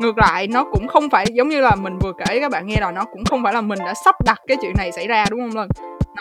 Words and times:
ngược 0.00 0.18
lại, 0.18 0.46
nó 0.46 0.64
cũng 0.64 0.88
không 0.88 1.10
phải 1.10 1.26
giống 1.32 1.48
như 1.48 1.60
là 1.60 1.74
mình 1.74 1.98
vừa 1.98 2.12
kể, 2.26 2.40
các 2.40 2.50
bạn 2.50 2.66
nghe 2.66 2.76
rồi 2.80 2.92
nó 2.92 3.04
cũng 3.04 3.24
không 3.24 3.42
phải 3.42 3.54
là 3.54 3.60
mình 3.60 3.78
đã 3.78 3.94
sắp 4.04 4.14
đặt 4.24 4.40
cái 4.46 4.56
chuyện 4.62 4.72
này 4.76 4.92
xảy 4.92 5.06
ra, 5.06 5.24
đúng 5.30 5.40
không 5.40 5.56
lần 5.56 5.68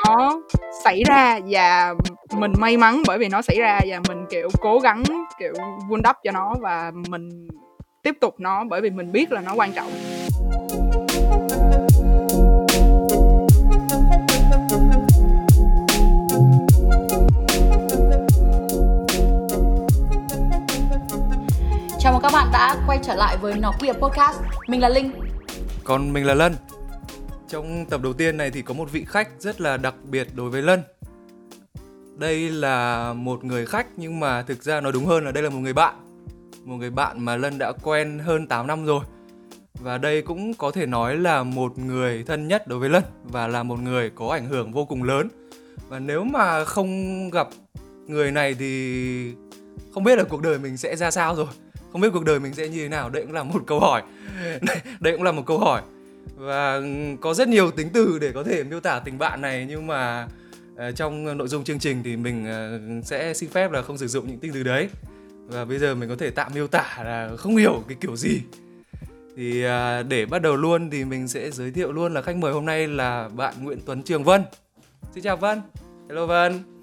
nó 0.05 0.41
xảy 0.83 1.03
ra 1.03 1.39
và 1.49 1.93
mình 2.37 2.53
may 2.57 2.77
mắn 2.77 3.03
bởi 3.07 3.17
vì 3.17 3.29
nó 3.29 3.41
xảy 3.41 3.59
ra 3.59 3.79
và 3.89 3.99
mình, 4.07 4.25
kiểu, 4.29 4.49
cố 4.61 4.79
gắng, 4.79 5.03
kiểu, 5.39 5.53
vun 5.89 6.01
đắp 6.01 6.17
cho 6.23 6.31
nó 6.31 6.53
và 6.61 6.91
mình 7.09 7.47
tiếp 8.03 8.17
tục 8.21 8.35
nó 8.39 8.63
bởi 8.63 8.81
vì 8.81 8.89
mình 8.89 9.11
biết 9.11 9.31
là 9.31 9.41
nó 9.41 9.53
quan 9.55 9.71
trọng. 9.71 9.87
Các 22.25 22.31
bạn 22.33 22.49
đã 22.51 22.83
quay 22.87 22.99
trở 23.03 23.15
lại 23.15 23.37
với 23.37 23.53
Nó 23.59 23.73
Queer 23.79 23.97
Podcast. 23.97 24.39
Mình 24.67 24.81
là 24.81 24.89
Linh. 24.89 25.11
Còn 25.83 26.13
mình 26.13 26.25
là 26.25 26.33
Lân. 26.33 26.55
Trong 27.47 27.85
tập 27.85 28.01
đầu 28.03 28.13
tiên 28.13 28.37
này 28.37 28.51
thì 28.51 28.61
có 28.61 28.73
một 28.73 28.91
vị 28.91 29.05
khách 29.07 29.29
rất 29.39 29.61
là 29.61 29.77
đặc 29.77 29.95
biệt 30.03 30.27
đối 30.33 30.49
với 30.49 30.61
Lân. 30.61 30.81
Đây 32.17 32.49
là 32.49 33.13
một 33.13 33.43
người 33.43 33.65
khách, 33.65 33.87
nhưng 33.97 34.19
mà 34.19 34.41
thực 34.41 34.63
ra 34.63 34.81
nói 34.81 34.91
đúng 34.91 35.05
hơn 35.05 35.25
là 35.25 35.31
đây 35.31 35.43
là 35.43 35.49
một 35.49 35.59
người 35.59 35.73
bạn. 35.73 35.95
Một 36.63 36.75
người 36.75 36.89
bạn 36.89 37.25
mà 37.25 37.35
Lân 37.35 37.57
đã 37.57 37.71
quen 37.83 38.19
hơn 38.19 38.47
8 38.47 38.67
năm 38.67 38.85
rồi. 38.85 39.01
Và 39.73 39.97
đây 39.97 40.21
cũng 40.21 40.53
có 40.53 40.71
thể 40.71 40.85
nói 40.85 41.15
là 41.15 41.43
một 41.43 41.77
người 41.77 42.23
thân 42.23 42.47
nhất 42.47 42.67
đối 42.67 42.79
với 42.79 42.89
Lân 42.89 43.03
Và 43.23 43.47
là 43.47 43.63
một 43.63 43.79
người 43.79 44.09
có 44.09 44.27
ảnh 44.27 44.45
hưởng 44.45 44.71
vô 44.71 44.85
cùng 44.85 45.03
lớn. 45.03 45.27
Và 45.87 45.99
nếu 45.99 46.23
mà 46.23 46.65
không 46.65 47.29
gặp 47.29 47.47
người 48.07 48.31
này 48.31 48.55
thì 48.59 49.33
không 49.93 50.03
biết 50.03 50.17
là 50.17 50.23
cuộc 50.23 50.41
đời 50.41 50.59
mình 50.59 50.77
sẽ 50.77 50.95
ra 50.95 51.11
sao 51.11 51.35
rồi 51.35 51.47
không 51.95 52.01
biết 52.01 52.09
cuộc 52.13 52.25
đời 52.25 52.39
mình 52.39 52.53
sẽ 52.53 52.67
như 52.67 52.83
thế 52.83 52.89
nào 52.89 53.09
đấy 53.09 53.23
cũng 53.23 53.33
là 53.33 53.43
một 53.43 53.63
câu 53.67 53.79
hỏi. 53.79 54.03
Đấy 54.99 55.13
cũng 55.13 55.23
là 55.23 55.31
một 55.31 55.43
câu 55.45 55.59
hỏi. 55.59 55.81
Và 56.35 56.75
ừ, 56.75 56.85
có 57.21 57.33
rất 57.33 57.47
nhiều 57.47 57.71
tính 57.71 57.89
từ 57.93 58.19
để 58.21 58.31
có 58.31 58.43
thể 58.43 58.63
miêu 58.63 58.79
tả 58.79 58.99
tình 58.99 59.17
bạn 59.17 59.41
này 59.41 59.65
nhưng 59.69 59.87
mà 59.87 60.27
uh, 60.73 60.95
trong 60.95 61.37
nội 61.37 61.47
dung 61.47 61.63
chương 61.63 61.79
trình 61.79 62.03
thì 62.03 62.17
mình 62.17 62.45
uh, 62.99 63.05
sẽ 63.05 63.33
xin 63.33 63.49
phép 63.49 63.71
là 63.71 63.81
không 63.81 63.97
sử 63.97 64.07
dụng 64.07 64.27
những 64.27 64.39
tính 64.39 64.51
từ 64.53 64.63
đấy. 64.63 64.89
Và 65.47 65.65
bây 65.65 65.79
giờ 65.79 65.95
mình 65.95 66.09
có 66.09 66.15
thể 66.15 66.29
tạm 66.29 66.51
miêu 66.55 66.67
tả 66.67 66.97
là 67.05 67.29
không 67.37 67.55
hiểu 67.55 67.83
cái 67.87 67.97
kiểu 68.01 68.15
gì. 68.15 68.41
Thì 69.37 69.65
uh, 69.65 70.07
để 70.07 70.25
bắt 70.25 70.41
đầu 70.41 70.55
luôn 70.55 70.89
thì 70.89 71.05
mình 71.05 71.27
sẽ 71.27 71.51
giới 71.51 71.71
thiệu 71.71 71.91
luôn 71.91 72.13
là 72.13 72.21
khách 72.21 72.35
mời 72.35 72.53
hôm 72.53 72.65
nay 72.65 72.87
là 72.87 73.29
bạn 73.29 73.53
Nguyễn 73.63 73.79
Tuấn 73.85 74.03
Trường 74.03 74.23
Vân. 74.23 74.43
Xin 75.13 75.23
chào 75.23 75.37
Vân. 75.37 75.61
Hello 76.09 76.25
Vân. 76.25 76.74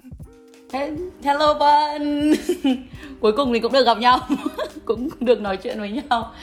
Hello 1.23 1.53
Vân. 1.53 2.33
Cuối 3.19 3.31
cùng 3.37 3.51
mình 3.51 3.61
cũng 3.61 3.73
được 3.73 3.85
gặp 3.85 3.97
nhau. 3.97 4.19
Cũng 4.85 5.09
được 5.19 5.41
nói 5.41 5.57
chuyện 5.57 5.79
với 5.79 5.91
nhau. 5.91 6.33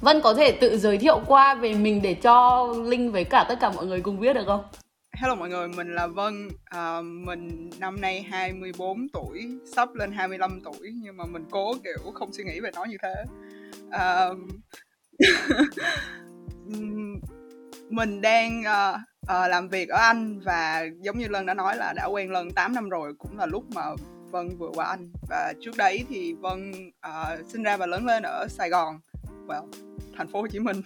Vân 0.00 0.20
có 0.20 0.34
thể 0.34 0.52
tự 0.52 0.78
giới 0.78 0.98
thiệu 0.98 1.20
qua 1.26 1.54
về 1.54 1.74
mình 1.74 2.02
để 2.02 2.14
cho 2.14 2.66
Linh 2.84 3.12
với 3.12 3.24
cả 3.24 3.46
tất 3.48 3.60
cả 3.60 3.70
mọi 3.70 3.86
người 3.86 4.00
cùng 4.00 4.20
biết 4.20 4.34
được 4.34 4.44
không? 4.46 4.64
Hello 5.12 5.34
mọi 5.34 5.48
người, 5.48 5.68
mình 5.68 5.94
là 5.94 6.06
Vân. 6.06 6.48
À, 6.64 7.00
Mình 7.02 7.70
năm 7.78 8.00
nay 8.00 8.22
24 8.22 9.08
tuổi 9.12 9.48
Sắp 9.74 9.94
lên 9.94 10.12
25 10.12 10.60
tuổi 10.64 10.92
Nhưng 11.02 11.16
mà 11.16 11.24
mình 11.24 11.44
cố 11.50 11.74
kiểu 11.84 12.12
không 12.14 12.32
suy 12.32 12.44
nghĩ 12.44 12.60
về 12.60 12.70
nó 12.74 12.84
như 12.84 12.96
thế. 13.02 13.14
À, 13.90 14.28
Mình 17.90 18.20
đang 18.20 18.60
uh, 18.60 19.00
uh, 19.26 19.50
làm 19.50 19.68
việc 19.68 19.88
ở 19.88 19.98
Anh 19.98 20.40
Và 20.40 20.84
giống 21.00 21.18
như 21.18 21.28
Lân 21.28 21.46
đã 21.46 21.54
nói 21.54 21.76
là 21.76 21.92
đã 21.92 22.04
quen 22.04 22.30
Lân 22.30 22.50
8 22.50 22.74
năm 22.74 22.88
rồi 22.88 23.14
Cũng 23.18 23.38
là 23.38 23.46
lúc 23.46 23.64
mà 23.74 23.82
Vân 24.30 24.56
vừa 24.58 24.70
qua 24.74 24.86
Anh. 24.86 25.10
Và 25.28 25.52
trước 25.60 25.76
đấy 25.76 26.04
thì 26.08 26.32
Vân 26.32 26.72
uh, 27.08 27.48
sinh 27.48 27.62
ra 27.62 27.76
và 27.76 27.86
lớn 27.86 28.06
lên 28.06 28.22
ở 28.22 28.46
Sài 28.48 28.70
Gòn 28.70 29.00
Well, 29.46 29.66
thành 30.16 30.28
phố 30.28 30.40
Hồ 30.40 30.46
Chí 30.46 30.58
Minh. 30.58 30.82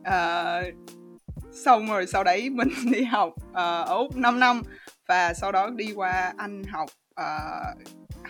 Uh, 0.00 0.74
xong 1.52 1.86
rồi 1.86 2.06
sau 2.06 2.24
đấy 2.24 2.50
mình 2.50 2.68
đi 2.92 3.04
học 3.04 3.32
uh, 3.50 3.54
ở 3.54 3.96
úc 3.96 4.16
5 4.16 4.40
năm 4.40 4.62
và 5.08 5.34
sau 5.34 5.52
đó 5.52 5.70
đi 5.70 5.92
qua 5.92 6.32
anh 6.36 6.62
học 6.64 6.90
uh, 7.20 7.78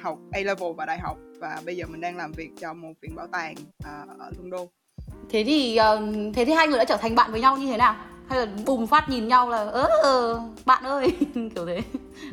học 0.03 0.19
A 0.33 0.41
level 0.41 0.73
và 0.77 0.87
đại 0.87 0.99
học. 0.99 1.17
Và 1.39 1.61
bây 1.67 1.77
giờ 1.77 1.87
mình 1.87 2.01
đang 2.01 2.17
làm 2.17 2.33
việc 2.33 2.51
cho 2.61 2.75
một 2.75 2.93
viện 3.03 3.15
bảo 3.15 3.27
tàng 3.27 3.55
uh, 3.59 4.19
ở 4.19 4.31
London. 4.39 4.67
Thế 5.31 5.45
thì 5.45 5.79
uh, 5.81 6.35
thế 6.35 6.45
thì 6.45 6.53
hai 6.53 6.69
người 6.69 6.79
đã 6.79 6.85
trở 6.85 6.97
thành 6.97 7.15
bạn 7.15 7.33
với 7.33 7.41
nhau 7.41 7.57
như 7.57 7.67
thế 7.67 7.77
nào? 7.77 7.97
Hay 8.31 8.39
là 8.39 8.47
bùng 8.67 8.87
phát 8.87 9.09
nhìn 9.09 9.29
nhau 9.29 9.51
là 9.51 9.59
ơ 10.03 10.41
bạn 10.65 10.85
ơi. 10.85 11.17
Kiểu 11.55 11.67
thế. 11.67 11.83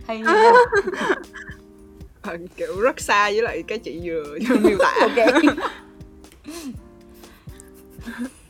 Hay 0.07 0.17
như 0.17 0.25
thế. 0.25 0.51
Kiểu 2.57 2.79
rất 2.81 2.99
xa 2.99 3.29
với 3.31 3.41
lại 3.41 3.63
cái 3.67 3.79
chị 3.79 3.99
vừa 4.03 4.37
miêu 4.61 4.77
tả. 4.79 4.93
Ok. 5.01 5.43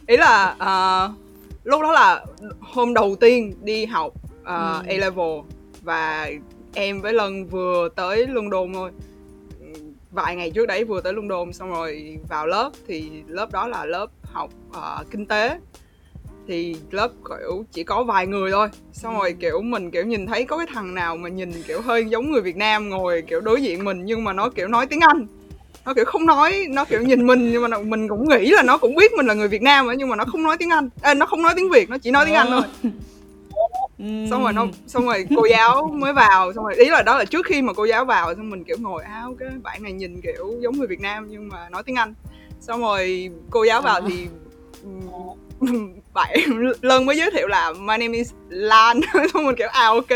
Ý 0.07 0.17
là 0.17 0.55
uh, 0.55 1.11
lúc 1.63 1.81
đó 1.81 1.91
là 1.91 2.25
hôm 2.59 2.93
đầu 2.93 3.15
tiên 3.19 3.53
đi 3.61 3.85
học 3.85 4.13
uh, 4.15 4.45
ừ. 4.45 4.81
A 4.87 4.93
level 4.97 5.39
và 5.81 6.31
em 6.73 7.01
với 7.01 7.13
Lân 7.13 7.45
vừa 7.45 7.89
tới 7.95 8.27
London 8.27 8.73
thôi. 8.73 8.91
Vài 10.11 10.35
ngày 10.35 10.51
trước 10.51 10.65
đấy 10.65 10.83
vừa 10.83 11.01
tới 11.01 11.13
London 11.13 11.53
xong 11.53 11.69
rồi 11.69 12.19
vào 12.29 12.47
lớp 12.47 12.71
thì 12.87 13.11
lớp 13.27 13.51
đó 13.51 13.67
là 13.67 13.85
lớp 13.85 14.07
học 14.23 14.49
uh, 14.69 15.11
kinh 15.11 15.25
tế 15.25 15.59
thì 16.47 16.75
lớp 16.91 17.11
kiểu 17.29 17.65
chỉ 17.71 17.83
có 17.83 18.03
vài 18.03 18.27
người 18.27 18.51
thôi. 18.51 18.67
Xong 18.93 19.17
rồi 19.17 19.35
kiểu 19.39 19.61
mình 19.61 19.91
kiểu 19.91 20.05
nhìn 20.05 20.25
thấy 20.25 20.45
có 20.45 20.57
cái 20.57 20.67
thằng 20.73 20.93
nào 20.93 21.17
mà 21.17 21.29
nhìn 21.29 21.51
kiểu 21.67 21.81
hơi 21.81 22.05
giống 22.05 22.31
người 22.31 22.41
Việt 22.41 22.55
Nam 22.55 22.89
ngồi 22.89 23.21
kiểu 23.21 23.41
đối 23.41 23.61
diện 23.61 23.85
mình 23.85 24.05
nhưng 24.05 24.23
mà 24.23 24.33
nó 24.33 24.49
kiểu 24.49 24.67
nói 24.67 24.87
tiếng 24.87 24.99
Anh. 24.99 25.27
Nó 25.85 25.93
kiểu 25.93 26.05
không 26.05 26.25
nói 26.25 26.65
nó 26.69 26.85
kiểu 26.85 27.01
nhìn 27.01 27.27
mình 27.27 27.51
nhưng 27.51 27.69
mà 27.69 27.77
mình 27.77 28.07
cũng 28.07 28.29
nghĩ 28.29 28.51
là 28.51 28.63
nó 28.63 28.77
cũng 28.77 28.95
biết 28.95 29.13
mình 29.13 29.25
là 29.25 29.33
người 29.33 29.47
Việt 29.47 29.61
Nam 29.61 29.87
nhưng 29.97 30.09
mà 30.09 30.15
nó 30.15 30.25
không 30.25 30.43
nói 30.43 30.57
tiếng 30.57 30.69
Anh. 30.69 30.89
À, 31.01 31.13
nó 31.13 31.25
không 31.25 31.41
nói 31.41 31.53
tiếng 31.55 31.69
Việt 31.69 31.89
nó 31.89 31.97
chỉ 31.97 32.11
nói 32.11 32.25
tiếng 32.25 32.35
Anh 32.35 32.47
thôi. 32.49 32.61
Xong 34.29 34.43
rồi 34.43 34.53
nó 34.53 34.67
xong 34.87 35.05
rồi 35.05 35.27
cô 35.35 35.45
giáo 35.49 35.89
mới 35.93 36.13
vào 36.13 36.53
xong 36.53 36.63
rồi 36.63 36.75
ý 36.75 36.89
là 36.89 37.01
đó 37.01 37.17
là 37.17 37.25
trước 37.25 37.45
khi 37.45 37.61
mà 37.61 37.73
cô 37.73 37.85
giáo 37.85 38.05
vào 38.05 38.35
xong 38.35 38.49
mình 38.49 38.63
kiểu 38.63 38.77
ngồi 38.79 39.03
áo 39.03 39.35
cái 39.39 39.49
bạn 39.63 39.83
này 39.83 39.91
nhìn 39.91 40.21
kiểu 40.21 40.53
giống 40.59 40.77
người 40.77 40.87
Việt 40.87 40.99
Nam 40.99 41.27
nhưng 41.29 41.49
mà 41.49 41.69
nói 41.69 41.83
tiếng 41.85 41.95
Anh. 41.95 42.13
Xong 42.59 42.81
rồi 42.81 43.29
cô 43.49 43.63
giáo 43.63 43.81
vào 43.81 44.01
thì 44.01 44.27
bạn 46.13 46.29
lần 46.81 47.05
mới 47.05 47.17
giới 47.17 47.31
thiệu 47.31 47.47
là 47.47 47.71
my 47.71 47.97
name 47.97 48.17
is 48.17 48.31
Lan. 48.49 49.01
Xong 49.33 49.45
mình 49.45 49.55
kiểu 49.55 49.67
à 49.67 49.87
ok. 49.87 50.09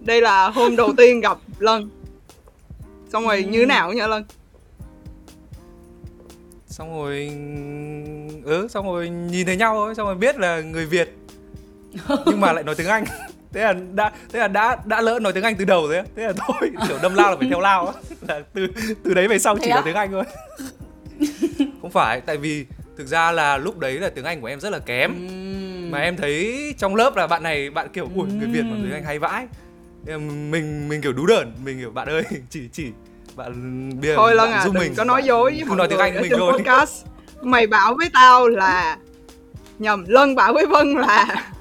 Đây 0.00 0.20
là 0.20 0.48
hôm 0.48 0.76
đầu 0.76 0.92
tiên 0.96 1.20
gặp 1.20 1.38
Lân. 1.58 1.90
Xong 3.12 3.26
rồi 3.26 3.36
ừ. 3.36 3.42
như 3.50 3.60
thế 3.60 3.66
nào 3.66 3.92
nhỉ 3.92 4.00
Lân? 4.08 4.24
Xong 6.66 6.98
rồi 6.98 7.30
ừ 8.44 8.68
xong 8.70 8.86
rồi 8.86 9.08
nhìn 9.08 9.46
thấy 9.46 9.56
nhau 9.56 9.74
thôi 9.74 9.94
xong 9.94 10.06
rồi 10.06 10.14
biết 10.14 10.38
là 10.38 10.60
người 10.60 10.86
Việt. 10.86 11.16
Nhưng 12.26 12.40
mà 12.40 12.52
lại 12.52 12.64
nói 12.64 12.74
tiếng 12.74 12.86
Anh. 12.86 13.04
Thế 13.52 13.60
là 13.60 13.74
đã 13.94 14.12
thế 14.32 14.38
là 14.38 14.48
đã 14.48 14.76
đã 14.84 15.00
lỡ 15.00 15.18
nói 15.18 15.32
tiếng 15.32 15.44
Anh 15.44 15.56
từ 15.56 15.64
đầu 15.64 15.88
thế 15.92 16.02
thế 16.16 16.26
là 16.26 16.32
thôi 16.36 16.70
kiểu 16.88 16.98
đâm 17.02 17.14
lao 17.14 17.30
là 17.30 17.36
phải 17.36 17.48
theo 17.48 17.60
lao 17.60 17.92
là 18.28 18.40
từ 18.52 18.66
từ 19.04 19.14
đấy 19.14 19.28
về 19.28 19.38
sau 19.38 19.56
chỉ 19.62 19.70
nói 19.70 19.82
tiếng 19.84 19.94
Anh 19.94 20.12
thôi 20.12 20.24
không 21.82 21.90
phải 21.90 22.20
tại 22.20 22.36
vì 22.36 22.66
thực 22.96 23.06
ra 23.06 23.32
là 23.32 23.56
lúc 23.56 23.78
đấy 23.78 23.92
là 23.92 24.10
tiếng 24.10 24.24
Anh 24.24 24.40
của 24.40 24.46
em 24.46 24.60
rất 24.60 24.70
là 24.70 24.78
kém. 24.78 25.12
Uhm. 25.12 25.90
mà 25.90 25.98
em 25.98 26.16
thấy 26.16 26.74
trong 26.78 26.94
lớp 26.94 27.16
là 27.16 27.26
bạn 27.26 27.42
này 27.42 27.70
bạn 27.70 27.88
kiểu 27.92 28.08
ui 28.14 28.26
người 28.28 28.48
Việt 28.48 28.62
mà 28.62 28.76
tiếng 28.82 28.92
Anh 28.92 29.04
hay 29.04 29.18
vãi. 29.18 29.46
Mình 30.06 30.88
mình 30.88 31.02
kiểu 31.02 31.12
đú 31.12 31.26
đờn 31.26 31.52
mình 31.64 31.80
kiểu 31.80 31.90
bạn 31.90 32.08
ơi 32.08 32.22
chỉ 32.50 32.68
chỉ 32.72 32.86
bạn 33.36 33.90
bia 34.00 34.14
thôi 34.16 34.34
lần 34.34 34.50
à 34.50 34.62
đừng 34.64 34.74
mình. 34.74 34.94
có 34.96 35.04
nói 35.04 35.22
dối 35.24 35.62
với 35.66 35.76
nói 35.76 35.88
tiếng 35.88 35.98
Anh 35.98 36.20
mình 36.20 36.30
rồi 36.30 36.52
podcast. 36.52 37.04
Mày 37.42 37.66
bảo 37.66 37.94
với 37.94 38.08
tao 38.12 38.48
là 38.48 38.96
nhầm 39.78 40.04
lân 40.08 40.34
bảo 40.34 40.52
với 40.52 40.66
vân 40.66 40.94
là 40.94 41.52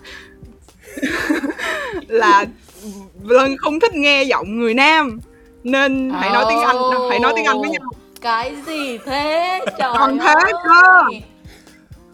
là 2.07 2.45
lân 3.23 3.57
không 3.57 3.79
thích 3.79 3.93
nghe 3.93 4.23
giọng 4.23 4.59
người 4.59 4.73
nam 4.73 5.19
nên 5.63 6.09
hãy 6.09 6.29
nói 6.29 6.45
tiếng 6.49 6.59
anh 6.59 6.77
hãy 7.09 7.19
nói 7.19 7.33
tiếng 7.35 7.45
anh 7.45 7.61
với 7.61 7.69
nhau 7.69 7.91
cái 8.21 8.55
gì 8.65 8.97
thế? 8.97 9.59
Trời 9.65 9.91
còn 9.93 10.19
thế 10.19 10.51
cơ. 10.63 11.03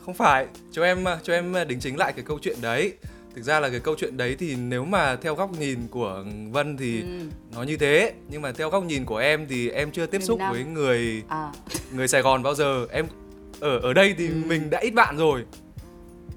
Không 0.05 0.13
phải 0.13 0.45
cho 0.71 0.83
em 0.83 1.05
cho 1.23 1.33
em 1.33 1.55
đính 1.67 1.79
chính 1.79 1.97
lại 1.97 2.13
cái 2.13 2.25
câu 2.27 2.39
chuyện 2.41 2.57
đấy. 2.61 2.93
Thực 3.35 3.41
ra 3.43 3.59
là 3.59 3.69
cái 3.69 3.79
câu 3.79 3.95
chuyện 3.97 4.17
đấy 4.17 4.35
thì 4.39 4.55
nếu 4.55 4.85
mà 4.85 5.15
theo 5.15 5.35
góc 5.35 5.51
nhìn 5.59 5.87
của 5.91 6.23
vân 6.51 6.77
thì 6.77 7.01
ừ. 7.01 7.07
nó 7.55 7.63
như 7.63 7.77
thế. 7.77 8.13
Nhưng 8.29 8.41
mà 8.41 8.51
theo 8.51 8.69
góc 8.69 8.83
nhìn 8.83 9.05
của 9.05 9.17
em 9.17 9.47
thì 9.49 9.69
em 9.69 9.91
chưa 9.91 10.05
tiếp 10.05 10.21
xúc 10.23 10.39
với 10.51 10.63
người 10.63 11.23
à. 11.29 11.51
người 11.91 12.07
sài 12.07 12.21
gòn 12.21 12.43
bao 12.43 12.55
giờ. 12.55 12.85
Em 12.91 13.07
ở 13.59 13.79
ở 13.79 13.93
đây 13.93 14.15
thì 14.17 14.27
ừ. 14.27 14.33
mình 14.45 14.69
đã 14.69 14.79
ít 14.79 14.91
bạn 14.91 15.17
rồi. 15.17 15.43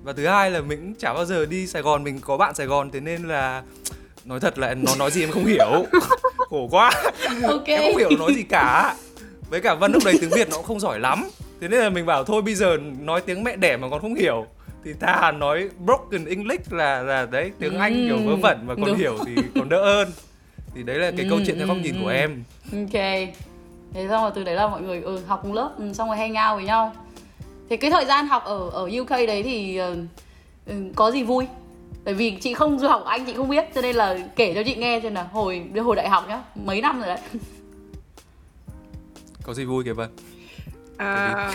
Và 0.02 0.12
thứ 0.12 0.26
hai 0.26 0.50
là 0.50 0.61
mình 0.61 0.94
chả 0.99 1.14
bao 1.14 1.25
giờ 1.25 1.46
đi 1.46 1.67
sài 1.67 1.82
gòn 1.82 2.05
mình 2.05 2.20
có 2.20 2.37
bạn 2.37 2.55
sài 2.55 2.67
gòn 2.67 2.90
thế 2.90 3.00
nên 3.00 3.28
là 3.28 3.62
nói 4.25 4.40
thật 4.40 4.58
là 4.58 4.75
nó 4.75 4.96
nói 4.96 5.11
gì 5.11 5.22
em 5.22 5.31
không 5.31 5.44
hiểu. 5.44 5.87
Khổ 6.37 6.69
quá. 6.70 6.90
Okay. 7.43 7.76
em 7.76 7.93
không 7.93 7.99
hiểu 7.99 8.19
nói 8.19 8.34
gì 8.34 8.43
cả 8.43 8.94
với 9.50 9.61
cả 9.61 9.75
vân 9.75 9.93
lúc 9.93 10.02
đấy 10.05 10.14
tiếng 10.20 10.31
việt 10.31 10.49
nó 10.50 10.56
cũng 10.56 10.64
không 10.64 10.81
giỏi 10.81 11.00
lắm. 11.00 11.29
Thế 11.61 11.69
nên 11.69 11.81
là 11.81 11.91
mình 11.91 12.06
bảo 12.06 12.25
thôi 12.25 12.43
bây 12.43 12.55
giờ 12.55 12.76
nói 13.00 13.20
tiếng 13.20 13.44
mẹ 13.44 13.56
đẻ 13.56 13.76
mà 13.76 13.88
còn 13.91 14.00
không 14.00 14.14
hiểu 14.14 14.47
thì 14.85 14.93
thà 15.00 15.32
nói 15.32 15.69
broken 15.85 16.25
english 16.25 16.73
là 16.73 17.02
là 17.02 17.26
đấy 17.26 17.52
tiếng 17.58 17.79
anh 17.79 18.06
kiểu 18.08 18.19
vớ 18.26 18.37
vẩn 18.37 18.67
mà 18.67 18.75
còn 18.75 18.85
Đúng. 18.87 18.97
hiểu 18.97 19.17
thì 19.26 19.35
còn 19.55 19.69
đỡ 19.69 19.85
hơn. 19.85 20.08
Thì 20.75 20.82
đấy 20.82 20.99
là 20.99 21.11
cái 21.11 21.26
ừ, 21.26 21.31
câu 21.31 21.38
chuyện 21.47 21.58
theo 21.58 21.67
góc 21.67 21.76
nhìn 21.76 21.94
của 22.02 22.08
em. 22.08 22.44
ok. 22.73 22.93
Thế 23.93 24.08
xong 24.08 24.23
rồi 24.23 24.31
từ 24.35 24.44
đấy 24.44 24.55
là 24.55 24.69
mọi 24.69 24.82
người 24.82 25.00
ừ, 25.00 25.20
học 25.26 25.41
cùng 25.43 25.53
lớp 25.53 25.70
ừ, 25.79 25.93
xong 25.93 26.08
rồi 26.08 26.17
hang 26.17 26.31
out 26.31 26.56
với 26.56 26.64
nhau. 26.64 26.93
Thì 27.70 27.76
cái 27.76 27.91
thời 27.91 28.05
gian 28.05 28.26
học 28.26 28.44
ở 28.44 28.70
ở 28.70 28.91
UK 29.00 29.11
đấy 29.11 29.43
thì 29.43 29.76
ừ, 30.67 30.75
có 30.94 31.11
gì 31.11 31.23
vui? 31.23 31.46
Bởi 32.05 32.14
vì 32.14 32.31
chị 32.41 32.55
không 32.55 32.79
du 32.79 32.88
học 32.88 33.05
anh 33.05 33.25
chị 33.26 33.35
không 33.35 33.49
biết 33.49 33.64
cho 33.75 33.81
nên 33.81 33.96
là 33.96 34.19
kể 34.37 34.55
cho 34.55 34.62
chị 34.62 34.75
nghe 34.75 35.00
xem 35.03 35.14
là 35.14 35.23
hồi 35.32 35.62
hồi 35.85 35.96
đại 35.96 36.08
học 36.08 36.25
nhá 36.29 36.43
mấy 36.55 36.81
năm 36.81 36.99
rồi 36.99 37.06
đấy 37.06 37.19
có 39.42 39.54
gì 39.54 39.64
vui 39.64 39.84
kìa 39.84 39.92
vân 39.92 40.08
À, 40.96 41.50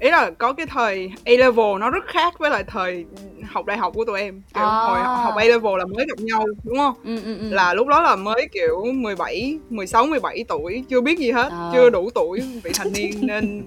ý 0.00 0.10
là 0.10 0.30
có 0.30 0.52
cái 0.52 0.66
thời 0.66 1.10
A 1.24 1.30
level 1.30 1.78
nó 1.80 1.90
rất 1.90 2.04
khác 2.06 2.38
với 2.38 2.50
lại 2.50 2.64
thời 2.66 3.04
học 3.50 3.66
đại 3.66 3.78
học 3.78 3.92
của 3.94 4.04
tụi 4.04 4.20
em 4.20 4.42
kiểu 4.54 4.62
À. 4.64 4.66
hồi 4.86 4.98
học 5.00 5.34
A 5.36 5.44
level 5.44 5.78
là 5.78 5.84
mới 5.84 6.06
gặp 6.08 6.18
nhau 6.18 6.46
đúng 6.64 6.76
không 6.78 6.94
ừ, 7.04 7.16
ừ, 7.24 7.38
ừ. 7.38 7.48
là 7.50 7.74
lúc 7.74 7.86
đó 7.88 8.02
là 8.02 8.16
mới 8.16 8.48
kiểu 8.52 8.84
17, 8.94 9.58
16, 9.70 10.06
17 10.06 10.44
tuổi 10.48 10.84
chưa 10.88 11.00
biết 11.00 11.18
gì 11.18 11.30
hết 11.32 11.48
À. 11.52 11.70
chưa 11.74 11.90
đủ 11.90 12.10
tuổi 12.14 12.40
vị 12.64 12.70
thành 12.74 12.92
niên 12.92 13.10
nên 13.26 13.62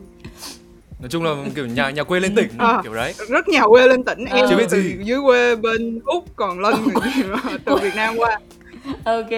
nói 1.00 1.10
chung 1.10 1.24
là 1.24 1.36
kiểu 1.56 1.66
nhà 1.66 1.90
nhà 1.90 2.04
quê 2.04 2.20
lên 2.20 2.36
tỉnh 2.36 2.50
À. 2.58 2.80
kiểu 2.84 2.94
đấy 2.94 3.14
rất 3.30 3.48
nhà 3.48 3.62
quê 3.68 3.88
lên 3.88 4.04
tỉnh 4.04 4.26
em 4.26 4.46
Chưa 4.50 4.58
biết 4.58 4.68
từ 4.70 4.82
gì. 4.82 4.96
dưới 5.04 5.20
quê 5.26 5.56
bên 5.56 6.00
úc 6.06 6.26
còn 6.36 6.60
lân 6.60 6.74
từ 7.66 7.76
việt 7.76 7.96
nam 7.96 8.14
qua 8.18 8.40
ok 9.06 9.32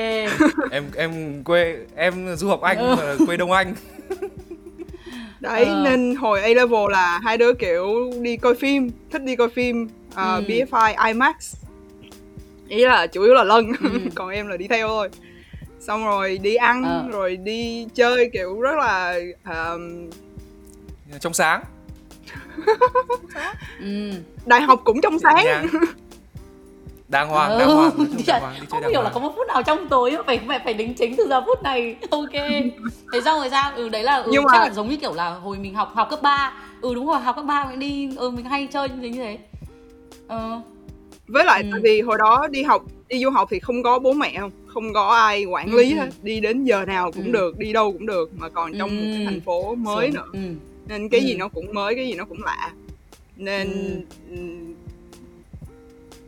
em 0.71 0.83
em 0.95 1.43
quê 1.43 1.77
em 1.95 2.35
du 2.35 2.47
học 2.47 2.61
anh 2.61 2.77
Ừ. 2.77 2.95
mà 2.97 3.15
quê 3.25 3.37
đông 3.37 3.51
anh 3.51 3.75
đấy 5.39 5.65
Ờ. 5.65 5.81
nên 5.83 6.15
hồi 6.15 6.41
A 6.41 6.47
level 6.47 6.91
là 6.91 7.19
hai 7.23 7.37
đứa 7.37 7.53
kiểu 7.53 8.11
đi 8.21 8.37
coi 8.37 8.55
phim 8.55 8.91
thích 9.11 9.21
đi 9.23 9.35
coi 9.35 9.49
phim 9.49 9.83
uh, 10.11 10.15
Ừ. 10.15 10.41
BFI 10.47 11.07
IMAX 11.07 11.55
ý 12.67 12.85
là 12.85 13.07
chủ 13.07 13.21
yếu 13.21 13.33
là 13.33 13.43
lân 13.43 13.71
Ừ. 13.83 13.99
còn 14.15 14.29
em 14.29 14.47
là 14.47 14.57
đi 14.57 14.67
theo 14.67 14.87
thôi 14.87 15.09
xong 15.79 16.05
rồi 16.05 16.37
đi 16.37 16.55
ăn 16.55 16.83
Ờ. 16.83 17.07
rồi 17.11 17.35
đi 17.37 17.87
chơi 17.95 18.29
kiểu 18.33 18.61
rất 18.61 18.75
là 18.77 19.19
um, 19.45 20.09
trong 21.19 21.33
sáng 21.33 21.63
ừ. 23.79 24.11
đại 24.45 24.61
học 24.61 24.81
cũng 24.85 25.01
trong 25.01 25.19
sáng 25.19 25.45
nhàng. 27.15 27.27
đàng 27.27 27.29
hoàng 27.29 27.51
Ừ, 27.51 27.59
đàng 27.59 27.69
hoàng 27.75 27.97
nói 27.97 28.07
chung 28.07 28.17
thì 28.17 28.23
đàng 28.27 28.41
hoàng 28.41 28.53
đi 28.53 28.59
chơi 28.59 28.67
không 28.69 28.81
đàng 28.81 28.91
hiểu 28.91 29.01
là 29.01 29.09
có 29.13 29.19
một 29.19 29.31
phút 29.35 29.47
nào 29.47 29.63
trong 29.63 29.87
tối 29.89 30.11
mà 30.11 30.23
phải 30.25 30.39
mẹ 30.47 30.61
phải 30.63 30.73
đính 30.73 30.93
chính 30.93 31.15
từ 31.17 31.27
giờ 31.27 31.41
phút 31.45 31.63
này 31.63 31.95
ok 32.11 32.31
thế 33.13 33.21
xong 33.25 33.39
rồi 33.39 33.49
sao 33.49 33.71
ừ 33.75 33.89
đấy 33.89 34.03
là 34.03 34.15
ừ, 34.17 34.29
Nhưng 34.33 34.43
chắc 34.51 34.59
mà- 34.59 34.67
là 34.67 34.73
giống 34.73 34.89
như 34.89 34.97
kiểu 34.97 35.13
là 35.13 35.29
hồi 35.29 35.57
mình 35.57 35.73
học 35.73 35.91
học 35.95 36.07
cấp 36.09 36.21
3 36.21 36.53
ừ 36.81 36.95
đúng 36.95 37.07
rồi 37.07 37.19
học 37.19 37.35
cấp 37.35 37.45
3 37.45 37.65
mình 37.69 37.79
đi 37.79 38.09
ừ 38.17 38.29
mình 38.29 38.45
hay 38.45 38.67
chơi 38.67 38.89
như 38.89 38.95
thế 39.01 39.09
như 39.09 39.19
thế 39.23 39.37
ờ 40.27 40.61
với 41.27 41.45
lại 41.45 41.61
Ừ. 41.63 41.69
tại 41.71 41.81
vì 41.83 42.01
hồi 42.01 42.17
đó 42.17 42.47
đi 42.51 42.63
học 42.63 42.81
đi 43.09 43.19
du 43.23 43.29
học 43.29 43.47
thì 43.51 43.59
không 43.59 43.83
có 43.83 43.99
bố 43.99 44.13
mẹ 44.13 44.33
không 44.39 44.51
không 44.67 44.93
có 44.93 45.07
ai 45.07 45.45
quản 45.45 45.71
Ừ, 45.71 45.77
lý 45.77 45.91
ừ. 45.91 45.97
hết 45.99 46.09
đi 46.23 46.39
đến 46.39 46.63
giờ 46.63 46.85
nào 46.85 47.11
cũng 47.11 47.25
Ừ. 47.25 47.31
được 47.31 47.57
đi 47.57 47.73
đâu 47.73 47.91
cũng 47.93 48.05
được 48.05 48.31
mà 48.37 48.49
còn 48.49 48.73
trong 48.79 48.89
một 48.99 49.05
cái 49.11 49.19
Ừ. 49.19 49.25
thành 49.25 49.41
phố 49.41 49.75
mới 49.75 50.11
nữa 50.11 50.25
ừ. 50.33 50.39
nên 50.87 51.09
cái 51.09 51.19
Ừ. 51.19 51.25
gì 51.25 51.35
nó 51.35 51.47
cũng 51.47 51.73
mới 51.73 51.95
cái 51.95 52.07
gì 52.07 52.13
nó 52.13 52.25
cũng 52.25 52.43
lạ 52.43 52.71
nên 53.35 53.67
Ừ. 54.31 54.37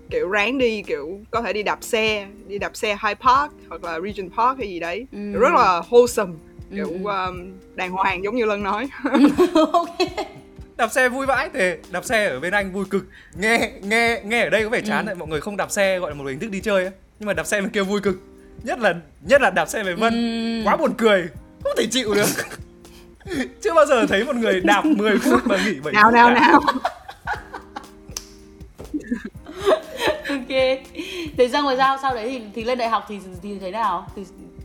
kiểu 0.10 0.30
ráng 0.30 0.58
đi 0.58 0.84
kiểu 0.88 1.20
có 1.32 1.42
thể 1.42 1.54
đi 1.54 1.64
đạp 1.64 1.78
xe 1.82 2.28
đi 2.48 2.58
đạp 2.60 2.72
xe 2.76 2.88
High 2.90 3.18
Park 3.20 3.52
hoặc 3.70 3.84
là 3.84 4.00
Regent 4.00 4.32
Park 4.38 4.58
hay 4.58 4.68
gì 4.68 4.80
đấy. 4.80 5.08
Ừ. 5.12 5.32
rất 5.40 5.50
là 5.54 5.82
wholesome. 5.90 6.34
Ừ, 6.72 6.76
kiểu 6.76 6.88
ừ. 6.88 7.12
um, 7.28 7.52
đàng 7.76 7.92
hoàng 7.92 8.24
giống 8.24 8.36
như 8.36 8.46
lân 8.46 8.64
nói. 8.64 8.90
Ok. 9.74 9.96
Đạp 10.78 10.88
xe 10.92 11.10
vui 11.10 11.26
vãi 11.26 11.50
thế. 11.54 11.78
Đạp 11.92 12.06
xe 12.06 12.26
ở 12.30 12.40
bên 12.40 12.54
anh 12.54 12.72
vui 12.74 12.86
cực. 12.90 13.06
Nghe 13.40 13.72
nghe 13.82 14.22
nghe 14.26 14.44
ở 14.44 14.50
đây 14.50 14.64
có 14.64 14.70
vẻ 14.70 14.82
chán 14.82 15.06
Ừ. 15.06 15.16
mọi 15.16 15.28
người 15.28 15.42
không 15.42 15.58
đạp 15.58 15.72
xe 15.72 16.00
gọi 16.00 16.12
là 16.12 16.16
một 16.16 16.26
hình 16.26 16.40
thức 16.40 16.52
đi 16.52 16.60
chơi 16.60 16.84
ấy. 16.84 16.92
nhưng 17.20 17.28
mà 17.28 17.34
đạp 17.34 17.44
xe 17.48 17.62
bên 17.62 17.70
kia 17.70 17.82
vui 17.84 18.02
cực. 18.02 18.16
Nhất 18.64 18.80
là 18.80 18.94
nhất 19.22 19.42
là 19.42 19.50
đạp 19.50 19.66
xe 19.70 19.84
về 19.84 19.94
vân. 19.94 20.14
Ừ. 20.14 20.70
quá 20.70 20.76
buồn 20.78 20.94
cười. 20.98 21.28
Không 21.64 21.74
thể 21.78 21.86
chịu 21.92 22.14
được. 22.14 22.28
Chưa 23.62 23.74
bao 23.74 23.86
giờ 23.86 24.06
thấy 24.06 24.24
một 24.26 24.36
người 24.36 24.62
đạp 24.62 24.86
10 24.86 25.18
phút 25.18 25.40
mà 25.48 25.58
nghỉ 25.66 25.80
7 25.84 25.94
nào 25.94 26.04
phút 26.06 26.14
nào 26.14 26.30
nào 26.32 26.62
ok. 30.30 30.48
Thế 31.38 31.50
xong 31.54 31.66
rồi 31.66 31.78
sao? 31.78 31.98
Sau 32.02 32.16
đấy 32.16 32.30
thì 32.30 32.42
thì 32.56 32.64
lên 32.64 32.78
đại 32.78 32.90
học 32.90 33.06
thì 33.08 33.20
thì 33.44 33.60
thế 33.60 33.72
nào? 33.72 34.08
Thì 34.16 34.24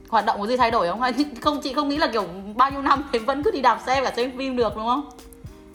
hoạt 0.09 0.27
động 0.27 0.41
có 0.41 0.47
gì 0.47 0.57
thay 0.57 0.71
đổi 0.71 0.89
không? 0.89 1.01
Hay 1.01 1.13
không 1.41 1.61
chị 1.63 1.73
không 1.73 1.89
nghĩ 1.89 1.97
là 1.99 2.07
kiểu 2.13 2.25
bao 2.57 2.71
nhiêu 2.71 2.83
năm 2.83 3.05
thì 3.13 3.19
vẫn 3.19 3.43
cứ 3.43 3.51
đi 3.51 3.61
đạp 3.61 3.79
xe 3.87 4.01
và 4.03 4.13
xem 4.17 4.39
phim 4.39 4.57
được 4.57 4.77
đúng 4.77 4.87
không? 4.87 5.11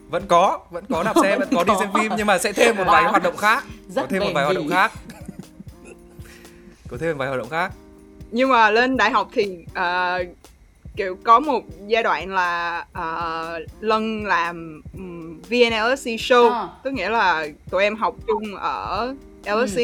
Vẫn 0.09 0.23
có 0.27 0.59
vẫn 0.69 0.83
có 0.89 1.03
đạp 1.03 1.13
xe 1.21 1.37
vẫn 1.37 1.47
có 1.55 1.63
đi 1.63 1.73
xem 1.79 1.89
phim 1.93 2.11
nhưng 2.17 2.27
mà 2.27 2.37
sẽ 2.37 2.53
thêm 2.53 2.75
một 2.77 2.83
vài 2.87 3.03
Wow. 3.03 3.09
hoạt 3.09 3.23
động 3.23 3.37
khác. 3.37 3.63
Rất 3.89 4.01
có 4.01 4.07
thêm 4.09 4.23
một 4.23 4.29
vài 4.33 4.43
hoạt 4.45 4.55
động 4.55 4.69
khác. 4.69 4.91
Có 6.89 6.97
thêm 6.99 7.09
một 7.11 7.19
vài 7.19 7.27
hoạt 7.27 7.39
động 7.39 7.49
khác. 7.49 7.71
Nhưng 8.31 8.49
mà 8.49 8.69
lên 8.69 8.97
đại 8.97 9.11
học 9.11 9.29
thì 9.33 9.57
ờ, 9.73 10.17
kiểu 10.97 11.17
có 11.23 11.39
một 11.39 11.63
giai 11.87 12.03
đoạn 12.03 12.29
là 12.33 12.85
ờ, 12.93 13.59
lân 13.79 14.25
làm 14.25 14.81
um, 14.93 15.39
VNLSC 15.49 16.05
show 16.07 16.49
À. 16.51 16.67
tức 16.83 16.93
nghĩa 16.93 17.09
là 17.09 17.47
tụi 17.69 17.83
em 17.83 17.95
học 17.95 18.15
chung 18.27 18.55
ở 18.55 19.15
LSC 19.45 19.77
Ừ. 19.77 19.83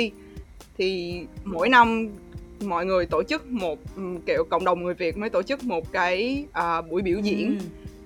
thì 0.77 1.19
mỗi 1.43 1.69
năm 1.69 2.09
mọi 2.65 2.85
người 2.85 3.05
tổ 3.05 3.23
chức 3.23 3.47
một 3.47 3.79
ừm, 3.95 4.21
kiểu 4.21 4.43
cộng 4.49 4.65
đồng 4.65 4.83
người 4.83 4.93
Việt 4.93 5.17
mới 5.17 5.29
tổ 5.29 5.41
chức 5.43 5.63
một 5.63 5.91
cái 5.91 6.45
ờ, 6.53 6.81
buổi 6.81 7.01
biểu 7.01 7.19
diễn 7.19 7.57
Ừ. 7.59 7.65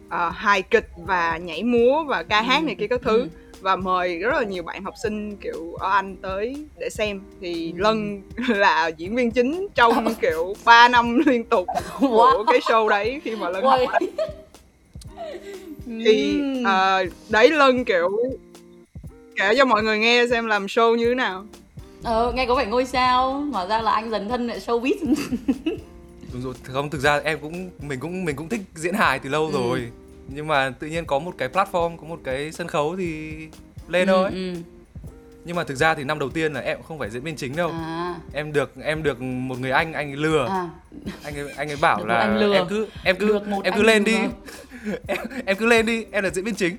ờ, 0.09 0.29
hài 0.29 0.61
kịch 0.61 0.89
và 0.97 1.37
nhảy 1.37 1.63
múa 1.63 2.03
và 2.03 2.23
ca 2.23 2.41
hát 2.41 2.59
Ừ. 2.61 2.65
này 2.65 2.75
kia 2.75 2.87
các 2.87 3.01
thứ 3.03 3.19
Ừ. 3.21 3.27
và 3.61 3.75
mời 3.75 4.17
rất 4.19 4.33
là 4.37 4.43
nhiều 4.43 4.63
bạn 4.63 4.83
học 4.83 4.93
sinh 5.03 5.35
kiểu 5.37 5.73
ở 5.79 5.89
Anh 5.89 6.15
tới 6.15 6.55
để 6.79 6.89
xem 6.89 7.21
thì 7.41 7.73
Ừ. 7.77 7.81
Lân 7.81 8.21
là 8.49 8.87
diễn 8.87 9.15
viên 9.15 9.31
chính 9.31 9.67
trong 9.75 10.13
kiểu 10.21 10.53
3 10.65 10.87
năm 10.87 11.17
liên 11.25 11.43
tục 11.43 11.67
của 11.99 12.07
Wow. 12.07 12.45
cái 12.51 12.59
show 12.59 12.87
đấy 12.87 13.21
khi 13.23 13.35
mà 13.35 13.49
Lân 13.49 13.63
học 13.63 13.79
đấy. 13.99 14.09
thì 16.05 16.41
ờ, 16.65 17.03
đấy 17.29 17.49
Lân 17.51 17.85
kiểu 17.85 18.09
kể 19.35 19.55
cho 19.57 19.65
mọi 19.65 19.83
người 19.83 19.99
nghe 19.99 20.25
xem 20.29 20.45
làm 20.47 20.65
show 20.65 20.95
như 20.95 21.09
thế 21.09 21.15
nào 21.15 21.45
Ờ, 22.03 22.31
nghe 22.35 22.45
có 22.45 22.55
vẻ 22.55 22.65
ngôi 22.65 22.85
sao 22.85 23.41
Hóa 23.53 23.65
ra 23.65 23.81
là 23.81 23.91
anh 23.91 24.09
dần 24.09 24.29
thân 24.29 24.47
lại 24.47 24.59
showbiz 24.59 24.93
đúng 26.33 26.41
rồi 26.43 26.53
không 26.63 26.89
thực 26.89 27.01
ra 27.01 27.17
em 27.23 27.39
cũng 27.41 27.69
mình 27.81 27.99
cũng 27.99 28.25
mình 28.25 28.35
cũng 28.35 28.49
thích 28.49 28.61
diễn 28.75 28.93
hài 28.93 29.19
từ 29.19 29.29
lâu 29.29 29.45
Ừ. 29.45 29.51
rồi 29.53 29.91
nhưng 30.27 30.47
mà 30.47 30.69
tự 30.79 30.87
nhiên 30.87 31.05
có 31.05 31.19
một 31.19 31.35
cái 31.37 31.49
platform 31.49 31.97
có 31.97 32.03
một 32.07 32.19
cái 32.23 32.51
sân 32.51 32.67
khấu 32.67 32.95
thì 32.95 33.33
lên 33.87 34.07
Ừ, 34.07 34.11
thôi. 34.13 34.29
ừ. 34.33 34.53
nhưng 35.45 35.55
mà 35.55 35.63
thực 35.63 35.75
ra 35.75 35.95
thì 35.95 36.03
năm 36.03 36.19
đầu 36.19 36.29
tiên 36.29 36.53
là 36.53 36.59
em 36.61 36.77
không 36.87 36.99
phải 36.99 37.09
diễn 37.09 37.23
viên 37.23 37.35
chính 37.35 37.55
đâu. 37.55 37.69
À, 37.69 38.15
em 38.33 38.53
được 38.53 38.71
em 38.83 39.03
được 39.03 39.21
một 39.21 39.59
người 39.59 39.71
anh 39.71 39.93
anh 39.93 40.09
ấy 40.11 40.15
lừa. 40.15 40.45
À, 40.49 40.69
anh 41.23 41.35
ấy 41.35 41.49
anh 41.57 41.69
ấy 41.71 41.77
bảo 41.81 41.97
Được 41.97 42.05
là 42.07 42.15
anh 42.17 42.37
lừa. 42.37 42.53
em 42.53 42.65
cứ 42.69 42.87
em 43.03 43.15
cứ 43.19 43.39
em 43.63 43.73
cứ 43.75 43.83
lên 43.83 44.03
lừa. 44.03 44.11
đi. 44.11 44.17
Em, 45.07 45.17
em 45.45 45.57
cứ 45.57 45.65
lên 45.65 45.85
đi 45.85 46.05
em 46.11 46.23
là 46.23 46.29
diễn 46.29 46.45
viên 46.45 46.55
chính. 46.55 46.77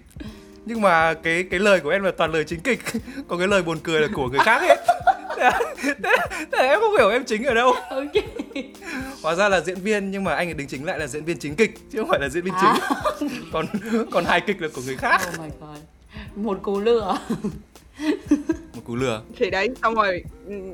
Nhưng 0.64 0.80
mà 0.80 1.14
cái 1.14 1.42
cái 1.50 1.60
lời 1.60 1.80
của 1.80 1.90
em 1.90 2.02
là 2.02 2.10
toàn 2.10 2.32
lời 2.32 2.44
chính 2.44 2.60
kịch. 2.60 2.80
Còn 3.28 3.38
cái 3.38 3.48
lời 3.48 3.62
buồn 3.62 3.78
cười 3.82 4.00
là 4.00 4.08
của 4.14 4.28
người 4.28 4.40
khác 4.44 4.62
hết 4.62 4.76
thế, 5.38 5.44
là- 5.44 5.60
thế, 5.82 5.92
là- 6.02 6.26
thế 6.30 6.46
là 6.58 6.62
em 6.68 6.80
không 6.80 6.96
hiểu 6.98 7.10
em 7.10 7.24
chính 7.24 7.44
ở 7.44 7.54
đâu. 7.54 7.72
Ok. 7.90 8.24
Hóa 9.22 9.34
ra 9.34 9.48
là 9.48 9.60
diễn 9.60 9.78
viên 9.80 10.10
nhưng 10.10 10.24
mà 10.24 10.34
anh 10.34 10.48
ấy 10.48 10.54
đính 10.54 10.68
chính 10.68 10.84
lại 10.84 10.98
là 10.98 11.06
diễn 11.06 11.24
viên 11.24 11.38
chính 11.38 11.54
kịch 11.56 11.70
chứ 11.92 11.98
không 11.98 12.08
phải 12.08 12.20
là 12.20 12.28
diễn 12.28 12.44
viên 12.44 12.54
À. 12.54 12.74
chính 13.20 13.28
còn 13.52 13.66
còn 14.10 14.24
hài 14.24 14.40
kịch 14.40 14.62
là 14.62 14.68
của 14.74 14.82
người 14.86 14.96
khác. 14.96 15.20
Oh 15.34 15.40
my 15.40 15.48
god. 15.60 15.78
Một 16.36 16.58
cú 16.62 16.80
lừa. 16.80 17.18
Một 18.74 18.82
cú 18.84 18.96
lừa. 18.96 19.22
Thì 19.36 19.50
đấy 19.50 19.68
xong 19.82 19.94
rồi 19.94 20.22
ừm, 20.46 20.72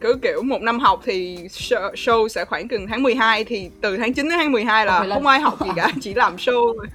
cứ 0.00 0.18
kiểu 0.22 0.42
một 0.42 0.62
năm 0.62 0.78
học 0.80 1.00
thì 1.04 1.36
show, 1.48 1.92
show 1.94 2.28
sẽ 2.28 2.44
khoảng 2.44 2.68
chừng 2.68 2.86
tháng 2.86 3.02
12 3.02 3.44
thì 3.44 3.70
từ 3.80 3.96
tháng 3.96 4.12
9 4.14 4.28
đến 4.28 4.38
tháng 4.38 4.52
12 4.52 4.86
là 4.86 4.98
Không 4.98 5.10
không 5.10 5.26
ai 5.26 5.40
học 5.40 5.58
gì 5.64 5.70
cả 5.76 5.88
chỉ 6.00 6.14
làm 6.14 6.36
show. 6.36 6.76
Thôi. 6.76 6.86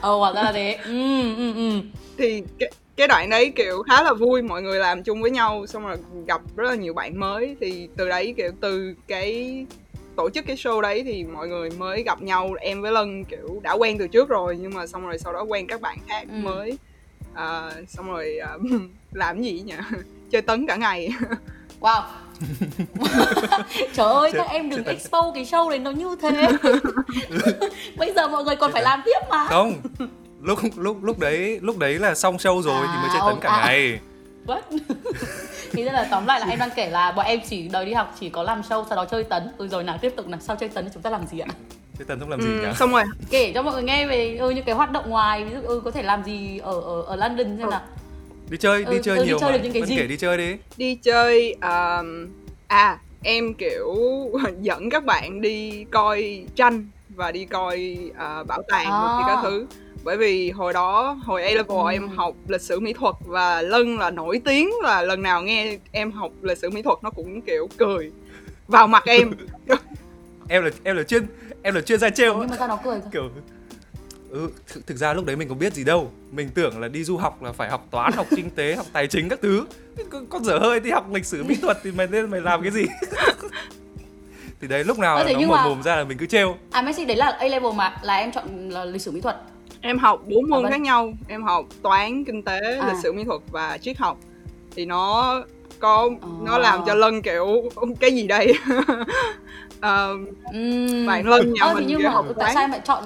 Ờ, 0.00 0.14
hóa 0.18 0.32
ra 0.32 0.42
là 0.42 0.52
thế. 0.52 0.78
Ừ, 0.84 1.34
ừ, 1.36 1.54
ừ. 1.54 1.80
Thì 2.18 2.42
cái, 2.58 2.70
cái 2.96 3.08
đoạn 3.08 3.30
đấy 3.30 3.52
kiểu 3.56 3.82
khá 3.82 4.02
là 4.02 4.12
vui 4.12 4.42
mọi 4.42 4.62
người 4.62 4.78
làm 4.78 5.02
chung 5.02 5.22
với 5.22 5.30
nhau 5.30 5.66
xong 5.66 5.86
rồi 5.86 5.96
gặp 6.26 6.40
rất 6.56 6.68
là 6.70 6.74
nhiều 6.74 6.94
bạn 6.94 7.20
mới. 7.20 7.56
Thì 7.60 7.88
từ 7.96 8.08
đấy 8.08 8.34
kiểu 8.36 8.50
từ 8.60 8.94
cái 9.08 9.66
tổ 10.16 10.30
chức 10.30 10.46
cái 10.46 10.56
show 10.56 10.80
đấy 10.80 11.02
thì 11.04 11.24
mọi 11.24 11.48
người 11.48 11.70
mới 11.70 12.02
gặp 12.02 12.22
nhau 12.22 12.50
em 12.60 12.82
với 12.82 12.92
lân 12.92 13.24
kiểu 13.24 13.60
đã 13.62 13.72
quen 13.72 13.98
từ 13.98 14.08
trước 14.08 14.28
rồi 14.28 14.58
nhưng 14.60 14.74
mà 14.74 14.86
xong 14.86 15.06
rồi 15.06 15.18
sau 15.18 15.32
đó 15.32 15.42
quen 15.42 15.66
các 15.66 15.80
bạn 15.80 15.98
khác 16.08 16.22
Ừ. 16.28 16.34
mới. 16.42 16.78
À, 17.34 17.70
xong 17.88 18.10
rồi 18.10 18.38
à, 18.38 18.56
làm 19.12 19.42
gì 19.42 19.62
nhỉ? 19.66 19.74
Chơi 20.30 20.42
tấn 20.42 20.66
cả 20.66 20.76
ngày. 20.76 21.08
Wow. 21.80 22.02
Trời 23.94 24.06
ơi, 24.12 24.30
các 24.34 24.46
em 24.50 24.70
đừng 24.70 24.84
expose 24.84 25.30
cái 25.34 25.44
show 25.44 25.70
đấy 25.70 25.78
nó 25.78 25.90
như 25.90 26.16
thế. 26.22 26.48
Bây 27.96 28.12
giờ 28.12 28.28
mọi 28.28 28.44
người 28.44 28.56
còn 28.56 28.72
phải 28.72 28.82
làm 28.82 29.00
tiếp 29.04 29.18
mà. 29.30 29.46
Không 29.48 29.72
lúc 30.44 30.58
lúc 30.76 31.04
lúc 31.04 31.18
đấy 31.18 31.58
lúc 31.62 31.78
đấy 31.78 31.98
là 31.98 32.14
xong 32.14 32.36
show 32.36 32.62
rồi 32.62 32.86
thì 32.92 32.98
mới 32.98 33.10
chơi 33.12 33.20
À, 33.22 33.26
tấn 33.26 33.40
cả 33.40 33.48
à. 33.48 33.58
ngày 33.60 33.98
What? 34.46 34.60
Thì 35.72 35.84
ra 35.84 35.92
là 35.92 36.08
tóm 36.10 36.26
lại 36.26 36.40
là 36.40 36.46
em 36.46 36.58
đang 36.58 36.70
kể 36.76 36.90
là 36.90 37.12
bọn 37.12 37.26
em 37.26 37.40
chỉ 37.48 37.68
đời 37.68 37.84
đi 37.84 37.92
học 37.92 38.14
chỉ 38.20 38.28
có 38.28 38.42
làm 38.42 38.60
show 38.60 38.84
sau 38.88 38.96
đó 38.96 39.04
chơi 39.04 39.24
tấn 39.24 39.42
Ừ 39.58 39.68
rồi 39.68 39.84
nào 39.84 39.98
tiếp 40.00 40.12
tục 40.16 40.28
nào, 40.28 40.40
sau 40.42 40.56
chơi 40.56 40.68
tấn 40.68 40.84
thì 40.84 40.90
chúng 40.94 41.02
ta 41.02 41.10
làm 41.10 41.26
gì 41.26 41.38
ạ? 41.38 41.46
chơi 41.98 42.04
tấn 42.04 42.20
không 42.20 42.28
làm 42.30 42.40
gì 42.40 42.48
ừ, 42.56 42.62
cả 42.62 42.74
xong 42.78 42.92
rồi 42.92 43.02
Kể 43.30 43.52
cho 43.54 43.62
mọi 43.62 43.72
người 43.74 43.82
nghe 43.82 44.06
về 44.06 44.36
ừ, 44.36 44.50
những 44.50 44.64
cái 44.64 44.74
hoạt 44.74 44.92
động 44.92 45.10
ngoài 45.10 45.44
Ví 45.44 45.50
dụ 45.54 45.60
ừ, 45.68 45.80
có 45.84 45.90
thể 45.90 46.02
làm 46.02 46.24
gì 46.24 46.58
ở 46.58 46.80
ở, 46.80 47.02
ở 47.02 47.16
London 47.16 47.58
xem 47.58 47.70
nào 47.70 47.80
đi 48.50 48.56
chơi 48.56 48.84
đi 48.84 48.96
Ừ, 48.96 49.02
chơi 49.04 49.18
ừ, 49.18 49.22
đi 49.22 49.28
nhiều 49.28 49.38
chơi 49.40 49.50
mà 49.50 49.56
được 49.56 49.62
những 49.64 49.72
cái 49.72 49.82
Vẫn 49.82 49.88
gì? 49.88 49.96
kể 49.96 50.06
đi 50.06 50.16
chơi 50.16 50.36
đi 50.38 50.56
đi 50.76 50.94
chơi 50.94 51.52
um, 51.62 52.28
à 52.66 52.98
em 53.22 53.54
kiểu 53.54 53.94
dẫn 54.60 54.90
các 54.90 55.04
bạn 55.04 55.40
đi 55.40 55.84
coi 55.90 56.44
tranh 56.56 56.88
và 57.08 57.32
đi 57.32 57.44
coi 57.44 57.96
uh, 58.10 58.46
bảo 58.46 58.62
tàng 58.68 58.86
à. 58.86 59.00
và 59.18 59.24
các 59.26 59.38
thứ 59.42 59.66
bởi 60.04 60.16
vì 60.16 60.50
hồi 60.50 60.72
đó 60.72 61.18
hồi 61.24 61.42
A 61.42 61.50
level 61.50 61.78
ừ. 61.78 61.90
em 61.92 62.08
học 62.08 62.34
lịch 62.48 62.60
sử 62.60 62.80
mỹ 62.80 62.92
thuật 62.92 63.14
và 63.26 63.62
Lân 63.62 63.98
là 63.98 64.10
nổi 64.10 64.40
tiếng 64.44 64.70
là 64.82 65.02
lần 65.02 65.22
nào 65.22 65.42
nghe 65.42 65.78
em 65.92 66.12
học 66.12 66.32
lịch 66.42 66.58
sử 66.58 66.70
mỹ 66.70 66.82
thuật 66.82 66.98
nó 67.02 67.10
cũng 67.10 67.40
kiểu 67.40 67.68
cười 67.76 68.10
vào 68.68 68.86
mặt 68.86 69.02
em. 69.06 69.30
Em 70.48 70.64
là 70.64 70.70
em 70.82 70.96
là 70.96 71.02
chuyên 71.02 71.26
em 71.62 71.74
là 71.74 71.80
chuyên 71.80 72.00
gia 72.00 72.10
trêu 72.10 72.34
nhưng 72.38 72.48
mà 72.50 72.56
sao 72.58 72.68
nó 72.68 72.78
cười 72.84 73.00
thôi? 73.00 73.10
kiểu 73.12 73.30
ừ, 74.30 74.50
thực, 74.66 74.86
thực 74.86 74.96
ra 74.96 75.14
lúc 75.14 75.24
đấy 75.24 75.36
mình 75.36 75.48
có 75.48 75.54
biết 75.54 75.74
gì 75.74 75.84
đâu. 75.84 76.10
Mình 76.32 76.48
tưởng 76.54 76.80
là 76.80 76.88
đi 76.88 77.04
du 77.04 77.16
học 77.16 77.42
là 77.42 77.52
phải 77.52 77.70
học 77.70 77.86
toán 77.90 78.12
học 78.12 78.26
kinh 78.36 78.50
tế 78.50 78.74
học 78.74 78.86
tài 78.92 79.06
chính 79.06 79.28
các 79.28 79.38
thứ. 79.42 79.66
Con, 80.10 80.26
con 80.26 80.44
dở 80.44 80.58
hơi 80.58 80.80
thì 80.80 80.90
học 80.90 81.12
lịch 81.12 81.24
sử 81.24 81.44
mỹ 81.44 81.56
thuật 81.62 81.78
thì 81.82 81.92
mày 81.92 82.06
nên 82.06 82.30
mày 82.30 82.40
làm 82.40 82.62
cái 82.62 82.70
gì? 82.70 82.84
Thì 84.60 84.68
đấy 84.68 84.84
lúc 84.84 84.98
nào 84.98 85.24
nó 85.24 85.40
một 85.40 85.54
mà... 85.54 85.64
mồm 85.64 85.82
ra 85.82 85.96
là 85.96 86.04
mình 86.04 86.18
cứ 86.18 86.26
trêu. 86.26 86.56
À 86.70 86.82
Messi 86.82 87.04
đấy 87.04 87.16
là 87.16 87.26
A 87.26 87.46
level 87.46 87.72
mà 87.76 87.96
là 88.02 88.16
em 88.16 88.32
chọn 88.32 88.68
là 88.68 88.84
lịch 88.84 89.02
sử 89.02 89.10
mỹ 89.10 89.20
thuật 89.20 89.36
em 89.84 89.98
học 89.98 90.20
bốn 90.26 90.50
môn 90.50 90.70
khác 90.70 90.80
nhau. 90.80 91.12
Em 91.28 91.42
học 91.42 91.66
toán 91.82 92.24
kinh 92.24 92.42
tế 92.42 92.60
à. 92.80 92.88
lịch 92.88 93.02
sử 93.02 93.12
mỹ 93.12 93.24
thuật 93.24 93.40
và 93.50 93.78
triết 93.78 93.98
học. 93.98 94.18
Thì 94.76 94.84
nó 94.86 95.40
có 95.78 96.10
à. 96.22 96.28
nó 96.42 96.58
làm 96.58 96.80
cho 96.86 96.94
lân 96.94 97.22
kiểu 97.22 97.62
cái 98.00 98.12
gì 98.14 98.26
đây? 98.26 98.54
Uh, 99.74 100.20
uhm. 100.48 101.06
bạn 101.06 101.26
lân 101.26 101.52
nhà 101.52 101.60
ờ, 101.60 101.74
mình 101.74 101.84
nhưng 101.88 102.02
mà 102.02 102.12
tại 102.38 102.54
sao 102.54 102.62
em 102.62 102.70
lại 102.70 102.80
chọn 102.84 103.04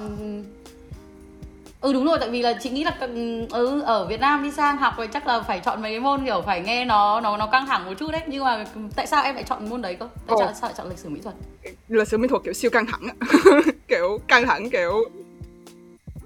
ừ 1.81 1.93
đúng 1.93 2.05
rồi 2.05 2.17
tại 2.19 2.29
vì 2.29 2.41
là 2.41 2.53
chị 2.61 2.69
nghĩ 2.69 2.83
là 2.83 2.97
ừ 3.51 3.81
ở 3.81 4.05
Việt 4.05 4.19
Nam 4.19 4.43
đi 4.43 4.51
sang 4.51 4.77
học 4.77 4.93
rồi 4.97 5.07
chắc 5.07 5.27
là 5.27 5.41
phải 5.41 5.59
chọn 5.59 5.81
mấy 5.81 5.91
cái 5.91 5.99
môn 5.99 6.25
kiểu 6.25 6.41
phải 6.45 6.61
nghe 6.61 6.85
nó 6.85 7.21
nó 7.21 7.37
nó 7.37 7.47
căng 7.47 7.65
thẳng 7.65 7.85
một 7.85 7.93
chút 7.99 8.11
đấy. 8.11 8.21
Nhưng 8.27 8.43
mà 8.43 8.65
tại 8.95 9.07
sao 9.07 9.23
em 9.23 9.35
lại 9.35 9.43
chọn 9.43 9.69
môn 9.69 9.81
đấy 9.81 9.97
cơ? 9.99 10.07
Tại 10.27 10.37
sao, 10.39 10.53
sao 10.53 10.69
lại 10.69 10.73
chọn 10.77 10.89
lịch 10.89 10.97
sử 10.97 11.09
mỹ 11.09 11.19
thuật? 11.23 11.35
Lịch 11.87 12.07
sử 12.07 12.17
mỹ 12.17 12.27
thuật 12.27 12.43
kiểu 12.43 12.53
siêu 12.53 12.71
căng 12.71 12.85
thẳng 12.85 13.07
kiểu 13.87 14.19
căng 14.27 14.45
thẳng 14.47 14.69
kiểu 14.69 15.05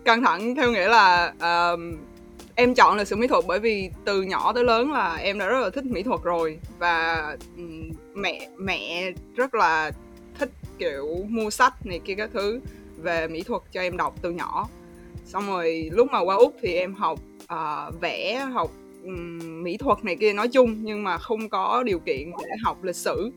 căng 0.06 0.22
thẳng 0.22 0.56
theo 0.56 0.72
nghĩa 0.72 0.88
là 0.88 1.34
uh, 1.36 1.80
em 2.56 2.74
chọn 2.76 2.98
lịch 2.98 3.08
sử 3.08 3.16
mỹ 3.16 3.28
thuật 3.28 3.46
bởi 3.48 3.60
vì 3.60 3.90
từ 4.06 4.22
nhỏ 4.22 4.54
tới 4.54 4.64
lớn 4.64 4.92
là 4.92 5.16
em 5.16 5.40
đã 5.40 5.48
rất 5.48 5.60
là 5.60 5.70
thích 5.70 5.86
mỹ 5.86 6.04
thuật 6.04 6.22
rồi 6.24 6.60
và 6.80 7.38
um, 7.58 7.92
mẹ 8.14 8.50
mẹ 8.58 9.12
rất 9.36 9.54
là 9.56 9.92
thích 10.40 10.50
kiểu 10.78 11.26
mua 11.30 11.50
sách 11.50 11.86
này 11.86 12.00
kia 12.06 12.16
các 12.16 12.30
thứ 12.34 12.60
về 12.98 13.28
mỹ 13.28 13.44
thuật 13.44 13.62
cho 13.72 13.82
em 13.82 13.98
đọc 13.98 14.16
từ 14.22 14.32
nhỏ. 14.32 14.68
Xong 15.26 15.48
rồi 15.48 15.90
lúc 15.92 16.08
mà 16.12 16.20
qua 16.20 16.36
úc 16.36 16.56
thì 16.62 16.74
em 16.74 16.94
học 16.94 17.20
uh, 17.44 18.02
vẽ 18.02 18.48
học 18.54 18.72
um, 19.04 19.64
mỹ 19.64 19.78
thuật 19.78 20.06
này 20.06 20.16
kia 20.16 20.34
nói 20.34 20.48
chung 20.48 20.76
nhưng 20.84 21.04
mà 21.04 21.18
không 21.18 21.50
có 21.50 21.84
điều 21.86 22.00
kiện 22.00 22.32
để 22.40 22.56
học 22.64 22.84
lịch 22.84 22.96
sử. 22.96 23.32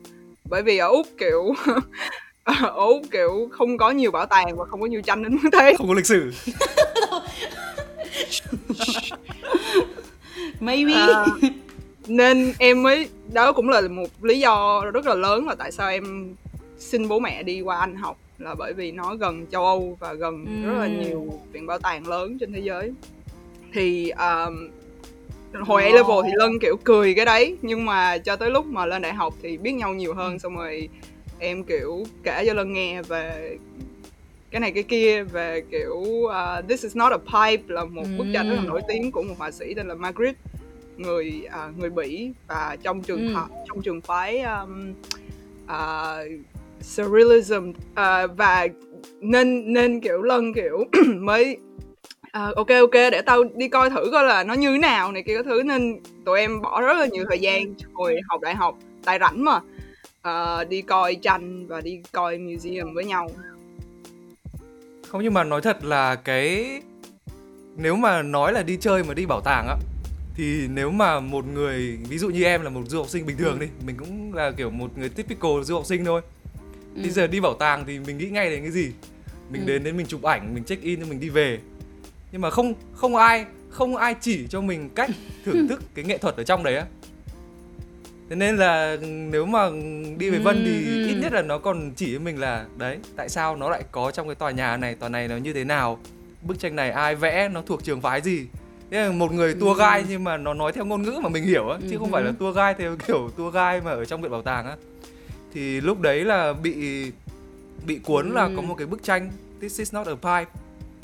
Bởi 0.49 0.63
vì 0.63 0.77
ở 0.77 0.87
úc 0.87 1.07
kiểu 1.17 1.53
ở 2.61 2.69
úc 2.69 3.01
kiểu 3.11 3.49
không 3.51 3.77
có 3.77 3.91
nhiều 3.91 4.11
bảo 4.11 4.25
tàng 4.25 4.57
và 4.57 4.65
không 4.65 4.81
có 4.81 4.87
nhiều 4.87 5.01
tranh 5.01 5.23
đến 5.23 5.37
thế 5.51 5.73
không 5.77 5.87
có 5.87 5.93
lịch 5.93 6.05
sử 6.05 6.31
maybe 10.59 10.93
à, 10.93 11.25
nên 12.07 12.53
em 12.59 12.83
mới 12.83 13.09
đó 13.33 13.51
cũng 13.51 13.69
là 13.69 13.81
một 13.81 14.07
lý 14.21 14.39
do 14.39 14.81
rất 14.93 15.05
là 15.05 15.13
lớn 15.15 15.47
là 15.47 15.55
tại 15.55 15.71
sao 15.71 15.89
em 15.89 16.35
xin 16.77 17.07
bố 17.07 17.19
mẹ 17.19 17.43
đi 17.43 17.61
qua 17.61 17.79
anh 17.79 17.95
học 17.95 18.17
là 18.37 18.55
bởi 18.55 18.73
vì 18.73 18.91
nó 18.91 19.15
gần 19.15 19.45
châu 19.51 19.65
Âu 19.65 19.97
và 19.99 20.13
gần 20.13 20.45
ừ. 20.45 20.67
rất 20.67 20.79
là 20.79 20.87
nhiều 20.87 21.39
viện 21.51 21.67
bảo 21.67 21.79
tàng 21.79 22.07
lớn 22.07 22.37
trên 22.39 22.53
thế 22.53 22.59
giới 22.59 22.93
thì 23.73 24.09
um, 24.09 24.69
hồi 25.53 25.83
A 25.83 25.89
level 25.89 26.17
thì 26.25 26.31
Lân 26.35 26.59
kiểu 26.61 26.77
cười 26.83 27.13
cái 27.13 27.25
đấy 27.25 27.57
nhưng 27.61 27.85
mà 27.85 28.17
cho 28.17 28.35
tới 28.35 28.49
lúc 28.51 28.65
mà 28.65 28.85
lên 28.85 29.01
đại 29.01 29.13
học 29.13 29.33
thì 29.41 29.57
biết 29.57 29.71
nhau 29.71 29.93
nhiều 29.93 30.13
hơn 30.13 30.31
ừ. 30.31 30.37
xong 30.37 30.57
rồi 30.57 30.89
em 31.39 31.63
kiểu 31.63 32.03
kể 32.23 32.43
cho 32.45 32.53
Lân 32.53 32.73
nghe 32.73 33.01
về 33.01 33.57
cái 34.51 34.59
này 34.59 34.71
cái 34.71 34.83
kia 34.83 35.23
về 35.23 35.61
kiểu 35.71 35.95
uh, 35.95 36.67
This 36.67 36.83
is 36.83 36.95
not 36.95 37.11
a 37.11 37.17
pipe 37.17 37.63
là 37.67 37.85
một 37.85 38.03
bức 38.17 38.25
tranh 38.33 38.49
rất 38.49 38.55
là 38.55 38.61
nổi 38.61 38.81
tiếng 38.87 39.11
của 39.11 39.23
một 39.23 39.35
họa 39.37 39.51
sĩ 39.51 39.73
tên 39.73 39.87
là 39.87 39.95
Magritte 39.95 40.39
người 40.97 41.41
uh, 41.45 41.77
người 41.77 41.89
Bỉ. 41.89 42.31
Và 42.47 42.77
trong 42.83 43.01
trường 43.01 43.27
ừ. 43.27 43.41
trong 43.67 43.81
trường 43.81 44.01
phái 44.01 44.41
um, 44.41 44.93
uh, 45.65 46.31
surrealism 46.81 47.69
uh, 47.69 48.37
và 48.37 48.67
nên 49.21 49.73
nên 49.73 50.01
kiểu 50.01 50.21
lân 50.21 50.53
kiểu 50.53 50.83
mới 51.15 51.57
uh, 52.25 52.55
ok 52.55 52.69
ok 52.69 52.93
để 52.93 53.21
tao 53.25 53.43
đi 53.43 53.67
coi 53.67 53.89
thử 53.89 54.09
coi 54.11 54.23
là 54.23 54.43
nó 54.43 54.53
như 54.53 54.71
thế 54.71 54.77
nào 54.77 55.11
này 55.11 55.23
kia 55.23 55.33
cái 55.33 55.43
thứ. 55.43 55.63
Nên 55.63 55.99
tụi 56.25 56.39
em 56.39 56.61
bỏ 56.61 56.81
rất 56.81 56.97
là 56.99 57.05
nhiều 57.05 57.25
thời 57.29 57.39
gian 57.39 57.73
hồi 57.93 58.15
học 58.29 58.41
đại 58.41 58.55
học 58.55 58.77
tại 59.05 59.19
rảnh 59.19 59.43
mà 59.43 59.59
uh, 60.27 60.69
đi 60.69 60.81
coi 60.81 61.15
tranh 61.15 61.67
và 61.67 61.81
đi 61.81 62.01
coi 62.11 62.37
museum 62.37 62.93
với 62.93 63.05
nhau. 63.05 63.29
Không 65.07 65.23
nhưng 65.23 65.33
mà 65.33 65.43
nói 65.43 65.61
thật 65.61 65.85
là 65.85 66.15
cái 66.15 66.81
nếu 67.75 67.95
mà 67.95 68.21
nói 68.21 68.53
là 68.53 68.63
đi 68.63 68.77
chơi 68.77 69.03
mà 69.03 69.13
đi 69.13 69.25
bảo 69.25 69.41
tàng 69.41 69.67
á 69.67 69.75
thì 70.35 70.67
nếu 70.67 70.91
mà 70.91 71.19
một 71.19 71.45
người 71.47 71.97
ví 72.09 72.17
dụ 72.17 72.29
như 72.29 72.43
em 72.43 72.61
là 72.61 72.69
một 72.69 72.81
du 72.87 72.97
học 72.97 73.09
sinh 73.09 73.25
bình 73.25 73.37
thường 73.37 73.59
đi 73.59 73.67
mình 73.85 73.97
cũng 73.97 74.33
là 74.33 74.51
kiểu 74.51 74.69
một 74.69 74.97
người 74.97 75.09
typical 75.09 75.63
du 75.63 75.75
học 75.75 75.85
sinh 75.85 76.05
thôi. 76.05 76.21
Ừ. 76.95 77.01
bây 77.01 77.09
giờ 77.09 77.27
đi 77.27 77.39
bảo 77.39 77.53
tàng 77.53 77.83
thì 77.87 77.99
mình 77.99 78.17
nghĩ 78.17 78.29
ngay 78.29 78.49
đến 78.49 78.61
cái 78.61 78.71
gì? 78.71 78.91
Mình 79.49 79.61
ừ. 79.61 79.67
đến 79.67 79.83
đến 79.83 79.97
mình 79.97 80.05
chụp 80.05 80.23
ảnh 80.23 80.53
mình 80.53 80.63
check 80.63 80.83
in 80.83 81.09
mình 81.09 81.19
đi 81.19 81.29
về. 81.29 81.59
Nhưng 82.31 82.41
mà 82.41 82.49
không 82.49 82.73
không 82.93 83.15
ai 83.15 83.45
không 83.69 83.95
ai 83.95 84.15
chỉ 84.21 84.47
cho 84.49 84.61
mình 84.61 84.89
cách 84.95 85.09
thưởng 85.45 85.67
thức 85.69 85.81
cái 85.95 86.05
nghệ 86.05 86.17
thuật 86.17 86.35
ở 86.35 86.43
trong 86.43 86.63
đấy 86.63 86.75
á 86.75 86.85
thế 88.29 88.35
nên 88.35 88.57
là 88.57 88.97
nếu 89.01 89.45
mà 89.45 89.69
đi 90.17 90.29
về 90.29 90.39
vân 90.39 90.63
thì 90.65 90.85
ừ. 90.85 91.07
ít 91.07 91.15
nhất 91.21 91.33
là 91.33 91.41
nó 91.41 91.57
còn 91.57 91.91
chỉ 91.95 92.13
cho 92.13 92.19
mình 92.19 92.39
là 92.39 92.65
đấy 92.77 92.97
tại 93.15 93.29
sao 93.29 93.55
nó 93.55 93.69
lại 93.69 93.83
có 93.91 94.11
trong 94.11 94.27
cái 94.27 94.35
tòa 94.35 94.51
nhà 94.51 94.77
này 94.77 94.95
tòa 94.95 95.09
này 95.09 95.27
nó 95.27 95.37
như 95.37 95.53
thế 95.53 95.63
nào? 95.63 95.99
Bức 96.41 96.59
tranh 96.59 96.75
này 96.75 96.91
ai 96.91 97.15
vẽ 97.15 97.49
nó 97.49 97.61
thuộc 97.61 97.83
trường 97.83 98.01
phái 98.01 98.21
gì? 98.21 98.47
Thế 98.91 99.05
là 99.05 99.11
một 99.11 99.31
người 99.31 99.53
tour 99.53 99.77
guide 99.77 100.03
nhưng 100.09 100.23
mà 100.23 100.37
nó 100.37 100.53
nói 100.53 100.71
theo 100.71 100.85
ngôn 100.85 101.01
ngữ 101.01 101.19
mà 101.23 101.29
mình 101.29 101.43
hiểu 101.43 101.69
á 101.69 101.77
chứ 101.89 101.97
không 101.97 102.11
phải 102.11 102.23
là 102.23 102.31
tour 102.39 102.55
guide 102.55 102.73
theo 102.77 102.95
kiểu 103.07 103.29
tour 103.37 103.53
guide 103.53 103.81
mà 103.85 103.91
ở 103.91 104.05
trong 104.05 104.21
viện 104.21 104.31
bảo 104.31 104.41
tàng 104.41 104.65
á. 104.65 104.75
Thì 105.53 105.81
lúc 105.81 106.01
đấy 106.01 106.25
là 106.25 106.53
bị 106.53 107.05
bị 107.85 107.99
cuốn 108.03 108.29
là 108.29 108.49
có 108.55 108.61
một 108.61 108.75
cái 108.75 108.87
bức 108.87 109.03
tranh 109.03 109.31
This 109.61 109.79
is 109.79 109.93
not 109.93 110.07
a 110.07 110.15
pipe 110.15 110.51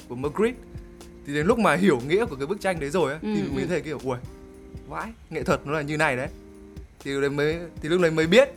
của 0.10 0.16
Magritte 0.16 0.60
thì 1.28 1.34
đến 1.34 1.48
lúc 1.48 1.60
mà 1.60 1.76
hiểu 1.76 2.00
nghĩa 2.08 2.26
của 2.26 2.36
cái 2.36 2.48
bức 2.48 2.62
tranh 2.62 2.80
đấy 2.80 2.90
rồi 2.90 3.14
á 3.14 3.20
thì 3.22 3.42
mình 3.56 3.68
thấy 3.68 3.82
kiểu 3.82 4.00
ui 4.04 4.18
vãi 4.88 5.12
nghệ 5.30 5.44
thuật 5.44 5.68
nó 5.68 5.74
là 5.74 5.82
như 5.82 5.98
này 5.98 6.18
đấy 6.18 6.28
thì 7.04 7.12
lúc 7.12 7.22
đấy 7.22 7.30
mới 7.30 7.58
thì 7.82 7.90
lúc 7.90 8.02
đấy 8.02 8.12
mới 8.12 8.28
biết. 8.28 8.50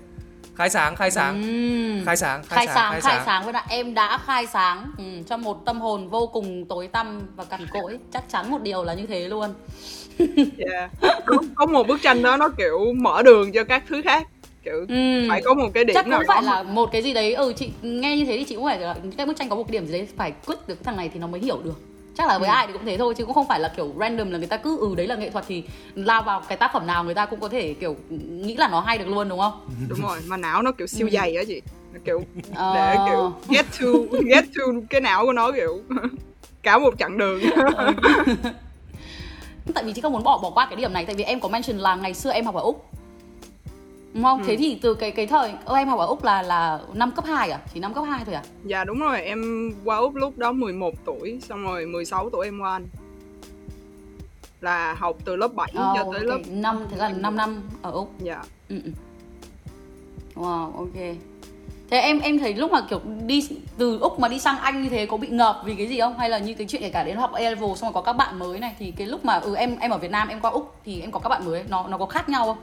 Khai 0.57 0.71
sáng 0.71 0.97
khai 0.97 1.11
sáng. 1.11 1.43
Ừ. 1.43 2.05
khai 2.07 2.17
sáng 2.17 2.43
khai, 2.43 2.67
khai 2.67 2.75
sáng 2.75 2.93
khai, 2.93 3.00
khai 3.00 3.21
sáng. 3.26 3.45
với 3.45 3.53
lại 3.53 3.65
em 3.69 3.95
đã 3.95 4.19
khai 4.19 4.47
sáng 4.47 4.91
ừ, 4.99 5.05
cho 5.26 5.37
một 5.37 5.65
tâm 5.67 5.81
hồn 5.81 6.09
vô 6.09 6.26
cùng 6.26 6.65
tối 6.69 6.88
tăm 6.88 7.21
và 7.37 7.45
cằn 7.45 7.67
cỗi. 7.73 7.99
Chắc 8.12 8.25
chắn 8.29 8.50
một 8.50 8.62
điều 8.62 8.85
là 8.85 8.95
như 8.95 9.07
thế 9.07 9.29
luôn. 9.29 9.55
Yeah. 10.59 10.91
có, 11.26 11.37
có 11.55 11.67
một 11.67 11.87
bức 11.87 12.03
tranh 12.03 12.23
đó 12.23 12.37
nó 12.37 12.49
kiểu 12.49 12.93
mở 12.97 13.23
đường 13.23 13.53
cho 13.53 13.65
các 13.65 13.83
thứ 13.88 14.03
khác. 14.03 14.29
Kiểu 14.65 14.87
ừ. 14.88 15.26
phải 15.29 15.43
có 15.45 15.55
một 15.55 15.69
cái 15.75 15.85
điểm 15.85 15.95
chắc 15.95 16.07
nào 16.07 16.19
cũng 16.19 16.29
phải 16.29 16.43
là 16.43 16.62
một 16.62 16.93
cái 16.93 17.03
gì 17.03 17.15
đấy. 17.15 17.35
Ừ 17.35 17.53
chị 17.57 17.71
nghe 17.83 18.17
như 18.17 18.25
thế 18.25 18.37
thì 18.38 18.45
chị 18.45 18.55
cũng 18.55 18.65
phải 18.65 18.79
là 18.79 18.97
cái 19.17 19.26
bức 19.26 19.37
tranh 19.37 19.49
có 19.49 19.57
một 19.57 19.65
cái 19.69 19.73
điểm 19.73 19.87
gì 19.87 19.93
đấy 19.93 20.09
phải 20.17 20.33
quyết 20.47 20.69
được 20.69 20.85
thằng 20.85 20.97
này 20.97 21.11
thì 21.15 21.21
nó 21.21 21.26
mới 21.26 21.41
hiểu 21.41 21.61
được 21.65 21.96
chắc 22.17 22.29
là 22.29 22.39
với 22.39 22.49
ừ. 22.49 22.53
ai 22.53 22.67
thì 22.67 22.73
cũng 22.73 22.85
thế 22.85 22.97
thôi 22.99 23.15
chứ 23.17 23.25
cũng 23.25 23.35
không 23.35 23.49
phải 23.49 23.61
là 23.61 23.73
kiểu 23.77 23.95
random 24.01 24.31
là 24.31 24.39
người 24.39 24.47
ta 24.47 24.57
cứ 24.57 24.79
ừ 24.81 24.95
đấy 24.97 25.07
là 25.07 25.15
nghệ 25.15 25.31
thuật 25.31 25.45
thì 25.49 25.65
lao 25.95 26.23
vào 26.23 26.43
cái 26.49 26.59
tác 26.59 26.71
phẩm 26.73 26.87
nào 26.87 27.05
người 27.05 27.15
ta 27.15 27.27
cũng 27.27 27.41
có 27.41 27.49
thể 27.49 27.75
kiểu 27.81 27.97
nghĩ 28.11 28.57
là 28.57 28.69
nó 28.69 28.81
hay 28.81 28.99
được 28.99 29.09
luôn 29.09 29.29
đúng 29.29 29.39
không 29.39 29.69
đúng 29.89 30.01
rồi 30.01 30.19
mà 30.27 30.37
não 30.37 30.63
nó 30.63 30.73
kiểu 30.73 30.87
siêu 30.87 31.07
ừ. 31.07 31.11
dày 31.13 31.37
á 31.37 31.43
chị 31.47 31.63
kiểu 32.05 32.25
ờ... 32.55 32.75
để 32.75 32.97
kiểu 33.07 33.33
get 33.49 33.67
to 33.81 34.19
get 34.35 34.45
to 34.45 34.63
cái 34.91 35.01
não 35.01 35.27
của 35.27 35.33
nó 35.33 35.53
kiểu 35.53 35.81
cả 36.63 36.79
một 36.79 36.95
chặng 36.99 37.19
đường 37.19 37.41
ừ. 37.41 37.93
tại 39.75 39.85
vì 39.85 39.93
chị 39.93 40.01
không 40.01 40.13
muốn 40.13 40.25
bỏ 40.25 40.39
bỏ 40.39 40.51
qua 40.51 40.67
cái 40.67 40.77
điểm 40.77 40.93
này 40.93 41.07
tại 41.07 41.15
vì 41.15 41.25
em 41.25 41.41
có 41.41 41.49
mention 41.49 41.79
là 41.79 41.95
ngày 41.95 42.15
xưa 42.15 42.31
em 42.31 42.45
học 42.45 42.55
ở 42.55 42.61
úc 42.61 42.87
đúng 44.17 44.25
không? 44.25 44.43
Ừ. 44.43 44.45
Thế 44.47 44.57
thì 44.57 44.79
từ 44.83 44.95
cái 44.95 45.11
cái 45.11 45.27
thời 45.27 45.53
ơ 45.65 45.77
em 45.77 45.89
học 45.89 45.99
ở 45.99 46.07
Úc 46.07 46.25
là 46.25 46.43
là 46.43 46.81
năm 46.95 47.13
cấp 47.13 47.25
2 47.25 47.51
à? 47.51 47.61
Chỉ 47.75 47.81
năm 47.81 47.95
cấp 47.95 48.05
2 48.09 48.25
thôi 48.25 48.35
à? 48.35 48.43
Dạ 48.65 48.85
đúng 48.85 49.01
rồi, 49.01 49.21
em 49.23 49.71
qua 49.85 49.97
Úc 49.97 50.15
lúc 50.15 50.39
đó 50.39 50.53
11 50.53 50.95
tuổi, 51.05 51.41
xong 51.49 51.63
rồi 51.63 51.87
16 51.87 52.31
tuổi 52.31 52.47
em 52.47 52.61
qua 52.61 52.73
Anh. 52.73 52.87
Là 54.61 54.95
học 54.95 55.17
từ 55.25 55.37
lớp 55.37 55.55
7 55.55 55.69
oh, 55.71 55.75
cho 55.75 55.95
tới 55.95 56.05
okay. 56.05 56.25
lớp 56.25 56.39
năm 56.49 56.87
thế 56.91 56.97
là 56.97 57.09
5 57.09 57.37
năm 57.37 57.63
ở 57.83 57.91
Úc. 57.91 58.11
Dạ. 58.21 58.43
Ừ, 58.69 58.77
ừ. 58.85 58.91
Wow, 60.35 60.73
ok. 60.77 61.17
Thế 61.91 62.01
em 62.01 62.21
em 62.21 62.39
thấy 62.39 62.55
lúc 62.55 62.73
mà 62.73 62.81
kiểu 62.91 63.01
đi 63.27 63.49
từ 63.79 63.99
Úc 63.99 64.21
mà 64.21 64.29
đi 64.29 64.39
sang 64.39 64.59
Anh 64.59 64.83
như 64.83 64.89
thế 64.89 65.07
có 65.07 65.17
bị 65.17 65.29
ngợp 65.29 65.63
vì 65.65 65.75
cái 65.75 65.87
gì 65.87 66.01
không? 66.01 66.19
Hay 66.19 66.31
là 66.31 66.39
như 66.39 66.55
cái 66.55 66.67
chuyện 66.67 66.83
kể 66.83 66.91
cả 66.91 67.05
đến 67.05 67.17
học 67.17 67.33
A 67.33 67.41
level 67.41 67.75
xong 67.77 67.77
rồi 67.77 67.93
có 67.93 68.01
các 68.03 68.13
bạn 68.13 68.39
mới 68.39 68.59
này 68.59 68.75
thì 68.79 68.91
cái 68.91 69.07
lúc 69.07 69.25
mà 69.25 69.35
ừ 69.35 69.55
em 69.55 69.77
em 69.79 69.91
ở 69.91 69.99
Việt 69.99 70.11
Nam 70.11 70.29
em 70.29 70.41
qua 70.41 70.51
Úc 70.51 70.75
thì 70.85 71.01
em 71.01 71.11
có 71.11 71.21
các 71.21 71.29
bạn 71.29 71.45
mới 71.45 71.65
nó 71.69 71.89
nó 71.89 71.99
có 71.99 72.07
khác 72.07 72.29
nhau 72.29 72.45
không? 72.45 72.59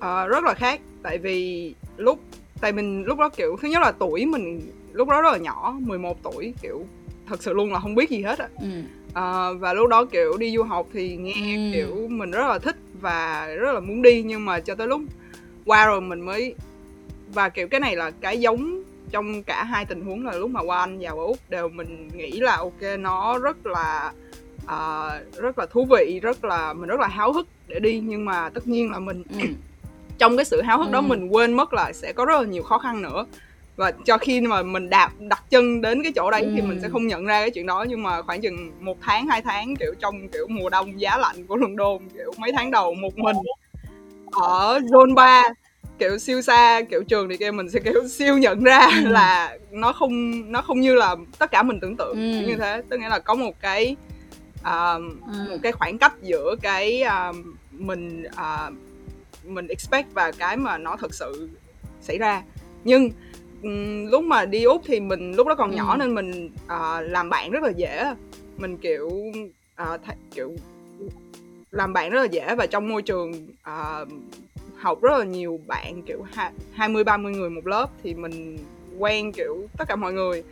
À, 0.00 0.26
rất 0.26 0.44
là 0.44 0.54
khác 0.54 0.80
tại 1.02 1.18
vì 1.18 1.74
lúc 1.96 2.20
tại 2.60 2.72
mình 2.72 3.04
lúc 3.04 3.18
đó 3.18 3.28
kiểu 3.28 3.56
thứ 3.62 3.68
nhất 3.68 3.82
là 3.82 3.92
tuổi 3.92 4.26
mình 4.26 4.60
lúc 4.92 5.08
đó 5.08 5.22
rất 5.22 5.32
là 5.32 5.38
nhỏ 5.38 5.76
11 5.80 6.22
tuổi 6.22 6.54
kiểu 6.62 6.84
thật 7.26 7.42
sự 7.42 7.52
luôn 7.52 7.72
là 7.72 7.80
không 7.80 7.94
biết 7.94 8.10
gì 8.10 8.22
hết 8.22 8.38
á 8.38 8.48
ừ. 8.60 8.68
à, 9.14 9.52
và 9.52 9.72
lúc 9.72 9.88
đó 9.88 10.04
kiểu 10.04 10.36
đi 10.36 10.56
du 10.56 10.62
học 10.62 10.86
thì 10.92 11.16
nghe 11.16 11.56
ừ. 11.56 11.70
kiểu 11.74 12.08
mình 12.08 12.30
rất 12.30 12.46
là 12.48 12.58
thích 12.58 12.76
và 13.00 13.46
rất 13.46 13.72
là 13.72 13.80
muốn 13.80 14.02
đi 14.02 14.22
nhưng 14.22 14.44
mà 14.44 14.60
cho 14.60 14.74
tới 14.74 14.86
lúc 14.86 15.00
qua 15.64 15.86
rồi 15.86 16.00
mình 16.00 16.20
mới 16.20 16.54
và 17.34 17.48
kiểu 17.48 17.68
cái 17.68 17.80
này 17.80 17.96
là 17.96 18.10
cái 18.10 18.40
giống 18.40 18.82
trong 19.10 19.42
cả 19.42 19.64
hai 19.64 19.84
tình 19.84 20.00
huống 20.00 20.26
là 20.26 20.32
lúc 20.32 20.50
mà 20.50 20.60
qua 20.60 20.78
anh 20.78 20.98
và 21.00 21.10
qua 21.10 21.24
úc 21.24 21.38
đều 21.48 21.68
mình 21.68 22.08
nghĩ 22.14 22.30
là 22.40 22.56
ok 22.56 22.98
nó 22.98 23.38
rất 23.38 23.66
là 23.66 24.12
uh, 24.64 25.36
rất 25.36 25.58
là 25.58 25.66
thú 25.66 25.86
vị 25.90 26.20
rất 26.22 26.44
là 26.44 26.72
mình 26.72 26.88
rất 26.88 27.00
là 27.00 27.08
háo 27.08 27.32
hức 27.32 27.48
để 27.68 27.80
đi 27.80 28.00
nhưng 28.00 28.24
mà 28.24 28.50
tất 28.50 28.66
nhiên 28.66 28.90
là 28.90 28.98
mình 28.98 29.22
ừ. 29.40 29.46
Trong 30.18 30.36
cái 30.36 30.44
sự 30.44 30.62
háo 30.62 30.78
hức 30.78 30.86
ừ. 30.86 30.92
đó 30.92 31.00
mình 31.00 31.28
quên 31.28 31.52
mất 31.52 31.74
là 31.74 31.92
sẽ 31.92 32.12
có 32.12 32.24
rất 32.24 32.40
là 32.40 32.46
nhiều 32.46 32.62
khó 32.62 32.78
khăn 32.78 33.02
nữa 33.02 33.26
và 33.76 33.92
cho 34.06 34.18
khi 34.18 34.40
mà 34.40 34.62
mình 34.62 34.90
đạp 34.90 35.10
đặt 35.18 35.42
chân 35.50 35.80
đến 35.80 36.02
cái 36.02 36.12
chỗ 36.16 36.30
đấy 36.30 36.42
ừ. 36.42 36.52
thì 36.56 36.62
mình 36.62 36.80
sẽ 36.82 36.88
không 36.88 37.06
nhận 37.06 37.24
ra 37.24 37.40
cái 37.40 37.50
chuyện 37.50 37.66
đó 37.66 37.84
nhưng 37.88 38.02
mà 38.02 38.22
khoảng 38.22 38.40
chừng 38.40 38.72
một 38.80 38.96
tháng 39.00 39.26
hai 39.26 39.42
tháng 39.42 39.76
kiểu 39.76 39.94
trong 40.00 40.28
kiểu 40.28 40.46
mùa 40.48 40.70
đông 40.70 41.00
giá 41.00 41.16
lạnh 41.16 41.46
của 41.46 41.56
London 41.56 41.98
kiểu 42.14 42.32
mấy 42.38 42.52
tháng 42.52 42.70
đầu 42.70 42.94
một 42.94 43.18
mình 43.18 43.36
ở 44.32 44.78
zone 44.78 45.14
3 45.14 45.42
kiểu 45.98 46.18
siêu 46.18 46.42
xa 46.42 46.80
kiểu 46.90 47.04
trường 47.04 47.28
thì 47.28 47.36
kia 47.36 47.50
mình 47.50 47.70
sẽ 47.70 47.80
kiểu 47.80 48.08
siêu 48.08 48.38
nhận 48.38 48.64
ra 48.64 48.78
ừ. 48.78 49.08
là 49.08 49.58
nó 49.70 49.92
không 49.92 50.42
nó 50.52 50.62
không 50.62 50.80
như 50.80 50.94
là 50.94 51.16
tất 51.38 51.50
cả 51.50 51.62
mình 51.62 51.80
tưởng 51.80 51.96
tượng 51.96 52.16
ừ. 52.16 52.46
như 52.46 52.56
thế 52.56 52.82
tức 52.88 53.00
nghĩa 53.00 53.08
là 53.08 53.18
có 53.18 53.34
một 53.34 53.60
cái 53.60 53.96
uh, 54.60 55.02
ừ. 55.32 55.46
một 55.50 55.56
cái 55.62 55.72
khoảng 55.72 55.98
cách 55.98 56.12
giữa 56.22 56.54
cái 56.62 57.04
uh, 57.30 57.36
mình 57.70 58.24
uh, 58.26 58.74
mình 59.46 59.68
expect 59.68 60.14
và 60.14 60.32
cái 60.32 60.56
mà 60.56 60.78
nó 60.78 60.96
thật 60.96 61.14
sự 61.14 61.50
xảy 62.00 62.18
ra 62.18 62.42
nhưng 62.84 63.10
um, 63.62 64.06
lúc 64.06 64.24
mà 64.24 64.44
đi 64.44 64.62
úc 64.62 64.82
thì 64.84 65.00
mình 65.00 65.32
lúc 65.32 65.46
đó 65.46 65.54
còn 65.54 65.70
ừ. 65.70 65.76
nhỏ 65.76 65.96
nên 65.96 66.14
mình 66.14 66.46
uh, 66.46 67.10
làm 67.10 67.30
bạn 67.30 67.50
rất 67.50 67.62
là 67.62 67.70
dễ 67.70 68.14
mình 68.56 68.76
kiểu 68.76 69.06
uh, 69.06 69.36
th- 69.78 70.16
kiểu 70.34 70.52
làm 71.70 71.92
bạn 71.92 72.10
rất 72.10 72.20
là 72.20 72.26
dễ 72.26 72.54
và 72.54 72.66
trong 72.66 72.88
môi 72.88 73.02
trường 73.02 73.48
uh, 73.70 74.08
học 74.76 75.02
rất 75.02 75.18
là 75.18 75.24
nhiều 75.24 75.60
bạn 75.66 76.02
kiểu 76.02 76.24
hai 76.72 76.88
mươi 76.88 77.04
ba 77.04 77.16
mươi 77.16 77.32
người 77.32 77.50
một 77.50 77.66
lớp 77.66 77.90
thì 78.02 78.14
mình 78.14 78.58
quen 78.98 79.32
kiểu 79.32 79.66
tất 79.78 79.84
cả 79.88 79.96
mọi 79.96 80.12
người 80.12 80.42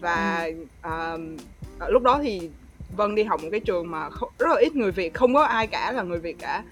và 0.00 0.50
ừ. 0.82 0.88
uh, 1.14 1.90
lúc 1.90 2.02
đó 2.02 2.20
thì 2.22 2.50
Vân 2.96 3.14
đi 3.14 3.22
học 3.22 3.42
một 3.42 3.48
cái 3.50 3.60
trường 3.60 3.90
mà 3.90 4.08
rất 4.38 4.48
là 4.48 4.56
ít 4.60 4.76
người 4.76 4.90
Việt 4.90 5.14
không 5.14 5.34
có 5.34 5.42
ai 5.42 5.66
cả 5.66 5.92
là 5.92 6.02
người 6.02 6.18
Việt 6.18 6.38
cả 6.38 6.62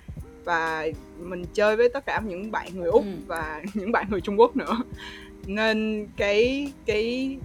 và 0.51 0.87
mình 1.19 1.45
chơi 1.55 1.77
với 1.77 1.89
tất 1.89 2.07
cả 2.07 2.23
những 2.27 2.51
bạn 2.53 2.69
người 2.75 2.89
úc 2.89 3.05
ừ. 3.05 3.11
và 3.27 3.63
những 3.75 3.93
bạn 3.93 4.07
người 4.11 4.21
Trung 4.21 4.41
Quốc 4.41 4.57
nữa. 4.57 4.77
Nên 5.47 6.07
cái 6.17 6.73
cái 6.87 7.37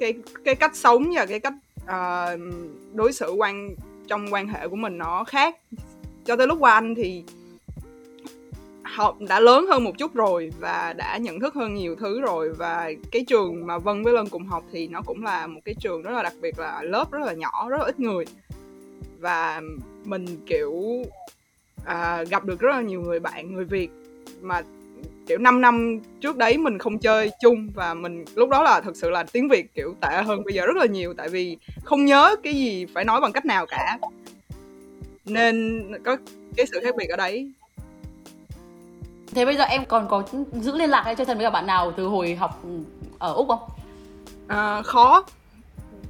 cái 0.00 0.14
cái 0.44 0.54
cách 0.54 0.76
sống 0.76 1.10
và 1.14 1.26
cái 1.26 1.40
cách 1.40 1.54
uh, 1.82 2.40
đối 2.94 3.12
xử 3.12 3.32
quan 3.32 3.74
trong 4.08 4.34
quan 4.34 4.48
hệ 4.48 4.68
của 4.68 4.76
mình 4.76 4.98
nó 4.98 5.24
khác. 5.24 5.56
Cho 6.24 6.36
tới 6.36 6.46
lúc 6.46 6.58
qua 6.60 6.74
anh 6.74 6.94
thì 6.94 7.22
học 8.82 9.16
đã 9.28 9.40
lớn 9.40 9.66
hơn 9.66 9.84
một 9.84 9.98
chút 9.98 10.14
rồi 10.14 10.52
và 10.60 10.92
đã 10.92 11.16
nhận 11.16 11.40
thức 11.40 11.54
hơn 11.54 11.74
nhiều 11.74 11.96
thứ 11.96 12.20
rồi 12.20 12.52
và 12.52 12.92
cái 13.10 13.24
trường 13.28 13.66
mà 13.66 13.78
Vân 13.78 14.02
với 14.02 14.12
Lân 14.12 14.28
cùng 14.28 14.46
học 14.46 14.64
thì 14.72 14.88
nó 14.88 15.02
cũng 15.02 15.24
là 15.24 15.46
một 15.46 15.60
cái 15.64 15.74
trường 15.80 16.02
rất 16.02 16.10
là 16.10 16.22
đặc 16.22 16.34
biệt 16.40 16.58
là 16.58 16.82
lớp 16.82 17.12
rất 17.12 17.26
là 17.26 17.32
nhỏ 17.32 17.68
rất 17.68 17.78
là 17.78 17.84
ít 17.84 18.00
người. 18.00 18.24
Và 19.18 19.60
mình 20.04 20.26
kiểu 20.46 21.04
à, 21.84 22.24
gặp 22.30 22.44
được 22.44 22.60
rất 22.60 22.70
là 22.70 22.80
nhiều 22.80 23.00
người 23.00 23.20
bạn 23.20 23.54
người 23.54 23.64
Việt 23.64 23.90
mà 24.40 24.62
kiểu 25.26 25.38
5 25.38 25.60
năm 25.60 26.00
trước 26.20 26.36
đấy 26.36 26.58
mình 26.58 26.78
không 26.78 26.98
chơi 26.98 27.30
chung 27.40 27.68
và 27.74 27.94
mình 27.94 28.24
lúc 28.34 28.48
đó 28.48 28.62
là 28.62 28.80
thực 28.80 28.96
sự 28.96 29.10
là 29.10 29.24
tiếng 29.32 29.48
Việt 29.48 29.74
kiểu 29.74 29.94
tệ 30.00 30.22
hơn 30.22 30.44
bây 30.44 30.54
giờ 30.54 30.66
rất 30.66 30.76
là 30.76 30.86
nhiều 30.86 31.14
tại 31.14 31.28
vì 31.28 31.56
không 31.84 32.04
nhớ 32.04 32.36
cái 32.42 32.54
gì 32.54 32.86
phải 32.94 33.04
nói 33.04 33.20
bằng 33.20 33.32
cách 33.32 33.44
nào 33.44 33.66
cả 33.66 33.98
nên 35.24 35.84
có 36.04 36.16
cái 36.56 36.66
sự 36.72 36.80
khác 36.82 36.96
biệt 36.96 37.08
ở 37.08 37.16
đấy 37.16 37.52
Thế 39.34 39.44
bây 39.44 39.56
giờ 39.56 39.64
em 39.64 39.84
còn 39.88 40.08
có 40.08 40.22
giữ 40.52 40.76
liên 40.76 40.90
lạc 40.90 41.02
hay 41.04 41.16
chơi 41.16 41.26
thân 41.26 41.38
với 41.38 41.46
cả 41.46 41.50
bạn 41.50 41.66
nào 41.66 41.92
từ 41.96 42.06
hồi 42.06 42.34
học 42.34 42.62
ở 43.18 43.34
Úc 43.34 43.48
không? 43.48 43.60
À, 44.46 44.82
khó. 44.82 45.24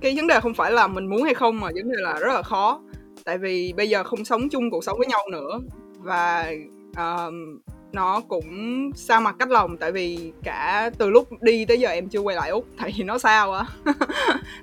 Cái 0.00 0.16
vấn 0.16 0.26
đề 0.26 0.40
không 0.40 0.54
phải 0.54 0.72
là 0.72 0.86
mình 0.86 1.06
muốn 1.06 1.22
hay 1.22 1.34
không 1.34 1.60
mà 1.60 1.68
vấn 1.74 1.88
đề 1.90 1.96
là 1.98 2.18
rất 2.18 2.34
là 2.34 2.42
khó. 2.42 2.80
Tại 3.24 3.38
vì 3.38 3.72
bây 3.76 3.88
giờ 3.88 4.04
không 4.04 4.24
sống 4.24 4.48
chung 4.48 4.70
cuộc 4.70 4.84
sống 4.84 4.98
với 4.98 5.06
nhau 5.06 5.20
nữa. 5.30 5.60
Và 5.98 6.52
uh, 6.90 7.34
nó 7.92 8.20
cũng 8.28 8.90
xa 8.94 9.20
mặt 9.20 9.36
cách 9.38 9.50
lòng 9.50 9.76
tại 9.76 9.92
vì 9.92 10.32
cả 10.44 10.90
từ 10.98 11.10
lúc 11.10 11.42
đi 11.42 11.64
tới 11.64 11.80
giờ 11.80 11.88
em 11.88 12.08
chưa 12.08 12.20
quay 12.20 12.36
lại 12.36 12.50
úc 12.50 12.66
tại 12.78 12.92
vì 12.96 13.04
nó 13.04 13.18
xa 13.18 13.44
quá. 13.44 13.66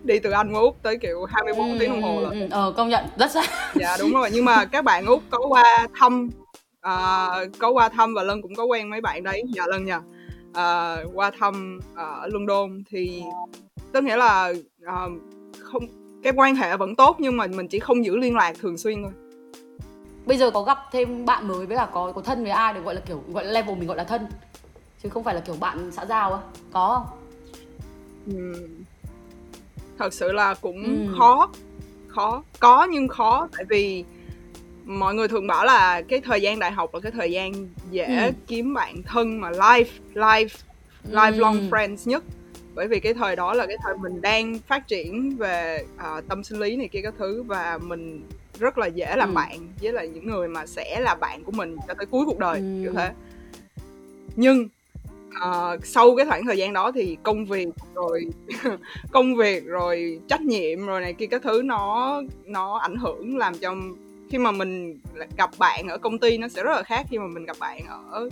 Đi 0.04 0.20
từ 0.20 0.32
anh 0.32 0.54
qua 0.54 0.62
úc 0.62 0.84
tới 0.84 0.98
kiểu 0.98 1.26
24 1.26 1.72
ừ, 1.72 1.78
tiếng 1.80 1.90
đồng 1.90 2.02
hồ 2.02 2.22
rồi 2.22 2.34
ừ, 2.34 2.48
ờ 2.52 2.74
công 2.78 2.90
nhận 2.90 3.06
rất 3.18 3.32
xa. 3.32 3.44
Dạ 3.76 3.98
đúng 4.00 4.14
rồi. 4.14 4.30
Nhưng 4.34 4.46
mà 4.46 4.66
các 4.66 4.86
bạn 4.86 5.06
úc 5.06 5.24
có 5.30 5.40
qua 5.50 5.88
thăm 6.00 6.30
uh, 6.78 7.58
có 7.60 7.70
qua 7.74 7.90
thăm 7.90 8.14
và 8.14 8.24
lân 8.24 8.42
cũng 8.42 8.56
có 8.56 8.64
quen 8.64 8.90
mấy 8.90 9.02
bạn 9.02 9.24
đấy. 9.24 9.44
Dạ 9.56 9.68
lân 9.68 9.86
nha. 9.86 10.02
Uh, 10.50 11.16
qua 11.16 11.32
thăm 11.40 11.80
ở 11.96 12.28
london 12.28 12.84
thì 12.90 13.22
tức 13.92 14.04
nghĩa 14.04 14.18
là 14.18 14.54
uh, 14.84 15.12
không 15.60 15.88
cái 16.28 16.34
quan 16.36 16.56
hệ 16.56 16.78
vẫn 16.78 16.96
tốt 16.96 17.16
nhưng 17.20 17.38
mà 17.38 17.48
mình 17.48 17.68
chỉ 17.68 17.80
không 17.80 18.06
giữ 18.06 18.18
liên 18.18 18.36
lạc 18.36 18.54
thường 18.62 18.78
xuyên 18.78 19.04
thôi 19.04 19.12
bây 20.26 20.38
giờ 20.38 20.52
có 20.52 20.64
gặp 20.64 20.78
thêm 20.92 21.26
bạn 21.26 21.48
mới 21.48 21.66
với 21.66 21.78
cả 21.78 21.88
có 21.94 22.12
có 22.12 22.22
thân 22.22 22.44
với 22.44 22.52
ai 22.52 22.74
được 22.74 22.84
gọi 22.84 22.96
là 22.96 23.02
kiểu 23.02 23.24
gọi 23.28 23.46
là 23.46 23.52
level 23.52 23.78
mình 23.78 23.88
gọi 23.88 23.98
là 23.98 24.04
thân 24.04 24.28
chứ 25.04 25.10
không 25.10 25.24
phải 25.24 25.36
là 25.36 25.42
kiểu 25.42 25.56
bạn 25.60 25.92
xã 25.92 26.06
giao 26.06 26.34
á 26.34 26.40
có 26.72 27.06
không 27.06 27.18
ừ. 28.36 28.68
thật 29.98 30.14
sự 30.14 30.32
là 30.32 30.54
cũng 30.54 30.84
ừ. 30.84 31.16
khó 31.18 31.50
khó 32.08 32.44
có 32.60 32.88
nhưng 32.92 33.08
khó 33.08 33.48
tại 33.58 33.66
vì 33.70 34.04
mọi 34.86 35.14
người 35.14 35.28
thường 35.28 35.48
bảo 35.48 35.66
là 35.66 36.02
cái 36.02 36.22
thời 36.22 36.42
gian 36.42 36.60
đại 36.60 36.72
học 36.72 36.94
là 36.94 37.00
cái 37.00 37.12
thời 37.12 37.32
gian 37.32 37.52
dễ 37.92 38.26
ừ. 38.26 38.32
kiếm 38.48 38.74
bạn 38.74 39.04
thân 39.04 39.42
mà 39.42 39.52
life 39.52 39.86
life 40.14 40.56
lifelong 41.12 41.60
ừ. 41.60 41.68
friends 41.70 41.98
nhất 42.06 42.24
bởi 42.78 42.88
vì 42.88 43.00
cái 43.00 43.14
thời 43.14 43.36
đó 43.36 43.54
là 43.54 43.66
cái 43.66 43.78
thời 43.84 43.98
mình 43.98 44.22
đang 44.22 44.60
phát 44.68 44.88
triển 44.88 45.38
về 45.38 45.86
uh, 45.96 46.28
tâm 46.28 46.44
sinh 46.44 46.60
lý 46.60 46.76
này 46.76 46.88
kia 46.88 47.02
các 47.04 47.14
thứ 47.18 47.44
và 47.44 47.80
mình 47.82 48.22
rất 48.60 48.78
là 48.78 48.88
dễ 48.88 49.16
làm 49.16 49.30
ừ. 49.30 49.34
bạn 49.34 49.60
với 49.82 49.94
lại 49.94 50.08
những 50.08 50.28
người 50.28 50.48
mà 50.48 50.66
sẽ 50.66 51.00
là 51.00 51.16
bạn 51.16 51.44
của 51.44 51.52
mình 51.52 51.78
cho 51.88 51.94
tới 51.94 52.06
cuối 52.06 52.26
cuộc 52.26 52.40
đời 52.40 52.60
ừ. 52.60 52.80
kiểu 52.84 52.94
thế 52.94 53.12
nhưng 54.36 54.68
uh, 55.28 55.86
sau 55.86 56.16
cái 56.16 56.26
khoảng 56.26 56.46
thời 56.46 56.58
gian 56.58 56.74
đó 56.74 56.92
thì 56.92 57.18
công 57.24 57.46
việc 57.46 57.68
rồi 57.94 58.26
công 59.12 59.36
việc 59.36 59.66
rồi 59.66 60.20
trách 60.28 60.42
nhiệm 60.42 60.86
rồi 60.86 61.02
này 61.02 61.14
kia 61.14 61.28
các 61.28 61.42
thứ 61.44 61.62
nó 61.66 62.22
nó 62.46 62.78
ảnh 62.78 62.96
hưởng 62.96 63.38
làm 63.38 63.58
cho 63.58 63.76
khi 64.30 64.38
mà 64.38 64.52
mình 64.52 65.00
gặp 65.38 65.50
bạn 65.60 65.88
ở 65.88 65.98
công 65.98 66.20
ty 66.20 66.38
nó 66.38 66.48
sẽ 66.48 66.64
rất 66.64 66.72
là 66.76 66.84
khác 66.84 67.06
khi 67.10 67.18
mà 67.18 67.28
mình 67.28 67.46
gặp 67.46 67.58
bạn 67.60 67.82
ở 67.88 68.30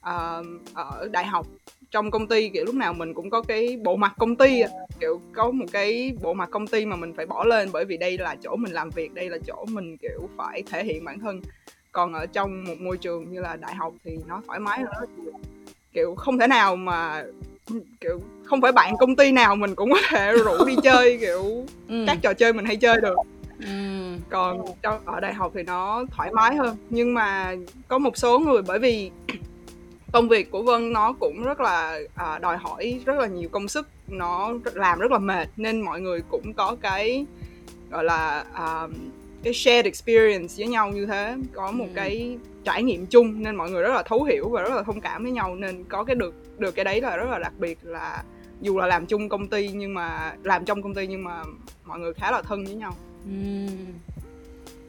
uh, 0.00 0.46
ở 0.74 1.08
đại 1.12 1.26
học 1.26 1.46
trong 1.90 2.10
công 2.10 2.26
ty 2.26 2.48
kiểu 2.48 2.64
lúc 2.64 2.74
nào 2.74 2.92
mình 2.92 3.14
cũng 3.14 3.30
có 3.30 3.42
cái 3.42 3.78
bộ 3.82 3.96
mặt 3.96 4.12
công 4.18 4.36
ty 4.36 4.62
kiểu 5.00 5.20
có 5.32 5.50
một 5.50 5.64
cái 5.72 6.12
bộ 6.22 6.34
mặt 6.34 6.48
công 6.50 6.66
ty 6.66 6.86
mà 6.86 6.96
mình 6.96 7.12
phải 7.14 7.26
bỏ 7.26 7.44
lên 7.44 7.68
bởi 7.72 7.84
vì 7.84 7.96
đây 7.96 8.18
là 8.18 8.36
chỗ 8.42 8.56
mình 8.56 8.72
làm 8.72 8.90
việc 8.90 9.14
đây 9.14 9.30
là 9.30 9.38
chỗ 9.46 9.64
mình 9.68 9.96
kiểu 9.96 10.28
phải 10.36 10.62
thể 10.70 10.84
hiện 10.84 11.04
bản 11.04 11.20
thân. 11.20 11.40
Còn 11.92 12.12
ở 12.12 12.26
trong 12.26 12.64
một 12.64 12.80
môi 12.80 12.96
trường 12.96 13.32
như 13.32 13.40
là 13.40 13.56
đại 13.56 13.74
học 13.74 13.92
thì 14.04 14.18
nó 14.26 14.42
thoải 14.46 14.60
mái 14.60 14.80
hơn 14.80 15.08
kiểu 15.92 16.14
không 16.14 16.38
thể 16.38 16.46
nào 16.46 16.76
mà 16.76 17.24
kiểu 18.00 18.20
không 18.44 18.60
phải 18.60 18.72
bạn 18.72 18.94
công 18.96 19.16
ty 19.16 19.32
nào 19.32 19.56
mình 19.56 19.74
cũng 19.74 19.90
có 19.92 19.98
thể 20.08 20.32
rủ 20.32 20.64
đi 20.66 20.74
chơi 20.82 21.18
kiểu 21.20 21.64
ừ. 21.88 22.04
các 22.06 22.18
trò 22.22 22.32
chơi 22.32 22.52
mình 22.52 22.64
hay 22.64 22.76
chơi 22.76 23.00
được. 23.00 23.16
Ừ. 23.60 23.66
còn 24.30 24.64
trong 24.82 25.00
ở 25.04 25.20
đại 25.20 25.34
học 25.34 25.52
thì 25.54 25.62
nó 25.62 26.04
thoải 26.10 26.32
mái 26.32 26.56
hơn. 26.56 26.76
Nhưng 26.90 27.14
mà 27.14 27.54
có 27.88 27.98
một 27.98 28.16
số 28.16 28.38
người 28.38 28.62
bởi 28.62 28.78
vì 28.78 29.10
công 30.12 30.28
việc 30.28 30.50
của 30.50 30.62
vân 30.62 30.92
nó 30.92 31.12
cũng 31.12 31.42
rất 31.42 31.60
là 31.60 32.00
à, 32.14 32.38
đòi 32.38 32.56
hỏi 32.56 33.00
rất 33.06 33.18
là 33.18 33.26
nhiều 33.26 33.48
công 33.48 33.68
sức 33.68 33.88
nó 34.08 34.52
làm 34.74 34.98
rất 34.98 35.10
là 35.10 35.18
mệt 35.18 35.48
nên 35.56 35.80
mọi 35.80 36.00
người 36.00 36.22
cũng 36.30 36.52
có 36.52 36.76
cái 36.80 37.26
gọi 37.90 38.04
là 38.04 38.44
à, 38.52 38.86
cái 39.42 39.54
shared 39.54 39.84
experience 39.84 40.54
với 40.58 40.66
nhau 40.66 40.90
như 40.90 41.06
thế 41.06 41.36
có 41.52 41.70
một 41.70 41.86
ừ. 41.88 41.92
cái 41.94 42.38
trải 42.64 42.82
nghiệm 42.82 43.06
chung 43.06 43.42
nên 43.42 43.56
mọi 43.56 43.70
người 43.70 43.82
rất 43.82 43.94
là 43.94 44.02
thấu 44.02 44.24
hiểu 44.24 44.48
và 44.48 44.62
rất 44.62 44.74
là 44.74 44.82
thông 44.82 45.00
cảm 45.00 45.22
với 45.22 45.32
nhau 45.32 45.54
nên 45.54 45.84
có 45.84 46.04
cái 46.04 46.16
được 46.16 46.34
được 46.58 46.74
cái 46.74 46.84
đấy 46.84 47.00
là 47.00 47.16
rất 47.16 47.30
là 47.30 47.38
đặc 47.38 47.52
biệt 47.58 47.78
là 47.82 48.24
dù 48.60 48.78
là 48.78 48.86
làm 48.86 49.06
chung 49.06 49.28
công 49.28 49.48
ty 49.48 49.68
nhưng 49.68 49.94
mà 49.94 50.34
làm 50.42 50.64
trong 50.64 50.82
công 50.82 50.94
ty 50.94 51.06
nhưng 51.06 51.24
mà 51.24 51.42
mọi 51.84 51.98
người 51.98 52.12
khá 52.14 52.30
là 52.30 52.42
thân 52.42 52.64
với 52.64 52.74
nhau 52.74 52.96
ừ 53.24 53.66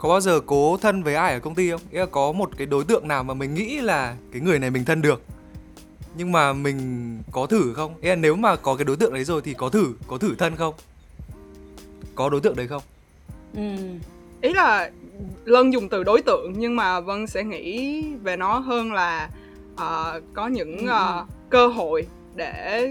có 0.02 0.10
bao 0.10 0.22
giờ 0.22 0.40
cố 0.46 0.78
thân 0.78 1.04
với 1.04 1.16
ai 1.16 1.34
ở 1.34 1.40
công 1.40 1.56
ty 1.56 1.72
không? 1.72 1.82
Nghĩa 1.92 2.00
là 2.00 2.06
có 2.06 2.32
một 2.32 2.50
cái 2.58 2.68
đối 2.68 2.84
tượng 2.84 3.08
nào 3.08 3.24
mà 3.24 3.34
mình 3.34 3.54
nghĩ 3.54 3.82
là 3.82 4.16
cái 4.32 4.42
người 4.42 4.60
này 4.60 4.72
mình 4.72 4.86
thân 4.86 5.02
được 5.02 5.22
nhưng 6.16 6.32
mà 6.32 6.54
mình 6.54 6.80
có 7.32 7.46
thử 7.46 7.74
không? 7.74 7.94
Nghĩa 8.02 8.10
là 8.10 8.16
nếu 8.16 8.36
mà 8.36 8.56
có 8.56 8.76
cái 8.76 8.86
đối 8.86 8.96
tượng 8.96 9.14
đấy 9.14 9.24
rồi 9.24 9.42
thì 9.42 9.54
có 9.54 9.70
thử 9.70 9.94
có 10.08 10.18
thử 10.18 10.36
thân 10.38 10.56
không? 10.56 10.74
Có 12.16 12.30
đối 12.30 12.42
tượng 12.42 12.56
đấy 12.56 12.68
không? 12.68 12.82
Ừ. 13.56 13.62
ý 14.42 14.54
là 14.54 14.92
lân 15.46 15.74
dùng 15.74 15.90
từ 15.90 16.04
đối 16.04 16.22
tượng 16.22 16.54
nhưng 16.58 16.76
mà 16.76 17.00
vân 17.00 17.28
sẽ 17.28 17.44
nghĩ 17.44 18.04
về 18.24 18.38
nó 18.38 18.60
hơn 18.60 18.94
là 18.94 19.30
uh, 19.74 20.24
có 20.34 20.48
những 20.48 20.86
uh, 20.86 21.28
cơ 21.50 21.68
hội 21.68 22.08
để 22.36 22.90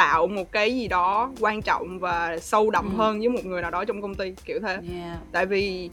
tạo 0.00 0.26
một 0.26 0.52
cái 0.52 0.76
gì 0.76 0.88
đó 0.88 1.30
quan 1.40 1.62
trọng 1.62 1.98
và 1.98 2.38
sâu 2.38 2.70
đậm 2.70 2.84
ừ. 2.84 2.96
hơn 2.96 3.18
với 3.18 3.28
một 3.28 3.44
người 3.44 3.62
nào 3.62 3.70
đó 3.70 3.84
trong 3.84 4.02
công 4.02 4.14
ty 4.14 4.34
kiểu 4.44 4.60
thế 4.60 4.78
yeah. 4.94 5.18
tại 5.32 5.46
vì 5.46 5.90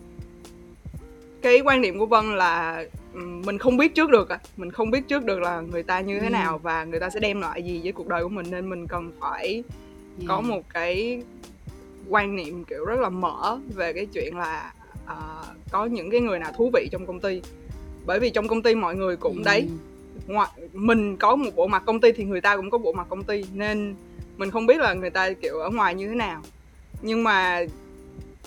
cái 1.42 1.60
quan 1.60 1.82
điểm 1.82 2.00
của 2.00 2.06
vân 2.06 2.38
là 2.38 2.84
mình 3.14 3.58
không 3.58 3.78
biết 3.78 3.96
trước 3.96 4.10
được 4.10 4.30
mình 4.58 4.72
không 4.72 4.92
biết 4.92 5.08
trước 5.08 5.26
được 5.26 5.40
là 5.40 5.62
người 5.62 5.84
ta 5.84 6.00
như 6.00 6.20
thế 6.20 6.28
ừ. 6.28 6.32
nào 6.32 6.58
và 6.58 6.84
người 6.84 7.00
ta 7.00 7.10
sẽ 7.10 7.20
đem 7.20 7.42
lại 7.42 7.64
gì 7.64 7.80
với 7.84 7.92
cuộc 7.92 8.08
đời 8.08 8.24
của 8.24 8.30
mình 8.30 8.46
nên 8.52 8.70
mình 8.70 8.88
cần 8.88 9.12
phải 9.20 9.54
yeah. 9.54 10.28
có 10.28 10.42
một 10.42 10.62
cái 10.74 11.24
quan 12.10 12.36
niệm 12.36 12.64
kiểu 12.64 12.86
rất 12.86 13.00
là 13.00 13.10
mở 13.10 13.60
về 13.76 13.94
cái 13.94 14.06
chuyện 14.06 14.38
là 14.38 14.74
uh, 15.04 15.48
có 15.72 15.86
những 15.86 16.12
cái 16.12 16.22
người 16.22 16.40
nào 16.40 16.52
thú 16.58 16.72
vị 16.74 16.88
trong 16.92 17.06
công 17.06 17.20
ty 17.20 17.42
bởi 18.06 18.20
vì 18.20 18.30
trong 18.30 18.48
công 18.48 18.62
ty 18.62 18.76
mọi 18.76 18.96
người 18.96 19.18
cũng 19.18 19.38
ừ. 19.38 19.42
đấy 19.46 19.68
ngoài 20.28 20.50
mình 20.74 21.18
có 21.18 21.36
một 21.36 21.50
bộ 21.56 21.68
mặt 21.68 21.84
công 21.86 22.02
ty 22.02 22.12
thì 22.12 22.24
người 22.24 22.42
ta 22.42 22.58
cũng 22.58 22.70
có 22.70 22.78
bộ 22.78 22.92
mặt 22.92 23.08
công 23.10 23.24
ty 23.24 23.46
nên 23.54 23.96
mình 24.38 24.52
không 24.52 24.66
biết 24.66 24.78
là 24.78 24.94
người 24.94 25.10
ta 25.10 25.30
kiểu 25.42 25.60
ở 25.60 25.70
ngoài 25.70 25.96
như 25.96 26.08
thế 26.08 26.16
nào. 26.16 26.42
Nhưng 27.02 27.24
mà 27.24 27.66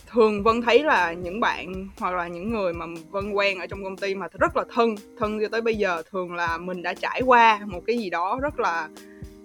thường 0.06 0.42
vân 0.42 0.62
thấy 0.62 0.83
là 0.83 1.12
những 1.12 1.40
bạn 1.40 1.88
hoặc 1.98 2.14
là 2.14 2.28
những 2.28 2.50
người 2.50 2.72
mà 2.72 2.87
vân 3.11 3.33
quen 3.33 3.59
ở 3.59 3.66
trong 3.66 3.85
công 3.85 3.96
ty 3.96 4.14
mà 4.14 4.26
rất 4.38 4.56
là 4.56 4.64
thân 4.74 4.94
thân 5.18 5.40
cho 5.40 5.48
tới 5.48 5.61
bây 5.61 5.74
giờ 5.74 6.02
thường 6.11 6.35
là 6.35 6.59
mình 6.59 6.83
đã 6.83 6.94
trải 6.94 7.22
qua 7.22 7.61
một 7.66 7.80
cái 7.87 7.98
gì 7.98 8.11
đó 8.11 8.38
rất 8.42 8.61
là 8.61 8.88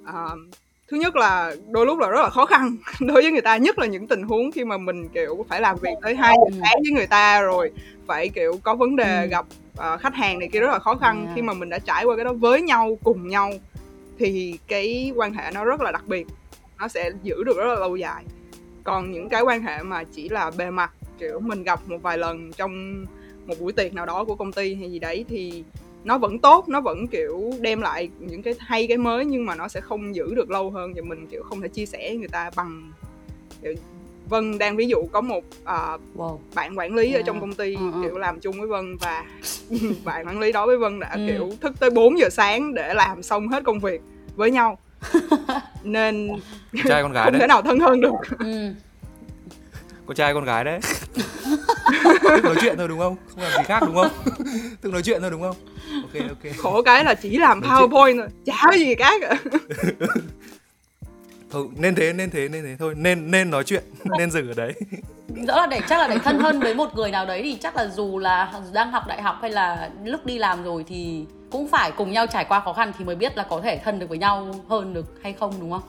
uh, 0.03 0.39
thứ 0.87 0.97
nhất 0.97 1.15
là 1.15 1.55
đôi 1.69 1.85
lúc 1.85 1.99
là 1.99 2.09
rất 2.09 2.21
là 2.21 2.29
khó 2.29 2.45
khăn. 2.45 2.77
Đối 2.99 3.21
với 3.21 3.31
người 3.31 3.41
ta 3.41 3.57
nhất 3.57 3.79
là 3.79 3.85
những 3.85 4.07
tình 4.07 4.23
huống 4.23 4.51
khi 4.51 4.65
mà 4.65 4.77
mình 4.77 5.07
kiểu 5.07 5.45
phải 5.49 5.61
làm 5.61 5.77
việc 5.81 5.95
tới 6.01 6.15
hai 6.15 6.35
giờ 6.37 6.57
sáng 6.61 6.81
với 6.83 6.91
người 6.91 7.07
ta 7.07 7.41
rồi 7.41 7.71
phải 8.07 8.29
kiểu 8.29 8.59
có 8.63 8.75
vấn 8.75 8.95
đề 8.95 9.21
ừ. 9.21 9.27
gặp 9.27 9.45
uh, 9.79 10.01
khách 10.01 10.15
hàng 10.15 10.39
này 10.39 10.49
kia 10.53 10.59
rất 10.59 10.71
là 10.71 10.79
khó 10.79 10.95
khăn 10.95 11.23
yeah. 11.23 11.35
khi 11.35 11.41
mà 11.41 11.53
mình 11.53 11.69
đã 11.69 11.79
trải 11.79 12.05
qua 12.05 12.15
cái 12.15 12.25
đó 12.25 12.33
với 12.33 12.61
nhau 12.61 12.97
cùng 13.03 13.27
nhau 13.27 13.51
thì 14.17 14.59
cái 14.67 15.11
quan 15.15 15.33
hệ 15.33 15.51
nó 15.53 15.65
rất 15.65 15.81
là 15.81 15.91
đặc 15.91 16.03
biệt 16.07 16.27
nó 16.79 16.87
sẽ 16.87 17.11
giữ 17.23 17.43
được 17.43 17.57
rất 17.57 17.65
là 17.65 17.75
lâu 17.75 17.95
dài 17.95 18.23
còn 18.83 19.11
những 19.11 19.29
cái 19.29 19.41
quan 19.41 19.61
hệ 19.61 19.83
mà 19.83 20.03
chỉ 20.03 20.29
là 20.29 20.51
bề 20.57 20.69
mặt 20.69 20.91
kiểu 21.19 21.39
mình 21.39 21.63
gặp 21.63 21.79
một 21.87 21.97
vài 22.01 22.17
lần 22.17 22.51
trong 22.51 23.05
một 23.45 23.55
buổi 23.59 23.73
tiệc 23.73 23.93
nào 23.93 24.05
đó 24.05 24.23
của 24.23 24.35
công 24.35 24.51
ty 24.51 24.75
hay 24.75 24.91
gì 24.91 24.99
đấy 24.99 25.25
thì 25.29 25.63
nó 26.03 26.17
vẫn 26.17 26.39
tốt 26.39 26.69
nó 26.69 26.81
vẫn 26.81 27.07
kiểu 27.07 27.53
đem 27.61 27.81
lại 27.81 28.09
những 28.19 28.41
cái 28.41 28.53
hay 28.59 28.87
cái 28.87 28.97
mới 28.97 29.25
nhưng 29.25 29.45
mà 29.45 29.55
nó 29.55 29.67
sẽ 29.67 29.81
không 29.81 30.15
giữ 30.15 30.35
được 30.35 30.49
lâu 30.49 30.71
hơn 30.71 30.93
và 30.95 31.01
mình 31.01 31.27
kiểu 31.27 31.43
không 31.43 31.61
thể 31.61 31.67
chia 31.67 31.85
sẻ 31.85 31.99
với 31.99 32.17
người 32.17 32.27
ta 32.27 32.49
bằng 32.55 32.91
Vân 34.29 34.57
đang 34.57 34.75
ví 34.75 34.87
dụ 34.87 34.97
có 35.11 35.21
một 35.21 35.43
uh, 35.63 36.01
wow. 36.15 36.37
bạn 36.55 36.77
quản 36.77 36.95
lý 36.95 37.07
yeah. 37.09 37.19
ở 37.19 37.23
trong 37.25 37.39
công 37.41 37.53
ty 37.53 37.75
uh-huh. 37.75 38.03
kiểu 38.03 38.17
làm 38.17 38.39
chung 38.39 38.59
với 38.59 38.67
Vân 38.67 38.97
và 38.97 39.25
bạn 40.03 40.27
quản 40.27 40.39
lý 40.39 40.51
đó 40.51 40.65
với 40.65 40.77
Vân 40.77 40.99
đã 40.99 41.09
ừ. 41.13 41.27
kiểu 41.27 41.49
thức 41.61 41.73
tới 41.79 41.89
4 41.89 42.19
giờ 42.19 42.29
sáng 42.31 42.73
để 42.73 42.93
làm 42.93 43.23
xong 43.23 43.47
hết 43.47 43.63
công 43.63 43.79
việc 43.79 44.01
với 44.35 44.51
nhau 44.51 44.77
nên 45.83 46.29
trai 46.87 47.03
con 47.03 47.11
gái 47.11 47.23
không 47.23 47.33
đấy. 47.33 47.39
thể 47.39 47.47
nào 47.47 47.61
thân 47.61 47.79
hơn 47.79 48.01
được 48.01 48.11
ừ. 48.39 48.73
con 50.05 50.15
trai 50.15 50.33
con 50.33 50.45
gái 50.45 50.63
đấy 50.63 50.79
tức 52.23 52.43
nói 52.43 52.55
chuyện 52.61 52.75
thôi 52.77 52.87
đúng 52.87 52.99
không 52.99 53.15
không 53.29 53.43
làm 53.43 53.51
gì 53.51 53.63
khác 53.65 53.83
đúng 53.85 53.95
không 53.95 54.11
tức 54.81 54.93
nói 54.93 55.01
chuyện 55.03 55.21
thôi 55.21 55.31
đúng 55.31 55.41
không 55.41 55.55
ok 56.01 56.29
ok 56.29 56.57
khổ 56.57 56.81
cái 56.81 57.03
là 57.03 57.13
chỉ 57.13 57.37
làm 57.37 57.61
nói 57.61 57.81
powerpoint 57.81 58.15
chuyện. 58.15 58.17
thôi 58.17 58.27
chả 58.45 58.77
gì 58.77 58.95
khác 58.95 59.21
cả 59.21 59.37
thôi 61.55 61.67
nên 61.75 61.95
thế 61.95 62.13
nên 62.13 62.29
thế 62.29 62.49
nên 62.49 62.63
thế 62.63 62.75
thôi. 62.79 62.93
Nên 62.97 63.31
nên 63.31 63.49
nói 63.49 63.63
chuyện 63.63 63.83
nên 64.17 64.31
dừng 64.31 64.47
ở 64.47 64.53
đấy. 64.57 64.73
Rõ 65.47 65.55
là 65.55 65.67
để 65.67 65.81
chắc 65.89 65.99
là 65.99 66.07
để 66.07 66.17
thân 66.17 66.39
hơn 66.39 66.59
với 66.59 66.75
một 66.75 66.95
người 66.95 67.11
nào 67.11 67.25
đấy 67.25 67.41
thì 67.43 67.57
chắc 67.61 67.75
là 67.75 67.87
dù 67.87 68.19
là 68.19 68.53
đang 68.73 68.91
học 68.91 69.03
đại 69.07 69.21
học 69.21 69.35
hay 69.41 69.51
là 69.51 69.89
lúc 70.03 70.25
đi 70.25 70.37
làm 70.37 70.63
rồi 70.63 70.85
thì 70.87 71.25
cũng 71.51 71.67
phải 71.67 71.91
cùng 71.91 72.11
nhau 72.11 72.25
trải 72.27 72.45
qua 72.45 72.59
khó 72.59 72.73
khăn 72.73 72.91
thì 72.97 73.05
mới 73.05 73.15
biết 73.15 73.37
là 73.37 73.43
có 73.49 73.61
thể 73.61 73.77
thân 73.77 73.99
được 73.99 74.09
với 74.09 74.17
nhau 74.17 74.55
hơn 74.69 74.93
được 74.93 75.19
hay 75.23 75.33
không 75.33 75.53
đúng 75.59 75.71
không 75.71 75.81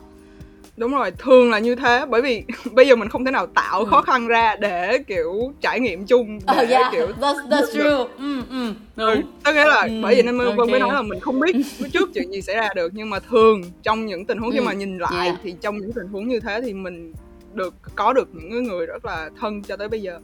đúng 0.77 0.91
rồi 0.91 1.11
thường 1.11 1.51
là 1.51 1.59
như 1.59 1.75
thế 1.75 2.05
bởi 2.09 2.21
vì 2.21 2.43
bây 2.71 2.87
giờ 2.87 2.95
mình 2.95 3.09
không 3.09 3.25
thể 3.25 3.31
nào 3.31 3.47
tạo 3.47 3.79
ừ. 3.79 3.85
khó 3.89 4.01
khăn 4.01 4.27
ra 4.27 4.55
để 4.55 4.97
kiểu 5.07 5.53
trải 5.61 5.79
nghiệm 5.79 6.05
chung 6.05 6.39
để 6.47 6.63
oh, 6.63 6.69
yeah. 6.69 6.91
kiểu 6.91 7.07
that's, 7.21 7.49
that's 7.49 7.73
true 7.73 8.13
ừ, 8.17 8.41
ừ, 8.49 8.73
đúng. 8.95 9.23
Ừ, 9.43 9.53
nghĩa 9.53 9.65
là 9.65 9.81
ừ, 9.81 9.99
bởi 10.03 10.15
vì 10.15 10.21
nên 10.21 10.37
okay. 10.37 10.55
vân 10.55 10.71
mới 10.71 10.79
nói 10.79 10.93
là 10.93 11.01
mình 11.01 11.19
không 11.19 11.39
biết 11.39 11.55
trước 11.93 12.09
chuyện 12.13 12.31
gì 12.31 12.41
xảy 12.41 12.55
ra 12.55 12.69
được 12.75 12.91
nhưng 12.95 13.09
mà 13.09 13.19
thường 13.19 13.61
trong 13.83 14.05
những 14.05 14.25
tình 14.25 14.37
huống 14.37 14.51
ừ. 14.51 14.53
khi 14.53 14.65
mà 14.65 14.73
nhìn 14.73 14.97
lại 14.97 15.27
yeah. 15.27 15.39
thì 15.43 15.55
trong 15.61 15.77
những 15.77 15.93
tình 15.93 16.07
huống 16.07 16.27
như 16.27 16.39
thế 16.39 16.61
thì 16.61 16.73
mình 16.73 17.13
được 17.53 17.73
có 17.95 18.13
được 18.13 18.29
những 18.33 18.63
người 18.63 18.85
rất 18.85 19.05
là 19.05 19.29
thân 19.39 19.63
cho 19.63 19.77
tới 19.77 19.89
bây 19.89 20.01
giờ 20.01 20.19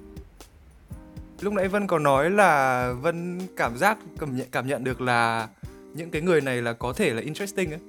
lúc 1.42 1.54
nãy 1.54 1.68
vân 1.68 1.88
có 1.88 2.00
nói 2.00 2.32
là 2.32 2.94
vân 3.02 3.40
cảm 3.58 3.78
giác 3.78 3.98
cảm 4.20 4.38
nhận 4.38 4.48
cảm 4.52 4.68
nhận 4.68 4.84
được 4.84 5.02
là 5.02 5.48
những 5.94 6.12
cái 6.12 6.22
người 6.22 6.42
này 6.42 6.62
là 6.62 6.74
có 6.74 6.94
thể 6.94 7.14
là 7.14 7.22
interesting 7.22 7.72
ấy 7.72 7.80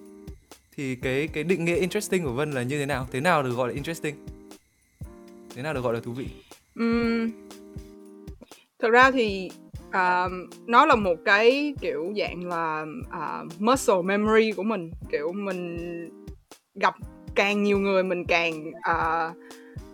thì 0.77 0.97
cái 0.97 1.29
cái 1.33 1.45
định 1.45 1.65
nghĩa 1.65 1.77
interesting 1.77 2.25
của 2.25 2.33
vân 2.33 2.51
là 2.51 2.63
như 2.63 2.79
thế 2.79 2.87
nào? 2.87 3.07
Thế 3.13 3.21
nào 3.21 3.43
được 3.43 3.51
gọi 3.57 3.69
là 3.69 3.75
interesting? 3.75 4.15
Thế 5.55 5.63
nào 5.63 5.75
được 5.75 5.85
gọi 5.85 5.95
là 5.95 6.01
thú 6.01 6.13
vị? 6.13 6.27
Um, 6.75 7.31
thực 8.79 8.91
ra 8.91 9.11
thì 9.11 9.51
uh, 9.89 10.33
nó 10.67 10.87
là 10.87 10.95
một 10.95 11.15
cái 11.25 11.75
kiểu 11.81 12.13
dạng 12.19 12.49
là 12.49 12.87
uh, 13.07 13.61
muscle 13.61 14.03
memory 14.05 14.53
của 14.53 14.63
mình. 14.63 14.91
Kiểu 15.13 15.33
mình 15.33 15.79
gặp 16.75 16.95
càng 17.35 17.63
nhiều 17.63 17.79
người 17.79 18.03
mình 18.03 18.25
càng 18.25 18.69
uh, 18.69 19.37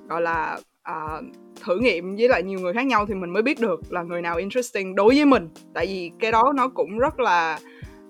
gọi 0.09 0.23
là 0.23 0.59
uh, 0.90 1.25
thử 1.64 1.79
nghiệm 1.79 2.16
với 2.16 2.29
lại 2.29 2.43
nhiều 2.43 2.61
người 2.61 2.73
khác 2.73 2.87
nhau 2.87 3.07
thì 3.07 3.14
mình 3.14 3.31
mới 3.31 3.43
biết 3.43 3.61
được 3.61 3.93
là 3.93 4.03
người 4.03 4.23
nào 4.23 4.37
interesting 4.37 4.95
đối 4.95 5.14
với 5.14 5.25
mình. 5.25 5.49
Tại 5.75 5.87
vì 5.87 6.11
cái 6.19 6.33
đó 6.33 6.53
nó 6.57 6.69
cũng 6.69 6.99
rất 6.99 7.21
là 7.21 7.59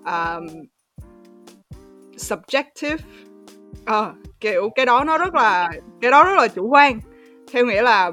uh, 0.01 0.43
subjective. 2.21 2.97
Ờ, 3.85 4.03
à, 4.03 4.13
kiểu 4.39 4.69
cái 4.75 4.85
đó 4.85 5.03
nó 5.03 5.17
rất 5.17 5.35
là 5.35 5.71
cái 6.01 6.11
đó 6.11 6.23
rất 6.23 6.35
là 6.37 6.47
chủ 6.47 6.67
quan. 6.67 6.99
Theo 7.51 7.65
nghĩa 7.65 7.81
là 7.81 8.11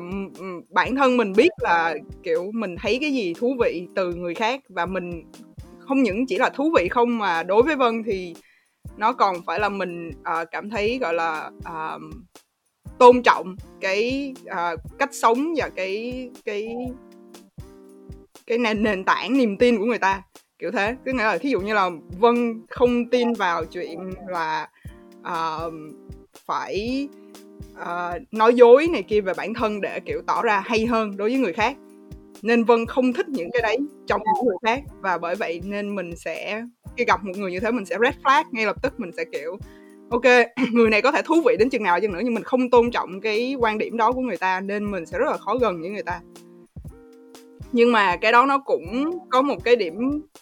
bản 0.71 0.97
thân 0.97 1.17
mình 1.17 1.33
biết 1.33 1.51
là 1.61 1.95
kiểu 2.23 2.51
mình 2.55 2.77
thấy 2.77 2.99
cái 3.01 3.13
gì 3.13 3.35
thú 3.35 3.57
vị 3.61 3.87
từ 3.95 4.15
người 4.15 4.35
khác 4.35 4.61
và 4.69 4.87
mình 4.87 5.23
không 5.79 6.03
những 6.03 6.27
chỉ 6.27 6.39
là 6.39 6.51
thú 6.51 6.73
vị 6.77 6.89
không 6.89 7.19
mà 7.19 7.43
đối 7.43 7.63
với 7.63 7.77
vân 7.77 8.03
thì 8.07 8.35
nó 8.97 9.13
còn 9.13 9.37
phải 9.47 9.61
là 9.61 9.69
mình 9.69 10.09
uh, 10.09 10.49
cảm 10.51 10.71
thấy 10.71 10.99
gọi 10.99 11.15
là 11.15 11.51
uh, 11.59 12.03
tôn 12.99 13.23
trọng 13.23 13.57
cái 13.81 14.35
uh, 14.45 14.81
cách 14.99 15.11
sống 15.13 15.55
và 15.57 15.69
cái 15.69 16.31
cái 16.45 16.77
cái 18.47 18.59
nền 18.59 18.83
nền 18.83 19.05
tảng 19.05 19.39
niềm 19.39 19.57
tin 19.57 19.79
của 19.79 19.85
người 19.85 19.99
ta 19.99 20.23
kiểu 20.59 20.71
thế. 20.71 20.97
Cứ 21.05 21.13
nghĩa 21.13 21.25
là 21.25 21.39
thí 21.39 21.51
dụ 21.51 21.61
như 21.61 21.75
là 21.75 21.91
vân 22.19 22.63
không 22.69 23.11
tin 23.11 23.33
vào 23.33 23.65
chuyện 23.65 23.99
là 24.29 24.69
uh, 25.21 25.73
phải 26.47 27.09
uh, 27.81 28.33
nói 28.33 28.55
dối 28.55 28.87
này 28.93 29.03
kia 29.03 29.21
về 29.21 29.33
bản 29.37 29.55
thân 29.55 29.81
để 29.81 30.01
kiểu 30.01 30.23
tỏ 30.27 30.43
ra 30.43 30.63
hay 30.67 30.87
hơn 30.87 31.17
đối 31.17 31.31
với 31.31 31.39
người 31.39 31.53
khác. 31.53 31.77
Nên 32.43 32.65
vân 32.65 32.87
không 32.87 33.13
thích 33.13 33.29
những 33.29 33.51
cái 33.53 33.63
đấy 33.63 33.77
trong 34.07 34.21
những 34.25 34.47
người 34.47 34.57
khác 34.63 34.83
và 35.01 35.19
bởi 35.19 35.35
vậy 35.35 35.61
nên 35.65 35.95
mình 35.95 36.17
sẽ 36.17 36.63
khi 36.97 37.05
gặp 37.05 37.25
một 37.25 37.33
người 37.37 37.51
như 37.51 37.61
thế 37.61 37.71
mình 37.71 37.85
sẽ 37.85 37.97
red 38.03 38.15
flag 38.23 38.45
ngay 38.53 38.67
lập 38.67 38.77
tức 38.83 39.01
mình 39.01 39.11
sẽ 39.17 39.25
kiểu 39.33 39.59
ok 40.11 40.23
người 40.73 40.91
này 40.91 41.03
có 41.03 41.13
thể 41.13 41.23
thú 41.25 41.35
vị 41.47 41.57
đến 41.59 41.71
chừng 41.71 41.83
nào 41.83 42.01
chừng 42.01 42.13
nữa 42.13 42.21
nhưng 42.25 42.35
mình 42.35 42.43
không 42.43 42.71
tôn 42.71 42.91
trọng 42.91 43.21
cái 43.21 43.55
quan 43.59 43.79
điểm 43.79 43.97
đó 43.97 44.13
của 44.13 44.21
người 44.21 44.37
ta 44.37 44.61
nên 44.61 44.91
mình 44.91 45.07
sẽ 45.07 45.19
rất 45.19 45.31
là 45.31 45.37
khó 45.37 45.57
gần 45.57 45.81
với 45.81 45.91
người 45.91 46.03
ta 46.03 46.21
nhưng 47.73 47.93
mà 47.93 48.17
cái 48.17 48.33
đó 48.33 48.47
nó 48.47 48.59
cũng 48.59 49.19
có 49.31 49.43
một 49.43 49.65
cái 49.65 49.77
điểm 49.77 49.95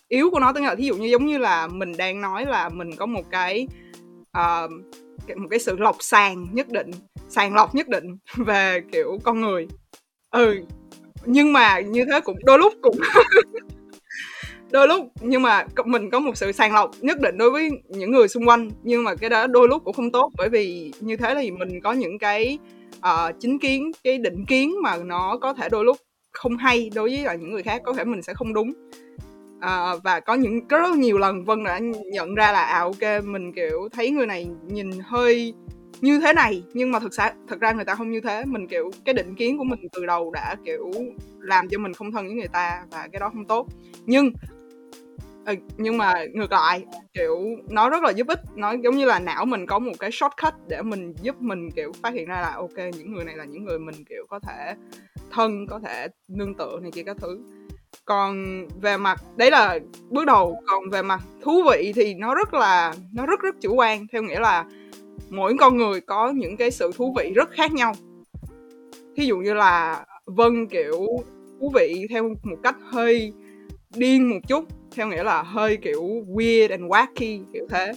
yếu 0.09 0.31
của 0.31 0.41
nó 0.41 0.53
tức 0.53 0.61
là 0.61 0.75
thí 0.75 0.85
dụ 0.87 0.97
như 0.97 1.09
giống 1.09 1.27
như 1.27 1.39
là 1.39 1.67
mình 1.67 1.97
đang 1.97 2.21
nói 2.21 2.47
là 2.47 2.69
mình 2.69 2.97
có 2.97 3.07
một 3.07 3.31
cái 3.31 3.69
uh, 4.39 4.71
một 5.37 5.47
cái 5.51 5.59
sự 5.59 5.77
lọc 5.79 5.97
sàng 6.01 6.47
nhất 6.53 6.69
định 6.69 6.91
sàng 7.29 7.55
lọc 7.55 7.75
nhất 7.75 7.89
định 7.89 8.17
về 8.37 8.83
kiểu 8.93 9.19
con 9.25 9.41
người. 9.41 9.69
Ừ 10.31 10.61
nhưng 11.27 11.53
mà 11.53 11.81
như 11.81 12.05
thế 12.05 12.21
cũng 12.21 12.37
đôi 12.45 12.59
lúc 12.59 12.75
cũng 12.83 12.97
đôi 14.71 14.89
lúc 14.89 15.09
nhưng 15.21 15.43
mà 15.43 15.67
mình 15.85 16.11
có 16.11 16.21
một 16.21 16.37
sự 16.37 16.53
sàng 16.53 16.75
lọc 16.75 16.91
nhất 17.01 17.21
định 17.21 17.39
đối 17.39 17.51
với 17.51 17.71
những 17.89 18.11
người 18.11 18.29
xung 18.29 18.49
quanh 18.49 18.71
nhưng 18.83 19.05
mà 19.05 19.15
cái 19.15 19.31
đó 19.31 19.47
đôi 19.47 19.69
lúc 19.69 19.85
cũng 19.85 19.95
không 19.95 20.13
tốt 20.13 20.33
bởi 20.37 20.49
vì 20.49 20.93
như 21.01 21.17
thế 21.17 21.35
thì 21.35 21.51
mình 21.51 21.81
có 21.81 21.93
những 21.93 22.19
cái 22.19 22.59
uh, 22.99 23.35
chính 23.41 23.59
kiến 23.59 23.91
cái 24.05 24.19
định 24.19 24.45
kiến 24.45 24.75
mà 24.83 24.97
nó 24.97 25.39
có 25.41 25.55
thể 25.55 25.69
đôi 25.69 25.85
lúc 25.85 25.97
không 26.37 26.57
hay 26.57 26.91
đối 26.95 27.11
với 27.11 27.25
là 27.25 27.35
những 27.35 27.53
người 27.53 27.63
khác 27.63 27.83
có 27.85 27.93
thể 27.93 28.05
mình 28.05 28.23
sẽ 28.23 28.35
không 28.35 28.55
đúng. 28.55 28.73
À, 29.61 29.97
và 30.05 30.21
có 30.21 30.35
những 30.35 30.69
có 30.69 30.79
rất 30.79 30.97
nhiều 30.99 31.19
lần 31.19 31.45
vân 31.45 31.65
đã 31.65 31.79
nhận 32.13 32.35
ra 32.35 32.53
là 32.53 32.65
à 32.65 32.81
ok 32.81 33.25
mình 33.25 33.53
kiểu 33.53 33.89
thấy 33.93 34.11
người 34.11 34.27
này 34.27 34.49
nhìn 34.67 34.91
hơi 35.05 35.55
như 36.01 36.21
thế 36.21 36.33
này 36.33 36.63
nhưng 36.75 36.93
mà 36.93 37.01
thực 37.01 37.15
sự 37.15 37.23
thật 37.49 37.61
ra 37.61 37.73
người 37.73 37.85
ta 37.85 37.95
không 37.95 38.11
như 38.11 38.21
thế. 38.21 38.45
Mình 38.45 38.67
kiểu 38.69 38.91
cái 39.05 39.15
định 39.15 39.35
kiến 39.35 39.59
của 39.59 39.65
mình 39.65 39.81
từ 39.93 40.07
đầu 40.07 40.31
đã 40.31 40.57
kiểu 40.65 40.91
làm 41.41 41.69
cho 41.69 41.79
mình 41.79 41.95
không 41.95 42.13
thân 42.13 42.27
với 42.27 42.35
người 42.35 42.49
ta 42.49 42.85
và 42.91 43.09
cái 43.13 43.21
đó 43.21 43.29
không 43.29 43.45
tốt. 43.45 43.67
Nhưng 44.07 44.33
ừ, 45.47 45.55
nhưng 45.77 45.99
mà 45.99 46.15
ngược 46.33 46.53
lại 46.53 46.85
kiểu 47.15 47.47
nó 47.69 47.91
rất 47.91 48.03
là 48.03 48.11
giúp 48.11 48.27
ích 48.29 48.41
nó 48.55 48.73
giống 48.73 48.97
như 48.97 49.05
là 49.05 49.19
não 49.19 49.45
mình 49.45 49.67
có 49.67 49.79
một 49.79 49.93
cái 49.99 50.11
shortcut 50.11 50.55
để 50.69 50.83
mình 50.83 51.15
giúp 51.23 51.37
mình 51.41 51.71
kiểu 51.71 51.93
phát 52.03 52.15
hiện 52.15 52.29
ra 52.29 52.41
là 52.41 52.53
ok 52.55 52.77
những 52.77 53.15
người 53.15 53.25
này 53.25 53.37
là 53.37 53.45
những 53.45 53.65
người 53.65 53.79
mình 53.79 54.05
kiểu 54.09 54.27
có 54.29 54.39
thể 54.39 54.75
thân 55.31 55.67
có 55.67 55.81
thể 55.85 56.09
nương 56.29 56.55
tựa 56.55 56.79
này 56.83 56.91
kia 56.91 57.03
các 57.03 57.17
thứ. 57.21 57.41
Còn 58.05 58.45
về 58.81 58.97
mặt 58.97 59.21
đấy 59.37 59.51
là 59.51 59.79
bước 60.11 60.25
đầu 60.25 60.63
còn 60.67 60.91
về 60.91 61.03
mặt 61.03 61.21
thú 61.43 61.63
vị 61.71 61.93
thì 61.97 62.15
nó 62.15 62.35
rất 62.35 62.55
là 62.55 62.95
nó 63.13 63.27
rất 63.27 63.41
rất 63.41 63.61
chủ 63.61 63.75
quan 63.75 64.07
theo 64.13 64.23
nghĩa 64.23 64.41
là 64.41 64.65
mỗi 65.31 65.57
con 65.61 65.77
người 65.77 66.01
có 66.01 66.31
những 66.31 66.57
cái 66.57 66.71
sự 66.71 66.91
thú 66.97 67.15
vị 67.19 67.33
rất 67.35 67.51
khác 67.51 67.73
nhau. 67.73 67.93
Thí 69.17 69.27
dụ 69.27 69.39
như 69.39 69.55
là 69.55 70.05
vân 70.25 70.67
kiểu 70.67 71.07
thú 71.61 71.73
vị 71.75 72.07
theo 72.11 72.29
một 72.43 72.57
cách 72.63 72.77
hơi 72.91 73.33
điên 73.97 74.31
một 74.31 74.39
chút 74.49 74.65
theo 74.97 75.09
nghĩa 75.09 75.23
là 75.23 75.43
hơi 75.43 75.77
kiểu 75.77 76.03
weird 76.29 76.71
and 76.71 76.83
wacky 76.83 77.45
kiểu 77.53 77.67
thế. 77.71 77.93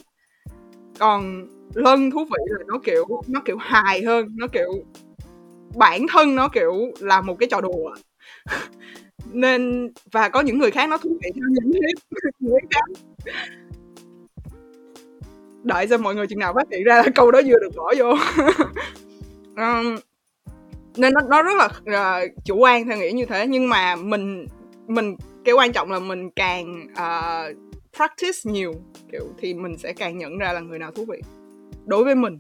Còn 0.99 1.47
lân 1.73 2.11
thú 2.11 2.25
vị 2.25 2.43
là 2.45 2.63
nó 2.67 2.79
kiểu 2.83 3.05
nó 3.27 3.41
kiểu 3.45 3.57
hài 3.57 4.03
hơn 4.03 4.27
nó 4.35 4.47
kiểu 4.47 4.71
bản 5.75 6.05
thân 6.11 6.35
nó 6.35 6.47
kiểu 6.47 6.73
là 6.99 7.21
một 7.21 7.35
cái 7.39 7.49
trò 7.51 7.61
đùa. 7.61 7.95
Nên 9.31 9.91
và 10.11 10.29
có 10.29 10.41
những 10.41 10.57
người 10.57 10.71
khác 10.71 10.89
nó 10.89 10.97
thú 10.97 11.09
vị 11.09 11.29
theo 11.35 11.43
những 11.49 11.71
người 12.39 12.61
khác. 12.71 13.01
Đợi 15.63 15.87
xem 15.87 16.03
mọi 16.03 16.15
người 16.15 16.27
chừng 16.27 16.39
nào 16.39 16.53
phát 16.53 16.67
hiện 16.71 16.83
ra 16.83 16.95
là 16.95 17.09
câu 17.15 17.31
đó 17.31 17.41
vừa 17.47 17.59
được 17.61 17.75
bỏ 17.75 17.93
vô. 17.97 18.15
Um, 19.55 19.95
nên 20.97 21.13
nó 21.13 21.21
nó 21.21 21.43
rất 21.43 21.51
là 21.57 21.65
uh, 21.65 22.31
chủ 22.45 22.57
quan 22.57 22.85
theo 22.85 22.97
nghĩa 22.97 23.11
như 23.11 23.25
thế. 23.25 23.47
Nhưng 23.47 23.69
mà 23.69 23.95
mình 23.95 24.47
mình 24.87 25.15
cái 25.45 25.53
quan 25.53 25.73
trọng 25.73 25.91
là 25.91 25.99
mình 25.99 26.29
càng 26.35 26.87
uh, 26.91 27.57
practice 27.95 28.39
nhiều 28.43 28.73
kiểu 29.11 29.27
thì 29.37 29.53
mình 29.53 29.77
sẽ 29.77 29.93
càng 29.93 30.17
nhận 30.17 30.37
ra 30.37 30.53
là 30.53 30.59
người 30.59 30.79
nào 30.79 30.91
thú 30.91 31.05
vị 31.05 31.21
đối 31.85 32.03
với 32.03 32.15
mình 32.15 32.39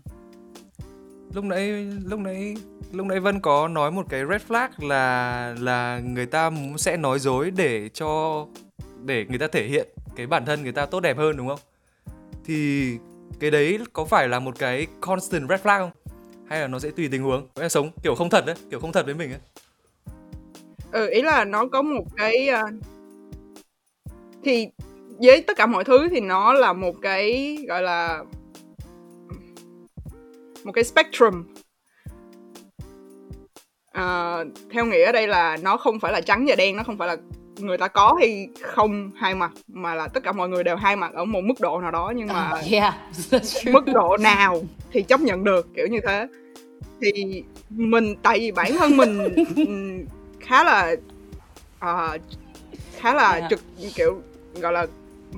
lúc 1.33 1.45
nãy 1.45 1.87
lúc 2.05 2.19
nãy 2.19 2.55
lúc 2.91 3.05
nãy 3.05 3.19
Vân 3.19 3.39
có 3.39 3.67
nói 3.67 3.91
một 3.91 4.05
cái 4.09 4.21
red 4.29 4.41
flag 4.47 4.69
là 4.77 5.55
là 5.59 5.99
người 5.99 6.25
ta 6.25 6.51
sẽ 6.77 6.97
nói 6.97 7.19
dối 7.19 7.51
để 7.51 7.89
cho 7.89 8.45
để 9.05 9.25
người 9.29 9.39
ta 9.39 9.47
thể 9.47 9.67
hiện 9.67 9.87
cái 10.15 10.27
bản 10.27 10.45
thân 10.45 10.63
người 10.63 10.71
ta 10.71 10.85
tốt 10.85 10.99
đẹp 10.99 11.17
hơn 11.17 11.37
đúng 11.37 11.47
không? 11.47 11.59
Thì 12.45 12.91
cái 13.39 13.51
đấy 13.51 13.79
có 13.93 14.05
phải 14.05 14.27
là 14.27 14.39
một 14.39 14.59
cái 14.59 14.87
constant 15.01 15.49
red 15.49 15.61
flag 15.61 15.79
không? 15.79 15.91
Hay 16.49 16.61
là 16.61 16.67
nó 16.67 16.79
sẽ 16.79 16.91
tùy 16.91 17.07
tình 17.11 17.23
huống? 17.23 17.47
Em 17.55 17.69
sống 17.69 17.91
kiểu 18.03 18.15
không 18.15 18.29
thật 18.29 18.45
đấy, 18.45 18.55
kiểu 18.71 18.79
không 18.79 18.91
thật 18.91 19.05
với 19.05 19.15
mình 19.15 19.31
ấy. 19.31 19.39
Ừ, 20.91 21.09
ý 21.09 21.21
là 21.21 21.45
nó 21.45 21.65
có 21.65 21.81
một 21.81 22.03
cái 22.17 22.49
uh... 22.63 22.69
thì 24.43 24.67
với 25.21 25.41
tất 25.41 25.57
cả 25.57 25.65
mọi 25.65 25.83
thứ 25.83 26.07
thì 26.09 26.19
nó 26.19 26.53
là 26.53 26.73
một 26.73 26.95
cái 27.01 27.57
gọi 27.67 27.81
là 27.81 28.23
một 30.63 30.71
cái 30.71 30.83
spectrum 30.83 31.43
uh, 33.97 34.47
theo 34.71 34.85
nghĩa 34.85 35.05
ở 35.05 35.11
đây 35.11 35.27
là 35.27 35.57
nó 35.57 35.77
không 35.77 35.99
phải 35.99 36.13
là 36.13 36.21
trắng 36.21 36.45
và 36.47 36.55
đen 36.55 36.77
nó 36.77 36.83
không 36.83 36.97
phải 36.97 37.07
là 37.07 37.17
người 37.57 37.77
ta 37.77 37.87
có 37.87 38.15
hay 38.19 38.47
không 38.61 39.11
hai 39.15 39.35
mặt 39.35 39.51
mà 39.67 39.95
là 39.95 40.07
tất 40.07 40.23
cả 40.23 40.31
mọi 40.31 40.49
người 40.49 40.63
đều 40.63 40.75
hai 40.75 40.95
mặt 40.95 41.13
ở 41.13 41.25
một 41.25 41.41
mức 41.43 41.59
độ 41.59 41.81
nào 41.81 41.91
đó 41.91 42.13
nhưng 42.15 42.27
mà 42.27 42.51
uh, 42.51 42.71
yeah. 42.71 42.93
mức 43.65 43.85
độ 43.93 44.17
nào 44.17 44.61
thì 44.91 45.01
chấp 45.01 45.21
nhận 45.21 45.43
được 45.43 45.67
kiểu 45.75 45.87
như 45.87 45.99
thế 46.07 46.27
thì 47.01 47.43
mình 47.69 48.15
tại 48.23 48.39
vì 48.39 48.51
bản 48.51 48.71
thân 48.77 48.97
mình 48.97 49.35
khá 50.49 50.63
là 50.63 50.95
uh, 51.85 52.21
khá 52.97 53.13
là 53.13 53.31
yeah. 53.31 53.49
trực 53.49 53.59
kiểu 53.95 54.21
gọi 54.61 54.73
là 54.73 54.87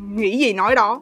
nghĩ 0.09 0.37
gì 0.37 0.53
nói 0.53 0.75
đó. 0.75 1.01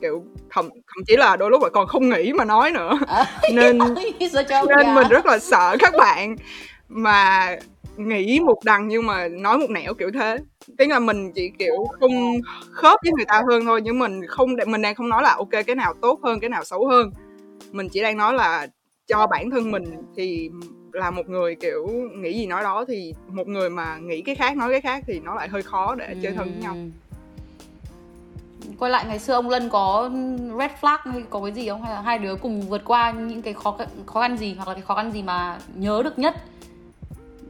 Kiểu 0.00 0.24
thậm 0.50 0.68
thậm 0.70 1.04
chí 1.06 1.16
là 1.16 1.36
đôi 1.36 1.50
lúc 1.50 1.62
là 1.62 1.68
còn 1.68 1.86
không 1.86 2.08
nghĩ 2.08 2.32
mà 2.32 2.44
nói 2.44 2.70
nữa. 2.70 2.98
À, 3.06 3.40
nên 3.52 3.78
nên 4.68 4.94
mình 4.94 5.08
rất 5.08 5.26
là 5.26 5.38
sợ 5.38 5.76
các 5.78 5.94
bạn 5.98 6.36
mà 6.88 7.56
nghĩ 7.96 8.40
một 8.40 8.58
đằng 8.64 8.88
nhưng 8.88 9.06
mà 9.06 9.28
nói 9.28 9.58
một 9.58 9.70
nẻo 9.70 9.94
kiểu 9.94 10.10
thế. 10.14 10.38
Tiếng 10.78 10.90
là 10.90 10.98
mình 10.98 11.32
chỉ 11.32 11.50
kiểu 11.58 11.86
không 12.00 12.40
khớp 12.70 13.00
với 13.02 13.12
người 13.12 13.24
ta 13.28 13.42
hơn 13.50 13.64
thôi 13.64 13.80
nhưng 13.84 13.98
mình 13.98 14.26
không 14.26 14.56
mình 14.66 14.82
đang 14.82 14.94
không 14.94 15.08
nói 15.08 15.22
là 15.22 15.34
ok 15.34 15.50
cái 15.66 15.76
nào 15.76 15.94
tốt 16.02 16.20
hơn 16.22 16.40
cái 16.40 16.50
nào 16.50 16.64
xấu 16.64 16.86
hơn. 16.86 17.10
Mình 17.72 17.88
chỉ 17.88 18.02
đang 18.02 18.16
nói 18.16 18.34
là 18.34 18.66
cho 19.06 19.26
bản 19.26 19.50
thân 19.50 19.70
mình 19.70 19.84
thì 20.16 20.50
là 20.94 21.10
một 21.10 21.28
người 21.28 21.54
kiểu 21.54 21.86
nghĩ 22.14 22.38
gì 22.38 22.46
nói 22.46 22.62
đó 22.62 22.84
thì 22.88 23.14
một 23.28 23.48
người 23.48 23.70
mà 23.70 23.98
nghĩ 23.98 24.22
cái 24.22 24.34
khác 24.34 24.56
nói 24.56 24.70
cái 24.70 24.80
khác 24.80 25.04
thì 25.06 25.20
nó 25.20 25.34
lại 25.34 25.48
hơi 25.48 25.62
khó 25.62 25.94
để 25.94 26.16
chơi 26.22 26.32
thân 26.32 26.52
với 26.52 26.62
nhau. 26.62 26.76
Quay 28.78 28.90
lại 28.90 29.04
ngày 29.08 29.18
xưa 29.18 29.34
ông 29.34 29.48
Lân 29.48 29.68
có 29.68 30.10
red 30.58 30.70
flag 30.80 30.98
hay 31.04 31.22
có 31.30 31.40
cái 31.40 31.52
gì 31.52 31.68
không? 31.68 31.82
Hay 31.82 31.92
là 31.94 32.00
hai 32.00 32.18
đứa 32.18 32.34
cùng 32.34 32.60
vượt 32.60 32.82
qua 32.84 33.10
những 33.10 33.42
cái 33.42 33.54
khó 33.54 33.78
khó 34.06 34.20
khăn 34.20 34.36
gì 34.36 34.54
hoặc 34.54 34.68
là 34.68 34.74
cái 34.74 34.82
khó 34.82 34.94
khăn 34.94 35.12
gì 35.12 35.22
mà 35.22 35.58
nhớ 35.74 36.02
được 36.04 36.18
nhất? 36.18 36.34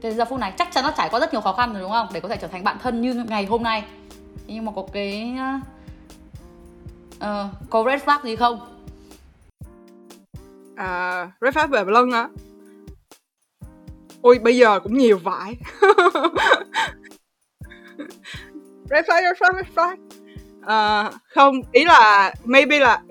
Cái 0.00 0.14
giờ 0.14 0.24
phút 0.24 0.40
này 0.40 0.52
chắc 0.58 0.72
chắn 0.72 0.84
nó 0.84 0.92
trải 0.96 1.08
qua 1.08 1.20
rất 1.20 1.32
nhiều 1.32 1.40
khó 1.40 1.52
khăn 1.52 1.72
rồi 1.72 1.82
đúng 1.82 1.90
không? 1.90 2.08
Để 2.12 2.20
có 2.20 2.28
thể 2.28 2.36
trở 2.36 2.48
thành 2.48 2.64
bạn 2.64 2.76
thân 2.82 3.00
như 3.00 3.14
ngày 3.14 3.46
hôm 3.46 3.62
nay. 3.62 3.84
Nhưng 4.46 4.64
mà 4.64 4.72
có 4.76 4.86
cái 4.92 5.34
uh, 7.16 7.46
có 7.70 7.84
red 7.84 8.02
flag 8.02 8.24
gì 8.24 8.36
không? 8.36 8.60
À, 10.76 11.30
red 11.40 11.54
flag 11.54 11.68
về 11.68 11.84
lân 11.86 12.10
á 12.10 12.28
ôi 14.24 14.38
bây 14.38 14.56
giờ 14.56 14.80
cũng 14.80 14.98
nhiều 14.98 15.18
vải 15.18 15.56
red 18.90 19.04
flag 19.06 19.22
red 19.22 19.36
flag 19.38 19.54
red 19.56 19.66
flag. 19.74 19.96
Uh, 20.64 21.14
không 21.34 21.60
ý 21.72 21.84
là 21.84 22.34
maybe 22.44 22.78
là 22.78 23.02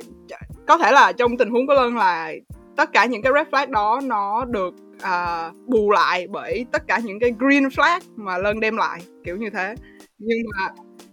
có 0.67 0.77
thể 0.77 0.91
là 0.91 1.11
trong 1.11 1.37
tình 1.37 1.49
huống 1.49 1.67
của 1.67 1.73
lân 1.73 1.97
là 1.97 2.33
tất 2.75 2.93
cả 2.93 3.05
những 3.05 3.21
cái 3.21 3.33
red 3.35 3.47
flag 3.47 3.71
đó 3.71 3.99
nó 4.03 4.45
được 4.45 4.73
uh, 4.95 5.55
bù 5.67 5.91
lại 5.91 6.27
bởi 6.27 6.65
tất 6.71 6.87
cả 6.87 6.99
những 7.03 7.19
cái 7.19 7.33
green 7.39 7.67
flag 7.67 7.99
mà 8.15 8.37
lân 8.37 8.59
đem 8.59 8.77
lại 8.77 9.01
kiểu 9.23 9.37
như 9.37 9.49
thế. 9.49 9.75
Nhưng 10.17 10.37
mà 10.51 10.69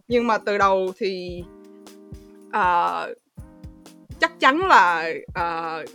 nhưng 0.08 0.26
mà 0.26 0.38
từ 0.38 0.58
đầu 0.58 0.92
thì 0.98 1.42
uh, 2.48 3.16
chắc 4.20 4.40
chắn 4.40 4.58
là 4.58 5.12
uh, 5.30 5.90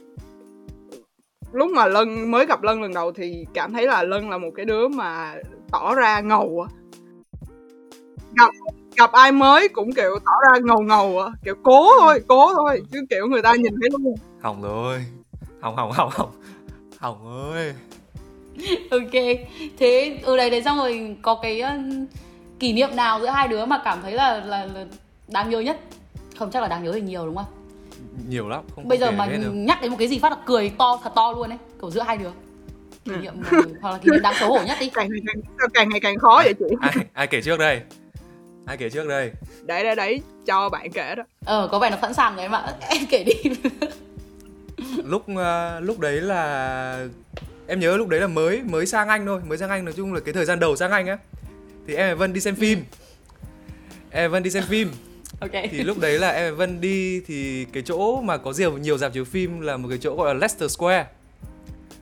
lúc 1.56 1.72
mà 1.72 1.86
lân 1.86 2.32
mới 2.32 2.46
gặp 2.46 2.64
lân 2.64 2.82
lần 2.82 2.94
đầu 2.94 3.12
thì 3.12 3.46
cảm 3.54 3.74
thấy 3.74 3.88
là 3.88 4.04
lân 4.04 4.30
là 4.30 4.38
một 4.38 4.50
cái 4.56 4.66
đứa 4.66 4.88
mà 4.88 5.36
tỏ 5.72 5.96
ra 5.96 6.20
ngầu 6.20 6.68
gặp 8.36 8.52
gặp 8.98 9.12
ai 9.12 9.32
mới 9.32 9.70
cũng 9.70 9.94
kiểu 9.94 10.20
tỏ 10.26 10.32
ra 10.48 10.60
ngầu 10.64 10.82
ngầu 10.82 11.20
à 11.20 11.32
kiểu 11.44 11.56
cố 11.64 11.90
thôi 12.00 12.22
cố 12.28 12.54
thôi 12.54 12.82
chứ 12.92 13.00
kiểu 13.10 13.28
người 13.28 13.42
ta 13.42 13.54
nhìn 13.56 13.74
thấy 13.82 13.90
luôn. 13.92 14.16
Hỏng 14.42 14.62
rồi 14.62 15.06
hỏng 15.60 15.76
hỏng 15.76 15.92
hỏng 15.92 16.10
hỏng 16.14 16.32
hỏng 16.98 17.52
ơi. 17.54 17.74
Ok 18.92 19.14
thế 19.78 20.20
ở 20.24 20.32
ừ, 20.32 20.38
đây 20.38 20.50
đấy 20.50 20.64
xong 20.64 20.78
rồi 20.78 21.18
có 21.22 21.40
cái 21.42 21.62
uh, 21.62 22.10
kỷ 22.60 22.74
niệm 22.74 22.90
nào 22.96 23.20
giữa 23.20 23.30
hai 23.30 23.48
đứa 23.48 23.66
mà 23.66 23.82
cảm 23.86 24.00
thấy 24.02 24.12
là, 24.12 24.46
là 24.46 24.66
là 24.66 24.86
đáng 25.28 25.50
nhớ 25.50 25.60
nhất? 25.60 25.80
Không 26.40 26.52
chắc 26.52 26.62
là 26.62 26.68
đáng 26.68 26.84
nhớ 26.84 26.92
thì 26.92 27.02
nhiều 27.02 27.26
đúng 27.26 27.36
không 27.36 27.65
nhiều 28.30 28.50
lắm 28.50 28.64
không 28.76 28.88
bây 28.88 28.98
giờ 28.98 29.12
mà 29.12 29.26
nhắc 29.54 29.82
đến 29.82 29.92
một 29.92 29.98
cái 30.00 30.08
gì 30.08 30.20
phát 30.20 30.32
là 30.32 30.38
cười 30.46 30.72
to 30.78 31.00
thật 31.04 31.12
to 31.16 31.32
luôn 31.32 31.50
ấy 31.50 31.58
kiểu 31.82 31.92
giữa 31.92 32.02
hai 32.02 32.18
đứa. 32.18 32.32
Kỷ 33.06 33.12
ừ. 33.12 33.18
niệm 33.18 33.34
hoặc 33.82 33.92
là 33.92 33.98
kỷ 33.98 34.12
niệm 34.12 34.22
đáng 34.22 34.34
xấu 34.40 34.50
hổ 34.50 34.66
nhất 34.66 34.78
đi. 34.80 34.90
Càng 34.90 35.10
ngày 35.12 35.22
càng, 35.28 35.70
càng 35.74 35.90
ngày 35.90 36.00
càng 36.00 36.18
khó 36.18 36.42
vậy 36.44 36.54
chị? 36.60 36.76
Ai, 36.82 36.94
ai 37.14 37.28
kể 37.28 37.42
trước 37.42 37.60
đây? 37.60 37.82
Ai 38.66 38.78
kể 38.78 38.90
trước 38.90 39.08
đây? 39.08 39.32
Đấy 39.64 39.84
đấy 39.84 39.96
đấy 39.96 40.22
cho 40.46 40.70
bạn 40.70 40.92
kể 40.92 41.16
đó. 41.16 41.24
Ờ 41.46 41.68
có 41.72 41.80
vẻ 41.80 41.90
nó 41.90 41.98
sẵn 42.02 42.14
sàng 42.14 42.36
rồi 42.36 42.42
em 42.42 42.52
ạ. 42.52 42.74
Em 42.90 43.06
kể 43.10 43.24
đi. 43.24 43.34
Lúc 45.04 45.26
uh, 45.32 45.38
lúc 45.80 46.00
đấy 46.00 46.22
là 46.22 47.08
em 47.68 47.80
nhớ 47.80 47.98
lúc 47.98 48.08
đấy 48.08 48.20
là 48.20 48.28
mới 48.28 48.62
mới 48.64 48.86
sang 48.86 49.08
anh 49.08 49.26
thôi. 49.26 49.42
Mới 49.48 49.58
sang 49.58 49.70
anh 49.70 49.86
nói 49.86 49.94
chung 49.98 50.14
là 50.14 50.20
cái 50.20 50.34
thời 50.34 50.46
gian 50.46 50.60
đầu 50.60 50.76
sang 50.76 50.92
anh 50.92 51.08
á. 51.08 51.18
Thì 51.88 51.96
em 51.96 52.10
và 52.10 52.16
vân 52.16 52.34
đi 52.34 52.42
xem 52.42 52.56
phim. 52.56 52.84
Em 54.12 54.32
và 54.32 54.34
vân 54.36 54.44
đi 54.44 54.50
xem 54.50 54.64
phim 54.64 54.92
okay. 55.40 55.68
thì 55.72 55.84
lúc 55.84 56.00
đấy 56.00 56.20
là 56.20 56.30
em 56.30 56.54
và 56.54 56.58
vân 56.58 56.82
đi 56.82 57.22
thì 57.28 57.66
cái 57.66 57.84
chỗ 57.86 58.22
mà 58.22 58.38
có 58.38 58.54
nhiều 58.58 58.78
nhiều 58.78 58.98
dạp 58.98 59.14
chiếu 59.14 59.26
phim 59.26 59.62
là 59.62 59.78
một 59.78 59.90
cái 59.90 59.98
chỗ 60.02 60.16
gọi 60.16 60.28
là 60.28 60.34
Leicester 60.34 60.72
Square. 60.72 61.08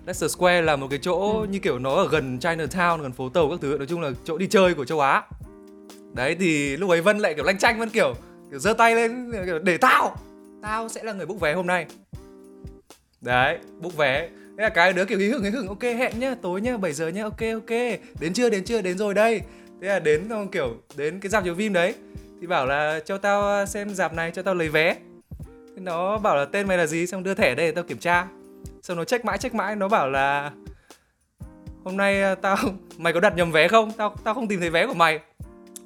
Leicester 0.05 0.31
Square 0.31 0.61
là 0.61 0.75
một 0.75 0.87
cái 0.89 0.99
chỗ 1.01 1.39
ừ. 1.41 1.47
như 1.47 1.59
kiểu 1.59 1.79
nó 1.79 1.95
ở 1.95 2.09
gần 2.09 2.37
Chinatown 2.41 3.01
gần 3.01 3.11
phố 3.11 3.29
tàu 3.29 3.49
các 3.49 3.59
thứ 3.61 3.77
nói 3.77 3.87
chung 3.87 4.01
là 4.01 4.11
chỗ 4.23 4.37
đi 4.37 4.47
chơi 4.47 4.73
của 4.73 4.85
châu 4.85 4.99
Á. 4.99 5.23
Đấy 6.13 6.35
thì 6.39 6.77
lúc 6.77 6.89
ấy 6.89 7.01
vân 7.01 7.19
lại 7.19 7.33
kiểu 7.33 7.43
lanh 7.43 7.57
chanh 7.57 7.79
vân 7.79 7.89
kiểu 7.89 8.13
kiểu 8.49 8.59
giơ 8.59 8.73
tay 8.73 8.95
lên 8.95 9.31
kiểu 9.45 9.59
để 9.59 9.77
tao 9.77 10.15
tao 10.61 10.89
sẽ 10.89 11.03
là 11.03 11.13
người 11.13 11.25
búc 11.25 11.39
vé 11.39 11.53
hôm 11.53 11.67
nay. 11.67 11.85
Đấy 13.21 13.57
búc 13.79 13.97
vé. 13.97 14.29
Thế 14.57 14.63
là 14.63 14.69
cái 14.69 14.93
đứa 14.93 15.05
kiểu 15.05 15.19
hí 15.19 15.27
hửng 15.27 15.43
hí 15.43 15.49
hửng 15.49 15.67
ok 15.67 15.81
hẹn 15.81 16.19
nhá 16.19 16.35
tối 16.41 16.61
nhá 16.61 16.77
7 16.77 16.93
giờ 16.93 17.07
nhá 17.07 17.23
ok 17.23 17.39
ok. 17.53 17.69
Đến 18.19 18.33
chưa 18.33 18.49
đến 18.49 18.63
chưa 18.63 18.81
đến 18.81 18.97
rồi 18.97 19.13
đây. 19.13 19.41
Thế 19.81 19.87
là 19.87 19.99
đến 19.99 20.25
xong 20.29 20.47
kiểu 20.47 20.77
đến 20.97 21.19
cái 21.19 21.29
dạp 21.29 21.43
chiếu 21.43 21.55
phim 21.55 21.73
đấy 21.73 21.93
thì 22.43 22.47
bảo 22.47 22.65
là 22.65 22.99
cho 23.05 23.17
tao 23.17 23.41
ờ, 23.41 23.65
xem 23.65 23.89
dạp 23.89 24.13
này 24.13 24.31
cho 24.31 24.41
tao 24.41 24.53
lấy 24.55 24.69
vé. 24.69 24.95
Nó 25.75 26.17
bảo 26.17 26.35
là 26.35 26.45
tên 26.45 26.67
mày 26.67 26.77
là 26.77 26.85
gì 26.85 27.07
xong 27.07 27.23
đưa 27.23 27.33
thẻ 27.33 27.55
đây 27.55 27.65
để 27.65 27.71
tao 27.71 27.83
kiểm 27.83 27.97
tra. 27.97 28.27
Xong 28.81 28.97
nó 28.97 29.03
check 29.03 29.25
mãi 29.25 29.37
check 29.37 29.55
mãi 29.55 29.75
nó 29.75 29.87
bảo 29.87 30.09
là 30.09 30.51
hôm 31.83 31.97
nay 31.97 32.21
ờ, 32.21 32.35
tao 32.35 32.57
mày 32.97 33.13
có 33.13 33.19
đặt 33.19 33.35
nhầm 33.35 33.51
vé 33.51 33.67
không? 33.67 33.91
Tao 33.91 34.15
tao 34.23 34.33
không 34.33 34.47
tìm 34.47 34.59
thấy 34.59 34.69
vé 34.69 34.87
của 34.87 34.93
mày. 34.93 35.19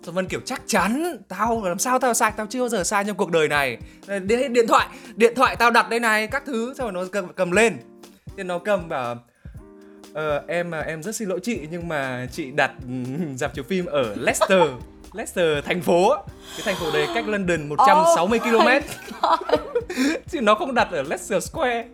Xuân 0.04 0.16
Vân 0.16 0.28
kiểu 0.28 0.40
chắc 0.46 0.62
chắn 0.68 1.18
Tao 1.28 1.64
làm 1.66 1.80
sao 1.80 2.00
tao 2.00 2.14
sai? 2.14 2.32
Tao 2.38 2.48
chưa 2.50 2.60
bao 2.60 2.70
giờ 2.70 2.84
sai 2.84 3.04
trong 3.04 3.18
cuộc 3.18 3.32
đời 3.32 3.48
này. 3.48 3.78
Điện, 4.08 4.54
điện 4.54 4.68
thoại 4.68 4.88
Điện 5.16 5.34
thoại 5.36 5.56
tao 5.56 5.72
đặt 5.72 5.90
đây 5.90 6.00
này 6.00 6.28
Các 6.28 6.44
thứ. 6.46 6.74
Xong 6.78 6.94
rồi 6.94 7.04
nó 7.04 7.10
cầm, 7.12 7.34
cầm 7.34 7.52
lên. 7.52 7.78
Thì 8.38 8.44
nó 8.44 8.60
cầm 8.60 8.90
bảo 8.90 9.16
Ờ, 10.14 10.44
em 10.48 10.72
ờ, 10.72 10.82
em 10.82 11.04
rất 11.04 11.16
xin 11.16 11.30
lỗi 11.30 11.40
chị 11.44 11.60
nhưng 11.72 11.88
mà 11.88 12.28
chị 12.32 12.52
đặt 12.52 12.72
ừ, 12.88 12.94
dạp 13.36 13.54
chiếu 13.54 13.64
phim 13.64 13.86
ở 13.86 14.16
Leicester. 14.16 14.62
Leicester 15.14 15.66
thành 15.66 15.82
phố. 15.82 16.16
Cái 16.58 16.62
thành 16.66 16.76
phố 16.76 16.92
đấy 16.92 17.08
cách 17.16 17.28
London 17.28 17.70
160 17.70 18.40
oh 18.40 18.44
km 18.44 18.68
chứ 20.32 20.42
nó 20.42 20.56
không 20.56 20.74
đặt 20.74 20.88
ở 20.92 21.02
Leicester 21.02 21.44
Square. 21.44 21.86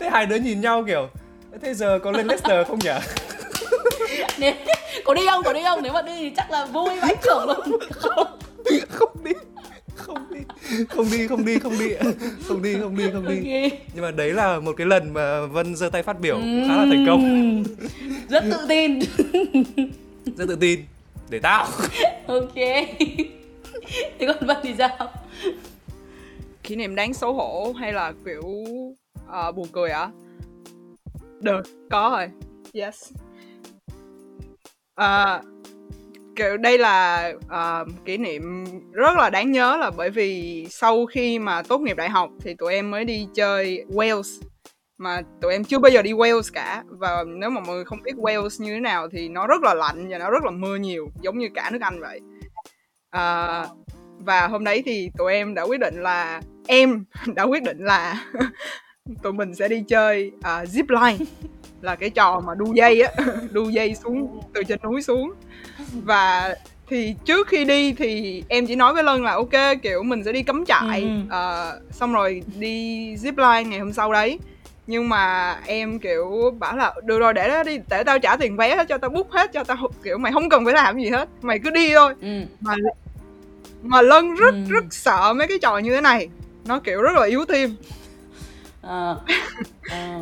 Thế 0.00 0.10
hai 0.12 0.26
đứa 0.26 0.36
nhìn 0.36 0.60
nhau 0.60 0.84
kiểu 0.86 1.08
thế 1.62 1.74
giờ 1.74 1.98
có 2.04 2.10
lên 2.10 2.26
Leicester 2.26 2.66
không 2.66 2.78
nhỉ? 2.78 2.90
Có 5.04 5.14
đi 5.14 5.22
không? 5.26 5.42
Có 5.44 5.52
đi 5.52 5.62
không? 5.64 5.82
Nếu 5.82 5.92
mà 5.92 6.02
đi 6.02 6.12
thì 6.16 6.32
chắc 6.36 6.50
là 6.50 6.66
vui 6.66 7.00
vãi 7.00 7.16
trưởng 7.22 7.46
luôn 7.46 7.78
không 7.90 8.38
không 8.88 9.24
đi. 9.24 9.32
Không 9.94 10.18
đi. 10.30 10.40
Không 10.88 11.10
đi 11.10 11.28
không 11.28 11.44
đi 11.44 11.58
không 11.58 11.78
đi. 11.78 11.90
Không 12.48 12.62
đi 12.62 12.74
không 12.80 12.96
đi 12.96 13.04
không 13.12 13.28
đi. 13.28 13.34
Ok. 13.34 13.72
nhưng 13.94 14.04
mà 14.04 14.10
đấy 14.10 14.32
là 14.32 14.60
một 14.60 14.72
cái 14.76 14.86
lần 14.86 15.14
mà 15.14 15.46
vân 15.46 15.76
giơ 15.76 15.90
tay 15.90 16.02
phát 16.02 16.20
biểu. 16.20 16.36
Khá 16.68 16.76
là 16.76 16.86
thành 16.90 17.04
công. 17.06 17.64
Rất 18.28 18.44
tự 18.50 18.66
tin. 18.68 18.98
Rất 20.36 20.46
tự 20.48 20.56
tin 20.60 20.80
để 21.30 21.38
tao. 21.38 21.66
Ok. 22.26 22.54
Thế 24.18 24.26
còn 24.26 24.46
vân 24.46 24.56
thì 24.62 24.74
sao? 24.78 25.12
Kỷ 26.62 26.76
niệm 26.76 26.94
đáng 26.94 27.14
xấu 27.14 27.32
hổ 27.32 27.72
hay 27.72 27.92
là 27.92 28.12
kiểu 28.24 28.64
ờ, 29.26 29.52
buồn 29.52 29.66
cười 29.72 29.90
ạ 29.90 30.10
được 31.40 31.62
có 31.90 32.10
rồi. 32.10 32.30
Yes. 32.72 33.12
Ờ, 34.94 35.42
kiểu 36.36 36.56
đây 36.56 36.78
là 36.78 37.32
ờ, 37.48 37.84
kỷ 38.04 38.16
niệm 38.16 38.64
rất 38.92 39.16
là 39.16 39.30
đáng 39.30 39.52
nhớ 39.52 39.76
là 39.76 39.90
bởi 39.90 40.10
vì 40.10 40.66
sau 40.70 41.06
khi 41.06 41.38
mà 41.38 41.62
tốt 41.62 41.78
nghiệp 41.78 41.96
đại 41.96 42.08
học 42.08 42.30
thì 42.40 42.54
tụi 42.54 42.74
em 42.74 42.90
mới 42.90 43.04
đi 43.04 43.28
chơi 43.34 43.84
Wales 43.88 44.40
mà 44.98 45.22
tụi 45.40 45.52
em 45.52 45.64
chưa 45.64 45.78
bao 45.78 45.90
giờ 45.90 46.02
đi 46.02 46.12
Wales 46.12 46.50
cả. 46.52 46.84
Và 46.88 47.24
nếu 47.26 47.50
mà 47.50 47.60
mọi 47.60 47.74
người 47.76 47.84
không 47.84 48.02
biết 48.02 48.14
Wales 48.16 48.64
như 48.64 48.74
thế 48.74 48.80
nào 48.80 49.08
thì 49.12 49.28
nó 49.28 49.46
rất 49.46 49.62
là 49.62 49.74
lạnh 49.74 50.08
và 50.10 50.18
nó 50.18 50.30
rất 50.30 50.44
là 50.44 50.50
mưa 50.50 50.76
nhiều 50.76 51.10
giống 51.22 51.38
như 51.38 51.48
cả 51.54 51.70
nước 51.72 51.78
Anh 51.80 52.00
vậy. 52.00 52.20
Ờ, 53.10 53.68
và 54.18 54.46
hôm 54.46 54.64
đấy 54.64 54.82
thì 54.86 55.10
tụi 55.18 55.32
em 55.32 55.54
đã 55.54 55.62
quyết 55.62 55.80
định 55.80 56.02
là 56.02 56.40
em 56.66 57.04
đã 57.34 57.42
quyết 57.42 57.62
định 57.62 57.78
là 57.78 58.24
tụi 59.22 59.32
mình 59.32 59.54
sẽ 59.54 59.68
đi 59.68 59.84
chơi 59.88 60.30
uh, 60.36 60.68
zip 60.68 60.84
line. 60.88 61.24
Là 61.80 61.96
cái 61.96 62.10
trò 62.10 62.40
mà 62.46 62.54
đu 62.54 62.74
dây 62.74 63.02
á 63.02 63.24
đu 63.50 63.68
dây 63.70 63.94
xuống 63.94 64.40
từ 64.54 64.62
trên 64.62 64.78
núi 64.82 65.02
xuống. 65.02 65.32
Và 65.92 66.54
thì 66.88 67.14
trước 67.24 67.48
khi 67.48 67.64
đi 67.64 67.92
thì 67.92 68.42
em 68.48 68.66
chỉ 68.66 68.76
nói 68.76 68.94
với 68.94 69.02
lân 69.02 69.24
là 69.24 69.32
ok 69.32 69.82
kiểu 69.82 70.02
mình 70.02 70.24
sẽ 70.24 70.32
đi 70.32 70.42
cắm 70.42 70.64
trại. 70.64 71.02
Ừ. 71.02 71.08
ờ, 71.30 71.80
xong 71.90 72.12
rồi 72.12 72.42
đi 72.58 73.14
zip 73.14 73.32
line 73.36 73.70
ngày 73.70 73.78
hôm 73.78 73.92
sau 73.92 74.12
đấy 74.12 74.38
nhưng 74.90 75.08
mà 75.08 75.54
em 75.66 75.98
kiểu 75.98 76.54
bảo 76.58 76.76
là 76.76 76.94
được 77.04 77.18
rồi 77.18 77.34
để 77.34 77.48
đó 77.48 77.62
đi 77.62 77.78
để 77.90 78.04
tao 78.04 78.18
trả 78.18 78.36
tiền 78.36 78.56
vé 78.56 78.84
cho 78.84 78.98
tao 78.98 79.10
book 79.10 79.30
hết 79.30 79.52
cho 79.52 79.64
tao 79.64 79.76
kiểu 80.02 80.18
mày 80.18 80.32
không 80.32 80.48
cần 80.48 80.64
phải 80.64 80.74
làm 80.74 80.98
gì 81.00 81.10
hết 81.10 81.28
mày 81.42 81.58
cứ 81.58 81.70
đi 81.70 81.94
thôi 81.94 82.14
ừ. 82.20 82.28
mà 82.60 82.74
mà 83.82 84.02
lân 84.02 84.34
rất 84.34 84.54
Ừ. 84.54 84.60
rất 84.68 84.84
sợ 84.90 85.32
mấy 85.36 85.46
cái 85.48 85.58
trò 85.62 85.78
như 85.78 85.94
thế 85.94 86.00
này 86.00 86.28
nó 86.64 86.78
kiểu 86.80 87.02
rất 87.02 87.12
là 87.16 87.26
yếu 87.26 87.44
tim 87.44 87.74
Ờ. 88.82 89.20
Ờ. 89.90 90.20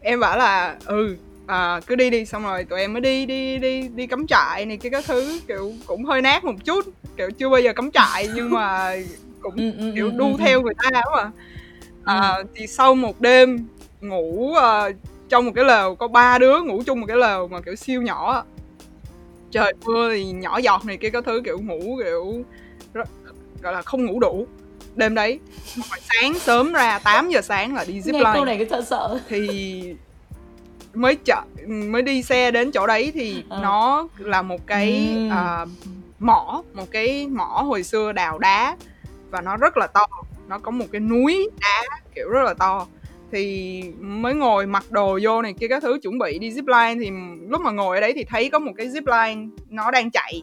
em 0.00 0.20
bảo 0.20 0.38
là 0.38 0.76
ừ 0.86 1.16
à, 1.46 1.80
cứ 1.86 1.94
đi 1.96 2.10
đi 2.10 2.26
xong 2.26 2.42
rồi 2.42 2.64
tụi 2.64 2.80
em 2.80 2.92
mới 2.92 3.00
đi 3.00 3.26
đi 3.26 3.58
đi 3.58 3.88
đi 3.88 4.06
cắm 4.06 4.26
trại 4.26 4.66
này 4.66 4.76
kia 4.76 4.90
các 4.90 5.04
thứ 5.06 5.40
kiểu 5.48 5.72
cũng 5.86 6.04
hơi 6.04 6.22
nát 6.22 6.44
một 6.44 6.54
chút 6.64 6.84
kiểu 7.16 7.30
chưa 7.30 7.48
bao 7.48 7.60
giờ 7.60 7.72
cắm 7.72 7.90
trại 7.90 8.28
nhưng 8.34 8.50
mà 8.50 8.96
cũng 9.40 9.56
Ừ, 9.56 9.72
ừ, 9.78 9.92
kiểu 9.94 10.06
ừ, 10.06 10.12
đu 10.16 10.36
theo 10.38 10.62
người 10.62 10.74
ta 10.82 11.02
mà 11.16 11.30
à, 12.04 12.38
thì 12.54 12.66
sau 12.66 12.94
một 12.94 13.20
đêm 13.20 13.66
ngủ 14.08 14.54
ờ, 14.54 14.92
trong 15.28 15.44
một 15.46 15.52
cái 15.54 15.64
lều 15.64 15.94
có 15.94 16.08
ba 16.08 16.38
đứa 16.38 16.60
ngủ 16.62 16.82
chung 16.86 17.00
một 17.00 17.06
cái 17.06 17.16
lều 17.16 17.48
mà 17.48 17.60
kiểu 17.60 17.76
siêu 17.76 18.02
nhỏ 18.02 18.44
trời 19.50 19.72
mưa 19.84 20.10
thì 20.14 20.24
nhỏ 20.24 20.58
giọt 20.58 20.84
này 20.84 20.96
kia 20.96 21.10
các 21.10 21.24
thứ 21.24 21.42
kiểu 21.44 21.58
ngủ 21.58 21.98
kiểu 22.04 22.44
rất, 22.94 23.08
gọi 23.62 23.72
là 23.72 23.82
không 23.82 24.06
ngủ 24.06 24.20
đủ. 24.20 24.46
Đêm 24.96 25.14
đấy 25.14 25.38
sáng 26.00 26.34
sớm 26.34 26.72
ra 26.72 26.98
8 26.98 27.30
giờ 27.30 27.40
sáng 27.42 27.74
là 27.74 27.84
đi 27.84 28.00
zip 28.00 28.12
line 28.12 28.30
câu 28.34 28.44
này 28.44 28.56
cái 28.56 28.66
sợ 28.70 28.82
sợ. 28.82 29.18
Thì 29.28 29.82
mới 30.94 31.16
chợ 31.24 31.42
mới 31.66 32.02
đi 32.02 32.22
xe 32.22 32.50
đến 32.50 32.70
chỗ 32.72 32.86
đấy 32.86 33.10
thì 33.14 33.42
Ờ. 33.48 33.60
nó 33.62 34.08
là 34.18 34.42
một 34.42 34.66
cái 34.66 35.16
à, 35.30 35.66
mỏ 36.18 36.62
một 36.74 36.90
cái 36.90 37.26
mỏ 37.26 37.62
hồi 37.66 37.82
xưa 37.82 38.12
đào 38.12 38.38
đá 38.38 38.76
và 39.30 39.40
nó 39.40 39.56
rất 39.56 39.76
là 39.76 39.86
to. 39.86 40.06
Nó 40.48 40.58
có 40.58 40.70
một 40.70 40.86
cái 40.92 41.00
núi 41.00 41.50
đá 41.60 41.82
kiểu 42.14 42.28
rất 42.28 42.42
là 42.42 42.54
to 42.54 42.86
thì 43.34 43.82
mới 44.00 44.34
ngồi 44.34 44.66
mặc 44.66 44.84
đồ 44.90 45.18
vô 45.22 45.42
này 45.42 45.54
kia 45.60 45.68
các 45.68 45.82
thứ 45.82 45.98
chuẩn 46.02 46.18
bị 46.18 46.38
đi 46.38 46.50
zip 46.50 46.66
line. 46.66 47.04
Thì 47.04 47.10
lúc 47.48 47.60
mà 47.60 47.70
ngồi 47.70 47.96
ở 47.96 48.00
đấy 48.00 48.12
thì 48.16 48.24
thấy 48.24 48.50
có 48.50 48.58
một 48.58 48.72
cái 48.76 48.88
zip 48.88 49.26
line 49.26 49.46
nó 49.70 49.90
đang 49.90 50.10
chạy. 50.10 50.42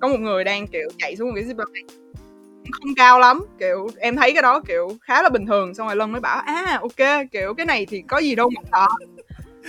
Có 0.00 0.08
một 0.08 0.20
người 0.20 0.44
đang 0.44 0.66
kiểu 0.66 0.88
chạy 0.98 1.16
xuống 1.16 1.28
một 1.28 1.34
cái 1.34 1.44
zip 1.44 1.64
line. 1.72 1.88
Không 2.72 2.94
cao 2.96 3.18
lắm 3.18 3.44
kiểu 3.58 3.88
em 3.98 4.16
thấy 4.16 4.32
cái 4.32 4.42
đó 4.42 4.60
kiểu 4.60 4.96
khá 5.02 5.22
là 5.22 5.28
bình 5.28 5.46
thường. 5.46 5.74
Xong 5.74 5.86
rồi 5.86 5.96
lân 5.96 6.12
mới 6.12 6.20
bảo 6.20 6.42
à 6.46 6.78
ok 6.82 7.26
kiểu 7.32 7.54
cái 7.54 7.66
này 7.66 7.86
thì 7.86 8.02
có 8.08 8.18
gì 8.18 8.34
đâu 8.34 8.50
mà 8.50 8.62
sợ. 8.72 8.86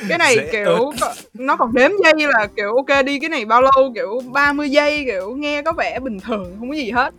Cái 0.09 0.17
này 0.17 0.35
Dễ 0.35 0.49
kiểu 0.51 0.91
có- 1.01 1.13
nó 1.33 1.55
còn 1.55 1.73
đếm 1.73 1.91
giây 2.03 2.27
là 2.37 2.47
kiểu 2.55 2.75
ok 2.75 3.05
đi 3.05 3.19
cái 3.19 3.29
này 3.29 3.45
bao 3.45 3.61
lâu? 3.61 3.91
Kiểu 3.95 4.21
30 4.33 4.69
giây 4.69 5.03
kiểu 5.05 5.35
nghe 5.35 5.61
có 5.61 5.71
vẻ 5.71 5.99
bình 5.99 6.19
thường 6.19 6.55
không 6.59 6.69
có 6.69 6.75
gì 6.75 6.91
hết. 6.91 7.13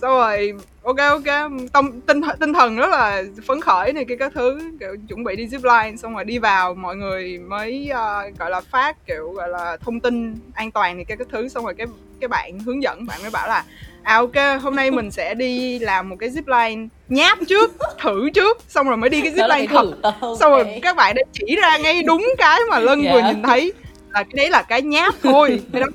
Xong 0.00 0.10
rồi 0.10 0.52
ok 0.82 0.96
ok. 0.98 1.50
Tâm 1.72 2.00
tinh 2.00 2.20
tinh 2.40 2.52
thần 2.52 2.76
rất 2.76 2.90
là 2.90 3.22
phấn 3.46 3.60
khởi 3.60 3.92
này 3.92 4.04
kia 4.04 4.16
các 4.16 4.32
thứ 4.34 4.58
kiểu 4.80 4.96
chuẩn 5.08 5.24
bị 5.24 5.36
đi 5.36 5.46
zip 5.46 5.82
line 5.84 5.96
xong 5.96 6.14
rồi 6.14 6.24
đi 6.24 6.38
vào 6.38 6.74
mọi 6.74 6.96
người 6.96 7.38
mới 7.38 7.88
ờ, 7.92 8.22
gọi 8.38 8.50
là 8.50 8.60
phát 8.60 9.06
kiểu 9.06 9.30
gọi 9.32 9.48
là 9.48 9.76
thông 9.80 10.00
tin 10.00 10.34
an 10.54 10.70
toàn 10.70 10.96
này 10.96 11.04
kia 11.04 11.14
các 11.18 11.26
thứ. 11.32 11.48
Xong 11.48 11.64
rồi 11.64 11.74
cái 11.74 11.86
cái 12.20 12.28
bạn 12.28 12.58
hướng 12.58 12.82
dẫn 12.82 13.06
bạn 13.06 13.22
mới 13.22 13.30
bảo 13.30 13.48
là 13.48 13.64
à 14.02 14.16
ok 14.16 14.62
hôm 14.62 14.76
nay 14.76 14.90
mình 14.90 15.10
sẽ 15.10 15.34
đi 15.34 15.78
làm 15.78 16.08
một 16.08 16.16
cái 16.18 16.28
zip 16.30 16.68
line 16.68 16.88
nháp 17.08 17.38
trước 17.48 17.72
thử 18.00 18.30
trước. 18.30 18.58
Xong 18.68 18.88
rồi 18.88 18.96
mới 18.96 19.10
đi 19.10 19.20
cái 19.20 19.32
zip 19.32 19.56
line 19.56 19.66
thật. 19.66 19.86
Ờ, 20.02 20.12
xong 20.40 20.50
rồi 20.52 20.78
các 20.82 20.96
bạn 20.96 21.14
đã 21.14 21.22
chỉ 21.32 21.56
ra 21.62 21.76
ngay 21.78 22.02
đúng 22.02 22.26
cái 22.38 22.60
mà 22.70 22.78
lân 22.78 23.02
Dạ. 23.04 23.12
vừa 23.12 23.20
nhìn 23.22 23.42
thấy 23.42 23.72
là 24.10 24.22
cái 24.22 24.32
đấy 24.36 24.50
là 24.50 24.62
cái 24.62 24.82
nháp 24.82 25.14
thôi. 25.22 25.60
Cái 25.72 25.80
đó 25.82 25.86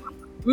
thử 0.44 0.52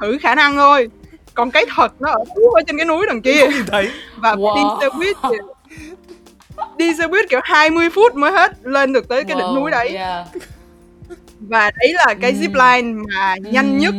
thử 0.00 0.18
khả 0.18 0.34
năng 0.34 0.54
thôi 0.56 0.90
còn 1.34 1.50
cái 1.50 1.64
thật 1.76 1.92
nó 2.00 2.10
ở 2.10 2.24
phía 2.24 2.42
ở 2.54 2.60
trên 2.66 2.76
cái 2.76 2.86
núi 2.86 3.06
đằng 3.06 3.22
kia. 3.22 3.46
Thấy. 3.66 3.90
Và 4.16 4.34
Wow. 4.34 4.54
đi 4.56 4.62
xe 4.80 4.88
buýt 4.98 5.16
thì 5.22 5.36
đi 6.76 6.94
xe 6.98 7.08
buýt 7.08 7.28
kiểu 7.30 7.40
20 7.44 7.90
phút 7.90 8.14
mới 8.14 8.32
hết 8.32 8.52
lên 8.62 8.92
được 8.92 9.08
tới 9.08 9.24
cái 9.24 9.36
đỉnh 9.36 9.46
Wow, 9.46 9.54
núi 9.60 9.70
đấy. 9.70 9.88
yeah. 9.88 10.26
và 11.40 11.70
đấy 11.78 11.92
là 11.94 12.14
cái 12.20 12.30
Ừm. 12.32 12.40
zip 12.40 12.54
line 12.82 13.02
mà 13.14 13.36
nhanh 13.52 13.78
nhất 13.78 13.94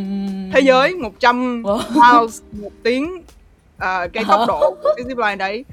thế 0.54 0.60
giới 0.60 0.94
100 0.96 1.63
Wow. 1.63 1.78
miles 2.22 2.41
một 2.52 2.72
tiếng 2.84 3.24
ờ, 3.78 4.08
cái 4.13 4.24
tốc 4.28 4.41
độ 4.48 4.76
của 4.84 4.94
cái 4.98 5.06
zip 5.06 5.17
line 5.30 5.36
đấy. 5.36 5.65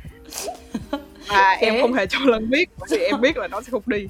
Và 1.28 1.50
em 1.60 1.74
Thế. 1.74 1.80
không 1.82 1.92
hề 1.92 2.06
cho 2.06 2.18
lần 2.24 2.50
biết 2.50 2.68
bởi 2.78 2.88
vì 2.90 2.98
em 3.04 3.20
biết 3.20 3.36
là 3.36 3.48
nó 3.48 3.60
sẽ 3.60 3.68
không 3.70 3.82
đi. 3.86 4.06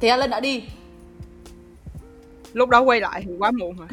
Thế 0.00 0.08
Alan 0.08 0.30
đã 0.30 0.40
đi. 0.40 0.62
Lúc 2.52 2.68
đó 2.68 2.80
quay 2.80 3.00
lại 3.00 3.22
thì 3.26 3.32
quá 3.38 3.50
muộn 3.50 3.76
rồi 3.76 3.88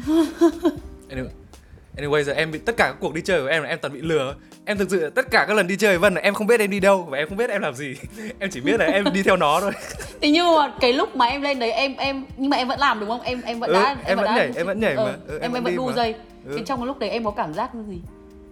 anyway, 1.96 2.22
giờ 2.22 2.32
em 2.32 2.50
bị 2.52 2.58
tất 2.58 2.76
cả 2.76 2.84
các 2.86 2.96
cuộc 3.00 3.14
đi 3.14 3.20
chơi 3.20 3.40
của 3.42 3.46
em 3.48 3.62
là 3.62 3.68
em 3.68 3.78
toàn 3.82 3.94
bị 3.94 4.00
lừa 4.00 4.34
em 4.64 4.78
thực 4.78 4.90
sự 4.90 5.10
tất 5.10 5.30
cả 5.30 5.44
các 5.48 5.54
lần 5.56 5.66
đi 5.66 5.76
chơi 5.76 5.90
với 5.90 5.98
vân 5.98 6.14
là 6.14 6.20
em 6.20 6.34
không 6.34 6.46
biết 6.46 6.60
em 6.60 6.70
đi 6.70 6.80
đâu 6.80 7.02
và 7.10 7.18
em 7.18 7.28
không 7.28 7.36
biết 7.38 7.50
em 7.50 7.62
làm 7.62 7.74
gì 7.74 7.96
em 8.38 8.50
chỉ 8.50 8.60
biết 8.60 8.80
là 8.80 8.86
em 8.86 9.04
đi 9.12 9.22
theo 9.22 9.36
nó 9.36 9.60
thôi 9.60 9.72
thế 10.20 10.30
nhưng 10.30 10.54
mà 10.56 10.72
cái 10.80 10.92
lúc 10.92 11.16
mà 11.16 11.26
em 11.26 11.42
lên 11.42 11.58
đấy 11.58 11.72
em 11.72 11.96
em 11.96 12.24
nhưng 12.36 12.50
mà 12.50 12.56
em 12.56 12.68
vẫn 12.68 12.78
làm 12.80 13.00
đúng 13.00 13.08
không 13.08 13.22
em 13.22 13.42
em 13.44 13.60
vẫn 13.60 13.70
Ừ, 13.70 13.74
đã 13.74 13.96
em 14.04 14.16
vẫn 14.16 14.24
đã- 14.26 14.36
nhảy, 14.36 14.50
em 14.56 14.66
vẫn 14.66 14.80
nhảy 14.80 14.96
mà. 14.96 15.02
Ờ, 15.02 15.16
Ừ, 15.26 15.38
em 15.38 15.40
em 15.42 15.52
vẫn 15.52 15.58
em 15.58 15.64
vẫn 15.64 15.76
đu 15.76 15.86
mà. 15.86 15.92
dây 15.92 16.14
Ừ. 16.46 16.54
thế 16.56 16.62
trong 16.66 16.80
cái 16.80 16.86
lúc 16.86 16.98
đấy 16.98 17.10
em 17.10 17.24
có 17.24 17.30
cảm 17.30 17.54
giác 17.54 17.70
gì 17.88 17.98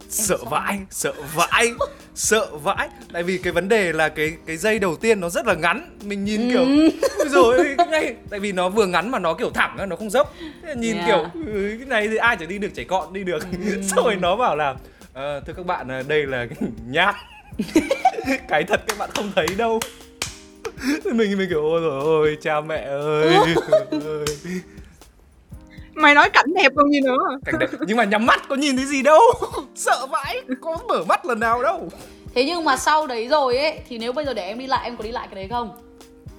sợ 0.09 0.37
vãi 0.51 0.79
sợ 0.91 1.13
vãi 1.35 1.73
sợ 2.15 2.47
vãi 2.57 2.89
tại 3.13 3.23
vì 3.23 3.39
cái 3.39 3.53
vấn 3.53 3.69
đề 3.69 3.93
là 3.93 4.09
cái 4.09 4.33
cái 4.47 4.57
dây 4.57 4.79
đầu 4.79 4.97
tiên 4.97 5.21
nó 5.21 5.29
rất 5.29 5.47
là 5.47 5.55
ngắn 5.55 5.97
mình 6.05 6.25
nhìn 6.25 6.51
kiểu 6.53 6.65
Ừ. 6.65 6.91
ôi 7.19 7.29
rồi 7.29 7.77
này 7.91 8.15
tại 8.31 8.41
vì 8.41 8.53
nó 8.53 8.69
vừa 8.69 8.87
ngắn 8.87 9.11
mà 9.11 9.19
nó 9.19 9.35
kiểu 9.35 9.51
thẳng 9.51 9.77
á, 9.79 9.87
nó 9.87 9.97
không 9.97 10.11
dốc 10.11 10.35
nhìn 10.77 10.95
Yeah. 10.97 11.07
kiểu 11.07 11.27
ừ, 11.47 11.75
cái 11.79 11.87
này 11.89 12.09
thì 12.09 12.17
ai 12.17 12.37
chẳng 12.41 12.49
đi 12.49 12.59
được 12.59 12.71
trẻ 12.75 12.85
con 12.85 13.13
đi 13.13 13.25
được 13.25 13.39
Ừ. 13.53 13.83
xong 13.83 14.05
rồi 14.05 14.17
nó 14.17 14.37
bảo 14.37 14.57
là 14.57 14.75
"Ờ, 15.13 15.41
thưa 15.47 15.53
các 15.53 15.67
bạn 15.67 15.89
à, 15.91 16.03
đây 16.09 16.27
là 16.27 16.47
cái 16.47 16.69
nháp 16.89 17.15
cái 18.49 18.65
thật 18.65 18.81
các 18.87 18.99
bạn 18.99 19.11
không 19.15 19.33
thấy 19.37 19.47
đâu 19.57 19.81
mình 21.05 21.39
mình 21.39 21.49
kiểu 21.49 21.63
ôi 21.63 21.81
rồi 21.81 22.01
ôi 22.05 22.37
cha 22.43 22.61
mẹ 22.61 22.85
ơi. 22.89 23.39
Mày 25.95 26.15
nói 26.15 26.31
cảnh 26.31 26.47
đẹp 26.55 26.73
còn 26.77 26.91
gì 26.93 27.01
nữa 27.01 27.19
cảnh 27.45 27.55
đẹp. 27.59 27.67
Nhưng 27.87 27.97
mà 27.97 28.05
nhắm 28.05 28.27
mắt 28.27 28.49
có 28.49 28.57
nhìn 28.57 28.77
thấy 28.77 28.87
gì 28.87 29.03
đâu. 29.03 29.21
Sợ 29.75 30.07
vãi. 30.11 30.41
Có 30.61 30.79
mở 30.89 31.05
mắt 31.09 31.27
lần 31.27 31.41
nào 31.41 31.63
đâu. 31.63 31.89
Thế 32.35 32.45
nhưng 32.45 32.65
mà 32.65 32.77
sau 32.77 33.07
đấy 33.07 33.29
rồi 33.29 33.57
ấy 33.59 33.79
thì 33.89 33.99
nếu 33.99 34.13
bây 34.13 34.25
giờ 34.25 34.35
để 34.35 34.43
em 34.47 34.59
đi 34.59 34.67
lại 34.67 34.81
em 34.85 34.97
có 34.97 35.05
đi 35.05 35.11
lại 35.11 35.27
cái 35.31 35.35
đấy 35.35 35.49
không? 35.51 35.71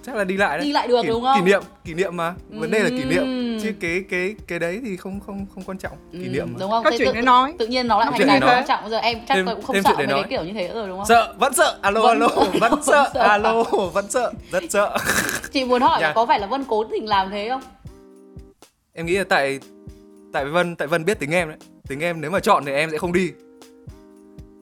Chắc 0.05 0.15
là 0.15 0.23
đi 0.23 0.37
lại 0.37 0.57
đấy. 0.57 0.65
Đi 0.67 0.71
lại 0.73 0.87
được 0.87 1.01
kỷ, 1.01 1.07
đúng 1.07 1.23
không? 1.23 1.39
kỷ 1.39 1.45
niệm 1.51 1.61
kỷ 1.85 1.93
niệm 1.93 2.17
mà. 2.17 2.33
Vấn 2.49 2.71
đề 2.71 2.79
là 2.79 2.89
kỷ 2.89 3.03
niệm. 3.03 3.59
Chứ 3.63 3.73
cái 3.81 4.03
cái 4.09 4.35
cái 4.47 4.59
đấy 4.59 4.81
thì 4.85 4.97
không 4.97 5.19
không 5.25 5.45
không 5.55 5.63
quan 5.63 5.77
trọng. 5.77 5.91
Kỷ 6.11 6.17
niệm 6.27 6.47
mà. 6.53 6.57
đúng 6.59 6.71
không? 6.71 6.83
Có 6.83 6.91
Thế 6.91 6.97
chuyện 6.97 7.13
tự, 7.15 7.21
nói. 7.21 7.53
tự 7.59 7.67
nhiên 7.67 7.87
nó 7.87 7.99
lại 7.99 8.07
thành 8.11 8.17
chuyện 8.17 8.27
cái 8.27 8.39
quan 8.41 8.67
trọng. 8.67 8.89
Giờ 8.89 8.97
em 8.97 9.17
chắc 9.27 9.35
Thêm- 9.35 9.45
tôi 9.45 9.55
cũng 9.55 9.63
không 9.65 9.75
sợ 9.83 9.89
mấy 9.89 9.97
cái 9.97 10.07
nói. 10.07 10.23
kiểu 10.29 10.43
như 10.43 10.53
thế 10.53 10.67
nữa 10.67 10.73
rồi 10.73 10.87
đúng 10.87 10.97
không? 10.97 11.05
Sợ 11.07 11.33
vẫn 11.39 11.53
sợ. 11.53 11.77
Alo 11.81 12.01
Vẫn- 12.01 12.19
alo 12.19 12.27
vẫn 12.59 12.83
sợ. 12.83 13.09
alo 13.13 13.63
vẫn 13.93 14.05
sợ. 14.09 14.31
Rất 14.51 14.63
sợ. 14.69 14.97
Chị 15.53 15.65
muốn 15.65 15.81
hỏi 15.81 15.97
Dạ. 16.01 16.11
có 16.15 16.25
phải 16.25 16.39
là 16.39 16.47
vân 16.47 16.63
cố 16.67 16.83
tình 16.83 17.05
làm 17.09 17.29
thế 17.31 17.49
không 17.49 17.61
em 18.95 19.05
nghĩ 19.05 19.17
là 19.17 19.23
tại 19.23 19.59
tại 20.33 20.45
vân 20.45 20.75
tại 20.75 20.87
vân 20.87 21.05
biết 21.05 21.19
tính 21.19 21.31
em 21.31 21.47
đấy. 21.47 21.57
Tính 21.87 21.99
em 21.99 22.21
nếu 22.21 22.31
mà 22.31 22.39
chọn 22.39 22.65
thì 22.65 22.71
em 22.71 22.91
sẽ 22.91 22.97
không 22.97 23.13
đi. 23.13 23.31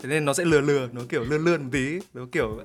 Thế 0.01 0.09
nên 0.09 0.25
nó 0.25 0.33
sẽ 0.33 0.45
lừa 0.45 0.61
lừa 0.61 0.89
nó 0.91 1.01
kiểu 1.09 1.23
lươn 1.23 1.45
lươn 1.45 1.63
một 1.63 1.69
tí. 1.71 1.99
Nó 2.13 2.21
kiểu 2.31 2.61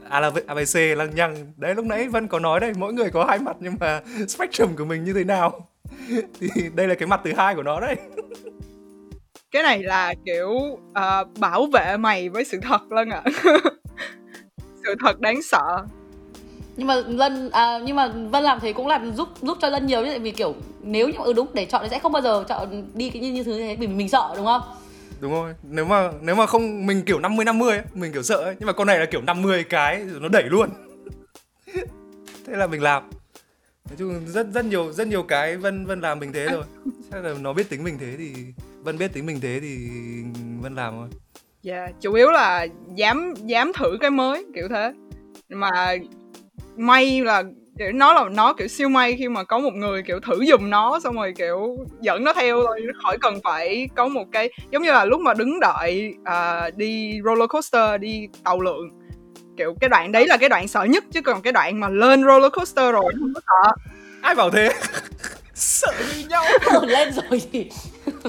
abc 0.46 0.78
lăng 0.96 1.14
nhăng. 1.14 1.52
Đấy 1.56 1.74
lúc 1.74 1.84
nãy 1.84 2.08
vân 2.08 2.28
có 2.28 2.38
nói 2.38 2.60
đây 2.60 2.72
mỗi 2.78 2.92
người 2.92 3.10
có 3.10 3.24
hai 3.24 3.38
mặt 3.38 3.56
nhưng 3.60 3.74
mà 3.80 4.02
spectrum 4.28 4.76
của 4.76 4.84
mình 4.84 5.04
như 5.04 5.12
thế 5.12 5.24
nào? 5.24 5.68
Thì 6.40 6.48
đây 6.74 6.88
là 6.88 6.94
cái 6.94 7.06
mặt 7.06 7.20
thứ 7.24 7.32
hai 7.36 7.54
của 7.54 7.62
nó 7.62 7.80
đấy. 7.80 7.96
Cái 9.50 9.62
này 9.62 9.82
là 9.82 10.14
kiểu 10.24 10.48
uh, 10.50 11.38
bảo 11.38 11.66
vệ 11.66 11.96
mày 11.96 12.28
với 12.28 12.44
sự 12.44 12.58
thật 12.62 12.80
lân 12.90 13.10
ạ. 13.10 13.22
À. 13.24 13.32
sự 14.84 14.94
thật 15.00 15.20
đáng 15.20 15.42
sợ 15.42 15.86
nhưng 16.78 16.86
mà 16.86 16.94
lân 17.06 17.50
à, 17.50 17.78
nhưng 17.84 17.96
mà 17.96 18.08
vân 18.08 18.42
làm 18.42 18.60
thế 18.60 18.72
cũng 18.72 18.86
là 18.86 19.00
giúp 19.14 19.28
giúp 19.42 19.58
cho 19.60 19.68
lân 19.68 19.86
nhiều 19.86 20.04
chứ 20.04 20.18
vì 20.20 20.30
kiểu 20.30 20.54
nếu 20.82 21.08
như 21.08 21.18
ừ 21.18 21.32
đúng 21.32 21.46
để 21.54 21.64
chọn 21.64 21.82
thì 21.82 21.88
sẽ 21.90 21.98
không 21.98 22.12
bao 22.12 22.22
giờ 22.22 22.44
chọn 22.48 22.86
đi 22.94 23.10
cái 23.10 23.22
như 23.22 23.32
như 23.32 23.42
thứ 23.42 23.58
thế 23.58 23.76
vì 23.80 23.86
mình 23.86 24.08
sợ 24.08 24.32
đúng 24.36 24.46
không? 24.46 24.62
Đúng 25.20 25.32
rồi. 25.32 25.54
Nếu 25.62 25.84
mà 25.84 26.10
nếu 26.20 26.34
mà 26.34 26.46
không 26.46 26.86
mình 26.86 27.02
kiểu 27.02 27.18
50 27.18 27.44
50 27.44 27.76
ấy, 27.76 27.82
mình 27.94 28.12
kiểu 28.12 28.22
sợ 28.22 28.36
ấy. 28.36 28.54
nhưng 28.58 28.66
mà 28.66 28.72
con 28.72 28.86
này 28.86 28.98
là 28.98 29.06
kiểu 29.06 29.20
50 29.22 29.64
cái 29.64 30.04
rồi 30.04 30.20
nó 30.20 30.28
đẩy 30.28 30.42
luôn. 30.42 30.70
Thế 32.46 32.56
là 32.56 32.66
mình 32.66 32.82
làm. 32.82 33.10
Nói 33.88 33.96
chung 33.98 34.20
rất 34.26 34.46
rất 34.54 34.64
nhiều 34.64 34.92
rất 34.92 35.08
nhiều 35.08 35.22
cái 35.22 35.56
vân 35.56 35.86
vân 35.86 36.00
làm 36.00 36.18
mình 36.18 36.32
thế 36.32 36.46
rồi 36.46 36.64
chắc 37.12 37.24
là 37.24 37.34
nó 37.40 37.52
biết 37.52 37.68
tính 37.68 37.84
mình 37.84 37.98
thế 38.00 38.14
thì 38.18 38.34
vân 38.82 38.98
biết 38.98 39.12
tính 39.12 39.26
mình 39.26 39.40
thế 39.40 39.58
thì 39.60 39.76
vân 40.60 40.74
làm 40.74 40.94
thôi. 40.94 41.08
Dạ 41.62 41.80
yeah, 41.80 41.94
chủ 42.00 42.14
yếu 42.14 42.30
là 42.30 42.66
dám 42.96 43.34
dám 43.46 43.72
thử 43.78 43.96
cái 44.00 44.10
mới 44.10 44.46
kiểu 44.54 44.68
thế. 44.68 44.92
Mà 45.48 45.96
may 46.76 47.20
là 47.20 47.42
kiểu 47.78 47.92
nó 47.92 48.12
là 48.12 48.24
nó 48.28 48.52
kiểu 48.52 48.68
siêu 48.68 48.88
may 48.88 49.16
khi 49.18 49.28
mà 49.28 49.44
có 49.44 49.58
một 49.58 49.74
người 49.74 50.02
kiểu 50.02 50.20
thử 50.20 50.44
dùm 50.44 50.70
nó 50.70 51.00
xong 51.00 51.14
rồi 51.14 51.34
kiểu 51.36 51.76
dẫn 52.00 52.24
nó 52.24 52.32
theo 52.32 52.62
thôi 52.66 52.82
khỏi 53.02 53.18
cần 53.20 53.34
phải 53.44 53.88
có 53.96 54.08
một 54.08 54.24
cái 54.32 54.50
giống 54.70 54.82
như 54.82 54.92
là 54.92 55.04
lúc 55.04 55.20
mà 55.20 55.34
đứng 55.34 55.60
đợi 55.60 56.14
uh, 56.20 56.76
đi 56.76 57.20
roller 57.24 57.48
coaster 57.48 58.00
đi 58.00 58.28
tàu 58.44 58.60
lượn. 58.60 58.88
Kiểu 59.56 59.74
cái 59.80 59.88
đoạn 59.88 60.12
đấy 60.12 60.26
là 60.26 60.36
cái 60.36 60.48
đoạn 60.48 60.68
sợ 60.68 60.84
nhất 60.84 61.04
chứ 61.12 61.22
còn 61.22 61.42
cái 61.42 61.52
đoạn 61.52 61.80
mà 61.80 61.88
lên 61.88 62.24
roller 62.24 62.52
coaster 62.52 62.92
rồi 62.92 63.12
không 63.18 63.32
có 63.34 63.40
sợ. 63.46 63.72
Ai 64.22 64.34
bảo 64.34 64.50
thế? 64.50 64.72
Sợ 65.54 65.92
như 66.16 66.24
nhau. 66.28 66.44
Lên 66.82 67.12
rồi 67.12 67.42
thì 67.52 67.70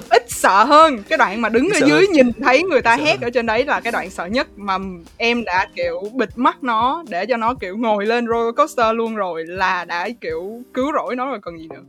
ít 0.10 0.26
sợ 0.28 0.64
hơn. 0.64 1.04
Cái 1.10 1.18
đoạn 1.18 1.42
mà 1.42 1.50
đứng 1.50 1.70
ở 1.70 1.88
dưới 1.88 2.08
nhìn 2.08 2.32
thấy 2.44 2.64
người 2.64 2.82
ta 2.82 2.96
hét 2.96 3.22
ở 3.22 3.30
trên 3.30 3.46
đấy 3.46 3.66
là 3.66 3.80
cái 3.80 3.92
đoạn 3.92 4.10
sợ 4.10 4.26
nhất 4.26 4.48
mà 4.56 4.78
em 5.18 5.44
đã 5.44 5.68
kiểu 5.76 6.02
bịt 6.14 6.30
mắt 6.36 6.64
nó 6.64 7.04
để 7.10 7.26
cho 7.26 7.38
nó 7.38 7.54
kiểu 7.54 7.78
ngồi 7.78 8.06
lên 8.06 8.28
roller 8.28 8.56
coaster 8.56 8.96
luôn 8.96 9.16
rồi 9.16 9.46
là 9.46 9.86
đã 9.86 10.10
kiểu 10.22 10.62
cứu 10.74 10.92
rỗi 10.94 11.16
nó 11.16 11.28
rồi 11.28 11.40
còn 11.42 11.58
gì 11.58 11.68
nữa. 11.68 11.82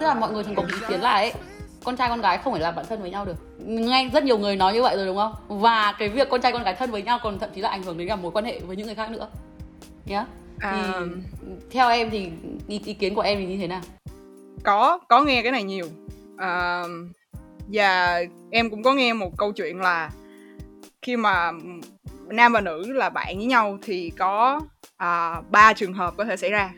Tức 0.00 0.06
là 0.06 0.14
mọi 0.14 0.32
người 0.32 0.44
thường 0.44 0.54
có 0.54 0.62
ý 0.62 0.78
kiến 0.88 1.00
là 1.00 1.10
ấy 1.10 1.32
con 1.84 1.96
trai 1.96 2.08
con 2.08 2.20
gái 2.20 2.38
không 2.38 2.52
phải 2.52 2.62
là 2.62 2.70
bạn 2.70 2.84
thân 2.88 3.00
với 3.00 3.10
nhau 3.10 3.24
được. 3.24 3.36
Nghe 3.58 4.10
rất 4.12 4.24
nhiều 4.24 4.38
người 4.38 4.56
nói 4.56 4.74
như 4.74 4.82
vậy 4.82 4.96
rồi 4.96 5.06
đúng 5.06 5.16
không? 5.16 5.34
Và 5.48 5.94
cái 5.98 6.08
việc 6.08 6.28
con 6.30 6.40
trai 6.40 6.52
con 6.52 6.62
gái 6.62 6.74
thân 6.74 6.90
với 6.90 7.02
nhau 7.02 7.18
còn 7.22 7.38
thậm 7.38 7.50
chí 7.54 7.60
là 7.60 7.68
ảnh 7.68 7.82
hưởng 7.82 7.98
đến 7.98 8.08
cả 8.08 8.16
mối 8.16 8.32
quan 8.32 8.44
hệ 8.44 8.60
với 8.60 8.76
những 8.76 8.86
người 8.86 8.94
khác 8.94 9.10
nữa 9.10 9.28
nhá. 10.06 10.26
Yeah. 10.62 10.74
thì 10.74 10.80
theo 11.70 11.90
em 11.90 12.10
thì 12.10 12.30
ý, 12.68 12.80
ý 12.84 12.94
kiến 12.94 13.14
của 13.14 13.20
em 13.20 13.38
thì 13.38 13.46
như 13.46 13.58
thế 13.58 13.66
nào? 13.66 13.80
Có 14.62 14.98
có 15.08 15.24
nghe 15.24 15.42
cái 15.42 15.52
này 15.52 15.62
nhiều. 15.62 15.86
À, 16.36 16.82
và 17.68 18.22
em 18.50 18.70
cũng 18.70 18.82
có 18.82 18.92
nghe 18.92 19.12
một 19.12 19.38
câu 19.38 19.52
chuyện 19.52 19.80
là 19.80 20.10
khi 21.02 21.16
mà 21.16 21.52
nam 22.28 22.52
và 22.52 22.60
nữ 22.60 22.92
là 22.92 23.10
bạn 23.10 23.36
với 23.36 23.46
nhau 23.46 23.78
thì 23.82 24.12
có 24.18 24.60
à, 24.96 25.42
ba 25.50 25.72
trường 25.72 25.92
hợp 25.92 26.14
có 26.16 26.24
thể 26.24 26.36
xảy 26.36 26.50
ra. 26.50 26.70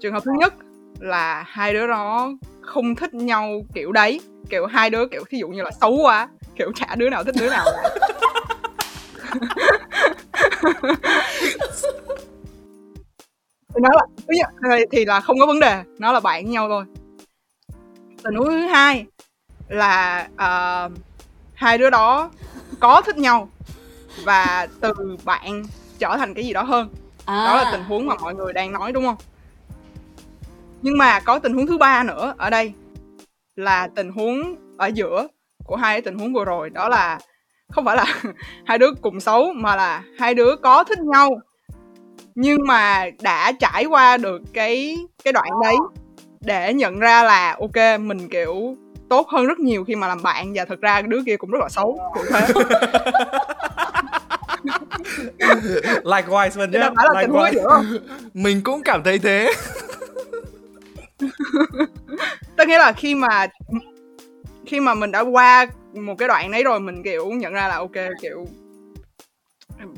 Trường 0.00 0.12
hợp 0.12 0.22
thứ 0.24 0.32
nhất 0.38 0.54
là 1.00 1.44
hai 1.46 1.72
đứa 1.72 1.86
nó 1.86 2.32
không 2.60 2.94
thích 2.94 3.14
nhau 3.14 3.62
kiểu 3.74 3.92
đấy 3.92 4.20
kiểu 4.50 4.66
hai 4.66 4.90
đứa 4.90 5.06
kiểu 5.06 5.24
thí 5.30 5.38
dụ 5.38 5.48
như 5.48 5.62
là 5.62 5.70
xấu 5.80 5.98
quá 6.02 6.28
kiểu 6.56 6.72
chả 6.74 6.94
đứa 6.94 7.10
nào 7.10 7.24
thích 7.24 7.34
đứa 7.38 7.50
nào 7.50 7.66
nó 13.80 13.88
là 13.92 14.78
thì 14.90 15.04
là 15.04 15.20
không 15.20 15.38
có 15.40 15.46
vấn 15.46 15.60
đề 15.60 15.82
nó 15.98 16.12
là 16.12 16.20
bạn 16.20 16.44
với 16.44 16.52
nhau 16.52 16.68
thôi. 16.68 16.84
Tình 18.24 18.34
huống 18.34 18.48
thứ 18.48 18.66
hai 18.66 19.06
là 19.68 20.28
uh, 20.34 20.92
hai 21.54 21.78
đứa 21.78 21.90
đó 21.90 22.30
có 22.80 23.02
thích 23.06 23.16
nhau 23.16 23.48
và 24.24 24.68
từ 24.80 24.92
bạn 25.24 25.62
trở 25.98 26.16
thành 26.16 26.34
cái 26.34 26.44
gì 26.44 26.52
đó 26.52 26.62
hơn. 26.62 26.88
À. 27.24 27.44
đó 27.44 27.56
là 27.56 27.70
tình 27.72 27.84
huống 27.84 28.06
mà 28.06 28.14
mọi 28.14 28.34
người 28.34 28.52
đang 28.52 28.72
nói 28.72 28.92
đúng 28.92 29.04
không? 29.04 29.16
Nhưng 30.82 30.98
mà 30.98 31.20
có 31.20 31.38
tình 31.38 31.54
huống 31.54 31.66
thứ 31.66 31.78
ba 31.78 32.02
nữa 32.02 32.34
ở 32.38 32.50
đây 32.50 32.72
là 33.56 33.88
tình 33.94 34.10
huống 34.12 34.56
ở 34.76 34.86
giữa 34.86 35.26
của 35.64 35.76
hai 35.76 36.00
tình 36.00 36.18
huống 36.18 36.32
vừa 36.32 36.44
rồi. 36.44 36.70
Đó 36.70 36.88
là 36.88 37.18
không 37.72 37.84
phải 37.84 37.96
là 37.96 38.22
hai 38.66 38.78
đứa 38.78 38.92
cùng 39.02 39.20
xấu 39.20 39.52
mà 39.52 39.76
là 39.76 40.02
hai 40.18 40.34
đứa 40.34 40.56
có 40.56 40.84
thích 40.84 40.98
nhau 40.98 41.30
nhưng 42.34 42.58
mà 42.66 43.06
đã 43.22 43.52
trải 43.52 43.84
qua 43.84 44.16
được 44.16 44.42
cái 44.52 44.98
cái 45.24 45.32
đoạn 45.32 45.48
đấy 45.62 45.76
để 46.40 46.74
nhận 46.74 46.98
ra 46.98 47.22
là 47.22 47.56
ok 47.60 48.00
mình 48.00 48.28
kiểu 48.28 48.76
tốt 49.08 49.28
hơn 49.28 49.46
rất 49.46 49.58
nhiều 49.58 49.84
khi 49.84 49.96
mà 49.96 50.08
làm 50.08 50.22
bạn. 50.22 50.52
Và 50.54 50.64
thật 50.64 50.80
ra 50.80 51.02
đứa 51.02 51.20
kia 51.26 51.36
cũng 51.36 51.50
rất 51.50 51.58
là 51.62 51.68
xấu 51.68 51.98
kiểu 52.14 52.24
thế. 52.30 52.46
Likewise 56.04 56.50
Vân 56.50 56.70
nhé 56.70 56.90
likewise. 56.96 57.98
mình 58.34 58.60
cũng 58.62 58.82
cảm 58.82 59.02
thấy 59.02 59.18
thế. 59.18 59.52
Tức 62.56 62.68
nghĩa 62.68 62.78
là 62.78 62.92
khi 62.92 63.14
mà 63.14 63.46
khi 64.66 64.80
mà 64.80 64.94
mình 64.94 65.12
đã 65.12 65.20
qua 65.20 65.66
một 65.94 66.14
cái 66.18 66.28
đoạn 66.28 66.50
đấy 66.50 66.64
rồi 66.64 66.80
mình 66.80 67.02
kiểu 67.02 67.30
nhận 67.30 67.52
ra 67.52 67.68
là 67.68 67.76
ok 67.76 67.92
kiểu 68.22 68.46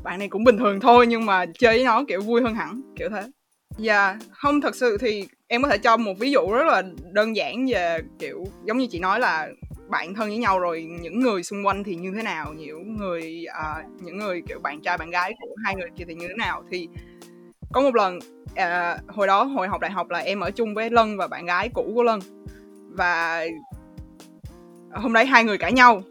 bạn 0.03 0.19
này 0.19 0.29
cũng 0.29 0.45
bình 0.45 0.59
thường 0.59 0.81
thôi 0.81 1.07
nhưng 1.07 1.27
mà 1.27 1.47
chơi 1.47 1.77
với 1.77 1.85
nó 1.85 2.05
kiểu 2.09 2.21
vui 2.23 2.43
hơn 2.43 2.55
hẳn 2.55 2.81
kiểu 2.97 3.09
thế. 3.09 3.23
Dạ 3.79 4.07
yeah. 4.07 4.19
không 4.31 4.61
thật 4.61 4.77
sự 4.77 4.99
thì 5.01 5.29
em 5.47 5.63
có 5.63 5.69
thể 5.69 5.79
cho 5.79 5.97
một 5.97 6.15
ví 6.19 6.31
dụ 6.31 6.41
rất 6.53 6.67
là 6.67 6.83
đơn 7.13 7.37
giản 7.37 7.67
về 7.67 7.99
kiểu 8.19 8.45
giống 8.65 8.79
như 8.79 8.87
chị 8.91 8.99
nói 8.99 9.21
là 9.21 9.49
bạn 9.89 10.15
thân 10.15 10.29
với 10.29 10.39
nhau 10.39 10.59
rồi 10.59 10.83
những 11.01 11.21
người 11.21 11.43
xung 11.43 11.67
quanh 11.67 11.85
thì 11.85 11.95
như 11.95 12.13
thế 12.17 12.23
nào 12.23 12.53
những 12.53 12.97
người 12.97 13.45
uh, 13.61 14.03
những 14.03 14.19
người 14.19 14.43
kiểu 14.49 14.59
bạn 14.59 14.81
trai 14.81 14.99
bạn 14.99 15.11
gái 15.11 15.35
của 15.41 15.55
hai 15.65 15.75
người 15.75 15.89
kia 15.97 16.05
thì 16.09 16.15
như 16.15 16.29
thế 16.29 16.35
nào. 16.39 16.65
Thì 16.71 16.89
có 17.73 17.81
một 17.81 17.95
lần 17.95 18.19
uh, 18.53 19.15
hồi 19.15 19.27
đó 19.27 19.45
hồi 19.45 19.69
học 19.69 19.81
đại 19.81 19.91
học 19.91 20.11
là 20.11 20.19
em 20.19 20.41
ở 20.41 20.51
chung 20.51 20.75
với 20.75 20.91
lân 20.91 21.17
và 21.17 21.29
bạn 21.29 21.47
gái 21.47 21.69
cũ 21.75 21.93
của 21.95 22.03
lân. 22.03 22.21
Và 22.89 23.47
hôm 24.93 25.13
đấy 25.13 25.27
hai 25.27 25.45
người 25.45 25.59
cãi 25.59 25.73
nhau 25.73 26.03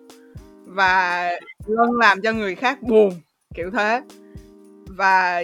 và 0.65 1.29
lân 1.65 1.91
làm 1.99 2.21
cho 2.21 2.33
người 2.33 2.55
khác 2.55 2.81
buồn 2.81 3.11
kiểu 3.53 3.71
thế. 3.71 4.01
Và 4.87 5.43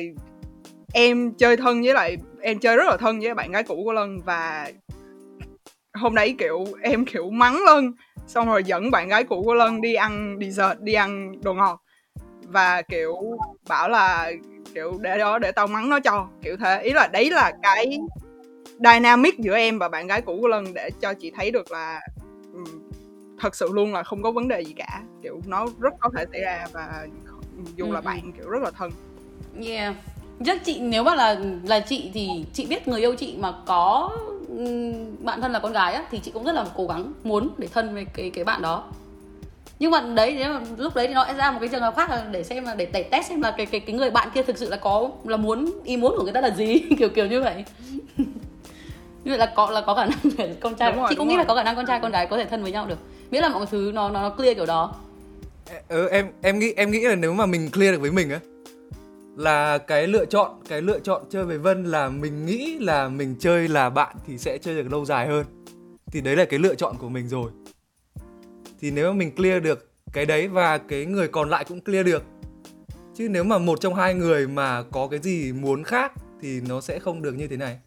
em 0.94 1.32
chơi 1.32 1.58
thân 1.58 1.82
với 1.82 1.94
lại 1.94 2.18
em 2.42 2.60
chơi 2.60 2.78
rất 2.78 2.90
là 2.90 2.98
thân 2.98 3.20
với 3.20 3.34
bạn 3.34 3.52
gái 3.52 3.64
cũ 3.64 3.82
của 3.86 3.94
lân 3.94 4.22
và 4.26 4.72
hôm 5.94 6.16
đấy 6.16 6.36
kiểu 6.40 6.66
em 6.82 7.06
kiểu 7.06 7.30
mắng 7.30 7.60
lân 7.66 7.94
xong 8.28 8.48
rồi 8.48 8.64
dẫn 8.64 8.92
bạn 8.92 9.08
gái 9.08 9.24
cũ 9.24 9.44
của 9.46 9.54
lân 9.54 9.82
đi 9.82 9.94
ăn 9.94 10.38
dessert 10.42 10.80
đi 10.80 10.94
ăn 10.94 11.42
đồ 11.42 11.54
ngọt. 11.54 11.82
Và 12.44 12.82
kiểu 12.82 13.16
bảo 13.68 13.90
là 13.90 14.32
kiểu 14.74 14.98
để 15.02 15.18
đó 15.18 15.40
để 15.40 15.52
tao 15.52 15.68
mắng 15.68 15.90
nó 15.90 16.00
cho 16.00 16.28
kiểu 16.42 16.58
thế. 16.58 16.82
Ý 16.82 16.92
là 16.92 17.08
đấy 17.08 17.30
là 17.30 17.52
cái 17.64 18.00
dynamic 18.80 19.40
giữa 19.40 19.56
em 19.56 19.80
và 19.80 19.90
bạn 19.90 20.08
gái 20.08 20.22
cũ 20.22 20.38
của 20.42 20.48
lân 20.48 20.74
để 20.74 20.90
cho 21.02 21.14
chị 21.14 21.32
thấy 21.36 21.52
được 21.52 21.72
là 21.72 22.02
um, 22.54 22.90
thật 23.40 23.56
sự 23.56 23.70
luôn 23.72 23.94
là 23.94 24.04
không 24.04 24.24
có 24.24 24.32
vấn 24.32 24.48
đề 24.48 24.62
gì 24.62 24.74
cả. 24.78 25.02
Kiểu 25.22 25.42
nó 25.46 25.68
rất 25.80 25.94
có 26.00 26.10
thể 26.18 26.26
xảy 26.32 26.42
ra 26.42 26.66
và 26.74 27.08
dù 27.78 27.86
ừ. 27.86 27.92
là 27.92 28.02
bạn 28.02 28.32
kiểu 28.38 28.50
rất 28.50 28.62
là 28.64 28.72
thân. 28.72 28.92
Yeah. 29.68 29.96
Chắc 30.46 30.66
chị 30.66 30.80
nếu 30.80 31.04
mà 31.04 31.16
là 31.16 31.40
là 31.64 31.80
chị 31.80 32.12
thì 32.14 32.46
chị 32.54 32.66
biết 32.66 32.88
người 32.88 33.00
yêu 33.00 33.16
chị 33.16 33.36
mà 33.40 33.54
có 33.66 34.12
bạn 35.20 35.42
thân 35.42 35.52
là 35.52 35.60
con 35.60 35.74
gái 35.74 35.94
á 35.94 36.04
thì 36.12 36.20
chị 36.20 36.32
cũng 36.32 36.44
rất 36.44 36.56
là 36.56 36.66
cố 36.76 36.88
gắng 36.88 37.14
muốn 37.24 37.50
để 37.58 37.68
thân 37.68 37.94
với 37.94 38.06
cái 38.06 38.30
cái 38.30 38.44
bạn 38.44 38.62
đó. 38.62 38.84
Nhưng 39.80 39.92
mà 39.92 40.02
đấy 40.02 40.36
nếu 40.38 40.54
mà 40.54 40.60
lúc 40.78 40.96
đấy 40.96 41.08
thì 41.08 41.14
nó 41.14 41.26
sẽ 41.28 41.34
ra 41.34 41.52
một 41.52 41.58
cái 41.60 41.70
trường 41.70 41.82
hợp 41.82 41.96
khác 41.96 42.10
là 42.10 42.26
để 42.32 42.44
xem 42.44 42.66
là 42.66 42.76
để 42.76 42.86
tẩy 42.86 43.04
test 43.04 43.30
xem 43.30 43.42
là 43.42 43.52
cái 43.52 43.66
cái 43.66 43.80
cái 43.80 43.96
người 43.96 44.10
bạn 44.10 44.30
kia 44.34 44.44
thực 44.44 44.58
sự 44.58 44.70
là 44.70 44.78
có 44.78 45.10
là 45.24 45.38
muốn 45.38 45.72
ý 45.84 45.98
muốn 45.98 46.14
của 46.18 46.24
người 46.24 46.34
ta 46.34 46.42
là 46.42 46.50
gì 46.50 46.82
kiểu 47.00 47.10
kiểu 47.10 47.28
như 47.28 47.42
vậy. 47.42 47.64
Như 49.24 49.32
vậy 49.32 49.38
là 49.38 49.54
có 49.56 49.70
là 49.70 49.82
có 49.82 49.96
khả 49.96 50.06
năng 50.06 50.20
để 50.38 50.56
con 50.62 50.76
trai 50.76 50.92
rồi, 50.92 51.06
chị 51.10 51.16
cũng 51.16 51.28
nghĩ 51.28 51.36
rồi. 51.36 51.44
là 51.44 51.48
có 51.48 51.56
khả 51.56 51.64
năng 51.64 51.76
con 51.76 51.86
trai 51.86 52.00
con 52.00 52.12
gái 52.12 52.28
có 52.28 52.38
thể 52.38 52.46
thân 52.46 52.64
với 52.64 52.72
nhau 52.72 52.86
được. 52.86 52.98
Miễn 53.32 53.42
là 53.42 53.50
mọi 53.50 53.66
thứ 53.66 53.92
nó 53.94 54.10
nó, 54.10 54.22
nó 54.22 54.30
clear 54.30 54.56
kiểu 54.56 54.66
đó 54.66 54.96
ừ, 55.88 56.08
em 56.08 56.28
em 56.42 56.60
nghĩ 56.60 56.74
em 56.76 56.92
nghĩ 56.92 57.00
là 57.00 57.16
nếu 57.16 57.34
mà 57.34 57.46
mình 57.46 57.70
clear 57.72 57.94
được 57.94 58.02
với 58.02 58.12
mình 58.12 58.30
á 58.30 58.40
là 59.40 59.78
cái 59.78 60.08
lựa 60.08 60.26
chọn 60.26 60.52
cái 60.70 60.82
lựa 60.82 61.00
chọn 61.00 61.22
chơi 61.30 61.46
với 61.46 61.58
Vân 61.58 61.84
là 61.84 62.10
mình 62.10 62.46
nghĩ 62.46 62.78
là 62.80 63.10
mình 63.10 63.36
chơi 63.40 63.68
là 63.68 63.90
bạn 63.90 64.16
thì 64.28 64.38
sẽ 64.38 64.58
chơi 64.58 64.76
được 64.76 64.92
lâu 64.92 65.06
dài 65.06 65.28
hơn. 65.28 65.46
Thì 66.12 66.22
đấy 66.22 66.36
là 66.36 66.46
cái 66.46 66.60
lựa 66.60 66.76
chọn 66.76 66.96
của 66.98 67.10
mình 67.10 67.28
rồi. 67.28 67.52
Thì 68.80 68.92
nếu 68.92 69.12
mà 69.12 69.18
mình 69.18 69.36
clear 69.36 69.64
được 69.64 69.92
cái 70.14 70.26
đấy 70.26 70.48
và 70.48 70.78
cái 70.78 71.06
người 71.06 71.28
còn 71.28 71.50
lại 71.50 71.66
cũng 71.68 71.82
clear 71.82 72.06
được 72.06 72.24
chứ 73.16 73.30
nếu 73.30 73.44
mà 73.44 73.58
một 73.58 73.82
trong 73.82 73.96
hai 73.96 74.14
người 74.14 74.48
mà 74.48 74.84
có 74.92 75.08
cái 75.08 75.20
gì 75.20 75.54
muốn 75.54 75.84
khác 75.84 76.14
thì 76.42 76.62
nó 76.62 76.82
sẽ 76.82 77.00
không 77.00 77.22
được 77.22 77.36
như 77.36 77.48
thế 77.48 77.58
này. 77.58 77.80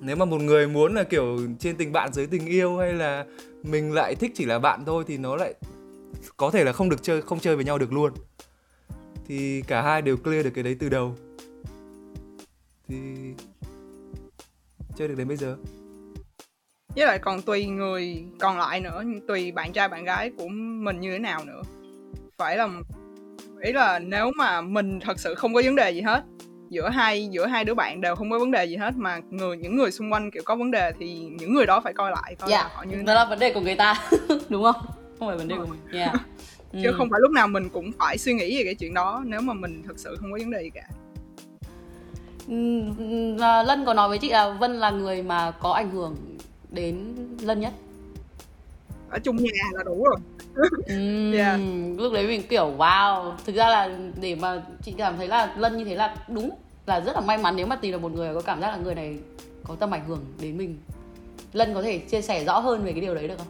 Nếu 0.00 0.16
mà 0.16 0.24
một 0.24 0.40
người 0.40 0.68
muốn 0.68 0.94
là 0.94 1.02
kiểu 1.02 1.38
trên 1.58 1.76
tình 1.76 1.92
bạn 1.92 2.12
dưới 2.12 2.26
tình 2.26 2.46
yêu 2.46 2.76
hay 2.78 2.92
là 2.92 3.24
mình 3.62 3.92
lại 3.92 4.14
thích 4.14 4.32
chỉ 4.34 4.44
là 4.44 4.58
bạn 4.58 4.84
thôi 4.86 5.04
thì 5.06 5.16
nó 5.16 5.36
lại 5.36 5.54
có 6.36 6.50
thể 6.50 6.64
là 6.64 6.72
không 6.72 6.88
được 6.88 7.02
chơi 7.02 7.22
không 7.22 7.40
chơi 7.40 7.56
với 7.56 7.64
nhau 7.64 7.78
được 7.78 7.92
luôn. 7.92 8.12
Thì 9.26 9.62
cả 9.62 9.82
hai 9.82 10.02
đều 10.02 10.16
clear 10.16 10.44
được 10.44 10.50
cái 10.54 10.64
đấy 10.64 10.76
từ 10.80 10.88
đầu. 10.88 11.16
Thì 12.88 12.96
chơi 14.96 15.08
được 15.08 15.14
đến 15.18 15.28
bây 15.28 15.36
giờ. 15.36 15.56
Với 16.96 17.06
lại 17.06 17.18
còn 17.18 17.42
tùy 17.42 17.66
người 17.66 18.24
còn 18.38 18.58
lại 18.58 18.80
nữa 18.80 19.02
tùy 19.28 19.52
bạn 19.52 19.72
trai 19.72 19.88
bạn 19.88 20.04
gái 20.04 20.30
của 20.38 20.48
mình 20.48 21.00
như 21.00 21.12
thế 21.12 21.18
nào 21.18 21.44
nữa. 21.44 21.62
Phải 22.38 22.56
là 22.56 22.68
ý 23.60 23.72
là 23.72 23.98
nếu 23.98 24.30
mà 24.36 24.60
mình 24.60 25.00
thật 25.00 25.20
sự 25.20 25.34
không 25.34 25.54
có 25.54 25.62
vấn 25.64 25.76
đề 25.76 25.90
gì 25.90 26.00
hết 26.00 26.24
giữa 26.72 26.88
hai 26.88 27.28
giữa 27.30 27.46
hai 27.46 27.64
đứa 27.64 27.74
bạn 27.74 28.00
đều 28.00 28.16
không 28.16 28.30
có 28.30 28.38
vấn 28.38 28.50
đề 28.50 28.64
gì 28.64 28.76
hết 28.76 28.96
mà 28.96 29.20
người 29.30 29.56
những 29.56 29.76
người 29.76 29.90
xung 29.90 30.12
quanh 30.12 30.30
kiểu 30.30 30.42
có 30.46 30.56
vấn 30.56 30.70
đề 30.70 30.92
thì 31.00 31.14
những 31.14 31.54
người 31.54 31.66
đó 31.66 31.80
phải 31.80 31.92
coi 31.92 32.10
lại 32.10 32.34
coi 32.38 32.50
dạ 32.50 32.62
là 32.62 32.70
họ 32.74 32.82
như 32.82 32.96
thế 32.96 33.02
đó 33.02 33.14
là 33.14 33.24
vấn 33.24 33.38
đề 33.38 33.52
của 33.52 33.60
người 33.60 33.74
ta 33.76 34.08
đúng 34.48 34.62
không 34.62 35.01
không 35.22 35.28
phải 35.30 35.38
vấn 35.38 35.48
đề 35.48 35.56
của 35.56 35.66
mình 35.66 35.80
yeah. 35.92 36.12
chứ 36.72 36.88
Ừ. 36.88 36.94
không 36.98 37.10
phải 37.10 37.20
lúc 37.20 37.30
nào 37.30 37.48
mình 37.48 37.68
cũng 37.70 37.90
phải 37.98 38.18
suy 38.18 38.34
nghĩ 38.34 38.58
về 38.58 38.64
cái 38.64 38.74
chuyện 38.74 38.94
đó 38.94 39.22
nếu 39.26 39.40
mà 39.40 39.54
mình 39.54 39.82
thật 39.86 39.94
sự 39.96 40.16
không 40.20 40.32
có 40.32 40.38
vấn 40.38 40.50
đề 40.50 40.62
gì 40.62 40.70
cả 40.70 40.82
Ừ, 42.48 42.82
à, 43.40 43.62
Lân 43.62 43.84
có 43.84 43.94
nói 43.94 44.08
với 44.08 44.18
chị 44.18 44.28
là 44.30 44.50
Vân 44.50 44.72
là 44.72 44.90
người 44.90 45.22
mà 45.22 45.50
có 45.50 45.72
ảnh 45.72 45.90
hưởng 45.90 46.16
đến 46.70 47.14
Lân 47.40 47.60
nhất 47.60 47.72
ở 49.10 49.18
chung 49.18 49.36
nhà 49.36 49.50
là 49.72 49.82
đủ 49.82 50.04
rồi 50.04 50.16
Yeah. 51.34 51.60
lúc 51.98 52.12
đấy 52.12 52.26
mình 52.26 52.42
kiểu 52.48 52.74
wow 52.78 53.32
thực 53.46 53.54
ra 53.56 53.68
là 53.68 53.98
để 54.20 54.34
mà 54.34 54.62
chị 54.82 54.94
cảm 54.98 55.16
thấy 55.16 55.28
là 55.28 55.54
Lân 55.58 55.76
như 55.78 55.84
thế 55.84 55.94
là 55.96 56.16
đúng 56.28 56.50
là 56.86 57.00
rất 57.00 57.12
là 57.14 57.20
may 57.20 57.38
mắn 57.38 57.56
nếu 57.56 57.66
mà 57.66 57.76
tìm 57.76 57.92
được 57.92 58.02
một 58.02 58.12
người 58.12 58.34
có 58.34 58.40
cảm 58.40 58.60
giác 58.60 58.68
là 58.70 58.76
người 58.76 58.94
này 58.94 59.16
có 59.64 59.74
tầm 59.74 59.90
ảnh 59.94 60.04
hưởng 60.08 60.24
đến 60.40 60.58
mình 60.58 60.78
Lân 61.52 61.74
có 61.74 61.82
thể 61.82 61.98
chia 61.98 62.22
sẻ 62.22 62.44
rõ 62.44 62.58
hơn 62.58 62.84
về 62.84 62.92
cái 62.92 63.00
điều 63.00 63.14
đấy 63.14 63.28
được 63.28 63.34
không? 63.38 63.46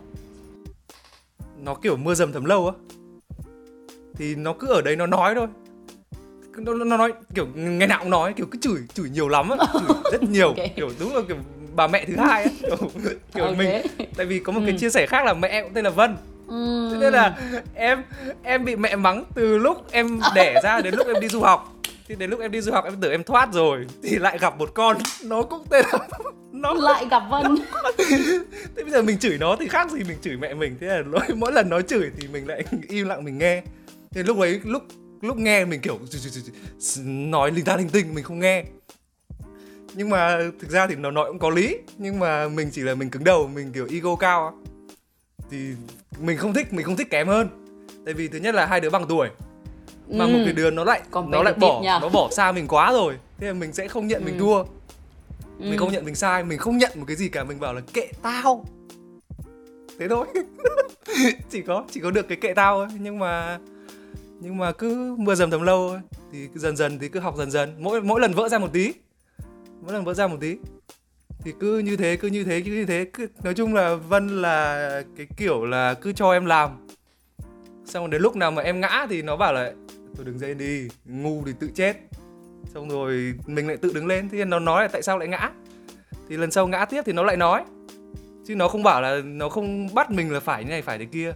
Nó 1.64 1.74
kiểu 1.74 1.96
mưa 1.96 2.14
dầm 2.14 2.32
thấm 2.32 2.44
lâu 2.44 2.66
á 2.68 2.72
thì 4.16 4.34
nó 4.34 4.52
cứ 4.52 4.66
ở 4.68 4.80
đấy 4.82 4.96
nó 4.96 5.06
nói 5.06 5.34
thôi 5.34 5.46
nó, 6.56 6.74
nó, 6.74 6.84
nó 6.84 6.96
nói 6.96 7.12
kiểu 7.34 7.46
ngày 7.54 7.88
nào 7.88 7.98
cũng 8.00 8.10
nói 8.10 8.32
kiểu 8.32 8.46
cứ 8.50 8.58
chửi 8.60 8.80
chửi 8.94 9.10
nhiều 9.10 9.28
lắm 9.28 9.50
á 9.50 9.56
chửi 9.80 9.96
rất 10.12 10.22
nhiều 10.22 10.48
Ok. 10.48 10.56
kiểu 10.76 10.90
đúng 11.00 11.14
là 11.16 11.22
kiểu 11.28 11.36
bà 11.76 11.86
mẹ 11.86 12.04
thứ 12.04 12.16
hai 12.16 12.44
á 12.44 12.50
kiểu, 12.62 12.76
kiểu 13.34 13.44
Ok. 13.44 13.56
mình 13.58 13.82
tại 14.16 14.26
vì 14.26 14.38
có 14.38 14.52
một 14.52 14.60
cái 14.64 14.72
Ừ. 14.74 14.78
chia 14.78 14.90
sẻ 14.90 15.06
khác 15.06 15.24
là 15.24 15.34
mẹ 15.34 15.48
em 15.48 15.64
cũng 15.64 15.74
tên 15.74 15.84
là 15.84 15.90
Vân 15.90 16.16
Ừm. 16.48 16.90
Thế 16.92 16.98
nên 17.00 17.12
là 17.12 17.36
em 17.74 18.02
em 18.42 18.64
bị 18.64 18.76
mẹ 18.76 18.96
mắng 18.96 19.24
từ 19.34 19.58
lúc 19.58 19.92
em 19.92 20.20
đẻ 20.34 20.60
ra 20.62 20.80
đến 20.80 20.94
lúc 20.94 21.06
em 21.06 21.20
đi 21.20 21.28
du 21.28 21.40
học 21.40 21.74
thì 22.12 22.16
đến 22.16 22.30
lúc 22.30 22.40
em 22.40 22.50
đi 22.50 22.60
du 22.60 22.72
học 22.72 22.84
em 22.84 22.94
tưởng 23.00 23.10
em 23.10 23.24
thoát 23.24 23.52
rồi 23.52 23.86
thì 24.02 24.18
lại 24.18 24.38
gặp 24.38 24.58
một 24.58 24.70
con. 24.74 24.96
Nó 25.24 25.42
cũng 25.42 25.64
tên 25.70 25.84
là 25.92 25.98
nó 26.52 26.74
lại 26.74 27.06
gặp 27.10 27.22
Vân. 27.30 27.56
Thế 28.76 28.82
bây 28.82 28.90
giờ 28.90 29.02
mình 29.02 29.18
chửi 29.18 29.38
nó 29.38 29.56
thì 29.60 29.68
khác 29.68 29.90
gì 29.90 30.04
mình 30.08 30.18
chửi 30.22 30.36
mẹ 30.36 30.54
mình. 30.54 30.76
Thế 30.80 30.86
là 30.86 31.02
mỗi, 31.06 31.20
mỗi 31.36 31.52
lần 31.52 31.68
nó 31.68 31.82
chửi 31.82 32.10
thì 32.16 32.28
mình 32.28 32.48
lại 32.48 32.64
im 32.88 33.08
lặng 33.08 33.24
mình 33.24 33.38
nghe. 33.38 33.62
Thì 34.10 34.22
lúc 34.22 34.38
ấy 34.38 34.60
lúc 34.64 34.82
lúc 35.20 35.36
nghe 35.36 35.64
mình 35.64 35.80
kiểu 35.80 35.98
nói 37.04 37.50
linh 37.50 37.64
ta 37.64 37.76
linh 37.76 37.88
tinh 37.88 38.14
mình 38.14 38.24
không 38.24 38.40
nghe. 38.40 38.64
Nhưng 39.94 40.10
mà 40.10 40.38
thực 40.60 40.70
ra 40.70 40.86
thì 40.86 40.94
nó 40.94 41.10
nói 41.10 41.26
cũng 41.28 41.38
có 41.38 41.50
lý 41.50 41.78
nhưng 41.98 42.18
mà 42.18 42.48
mình 42.48 42.70
chỉ 42.72 42.82
là 42.82 42.94
mình 42.94 43.10
cứng 43.10 43.24
đầu 43.24 43.50
mình 43.54 43.72
kiểu 43.72 43.86
ego 43.90 44.16
cao 44.16 44.62
thì 45.50 45.58
mình 46.20 46.36
không 46.36 46.54
thích 46.54 46.72
mình 46.72 46.86
không 46.86 46.96
thích 46.96 47.10
kém 47.10 47.28
hơn. 47.28 47.48
Tại 48.04 48.14
vì 48.14 48.28
thứ 48.28 48.38
nhất 48.38 48.54
là 48.54 48.66
hai 48.66 48.80
đứa 48.80 48.90
bằng 48.90 49.06
tuổi 49.08 49.28
mà 50.12 50.26
một 50.26 50.32
Ừm. 50.32 50.44
cái 50.44 50.52
đứa 50.52 50.70
nó 50.70 50.84
lại 50.84 51.02
Còn 51.10 51.30
nó 51.30 51.42
lại 51.42 51.54
bỏ 51.54 51.80
nhờ. 51.82 51.98
nó 52.02 52.08
bỏ 52.08 52.28
xa 52.32 52.52
mình 52.52 52.68
quá 52.68 52.92
rồi. 52.92 53.14
Thế 53.38 53.46
là 53.46 53.52
mình 53.52 53.72
sẽ 53.72 53.88
không 53.88 54.06
nhận 54.06 54.24
mình 54.24 54.34
Ừ. 54.34 54.40
thua. 54.40 54.56
Ừm. 55.58 55.70
mình 55.70 55.78
không 55.78 55.92
nhận 55.92 56.04
mình 56.04 56.14
sai 56.14 56.44
mình 56.44 56.58
không 56.58 56.78
nhận 56.78 56.90
một 56.94 57.04
cái 57.06 57.16
gì 57.16 57.28
cả. 57.28 57.44
Mình 57.44 57.60
bảo 57.60 57.74
là 57.74 57.80
kệ 57.92 58.08
tao. 58.22 58.64
Thế 59.98 60.08
thôi. 60.08 60.26
Chỉ 61.50 61.62
có 61.62 61.84
chỉ 61.90 62.00
có 62.00 62.10
được 62.10 62.28
cái 62.28 62.36
kệ 62.40 62.54
tao 62.54 62.76
thôi. 62.86 62.98
Nhưng 63.00 63.18
mà 63.18 63.58
nhưng 64.40 64.56
mà 64.58 64.72
cứ 64.72 65.14
mưa 65.18 65.34
dầm 65.34 65.50
thấm 65.50 65.62
lâu 65.62 65.88
thôi. 65.88 66.00
Thì 66.32 66.48
dần 66.54 66.76
dần 66.76 66.98
thì 66.98 67.08
cứ 67.08 67.20
học 67.20 67.34
dần 67.38 67.50
dần. 67.50 67.74
Mỗi 67.78 68.00
mỗi 68.02 68.20
lần 68.20 68.32
vỡ 68.32 68.48
ra 68.48 68.58
một 68.58 68.72
tí. 68.72 68.92
Mỗi 69.82 69.92
lần 69.92 70.04
vỡ 70.04 70.14
ra 70.14 70.26
một 70.26 70.36
tí. 70.40 70.56
Thì 71.44 71.52
cứ 71.60 71.78
như 71.78 71.96
thế 71.96 72.16
cứ 72.16 72.28
như 72.28 72.44
thế 72.44 72.60
cứ 72.60 72.70
như 72.72 72.84
thế. 72.84 73.04
Cứ 73.12 73.26
nói 73.44 73.54
chung 73.54 73.74
là 73.74 73.94
vân 73.94 74.42
là 74.42 74.88
cái 75.16 75.26
kiểu 75.36 75.64
là 75.64 75.94
cứ 75.94 76.12
cho 76.12 76.32
em 76.32 76.46
làm. 76.46 76.70
Xong 77.86 78.10
đến 78.10 78.22
lúc 78.22 78.36
nào 78.36 78.50
mà 78.50 78.62
em 78.62 78.80
ngã 78.80 79.06
thì 79.10 79.22
nó 79.22 79.36
bảo 79.36 79.52
là 79.52 79.72
tôi 80.16 80.24
đứng 80.24 80.38
dậy 80.38 80.54
đi 80.54 80.88
ngu 81.04 81.42
thì 81.46 81.52
tự 81.60 81.70
chết. 81.74 81.96
Xong 82.74 82.88
rồi 82.88 83.34
mình 83.46 83.66
lại 83.68 83.76
tự 83.76 83.92
đứng 83.94 84.06
lên 84.06 84.28
thì 84.28 84.44
nó 84.44 84.58
nói 84.58 84.82
là 84.82 84.88
tại 84.88 85.02
sao 85.02 85.18
lại 85.18 85.28
ngã? 85.28 85.50
Thì 86.28 86.36
lần 86.36 86.50
sau 86.50 86.66
ngã 86.66 86.84
tiếp 86.84 87.02
thì 87.06 87.12
nó 87.12 87.22
lại 87.22 87.36
nói. 87.36 87.62
Chứ 88.46 88.56
nó 88.56 88.68
không 88.68 88.82
bảo 88.82 89.02
là 89.02 89.20
nó 89.24 89.48
không 89.48 89.94
bắt 89.94 90.10
mình 90.10 90.32
là 90.32 90.40
phải 90.40 90.64
như 90.64 90.70
này 90.70 90.82
phải 90.82 90.98
thế 90.98 91.04
kia. 91.04 91.32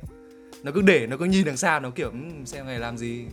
Nó 0.63 0.73
cứ 0.75 0.83
để 0.83 1.07
nó 1.07 1.17
cứ 1.17 1.25
nhìn 1.25 1.45
đằng 1.45 1.57
xa 1.57 1.79
nó 1.79 1.91
kiểu 1.91 2.09
"Ừm, 2.11 2.47
xem 2.47 2.67
này 2.67 2.79
làm 2.79 2.99
gì? 2.99 3.25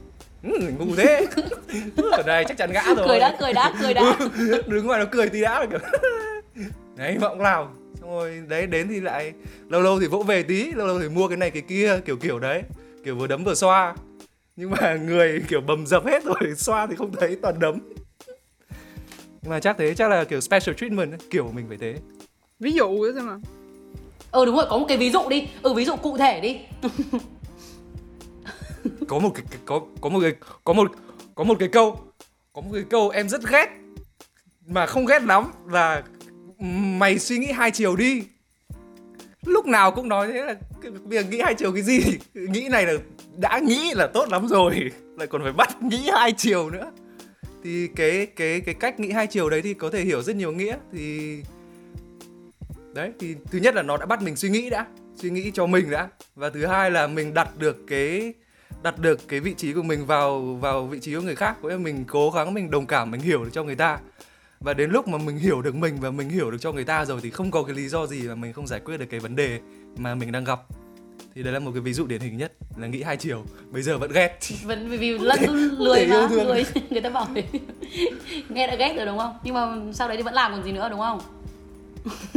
Ừm, 0.44 0.78
ngu 0.78 0.96
thế. 0.96 1.28
Ở 2.12 2.24
đây 2.26 2.46
chắc 2.48 2.58
chắn 2.58 2.74
ngã 2.74 2.84
rồi. 2.98 3.08
Cười 3.08 3.20
đã 3.20 3.36
cười 3.40 3.54
đã 3.54 3.74
cười 3.82 3.94
đã. 3.94 4.18
Đứng 4.68 4.86
ngoài 4.88 5.00
nó 5.00 5.06
cười 5.12 5.30
tí 5.30 5.42
đã 5.42 5.60
là 5.60 5.66
kiểu. 5.66 5.80
Đấy 6.96 7.18
cũng 7.22 7.42
làm 7.42 7.66
xong 8.02 8.10
rồi 8.10 8.44
đấy 8.48 8.68
đến 8.68 8.88
thì 8.88 9.00
lại 9.00 9.34
lâu 9.70 9.82
lâu 9.82 10.00
thì 10.00 10.08
vỗ 10.08 10.24
về 10.24 10.44
tí 10.44 10.72
lâu 10.72 10.88
lâu 10.88 11.00
thì 11.00 11.10
mua 11.10 11.28
cái 11.28 11.38
này 11.38 11.52
cái 11.52 11.62
kia 11.62 12.00
kiểu 12.06 12.18
kiểu 12.18 12.40
đấy. 12.40 12.64
Kiểu 13.04 13.16
vừa 13.16 13.28
đấm 13.28 13.44
vừa 13.44 13.56
xoa 13.56 13.96
nhưng 14.56 14.72
mà 14.72 14.96
người 14.96 15.44
kiểu 15.48 15.62
bầm 15.62 15.86
dập 15.88 16.06
hết 16.06 16.24
rồi 16.24 16.56
xoa 16.58 16.88
thì 16.88 16.96
không 16.96 17.12
thấy 17.12 17.36
toàn 17.42 17.60
đấm. 17.60 17.80
Nhưng 19.42 19.50
mà 19.50 19.60
chắc 19.60 19.76
thế 19.80 19.96
chắc 19.96 20.10
là 20.10 20.24
kiểu 20.24 20.42
special 20.42 20.76
treatment 20.76 21.12
ấy. 21.12 21.20
kiểu 21.30 21.52
mình 21.52 21.66
phải 21.68 21.78
thế. 21.78 21.96
Ví 22.60 22.72
dụ 22.72 23.14
xem 23.16 23.26
nào. 23.28 23.40
Ừ 24.32 24.46
đúng 24.46 24.56
rồi 24.56 24.66
có 24.70 24.78
một 24.78 24.86
cái 24.90 24.98
ví 24.98 25.12
dụ 25.12 25.30
đi. 25.30 25.48
Ừ 25.62 25.74
ví 25.74 25.86
dụ 25.86 25.96
cụ 25.96 26.18
thể 26.18 26.42
đi. 26.42 26.58
Có 29.08 29.20
một 29.20 29.32
cái 29.36 29.44
cái- 29.52 29.60
có 29.66 29.82
có 30.02 30.10
một 30.10 30.20
cái 30.22 30.34
có 30.64 30.74
một 30.74 30.92
có 31.36 31.44
một 31.44 31.56
cái 31.60 31.68
câu 31.68 32.00
có 32.54 32.62
một 32.62 32.70
cái 32.74 32.84
câu 32.90 33.10
em 33.10 33.30
rất 33.30 33.42
ghét 33.50 33.68
mà 34.68 34.86
không 34.86 35.06
ghét 35.06 35.22
lắm 35.24 35.52
là 35.70 36.04
mày 37.00 37.20
suy 37.20 37.38
nghĩ 37.38 37.52
hai 37.52 37.72
chiều 37.72 37.96
đi 37.96 38.24
lúc 39.46 39.66
nào 39.66 39.92
cũng 39.92 40.10
nói 40.10 40.28
thế 40.28 40.46
là 40.46 40.56
bây 41.04 41.24
giờ 41.24 41.30
nghĩ 41.30 41.42
hai 41.42 41.54
chiều 41.54 41.72
cái 41.72 41.82
gì 41.82 42.02
nghĩ 42.34 42.68
này 42.72 42.86
là 42.86 42.94
đã 43.38 43.60
nghĩ 43.64 43.94
là 43.94 44.08
tốt 44.08 44.30
lắm 44.30 44.48
rồi, 44.48 44.92
lại 45.18 45.28
còn 45.28 45.44
phải 45.44 45.52
bắt 45.52 45.82
nghĩ 45.82 46.10
hai 46.12 46.34
chiều 46.38 46.70
nữa. 46.70 46.92
Thì 47.64 47.88
cái 47.96 48.26
cái 48.26 48.62
cái 48.62 48.76
cách 48.76 49.00
nghĩ 49.00 49.12
hai 49.12 49.28
chiều 49.28 49.50
đấy 49.50 49.62
thì 49.62 49.74
có 49.74 49.90
thể 49.90 50.02
hiểu 50.02 50.22
rất 50.22 50.36
nhiều 50.36 50.52
nghĩa. 50.52 50.78
Thì 50.94 51.38
đấy, 52.94 53.12
thì 53.20 53.36
thứ 53.52 53.60
nhất 53.60 53.76
là 53.76 53.82
nó 53.82 53.98
đã 53.98 54.06
bắt 54.06 54.22
mình 54.22 54.36
suy 54.36 54.50
nghĩ 54.50 54.70
đã, 54.70 54.86
suy 55.16 55.30
nghĩ 55.30 55.52
cho 55.52 55.66
mình 55.66 55.92
đã. 55.92 56.08
Và 56.36 56.50
thứ 56.50 56.66
hai 56.66 56.92
là 56.92 57.08
mình 57.08 57.34
đặt 57.34 57.58
được 57.58 57.78
cái, 57.88 58.34
đặt 58.84 59.00
được 59.00 59.28
cái 59.28 59.40
vị 59.40 59.54
trí 59.58 59.74
của 59.74 59.84
mình 59.84 60.06
vào 60.06 60.58
vào 60.62 60.86
vị 60.86 61.00
trí 61.00 61.16
của 61.16 61.22
người 61.22 61.36
khác. 61.36 61.56
Có 61.62 61.70
nghĩa 61.70 61.76
là 61.76 61.82
mình 61.82 62.06
cố 62.08 62.32
gắng, 62.32 62.54
mình 62.54 62.72
đồng 62.72 62.86
cảm, 62.86 63.12
mình 63.12 63.22
hiểu 63.22 63.44
được 63.44 63.50
cho 63.54 63.64
người 63.64 63.76
ta 63.76 64.00
và 64.64 64.74
đến 64.74 64.92
lúc 64.92 65.08
mà 65.08 65.18
mình 65.18 65.38
hiểu 65.38 65.62
được 65.62 65.76
mình 65.76 65.98
và 66.00 66.12
mình 66.12 66.30
hiểu 66.30 66.52
được 66.52 66.58
cho 66.62 66.72
người 66.72 66.84
ta 66.86 67.06
rồi 67.06 67.20
thì 67.24 67.30
không 67.30 67.52
có 67.52 67.64
cái 67.64 67.76
lý 67.76 67.88
do 67.88 68.06
gì 68.08 68.22
mà 68.28 68.36
mình 68.36 68.54
không 68.54 68.68
giải 68.68 68.80
quyết 68.80 68.98
được 68.98 69.06
cái 69.10 69.20
vấn 69.20 69.36
đề 69.36 69.60
mà 69.98 70.16
mình 70.16 70.32
đang 70.32 70.44
gặp. 70.44 70.60
Thì 71.36 71.44
đấy 71.44 71.54
là 71.54 71.60
một 71.60 71.72
cái 71.74 71.82
ví 71.82 71.94
dụ 71.94 72.08
điển 72.08 72.22
hình 72.22 72.38
nhất 72.38 72.54
là 72.78 72.88
nghĩ 72.88 73.02
hai 73.02 73.18
chiều 73.18 73.44
bây 73.72 73.82
giờ 73.82 73.98
vẫn 73.98 74.12
ghét. 74.12 74.40
Vẫn 74.64 74.90
vì 74.90 75.18
thể- 75.38 75.48
lười 75.78 76.08
mà 76.08 76.28
lười. 76.32 76.66
Người 76.90 77.02
ta 77.02 77.10
bảo 77.10 77.28
nghe 78.50 78.68
đã 78.68 78.76
ghét 78.76 78.94
rồi 78.98 79.06
đúng 79.06 79.18
không? 79.18 79.36
Nhưng 79.44 79.54
mà 79.54 79.76
sau 79.94 80.08
đấy 80.08 80.18
thì 80.18 80.24
vẫn 80.24 80.34
làm 80.34 80.52
còn 80.52 80.64
gì 80.64 80.72
nữa 80.72 80.88
đúng 80.90 81.00
không? 81.00 81.22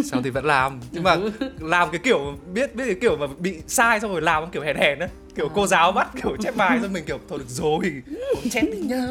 Sau 0.04 0.22
thì 0.22 0.30
vẫn 0.30 0.44
làm. 0.44 0.80
Nhưng 0.92 1.02
mà 1.02 1.16
làm 1.60 1.90
cái 1.90 2.00
kiểu 2.04 2.36
biết 2.54 2.74
biết 2.74 2.84
cái 2.86 2.96
kiểu 3.00 3.16
mà 3.16 3.26
bị 3.38 3.56
sai 3.66 4.00
xong 4.00 4.12
rồi 4.12 4.22
làm 4.22 4.50
kiểu 4.50 4.62
hèn 4.62 4.76
hèn 4.76 4.98
á. 4.98 5.08
Kiểu 5.34 5.48
cô 5.54 5.66
giáo 5.66 5.92
bắt 5.92 6.08
kiểu 6.22 6.36
chép 6.40 6.56
bài 6.56 6.78
xong 6.82 6.92
mình 6.92 7.04
kiểu 7.06 7.18
thôi 7.28 7.38
được 7.38 7.48
rồi 7.48 8.02
chép 8.50 8.62
đi 8.72 8.78
nhá. 8.78 9.06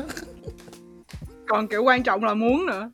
Còn 1.48 1.68
kiểu 1.68 1.84
quan 1.84 2.04
trọng 2.04 2.24
là 2.24 2.34
muốn 2.34 2.66
nữa 2.66 2.92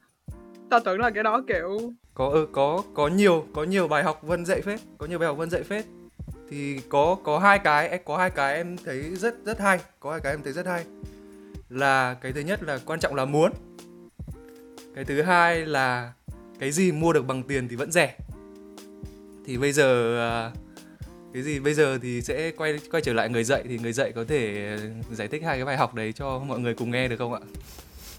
tao 0.71 0.79
tưởng 0.79 0.99
là 0.99 1.09
cái 1.09 1.23
đó 1.23 1.43
kiểu 1.47 1.93
có 2.13 2.29
ừ, 2.29 2.47
có 2.51 2.83
có 2.93 3.07
nhiều 3.07 3.45
có 3.53 3.63
nhiều 3.63 3.87
bài 3.87 4.03
học 4.03 4.19
vân 4.23 4.45
dạy 4.45 4.61
phết 4.61 4.79
có 4.97 5.07
nhiều 5.07 5.19
bài 5.19 5.27
học 5.27 5.37
vân 5.37 5.49
dạy 5.49 5.63
phết. 5.63 5.85
Thì 6.49 6.79
có 6.89 7.17
có 7.23 7.39
hai 7.39 7.59
cái 7.59 7.89
em- 7.89 8.01
có 8.05 8.17
hai 8.17 8.29
cái 8.29 8.55
em 8.55 8.77
thấy 8.85 9.01
rất 9.15 9.35
rất 9.45 9.59
hay 9.59 9.79
có 9.99 10.11
hai 10.11 10.19
cái 10.19 10.33
em 10.33 10.43
thấy 10.43 10.53
rất 10.53 10.65
hay. 10.65 10.85
Là 11.69 12.13
cái 12.21 12.31
thứ 12.31 12.41
nhất 12.41 12.63
là 12.63 12.79
quan 12.85 12.99
trọng 12.99 13.15
là 13.15 13.25
muốn. 13.25 13.51
Cái 14.95 15.05
thứ 15.05 15.21
hai 15.21 15.65
là 15.65 16.13
cái 16.59 16.71
gì 16.71 16.91
mua 16.91 17.13
được 17.13 17.27
bằng 17.27 17.43
tiền 17.43 17.67
thì 17.67 17.75
vẫn 17.75 17.91
rẻ. 17.91 18.17
Thì 19.45 19.57
bây 19.57 19.71
giờ 19.71 20.19
à, 20.29 20.51
cái 21.33 21.43
gì 21.43 21.59
bây 21.59 21.73
giờ 21.73 21.97
thì 22.01 22.21
sẽ 22.21 22.51
quay 22.51 22.79
quay 22.91 23.01
trở 23.01 23.13
lại 23.13 23.29
người 23.29 23.43
dạy 23.43 23.63
thì 23.69 23.77
người 23.77 23.93
dạy 23.93 24.11
có 24.11 24.23
thể 24.27 24.77
giải 25.11 25.27
thích 25.27 25.43
hai 25.43 25.57
cái 25.57 25.65
bài 25.65 25.77
học 25.77 25.95
đấy 25.95 26.13
cho 26.13 26.39
mọi 26.39 26.59
người 26.59 26.73
cùng 26.73 26.91
nghe 26.91 27.07
được 27.07 27.17
không 27.19 27.33
ạ? 27.33 27.39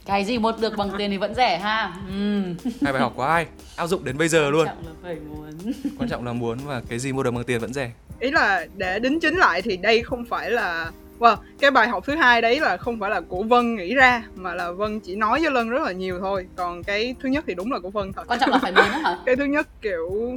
Cái 0.07 0.25
gì 0.25 0.39
một 0.39 0.55
được 0.61 0.77
bằng 0.77 0.91
tiền 0.99 1.11
thì 1.11 1.17
vẫn 1.17 1.35
rẻ 1.35 1.59
ha. 1.59 1.93
Ừ. 2.09 2.43
hai 2.85 2.93
bài 2.93 3.03
học 3.03 3.13
có 3.17 3.25
ai? 3.27 3.47
Áp 3.77 3.87
dụng 3.87 4.05
đến 4.05 4.19
bây 4.19 4.29
giờ 4.29 4.51
luôn. 4.51 4.67
Trọng 4.67 4.87
là 4.87 4.93
phải 5.03 5.17
muốn. 5.29 5.73
Quan 5.99 6.09
trọng 6.09 6.25
là 6.27 6.33
muốn 6.33 6.59
và 6.67 6.83
cái 6.89 6.99
gì 6.99 7.13
mua 7.13 7.23
được 7.23 7.31
bằng 7.31 7.45
tiền 7.45 7.61
vẫn 7.61 7.73
rẻ. 7.73 7.91
Ý 8.21 8.31
là 8.31 8.67
để 8.77 8.99
đính 8.99 9.21
chính 9.21 9.37
lại 9.37 9.63
thì 9.63 9.77
đây 9.77 10.03
không 10.03 10.25
phải 10.25 10.51
là 10.51 10.91
well, 11.19 11.37
cái 11.61 11.71
bài 11.71 11.89
học 11.89 12.05
thứ 12.07 12.15
hai 12.17 12.43
đấy 12.43 12.61
là 12.61 12.77
không 12.77 13.01
phải 13.01 13.11
là 13.11 13.21
của 13.21 13.43
Vân 13.43 13.77
nghĩ 13.77 13.95
ra 13.95 14.23
mà 14.35 14.55
là 14.55 14.71
Vân 14.73 15.01
chỉ 15.01 15.17
nói 15.17 15.41
với 15.41 15.51
Lân 15.51 15.69
rất 15.71 15.83
là 15.83 15.93
nhiều 15.93 16.19
thôi. 16.21 16.47
Còn 16.57 16.83
cái 16.83 17.15
thứ 17.23 17.29
nhất 17.29 17.45
thì 17.47 17.55
đúng 17.55 17.73
là 17.73 17.79
của 17.79 17.91
Vân 17.91 18.13
thật 18.13 18.23
quan 18.27 18.41
trọng 18.41 18.51
là 18.51 18.59
phải 18.59 18.73
muốn 18.73 18.85
á 18.85 18.99
hả? 18.99 19.17
Cái 19.27 19.37
thứ 19.37 19.45
nhất 19.45 19.69
kiểu 19.83 20.37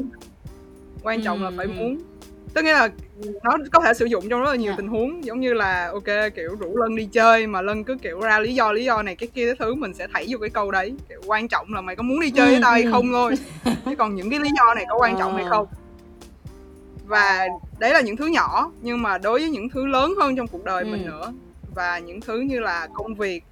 quan 1.03 1.22
trọng 1.24 1.43
là 1.43 1.51
phải 1.57 1.66
Ừ. 1.66 1.72
muốn 1.78 1.97
tức 2.56 2.62
nghĩa 2.64 2.74
là 2.74 2.89
nó 3.43 3.58
có 3.72 3.80
thể 3.82 3.93
sử 3.93 4.06
dụng 4.06 4.30
trong 4.30 4.41
rất 4.41 4.49
là 4.49 4.56
nhiều 4.56 4.72
Dạ. 4.72 4.76
tình 4.78 4.88
huống 4.88 5.26
giống 5.26 5.39
như 5.39 5.53
là 5.53 5.89
ok 5.93 6.34
kiểu 6.36 6.56
rủ 6.60 6.78
lân 6.78 6.95
đi 6.95 7.06
chơi 7.12 7.47
mà 7.47 7.62
lân 7.62 7.84
cứ 7.84 7.95
kiểu 8.01 8.20
ra 8.20 8.39
lý 8.39 8.53
do 8.56 8.72
lý 8.72 8.84
do 8.86 9.01
này 9.03 9.16
cái 9.16 9.28
kia 9.34 9.45
cái 9.45 9.56
thứ 9.60 9.76
mình 9.76 9.93
sẽ 9.93 10.08
thảy 10.14 10.26
vô 10.30 10.38
cái 10.41 10.49
câu 10.49 10.72
đấy 10.72 10.95
kiểu 11.10 11.22
quan 11.28 11.47
trọng 11.47 11.74
là 11.74 11.82
mày 11.82 11.95
có 11.95 12.03
muốn 12.03 12.20
đi 12.20 12.30
chơi 12.32 12.45
với 12.45 12.56
Ừ, 12.56 12.60
tao 12.64 12.72
hay 12.72 12.84
ừ. 12.84 12.91
không 12.91 13.08
thôi 13.12 13.34
chứ 13.86 13.95
còn 13.97 14.16
những 14.16 14.30
cái 14.30 14.39
lý 14.39 14.49
do 14.58 14.74
này 14.74 14.86
có 14.89 14.97
quan 14.99 15.16
trọng 15.20 15.36
hay 15.36 15.43
Ờ. 15.43 15.49
không 15.49 15.68
và 17.06 17.47
đấy 17.80 17.93
là 17.93 18.01
những 18.01 18.16
thứ 18.18 18.26
nhỏ 18.26 18.72
nhưng 18.82 19.01
mà 19.01 19.18
đối 19.18 19.39
với 19.39 19.49
những 19.49 19.70
thứ 19.70 19.86
lớn 19.86 20.14
hơn 20.22 20.36
trong 20.36 20.47
cuộc 20.47 20.64
đời 20.64 20.84
Ừ. 20.84 20.89
mình 20.91 21.06
nữa 21.06 21.34
và 21.76 21.99
những 21.99 22.22
thứ 22.22 22.39
như 22.39 22.60
là 22.60 22.88
công 22.93 23.16
việc 23.16 23.43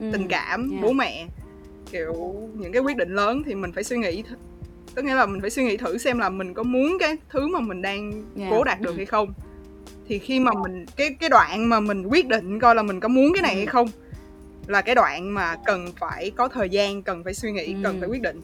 Ừ. 0.00 0.10
tình 0.12 0.28
cảm 0.28 0.70
Yeah. 0.70 0.82
bố 0.82 0.92
mẹ 0.92 1.26
kiểu 1.92 2.14
những 2.54 2.72
cái 2.72 2.82
quyết 2.82 2.96
định 2.96 3.14
lớn 3.14 3.42
thì 3.46 3.54
mình 3.54 3.72
phải 3.72 3.84
suy 3.84 3.96
nghĩ 3.98 4.22
tức 5.00 5.06
nghĩa 5.06 5.14
là 5.14 5.26
mình 5.26 5.40
phải 5.40 5.50
suy 5.50 5.64
nghĩ 5.64 5.76
thử 5.76 5.98
xem 5.98 6.18
là 6.18 6.28
mình 6.28 6.54
có 6.54 6.62
muốn 6.62 6.96
cái 7.00 7.16
thứ 7.30 7.46
mà 7.48 7.60
mình 7.60 7.82
đang 7.82 8.24
Yeah. 8.38 8.50
cố 8.50 8.64
đạt 8.64 8.80
được 8.80 8.90
Ừ. 8.90 8.96
hay 8.96 9.06
không 9.06 9.32
thì 10.08 10.18
khi 10.18 10.40
mà 10.40 10.50
mình 10.62 10.84
cái 10.96 11.16
cái 11.20 11.28
đoạn 11.28 11.68
mà 11.68 11.80
mình 11.80 12.06
quyết 12.06 12.28
định 12.28 12.60
coi 12.60 12.74
là 12.74 12.82
mình 12.82 13.00
có 13.00 13.08
muốn 13.08 13.32
cái 13.34 13.42
này 13.42 13.52
Ừ. 13.52 13.56
hay 13.56 13.66
không 13.66 13.88
là 14.66 14.80
cái 14.82 14.94
đoạn 14.94 15.30
mà 15.34 15.56
cần 15.66 15.86
phải 16.00 16.30
có 16.30 16.48
thời 16.48 16.68
gian 16.68 17.02
cần 17.02 17.24
phải 17.24 17.34
suy 17.34 17.52
nghĩ 17.52 17.66
Ừ. 17.66 17.80
cần 17.84 18.00
phải 18.00 18.08
quyết 18.08 18.22
định 18.22 18.40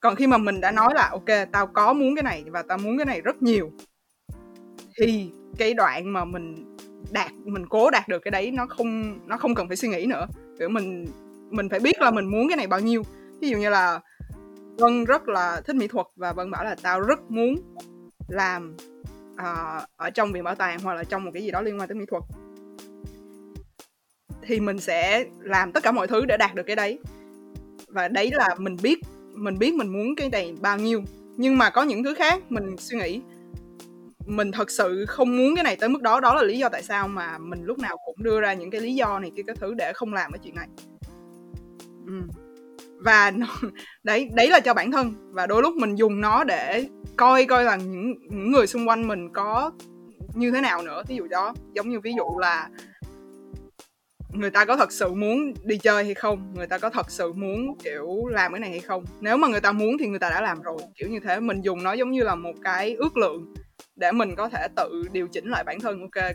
còn 0.00 0.16
khi 0.16 0.26
mà 0.26 0.38
mình 0.38 0.60
đã 0.60 0.70
nói 0.70 0.92
là 0.94 1.08
ok 1.12 1.48
tao 1.52 1.66
có 1.66 1.92
muốn 1.92 2.14
cái 2.16 2.22
này 2.22 2.44
và 2.46 2.62
tao 2.62 2.78
muốn 2.78 2.98
cái 2.98 3.04
này 3.06 3.20
rất 3.20 3.42
nhiều 3.42 3.70
thì 4.98 5.30
cái 5.58 5.74
đoạn 5.74 6.12
mà 6.12 6.24
mình 6.24 6.76
đạt 7.10 7.32
mình 7.44 7.66
cố 7.68 7.90
đạt 7.90 8.08
được 8.08 8.18
cái 8.18 8.30
đấy 8.30 8.50
nó 8.50 8.66
không 8.66 9.18
nó 9.28 9.36
không 9.36 9.54
cần 9.54 9.68
phải 9.68 9.76
suy 9.76 9.88
nghĩ 9.88 10.06
nữa 10.06 10.26
kiểu 10.58 10.68
mình 10.68 11.06
mình 11.50 11.68
phải 11.68 11.80
biết 11.80 12.00
là 12.00 12.10
mình 12.10 12.24
muốn 12.24 12.48
cái 12.48 12.56
này 12.56 12.66
bao 12.66 12.80
nhiêu 12.80 13.02
ví 13.40 13.48
dụ 13.48 13.58
như 13.58 13.70
là 13.70 14.00
vân 14.76 15.04
rất 15.04 15.28
là 15.28 15.60
thích 15.64 15.76
mỹ 15.76 15.88
thuật 15.88 16.06
và 16.16 16.32
vân 16.32 16.50
bảo 16.50 16.64
là 16.64 16.76
tao 16.82 17.00
rất 17.00 17.30
muốn 17.30 17.54
làm 18.28 18.76
uh, 19.32 19.88
ở 19.96 20.10
trong 20.14 20.32
viện 20.32 20.44
bảo 20.44 20.54
tàng 20.54 20.78
hoặc 20.78 20.94
là 20.94 21.04
trong 21.04 21.24
một 21.24 21.30
cái 21.34 21.42
gì 21.42 21.50
đó 21.50 21.60
liên 21.60 21.80
quan 21.80 21.88
tới 21.88 21.94
mỹ 21.94 22.04
thuật. 22.10 22.22
Thì 24.42 24.60
mình 24.60 24.78
sẽ 24.78 25.24
làm 25.40 25.72
tất 25.72 25.82
cả 25.82 25.92
mọi 25.92 26.06
thứ 26.06 26.24
để 26.24 26.36
đạt 26.36 26.54
được 26.54 26.62
cái 26.66 26.76
đấy. 26.76 26.98
Và 27.88 28.08
đấy 28.08 28.30
là 28.32 28.54
mình 28.58 28.76
biết 28.82 28.98
mình 29.34 29.58
biết 29.58 29.74
mình 29.74 29.88
muốn 29.88 30.16
cái 30.16 30.28
này 30.28 30.54
bao 30.60 30.78
nhiêu. 30.78 31.02
Nhưng 31.36 31.58
mà 31.58 31.70
có 31.70 31.82
những 31.82 32.04
thứ 32.04 32.14
khác 32.14 32.42
mình 32.48 32.76
suy 32.78 32.98
nghĩ 32.98 33.20
mình 34.26 34.52
thật 34.52 34.70
sự 34.70 35.04
không 35.08 35.36
muốn 35.36 35.54
cái 35.54 35.64
này 35.64 35.76
tới 35.76 35.88
mức 35.88 36.02
đó. 36.02 36.20
Đó 36.20 36.34
là 36.34 36.42
lý 36.42 36.58
do 36.58 36.68
tại 36.68 36.82
sao 36.82 37.08
mà 37.08 37.38
mình 37.38 37.64
lúc 37.64 37.78
nào 37.78 37.96
cũng 38.04 38.22
đưa 38.22 38.40
ra 38.40 38.52
những 38.52 38.70
cái 38.70 38.80
lý 38.80 38.94
do 38.94 39.18
này 39.18 39.32
kia 39.36 39.42
cái 39.46 39.56
thứ 39.60 39.74
để 39.74 39.92
không 39.94 40.14
làm 40.14 40.32
cái 40.32 40.38
chuyện 40.44 40.54
này. 40.54 40.68
Ừ 42.06 42.22
và 43.04 43.30
nó, 43.30 43.46
đấy 44.02 44.30
đấy 44.34 44.50
là 44.50 44.60
cho 44.60 44.74
bản 44.74 44.92
thân. 44.92 45.14
Và 45.32 45.46
đôi 45.46 45.62
lúc 45.62 45.74
mình 45.74 45.94
dùng 45.94 46.20
nó 46.20 46.44
để 46.44 46.86
coi 47.16 47.44
coi 47.44 47.64
là 47.64 47.76
những, 47.76 48.14
những 48.30 48.52
người 48.52 48.66
xung 48.66 48.88
quanh 48.88 49.08
mình 49.08 49.32
có 49.32 49.70
như 50.34 50.50
thế 50.50 50.60
nào 50.60 50.82
nữa. 50.82 51.02
Ví 51.08 51.16
dụ 51.16 51.26
đó 51.28 51.54
giống 51.74 51.88
như 51.88 52.00
ví 52.00 52.12
dụ 52.16 52.38
là 52.38 52.68
người 54.32 54.50
ta 54.50 54.64
có 54.64 54.76
thật 54.76 54.92
sự 54.92 55.14
muốn 55.14 55.52
đi 55.64 55.78
chơi 55.78 56.04
hay 56.04 56.14
không? 56.14 56.54
Người 56.54 56.66
ta 56.66 56.78
có 56.78 56.90
thật 56.90 57.10
sự 57.10 57.32
muốn 57.32 57.78
kiểu 57.84 58.26
làm 58.26 58.52
cái 58.52 58.60
này 58.60 58.70
hay 58.70 58.80
không? 58.80 59.04
Nếu 59.20 59.36
mà 59.36 59.48
người 59.48 59.60
ta 59.60 59.72
muốn 59.72 59.98
thì 59.98 60.06
người 60.06 60.18
ta 60.18 60.30
đã 60.30 60.40
làm 60.40 60.62
rồi. 60.62 60.78
Kiểu 60.98 61.08
như 61.08 61.20
thế. 61.20 61.40
Mình 61.40 61.60
dùng 61.60 61.82
nó 61.82 61.92
giống 61.92 62.10
như 62.10 62.22
là 62.22 62.34
một 62.34 62.54
cái 62.62 62.94
ước 62.94 63.16
lượng 63.16 63.54
để 63.96 64.12
mình 64.12 64.34
có 64.36 64.48
thể 64.48 64.66
tự 64.76 65.02
điều 65.12 65.28
chỉnh 65.28 65.50
lại 65.50 65.64
bản 65.64 65.80
thân. 65.80 66.00
Ok 66.00 66.32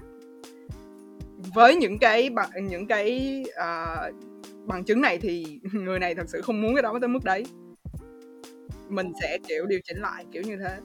với 1.37 1.75
những 1.75 1.99
cái 1.99 2.29
bằng 2.29 2.49
những 2.69 2.87
cái 2.87 3.43
uh, 3.49 4.15
bằng 4.65 4.83
chứng 4.83 5.01
này 5.01 5.17
thì 5.17 5.59
người 5.71 5.99
này 5.99 6.15
thật 6.15 6.25
sự 6.27 6.41
không 6.41 6.61
muốn 6.61 6.75
cái 6.75 6.81
đó 6.81 6.97
tới 7.01 7.07
mức 7.07 7.23
đấy. 7.23 7.45
Mình 8.89 9.13
sẽ 9.21 9.37
kiểu 9.47 9.65
điều 9.65 9.79
chỉnh 9.87 9.97
lại 9.97 10.25
kiểu 10.31 10.43
như 10.43 10.57
thế. 10.57 10.77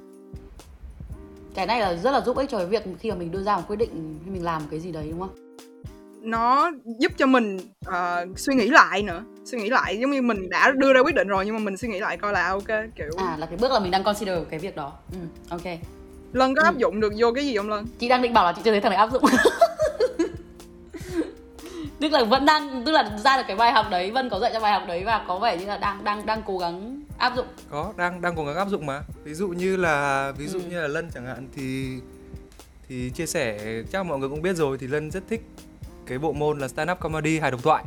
Cái 1.55 1.67
này 1.67 1.81
là 1.81 1.95
rất 1.95 2.11
là 2.11 2.21
giúp 2.21 2.37
ích 2.37 2.51
cho 2.51 2.59
cái 2.59 2.67
việc 2.67 2.83
khi 3.01 3.11
mà 3.11 3.17
mình 3.17 3.31
đưa 3.31 3.43
ra 3.43 3.57
một 3.57 3.63
quyết 3.69 3.77
định 3.77 4.19
hay 4.23 4.31
mình 4.33 4.45
làm 4.45 4.63
cái 4.71 4.81
gì 4.81 4.93
đấy 4.93 5.07
đúng 5.11 5.21
không? 5.21 5.57
Nó 6.21 6.71
giúp 6.99 7.13
cho 7.17 7.27
mình 7.27 7.57
uh, 7.89 8.39
suy 8.39 8.55
nghĩ 8.55 8.71
lại 8.71 9.03
nữa. 9.03 9.25
Suy 9.45 9.59
nghĩ 9.59 9.71
lại 9.71 9.99
giống 10.01 10.11
như 10.11 10.23
mình 10.23 10.51
đã 10.51 10.73
đưa 10.77 10.93
ra 10.93 11.01
quyết 11.01 11.15
định 11.15 11.29
rồi 11.29 11.47
nhưng 11.47 11.55
mà 11.55 11.61
mình 11.61 11.77
suy 11.77 11.89
nghĩ 11.89 12.01
lại 12.01 12.17
coi 12.17 12.33
là 12.33 12.49
ok 12.49 12.69
kiểu 12.97 13.11
à 13.17 13.37
là 13.39 13.47
cái 13.47 13.57
bước 13.57 13.73
là 13.73 13.79
mình 13.81 13.91
đang 13.91 14.05
consider 14.05 14.39
cái 14.51 14.59
việc 14.59 14.77
đó. 14.77 14.93
Ừ, 15.13 15.19
ok. 15.51 15.79
Lân 16.33 16.55
có 16.55 16.63
Ừ. 16.63 16.65
áp 16.65 16.79
dụng 16.79 17.01
được 17.01 17.13
vô 17.19 17.33
cái 17.33 17.47
gì 17.47 17.57
không 17.57 17.69
lân? 17.69 17.87
Chị 17.99 18.09
đang 18.09 18.23
định 18.23 18.33
bảo 18.33 18.45
là 18.45 18.53
chị 18.53 18.63
chưa 18.65 18.71
thấy 18.71 18.81
thằng 18.81 18.91
này 18.91 18.99
áp 18.99 19.13
dụng 19.13 19.23
tức 22.03 22.13
là 22.13 22.25
vẫn 22.25 22.45
đang 22.47 22.83
tức 22.87 22.93
là 22.93 23.19
ra 23.25 23.37
được 23.37 23.43
cái 23.47 23.57
bài 23.57 23.73
học 23.73 23.87
đấy 23.91 24.11
vân 24.11 24.31
có 24.31 24.39
dạy 24.39 24.51
cho 24.55 24.61
bài 24.61 24.73
học 24.73 24.83
đấy 24.89 25.05
và 25.05 25.25
có 25.29 25.39
vẻ 25.39 25.57
như 25.57 25.67
là 25.67 25.79
đang 25.79 26.05
đang 26.05 26.27
đang 26.27 26.43
cố 26.47 26.59
gắng 26.59 27.03
áp 27.19 27.37
dụng. 27.37 27.47
Có 27.71 27.93
đang 27.97 28.21
đang 28.21 28.37
cố 28.37 28.45
gắng 28.45 28.57
áp 28.57 28.69
dụng 28.69 28.87
mà. 28.87 29.01
Ví 29.25 29.35
dụ 29.35 29.49
như 29.49 29.77
là 29.77 30.33
ví 30.39 30.47
dụ 30.47 30.59
Ừ. 30.59 30.65
như 30.71 30.81
là 30.81 30.89
lân 30.89 31.11
chẳng 31.15 31.27
hạn 31.27 31.49
thì 31.57 31.87
thì 32.89 33.11
chia 33.11 33.27
sẻ 33.27 33.59
chắc 33.93 34.07
mọi 34.07 34.19
người 34.19 34.29
cũng 34.29 34.43
biết 34.43 34.57
rồi 34.57 34.79
thì 34.79 34.87
lân 34.87 35.11
rất 35.11 35.23
thích 35.29 35.43
cái 36.07 36.19
bộ 36.19 36.33
môn 36.33 36.59
là 36.59 36.69
stand 36.69 36.91
up 36.91 37.01
comedy 37.01 37.39
hài 37.39 37.51
độc 37.51 37.63
thoại. 37.63 37.85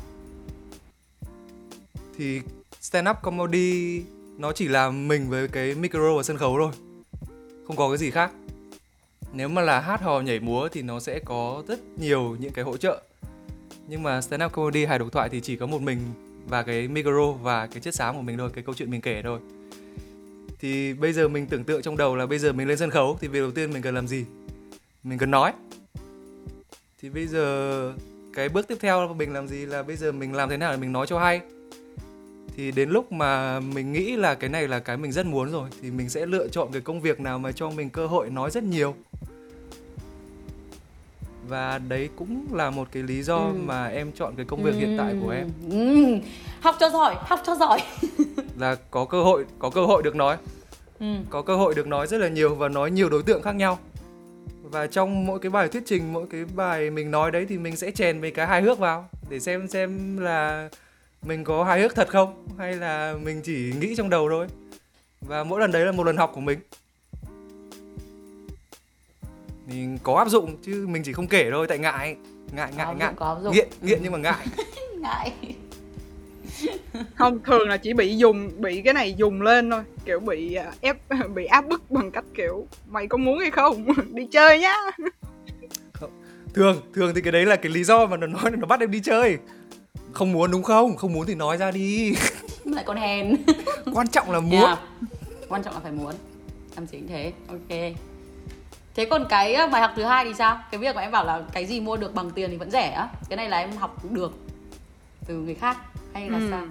Thì 2.17 2.41
stand 2.81 3.09
up 3.09 3.17
comedy 3.21 4.01
nó 4.37 4.51
chỉ 4.51 4.67
là 4.67 4.89
mình 4.89 5.29
với 5.29 5.47
cái 5.47 5.75
micro 5.75 6.17
và 6.17 6.23
sân 6.23 6.37
khấu 6.37 6.57
thôi 6.59 6.71
không 7.67 7.75
có 7.75 7.89
cái 7.89 7.97
gì 7.97 8.11
khác. 8.11 8.31
Nếu 9.33 9.47
mà 9.47 9.61
là 9.61 9.79
hát 9.79 10.01
hò 10.01 10.19
nhảy 10.19 10.39
múa 10.39 10.67
thì 10.71 10.81
nó 10.81 10.99
sẽ 10.99 11.19
có 11.19 11.63
rất 11.67 11.79
nhiều 11.97 12.35
những 12.39 12.53
cái 12.53 12.65
hỗ 12.65 12.77
trợ 12.77 13.01
nhưng 13.87 14.03
mà 14.03 14.21
stand 14.21 14.43
up 14.43 14.51
comedy 14.51 14.85
hài 14.85 14.99
độc 14.99 15.11
thoại 15.11 15.29
thì 15.29 15.41
chỉ 15.41 15.55
có 15.55 15.65
một 15.65 15.81
mình 15.81 15.99
và 16.47 16.63
cái 16.63 16.87
micro 16.87 17.31
và 17.31 17.67
cái 17.67 17.79
chất 17.81 17.95
xám 17.95 18.15
của 18.15 18.21
mình 18.21 18.37
thôi, 18.37 18.49
cái 18.53 18.63
câu 18.63 18.75
chuyện 18.75 18.91
mình 18.91 19.01
kể 19.01 19.21
thôi. 19.23 19.39
Thì 20.59 20.93
bây 20.93 21.13
giờ 21.13 21.27
mình 21.27 21.45
tưởng 21.45 21.63
tượng 21.63 21.81
trong 21.81 21.97
đầu 21.97 22.15
là 22.15 22.25
bây 22.25 22.39
giờ 22.39 22.53
mình 22.53 22.67
lên 22.67 22.77
sân 22.77 22.89
khấu 22.89 23.17
thì 23.21 23.27
việc 23.27 23.39
đầu 23.39 23.51
tiên 23.51 23.73
mình 23.73 23.81
cần 23.81 23.95
làm 23.95 24.07
gì? 24.07 24.25
Mình 25.03 25.17
cần 25.17 25.31
nói. 25.31 25.53
Thì 27.01 27.09
bây 27.09 27.27
giờ 27.27 27.93
cái 28.33 28.49
bước 28.49 28.67
tiếp 28.67 28.77
theo 28.81 29.13
mình 29.13 29.33
làm 29.33 29.47
gì 29.47 29.65
là 29.65 29.83
bây 29.83 29.95
giờ 29.95 30.11
mình 30.11 30.33
làm 30.33 30.49
thế 30.49 30.57
nào 30.57 30.71
để 30.71 30.77
mình 30.77 30.91
nói 30.91 31.07
cho 31.07 31.19
hay? 31.19 31.41
Thì 32.57 32.71
đến 32.71 32.89
lúc 32.89 33.11
mà 33.11 33.59
mình 33.59 33.93
nghĩ 33.93 34.15
là 34.15 34.35
cái 34.35 34.49
này 34.49 34.67
là 34.67 34.79
cái 34.79 34.97
mình 34.97 35.11
rất 35.11 35.25
muốn 35.25 35.51
rồi 35.51 35.69
thì 35.81 35.91
mình 35.91 36.09
sẽ 36.09 36.25
lựa 36.25 36.47
chọn 36.47 36.69
cái 36.71 36.81
công 36.81 37.01
việc 37.01 37.19
nào 37.19 37.39
mà 37.39 37.51
cho 37.51 37.69
mình 37.69 37.89
cơ 37.89 38.07
hội 38.07 38.29
nói 38.29 38.51
rất 38.51 38.63
nhiều 38.63 38.95
và 41.47 41.79
đấy 41.87 42.09
cũng 42.15 42.45
là 42.53 42.69
một 42.69 42.87
cái 42.91 43.03
lý 43.03 43.23
do 43.23 43.37
Ừ. 43.37 43.53
mà 43.65 43.85
em 43.87 44.11
chọn 44.11 44.33
cái 44.37 44.45
công 44.45 44.63
việc 44.63 44.75
hiện 44.75 44.95
tại 44.97 45.15
của 45.23 45.29
em. 45.29 45.49
Ừ. 45.69 46.05
học 46.61 46.75
cho 46.79 46.89
giỏi 46.89 47.15
học 47.19 47.39
cho 47.45 47.55
giỏi. 47.55 47.79
Là 48.59 48.75
có 48.91 49.05
cơ 49.05 49.23
hội 49.23 49.45
có 49.59 49.69
cơ 49.69 49.85
hội 49.85 50.03
được 50.03 50.15
nói. 50.15 50.37
Ừ. 50.99 51.05
có 51.29 51.41
cơ 51.41 51.55
hội 51.55 51.75
được 51.75 51.87
nói 51.87 52.07
rất 52.07 52.17
là 52.17 52.27
nhiều 52.27 52.55
và 52.55 52.69
nói 52.69 52.91
nhiều 52.91 53.09
đối 53.09 53.23
tượng 53.23 53.41
khác 53.41 53.55
nhau. 53.55 53.79
Và 54.63 54.87
trong 54.87 55.25
mỗi 55.25 55.39
cái 55.39 55.49
bài 55.49 55.67
thuyết 55.67 55.83
trình 55.85 56.13
mỗi 56.13 56.25
cái 56.31 56.45
bài 56.55 56.89
mình 56.89 57.11
nói 57.11 57.31
đấy 57.31 57.45
thì 57.49 57.57
mình 57.57 57.75
sẽ 57.75 57.91
chèn 57.91 58.21
mấy 58.21 58.31
cái 58.31 58.47
hài 58.47 58.61
hước 58.61 58.79
vào 58.79 59.09
để 59.29 59.39
xem 59.39 59.67
xem 59.67 60.17
là 60.17 60.69
mình 61.25 61.43
có 61.43 61.63
hài 61.63 61.81
hước 61.81 61.95
thật 61.95 62.07
không 62.09 62.47
hay 62.57 62.73
là 62.75 63.15
mình 63.23 63.41
chỉ 63.43 63.73
nghĩ 63.79 63.95
trong 63.95 64.09
đầu 64.09 64.29
thôi. 64.29 64.47
Và 65.21 65.43
mỗi 65.43 65.59
lần 65.59 65.71
đấy 65.71 65.85
là 65.85 65.91
một 65.91 66.03
lần 66.03 66.17
học 66.17 66.31
của 66.35 66.41
mình 66.41 66.59
mình 69.67 69.97
có 70.03 70.15
áp 70.15 70.29
dụng 70.29 70.57
chứ 70.61 70.85
mình 70.89 71.03
chỉ 71.03 71.13
không 71.13 71.27
kể 71.27 71.49
thôi 71.51 71.67
tại 71.67 71.77
ngại. 71.77 72.15
Ngại 72.51 72.71
ngại 72.77 72.85
áp 72.85 72.93
ngại. 72.93 73.07
dụng, 73.09 73.15
có 73.15 73.27
áp 73.27 73.41
dụng. 73.43 73.53
nghiện 73.53 73.67
nghiện 73.81 73.99
nhưng 74.03 74.11
mà 74.11 74.17
ngại. 74.17 74.47
Ngại. 74.99 75.31
Không 77.15 77.43
thường 77.43 77.69
là 77.69 77.77
chỉ 77.77 77.93
bị 77.93 78.17
dùng 78.17 78.51
bị 78.61 78.81
cái 78.81 78.93
này 78.93 79.13
dùng 79.13 79.41
lên 79.41 79.69
thôi. 79.71 79.83
Kiểu 80.05 80.19
bị 80.19 80.53
à, 80.53 80.71
ép 80.81 80.97
bị 81.35 81.45
áp 81.45 81.67
bức 81.67 81.91
bằng 81.91 82.11
cách 82.11 82.25
kiểu 82.33 82.67
mày 82.87 83.07
có 83.07 83.17
muốn 83.17 83.39
hay 83.39 83.51
không? 83.51 83.87
Đi 84.13 84.27
chơi 84.31 84.59
nhá. 84.59 84.73
Thường 86.53 86.81
thường 86.93 87.15
thì 87.15 87.21
cái 87.21 87.31
đấy 87.31 87.45
là 87.45 87.55
cái 87.55 87.71
lý 87.71 87.83
do 87.83 88.05
mà 88.05 88.17
nó 88.17 88.27
nói 88.27 88.51
là 88.51 88.57
nó 88.57 88.67
bắt 88.67 88.79
em 88.79 88.91
đi 88.91 88.99
chơi. 88.99 89.37
Không 90.11 90.31
muốn 90.31 90.51
đúng 90.51 90.63
không? 90.63 90.95
Không 90.95 91.13
muốn 91.13 91.25
thì 91.25 91.35
nói 91.35 91.57
ra 91.57 91.71
đi. 91.71 92.13
Lại 92.65 92.83
còn 92.87 92.97
hèn. 92.97 93.35
Quan 93.93 94.07
trọng 94.07 94.31
là 94.31 94.39
muốn. 94.39 94.61
Yeah. 94.61 94.79
quan 95.49 95.63
trọng 95.63 95.73
là 95.73 95.79
phải 95.79 95.91
muốn. 95.91 96.13
Em 96.75 96.87
chính 96.87 97.07
thế. 97.07 97.33
Ok 97.47 97.95
thế 98.95 99.05
còn 99.05 99.25
cái 99.29 99.53
ờ, 99.53 99.67
bài 99.67 99.81
học 99.81 99.91
thứ 99.95 100.03
hai 100.03 100.25
thì 100.25 100.33
sao? 100.33 100.59
Cái 100.71 100.79
việc 100.79 100.95
mà 100.95 101.01
em 101.01 101.11
bảo 101.11 101.25
là 101.25 101.41
cái 101.53 101.65
gì 101.65 101.79
mua 101.81 101.97
được 101.97 102.15
bằng 102.15 102.31
tiền 102.31 102.49
thì 102.49 102.57
vẫn 102.57 102.71
rẻ 102.71 102.89
á. 102.89 103.07
Cái 103.29 103.37
này 103.37 103.49
là 103.49 103.57
em 103.57 103.71
học 103.71 103.97
được 104.11 104.33
từ 105.27 105.33
người 105.35 105.55
khác 105.55 105.77
hay 106.13 106.29
là 106.29 106.37
Ừ. 106.37 106.47
sao? 106.51 106.63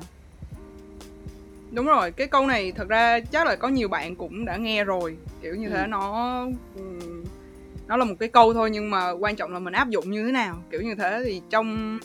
Đúng 1.71 1.87
rồi 1.87 2.11
cái 2.11 2.27
câu 2.27 2.47
này 2.47 2.73
thật 2.73 2.89
ra 2.89 3.21
chắc 3.21 3.47
là 3.47 3.57
có 3.57 3.69
nhiều 3.69 3.89
bạn 3.89 4.15
cũng 4.17 4.45
đã 4.45 4.57
nghe 4.57 4.85
rồi. 4.85 5.17
Kiểu 5.43 5.55
như 5.55 5.69
Ừ. 5.69 5.73
thế 5.75 5.87
nó 5.87 6.13
ừm, 6.77 7.25
nó 7.87 7.97
là 7.97 8.05
một 8.05 8.15
cái 8.21 8.29
câu 8.29 8.55
thôi 8.55 8.71
nhưng 8.71 8.91
mà 8.91 9.11
quan 9.11 9.37
trọng 9.37 9.53
là 9.53 9.59
mình 9.59 9.75
áp 9.75 9.89
dụng 9.89 10.11
như 10.11 10.25
thế 10.27 10.33
nào. 10.33 10.57
Kiểu 10.71 10.81
như 10.83 10.95
thế 10.95 11.21
thì 11.25 11.41
trong 11.51 11.99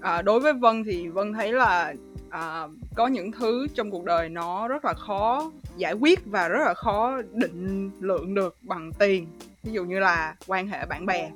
à, 0.00 0.22
đối 0.22 0.40
với 0.40 0.52
vân 0.52 0.84
thì 0.84 1.08
vân 1.08 1.32
thấy 1.32 1.52
là 1.52 1.94
à, 2.34 2.68
có 2.94 3.06
những 3.06 3.32
thứ 3.32 3.66
trong 3.74 3.90
cuộc 3.90 4.04
đời 4.04 4.28
nó 4.28 4.68
rất 4.68 4.84
là 4.84 4.94
khó 4.94 5.50
giải 5.76 5.92
quyết 5.92 6.20
và 6.24 6.48
rất 6.48 6.64
là 6.64 6.74
khó 6.74 7.22
định 7.32 7.90
lượng 8.00 8.34
được 8.34 8.56
bằng 8.62 8.92
tiền. 8.98 9.26
Ví 9.62 9.72
dụ 9.72 9.84
như 9.84 9.98
là 10.00 10.34
quan 10.46 10.68
hệ 10.68 10.86
bạn 10.86 11.06
bè 11.06 11.30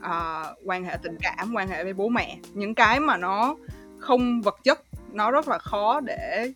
à, 0.00 0.44
quan 0.64 0.84
hệ 0.84 0.96
tình 1.02 1.16
cảm 1.20 1.52
quan 1.54 1.68
hệ 1.68 1.84
với 1.84 1.92
bố 1.92 2.08
mẹ. 2.08 2.38
Những 2.54 2.74
cái 2.74 3.00
mà 3.00 3.16
nó 3.16 3.56
không 3.98 4.40
vật 4.40 4.56
chất 4.64 4.80
nó 5.12 5.30
rất 5.30 5.48
là 5.48 5.58
khó 5.58 6.00
để 6.00 6.52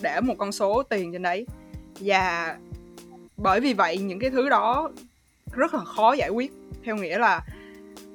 để 0.00 0.20
một 0.20 0.34
con 0.38 0.52
số 0.52 0.82
tiền 0.82 1.12
trên 1.12 1.22
đấy. 1.22 1.46
Và 2.00 2.56
bởi 3.36 3.60
vì 3.60 3.74
vậy 3.74 3.98
những 3.98 4.18
cái 4.18 4.30
thứ 4.30 4.48
đó 4.48 4.90
rất 5.52 5.74
là 5.74 5.84
khó 5.84 6.12
giải 6.12 6.30
quyết. 6.30 6.52
Theo 6.84 6.96
nghĩa 6.96 7.18
là 7.18 7.40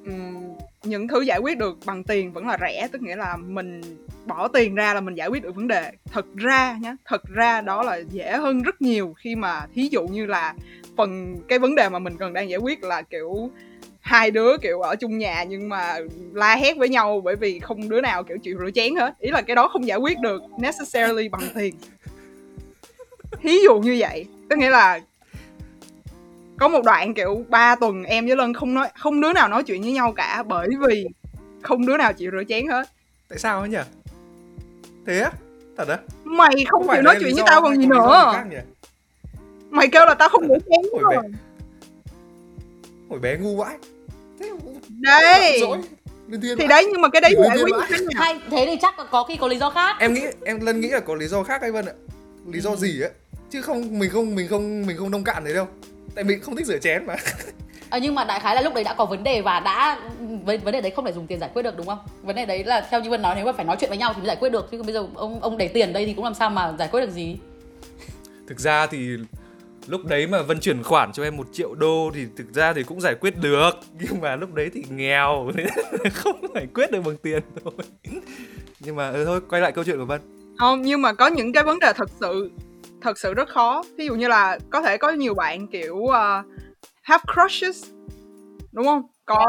um, 0.06 0.56
những 0.82 1.08
thứ 1.08 1.20
giải 1.20 1.38
quyết 1.38 1.58
được 1.58 1.78
bằng 1.86 2.04
tiền 2.04 2.32
vẫn 2.32 2.46
là 2.46 2.58
rẻ 2.60 2.88
tức 2.92 3.02
nghĩa 3.02 3.16
là 3.16 3.36
mình 3.36 4.05
bỏ 4.26 4.48
tiền 4.48 4.74
ra 4.74 4.94
là 4.94 5.00
mình 5.00 5.14
giải 5.14 5.28
quyết 5.28 5.42
được 5.42 5.54
vấn 5.54 5.68
đề. 5.68 5.90
Thật 6.12 6.26
ra 6.36 6.78
nhé 6.82 6.96
thật 7.04 7.22
ra 7.28 7.60
đó 7.60 7.82
là 7.82 7.96
dễ 7.96 8.32
hơn 8.32 8.62
rất 8.62 8.82
nhiều 8.82 9.14
khi 9.18 9.34
mà 9.34 9.66
thí 9.74 9.88
dụ 9.90 10.06
như 10.06 10.26
là 10.26 10.54
phần, 10.96 11.36
cái 11.48 11.58
vấn 11.58 11.74
đề 11.74 11.88
mà 11.88 11.98
mình 11.98 12.16
cần 12.16 12.32
đang 12.32 12.50
giải 12.50 12.58
quyết 12.58 12.82
là 12.82 13.02
kiểu 13.02 13.50
hai 14.00 14.30
đứa 14.30 14.56
kiểu 14.58 14.80
ở 14.80 14.96
chung 14.96 15.18
nhà 15.18 15.44
nhưng 15.44 15.68
mà 15.68 15.98
la 16.32 16.56
hét 16.56 16.76
với 16.76 16.88
nhau 16.88 17.20
bởi 17.24 17.36
vì 17.36 17.58
không 17.58 17.88
đứa 17.88 18.00
nào 18.00 18.24
kiểu 18.24 18.38
chịu 18.38 18.58
rửa 18.58 18.70
chén 18.70 18.96
hết. 18.96 19.14
Ý 19.20 19.30
là 19.30 19.42
cái 19.42 19.56
đó 19.56 19.68
không 19.68 19.86
giải 19.86 19.98
quyết 19.98 20.18
được 20.20 20.42
necessarily 20.58 21.28
bằng 21.28 21.42
tiền. 21.54 21.74
Thí 23.42 23.58
dụ 23.64 23.78
như 23.80 23.96
vậy 23.98 24.26
tức 24.48 24.58
nghĩa 24.58 24.70
là 24.70 25.00
có 26.58 26.68
một 26.68 26.84
đoạn 26.84 27.14
kiểu 27.14 27.44
3 27.48 27.74
tuần 27.74 28.04
em 28.04 28.26
với 28.26 28.36
lân 28.36 28.54
không 28.54 28.74
nói, 28.74 28.88
không 28.94 29.20
đứa 29.20 29.32
nào 29.32 29.48
nói 29.48 29.62
chuyện 29.62 29.82
với 29.82 29.92
nhau 29.92 30.12
cả 30.12 30.42
bởi 30.42 30.68
vì 30.80 31.06
không 31.62 31.86
đứa 31.86 31.96
nào 31.96 32.12
chịu 32.12 32.30
rửa 32.30 32.44
chén 32.48 32.66
hết. 32.66 32.88
Tại 33.28 33.38
sao 33.38 33.60
ấy 33.60 33.68
nhỉ? 33.68 33.78
Thế 35.06 35.20
á? 35.20 35.30
Thật 35.76 35.88
á? 35.88 35.98
Mày 36.24 36.64
không, 36.70 36.86
không 36.86 36.96
chịu 36.96 37.02
nói 37.02 37.16
chuyện 37.20 37.34
với 37.34 37.44
tao 37.46 37.62
còn 37.62 37.76
gì 37.76 37.86
nữa. 37.86 38.34
mày 39.70 39.88
kêu 39.88 40.06
là 40.06 40.14
tao 40.14 40.28
không 40.28 40.48
rửa 40.48 40.58
chén 40.58 40.92
hồi 40.92 41.02
rồi. 41.02 41.22
bé. 41.22 41.28
Hồi 43.10 43.18
bé 43.18 43.36
ngu 43.36 43.56
vãi. 43.56 43.76
Đây. 45.00 45.62
thì 46.58 46.66
đấy 46.68 46.88
nhưng 46.92 47.00
mà 47.00 47.08
cái 47.08 47.20
đấy 47.20 47.34
giải 47.38 47.56
quyết 47.62 47.64
như 47.66 47.86
thế 47.88 48.04
nào 48.14 48.24
hay 48.24 48.40
thế 48.50 48.66
thì 48.66 48.76
chắc 48.82 48.94
có 49.10 49.24
khi 49.24 49.36
có 49.36 49.48
lý 49.48 49.58
do 49.58 49.70
khác. 49.70 49.96
Em 50.00 50.14
nghĩ 50.14 50.22
em 50.44 50.60
lần 50.60 50.80
nghĩ 50.80 50.88
là 50.88 51.00
có 51.00 51.14
lý 51.14 51.26
do 51.26 51.42
khác 51.42 51.60
hay 51.60 51.72
vân 51.72 51.86
ạ. 51.86 51.92
Lý 52.46 52.60
do 52.60 52.70
ừ. 52.70 52.76
gì 52.76 53.02
á 53.02 53.08
chứ 53.50 53.62
không 53.62 53.98
mình 53.98 54.10
không 54.10 54.34
mình 54.34 54.48
không 54.48 54.86
mình 54.86 54.96
không 54.96 55.10
nông 55.10 55.24
cạn 55.24 55.44
đấy 55.44 55.54
đâu. 55.54 55.66
Tại 56.14 56.24
mình 56.24 56.40
không 56.40 56.56
thích 56.56 56.66
rửa 56.66 56.78
chén 56.78 57.06
mà 57.06 57.16
à, 57.90 57.98
nhưng 57.98 58.14
mà 58.14 58.24
đại 58.24 58.40
khái 58.40 58.54
là 58.54 58.60
lúc 58.60 58.74
đấy 58.74 58.84
đã 58.84 58.94
có 58.94 59.04
vấn 59.04 59.24
đề 59.24 59.40
và 59.40 59.60
đã 59.60 59.98
vấn 60.44 60.60
vấn 60.60 60.72
đề 60.72 60.80
đấy 60.80 60.90
không 60.90 61.04
phải 61.04 61.12
dùng 61.12 61.26
tiền 61.26 61.40
giải 61.40 61.50
quyết 61.54 61.62
được 61.62 61.76
đúng 61.76 61.86
không? 61.86 61.98
Vấn 62.22 62.36
đề 62.36 62.46
đấy 62.46 62.64
là 62.64 62.86
theo 62.90 63.00
như 63.00 63.10
vân 63.10 63.22
nói 63.22 63.34
nếu 63.36 63.46
mà 63.46 63.52
phải 63.52 63.64
nói 63.64 63.76
chuyện 63.80 63.90
với 63.90 63.98
nhau 63.98 64.12
thì 64.12 64.18
mới 64.18 64.26
giải 64.26 64.36
quyết 64.36 64.48
được 64.48 64.68
chứ 64.70 64.82
bây 64.82 64.92
giờ 64.92 65.06
ông 65.14 65.40
ông 65.40 65.58
để 65.58 65.68
tiền 65.68 65.92
đây 65.92 66.06
thì 66.06 66.12
cũng 66.12 66.24
làm 66.24 66.34
sao 66.34 66.50
mà 66.50 66.72
giải 66.78 66.88
quyết 66.92 67.00
được 67.00 67.10
gì? 67.10 67.36
Thực 68.48 68.60
ra 68.60 68.86
thì 68.86 69.16
lúc 69.86 70.04
đấy 70.04 70.26
mà 70.26 70.42
vân 70.42 70.60
chuyển 70.60 70.82
khoản 70.82 71.12
cho 71.12 71.22
em 71.22 71.36
một 71.36 71.46
triệu 71.52 71.74
đô 71.74 72.10
thì 72.14 72.26
thực 72.36 72.54
ra 72.54 72.72
thì 72.72 72.82
cũng 72.82 73.00
giải 73.00 73.14
quyết 73.14 73.36
được 73.40 73.70
nhưng 74.00 74.20
mà 74.20 74.36
lúc 74.36 74.54
đấy 74.54 74.70
thì 74.74 74.82
nghèo 74.90 75.52
không 76.12 76.46
giải 76.54 76.66
quyết 76.74 76.90
được 76.90 77.00
bằng 77.04 77.16
tiền 77.16 77.42
thôi. 77.64 77.72
Nhưng 78.80 78.96
mà 78.96 79.10
ừ, 79.10 79.24
thôi 79.24 79.40
quay 79.48 79.62
lại 79.62 79.72
câu 79.72 79.84
chuyện 79.84 79.98
của 79.98 80.04
vân. 80.04 80.20
Không 80.58 80.82
nhưng 80.82 81.02
mà 81.02 81.12
có 81.12 81.26
những 81.26 81.52
cái 81.52 81.62
vấn 81.62 81.78
đề 81.78 81.92
thật 81.96 82.10
sự 82.20 82.50
thật 83.00 83.18
sự 83.18 83.34
rất 83.34 83.48
khó. 83.48 83.82
Ví 83.96 84.06
dụ 84.06 84.14
như 84.14 84.28
là 84.28 84.58
có 84.70 84.82
thể 84.82 84.96
có 84.96 85.10
nhiều 85.10 85.34
bạn 85.34 85.66
kiểu 85.66 85.94
uh, 85.94 86.14
have 87.06 87.24
crushes. 87.34 87.90
Đúng 88.72 88.84
không? 88.84 89.02
Có 89.24 89.46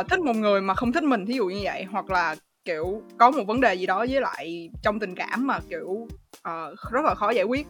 uh, 0.00 0.08
thích 0.08 0.20
một 0.20 0.36
người 0.36 0.60
mà 0.60 0.74
không 0.74 0.92
thích 0.92 1.02
mình 1.02 1.26
thí 1.26 1.34
dụ 1.34 1.46
như 1.46 1.60
vậy. 1.62 1.84
Hoặc 1.84 2.10
là 2.10 2.36
kiểu 2.64 3.02
có 3.18 3.30
một 3.30 3.44
vấn 3.46 3.60
đề 3.60 3.74
gì 3.74 3.86
đó 3.86 4.06
với 4.08 4.20
lại 4.20 4.70
trong 4.82 4.98
tình 4.98 5.14
cảm 5.14 5.46
mà 5.46 5.58
kiểu 5.68 5.88
uh, 5.88 6.90
rất 6.90 7.04
là 7.04 7.14
khó 7.14 7.30
giải 7.30 7.44
quyết. 7.44 7.66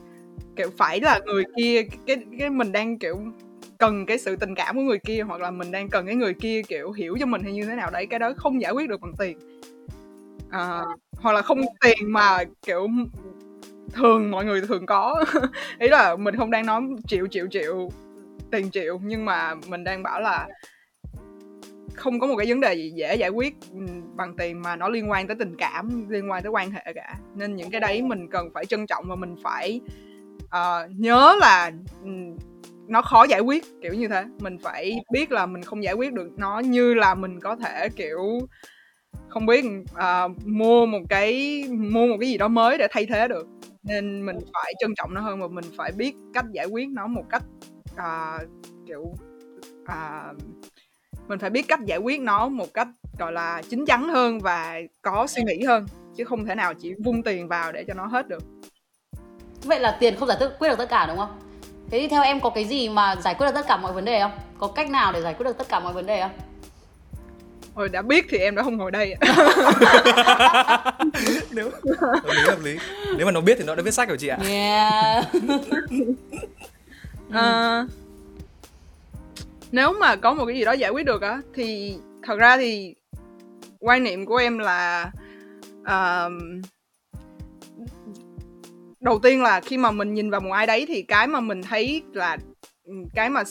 Kiểu 0.57 0.71
phải 0.79 1.01
là 1.01 1.21
người 1.25 1.45
kia 1.57 1.83
cái 2.07 2.17
cái 2.39 2.51
mình 2.51 2.73
đang 2.73 2.99
kiểu 2.99 3.19
cần 3.79 4.07
cái 4.07 4.19
sự 4.19 4.37
tình 4.37 4.55
cảm 4.55 4.77
của 4.77 4.83
người 4.83 4.99
kia 4.99 5.21
hoặc 5.21 5.41
là 5.41 5.51
mình 5.51 5.71
đang 5.71 5.89
cần 5.89 6.07
cái 6.07 6.15
người 6.15 6.35
kia 6.35 6.63
kiểu 6.63 6.93
hiểu 6.93 7.17
cho 7.21 7.27
mình 7.27 7.43
hay 7.43 7.53
như 7.53 7.65
thế 7.65 7.75
nào 7.75 7.91
đấy 7.91 8.07
cái 8.07 8.19
đó 8.19 8.33
không 8.37 8.61
giải 8.61 8.73
quyết 8.73 8.89
được 8.89 9.01
bằng 9.01 9.13
tiền. 9.19 9.39
À, 10.51 10.83
hoặc 11.19 11.33
là 11.33 11.43
không 11.43 11.61
tiền 11.81 12.13
mà 12.13 12.45
kiểu 12.67 12.89
thường 13.93 14.31
mọi 14.31 14.45
người 14.45 14.61
thường 14.61 14.87
có. 14.87 15.25
Ý 15.79 15.89
là 15.89 16.17
mình 16.17 16.37
không 16.37 16.51
đang 16.51 16.67
nói 16.67 16.83
triệu 17.07 17.27
triệu 17.27 17.47
triệu 17.51 17.91
tiền 18.51 18.71
triệu 18.71 18.99
nhưng 19.03 19.25
mà 19.25 19.55
mình 19.69 19.85
đang 19.85 20.03
bảo 20.03 20.21
là 20.21 20.49
không 21.97 22.21
có 22.21 22.27
một 22.27 22.37
cái 22.37 22.47
vấn 22.47 22.61
đề 22.61 22.75
gì 22.75 22.93
dễ 22.97 23.15
giải 23.15 23.31
quyết 23.31 23.55
ừ, 23.73 23.79
bằng 24.15 24.37
tiền 24.37 24.63
mà 24.63 24.77
nó 24.77 24.89
liên 24.89 25.11
quan 25.11 25.27
tới 25.27 25.37
tình 25.39 25.57
cảm 25.57 26.11
liên 26.11 26.31
quan 26.31 26.43
tới 26.43 26.51
quan 26.51 26.71
hệ 26.71 26.93
cả. 26.95 27.15
Nên 27.35 27.57
những 27.57 27.71
cái 27.71 27.81
đấy 27.81 28.03
mình 28.03 28.29
cần 28.31 28.49
phải 28.55 28.67
trân 28.67 28.87
trọng 28.87 29.05
và 29.09 29.17
mình 29.17 29.37
phải 29.43 29.81
uh, 30.45 30.91
nhớ 30.99 31.37
là 31.41 31.73
ừ, 32.05 32.11
nó 32.89 33.03
khó 33.03 33.25
giải 33.25 33.41
quyết 33.41 33.65
kiểu 33.83 33.95
như 33.95 34.09
thế. 34.09 34.25
Mình 34.41 34.59
phải 34.59 35.01
biết 35.13 35.33
là 35.33 35.47
mình 35.47 35.63
không 35.63 35.85
giải 35.85 35.95
quyết 35.95 36.13
được 36.13 36.31
nó 36.37 36.59
như 36.59 36.95
là 36.95 37.15
mình 37.15 37.41
có 37.41 37.57
thể 37.57 37.89
kiểu 37.97 38.21
không 39.29 39.47
biết 39.47 39.65
uh, 39.95 40.47
mua 40.47 40.87
một 40.87 41.03
cái 41.09 41.65
mua 41.69 42.07
một 42.07 42.17
cái 42.21 42.31
gì 42.31 42.39
đó 42.39 42.49
mới 42.49 42.79
để 42.79 42.87
thay 42.91 43.07
thế 43.07 43.29
được. 43.29 43.49
Nên 43.83 44.27
mình 44.27 44.37
phải 44.55 44.73
trân 44.81 44.95
trọng 44.95 45.15
nó 45.15 45.21
hơn 45.21 45.41
và 45.41 45.49
mình 45.49 45.65
phải 45.77 45.93
biết 45.93 46.15
cách 46.35 46.45
giải 46.53 46.67
quyết 46.67 46.89
nó 46.89 47.07
một 47.07 47.25
cách 47.31 47.43
uh, 47.99 48.49
kiểu 48.87 49.15
uh, 49.83 50.37
mình 51.29 51.39
phải 51.39 51.51
biết 51.51 51.69
cách 51.69 51.81
giải 51.85 51.99
quyết 51.99 52.21
nó 52.21 52.49
một 52.49 52.75
cách 52.75 52.89
gọi 53.19 53.33
là 53.33 53.63
chín 53.71 53.87
chắn 53.87 54.09
hơn 54.09 54.41
và 54.41 54.79
có 55.03 55.27
suy 55.27 55.43
nghĩ 55.43 55.65
hơn 55.65 55.87
chứ 56.17 56.25
không 56.25 56.45
thể 56.45 56.55
nào 56.55 56.75
chỉ 56.75 56.95
vung 57.05 57.23
tiền 57.23 57.49
vào 57.49 57.73
để 57.73 57.85
cho 57.89 57.95
nó 57.95 58.07
hết 58.07 58.29
được. 58.29 58.43
Vậy 59.65 59.81
là 59.81 59.97
tiền 60.01 60.17
không 60.17 60.29
giải 60.29 60.39
quyết 60.59 60.69
được 60.69 60.79
tất 60.79 60.89
cả 60.89 61.07
đúng 61.07 61.17
không? 61.17 61.39
Thế 61.91 62.01
thì 62.01 62.09
theo 62.09 62.23
em 62.23 62.41
có 62.41 62.51
cái 62.51 62.65
gì 62.65 62.89
mà 62.89 63.17
giải 63.25 63.35
quyết 63.35 63.47
được 63.47 63.55
tất 63.55 63.67
cả 63.69 63.77
mọi 63.77 63.93
vấn 63.93 64.05
đề 64.05 64.21
không? 64.21 64.33
Có 64.59 64.69
cách 64.69 64.91
nào 64.91 65.13
để 65.13 65.23
giải 65.23 65.35
quyết 65.35 65.45
được 65.45 65.59
tất 65.59 65.69
cả 65.69 65.81
mọi 65.81 65.93
vấn 65.93 66.07
đề 66.07 66.23
không? 66.23 66.31
Ôi 67.75 67.89
đã 67.89 68.03
biết 68.03 68.27
thì 68.31 68.39
em 68.39 68.55
đã 68.55 68.63
không 68.63 68.77
ngồi 68.77 68.91
đây 68.91 69.15
Nếu 71.51 71.71
hợp 72.01 72.25
lý 72.25 72.43
hợp 72.47 72.59
lý. 72.63 72.79
Nếu 73.17 73.27
mà 73.27 73.33
nó 73.33 73.41
biết 73.41 73.55
thì 73.59 73.65
nó 73.65 73.75
đã 73.75 73.83
viết 73.83 73.95
sách 73.95 74.09
rồi 74.09 74.19
chị 74.19 74.29
ạ. 74.29 74.39
Yeah 74.43 75.27
à, 77.31 77.87
Nếu 79.73 79.93
mà 79.93 80.17
có 80.17 80.35
một 80.35 80.47
cái 80.47 80.57
gì 80.57 80.65
đó 80.65 80.73
giải 80.73 80.91
quyết 80.91 81.07
được 81.07 81.23
á 81.23 81.41
Thì 81.55 81.97
thật 82.23 82.37
ra 82.37 82.57
thì 82.57 82.95
quan 83.81 84.05
niệm 84.05 84.27
của 84.27 84.37
em 84.37 84.59
là 84.59 85.11
uh, 85.81 86.33
đầu 89.01 89.19
tiên 89.19 89.43
là 89.43 89.61
khi 89.61 89.79
mà 89.79 89.91
mình 89.91 90.15
nhìn 90.15 90.31
vào 90.31 90.41
một 90.41 90.53
ai 90.53 90.67
đấy 90.67 90.85
thì 90.89 91.03
cái 91.03 91.27
mà 91.27 91.41
mình 91.41 91.63
thấy 91.63 92.03
là 92.13 92.37
cái 93.15 93.31
mà 93.31 93.43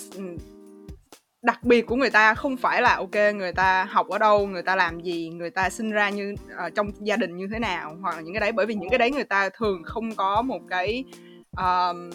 đặc 1.41 1.63
biệt 1.63 1.81
của 1.81 1.95
người 1.95 2.09
ta 2.09 2.33
không 2.33 2.57
phải 2.57 2.81
là 2.81 2.95
ok 2.95 3.35
người 3.35 3.53
ta 3.53 3.83
học 3.83 4.07
ở 4.09 4.17
đâu 4.17 4.47
người 4.47 4.63
ta 4.63 4.75
làm 4.75 5.01
gì 5.01 5.29
người 5.29 5.49
ta 5.49 5.69
sinh 5.69 5.91
ra 5.91 6.09
như 6.09 6.35
uh, 6.65 6.75
trong 6.75 6.91
gia 6.99 7.15
đình 7.15 7.37
như 7.37 7.47
thế 7.53 7.59
nào 7.59 7.97
hoặc 8.01 8.15
là 8.15 8.21
những 8.21 8.33
cái 8.33 8.39
đấy. 8.39 8.51
Bởi 8.51 8.65
vì 8.65 8.75
những 8.75 8.89
cái 8.89 8.99
đấy 8.99 9.11
người 9.11 9.23
ta 9.23 9.49
thường 9.49 9.83
không 9.83 10.15
có 10.15 10.41
một 10.41 10.61
cái 10.69 11.03
um, 11.57 12.09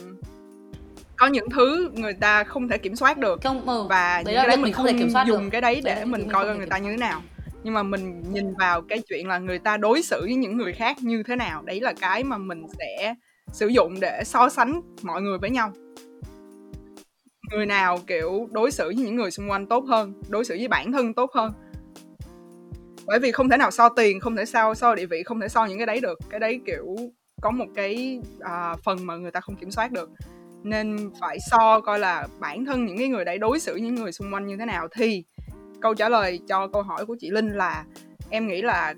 có 1.20 1.26
những 1.26 1.50
thứ 1.50 1.90
người 1.94 2.14
ta 2.14 2.44
không 2.44 2.68
thể 2.68 2.78
kiểm 2.78 2.96
soát 2.96 3.18
được. 3.18 3.40
Không, 3.44 3.68
ừ. 3.68 3.86
và 3.88 4.22
những 4.26 4.34
cái 4.34 4.46
đấy 4.46 4.56
mình 4.56 4.72
không 4.72 4.86
thể 4.86 4.92
kiểm 4.98 5.10
soát 5.10 5.26
dùng 5.26 5.42
được. 5.42 5.48
cái 5.52 5.60
đấy 5.60 5.80
để 5.84 5.94
đấy 5.94 6.04
mình 6.04 6.28
coi 6.28 6.44
coi 6.44 6.56
người 6.56 6.66
ta 6.66 6.78
như 6.78 6.90
thế 6.90 6.96
nào. 6.96 7.22
Nhưng 7.62 7.74
mà 7.74 7.82
mình 7.82 8.22
nhìn 8.32 8.54
vào 8.58 8.82
cái 8.82 9.02
chuyện 9.08 9.28
là 9.28 9.38
người 9.38 9.58
ta 9.58 9.76
đối 9.76 10.02
xử 10.02 10.20
với 10.20 10.34
những 10.34 10.56
người 10.56 10.72
khác 10.72 10.96
như 11.00 11.22
thế 11.22 11.36
nào. 11.36 11.62
Đấy 11.62 11.80
là 11.80 11.92
cái 12.00 12.24
mà 12.24 12.38
mình 12.38 12.66
sẽ 12.78 13.14
sử 13.52 13.66
dụng 13.66 14.00
để 14.00 14.22
so 14.24 14.48
sánh 14.48 14.80
mọi 15.02 15.22
người 15.22 15.38
với 15.38 15.50
nhau. 15.50 15.72
Người 17.50 17.66
nào 17.66 17.98
kiểu 18.06 18.48
đối 18.52 18.70
xử 18.70 18.84
với 18.84 18.94
những 18.94 19.16
người 19.16 19.30
xung 19.30 19.50
quanh 19.50 19.66
tốt 19.66 19.84
hơn 19.88 20.12
đối 20.28 20.44
xử 20.44 20.56
với 20.58 20.68
bản 20.68 20.92
thân 20.92 21.14
tốt 21.14 21.30
hơn. 21.34 21.52
Bởi 23.06 23.18
vì 23.18 23.32
không 23.32 23.48
thể 23.48 23.56
nào 23.56 23.70
so 23.70 23.88
tiền 23.88 24.20
không 24.20 24.36
thể 24.36 24.44
so 24.44 24.74
so 24.74 24.94
địa 24.94 25.06
vị 25.06 25.22
không 25.22 25.40
thể 25.40 25.48
so 25.48 25.66
những 25.66 25.78
cái 25.78 25.86
đấy 25.86 26.00
được. 26.00 26.18
Cái 26.30 26.40
đấy 26.40 26.60
kiểu 26.66 26.96
có 27.42 27.50
một 27.50 27.66
cái 27.74 28.20
à, 28.40 28.76
phần 28.84 29.06
mà 29.06 29.16
người 29.16 29.30
ta 29.30 29.40
không 29.40 29.56
kiểm 29.56 29.70
soát 29.70 29.92
được 29.92 30.10
nên 30.62 31.10
phải 31.20 31.38
so 31.50 31.80
coi 31.80 31.98
là 31.98 32.26
bản 32.40 32.64
thân 32.64 32.86
những 32.86 32.98
cái 32.98 33.08
người 33.08 33.24
đấy 33.24 33.38
đối 33.38 33.60
xử 33.60 33.76
những 33.76 33.94
người 33.94 34.12
xung 34.12 34.34
quanh 34.34 34.46
như 34.46 34.56
thế 34.56 34.64
nào. 34.64 34.88
Thì 34.96 35.24
câu 35.80 35.94
trả 35.94 36.08
lời 36.08 36.40
cho 36.48 36.66
câu 36.66 36.82
hỏi 36.82 37.06
của 37.06 37.16
chị 37.20 37.30
linh 37.30 37.48
là 37.48 37.84
em 38.30 38.46
nghĩ 38.46 38.62
là 38.62 38.94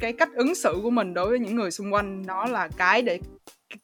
cái 0.00 0.12
cách 0.12 0.28
ứng 0.34 0.54
xử 0.54 0.80
của 0.82 0.90
mình 0.90 1.14
đối 1.14 1.28
với 1.28 1.38
những 1.38 1.56
người 1.56 1.70
xung 1.70 1.92
quanh 1.92 2.22
nó 2.26 2.46
là 2.46 2.68
cái 2.76 3.02
để, 3.02 3.18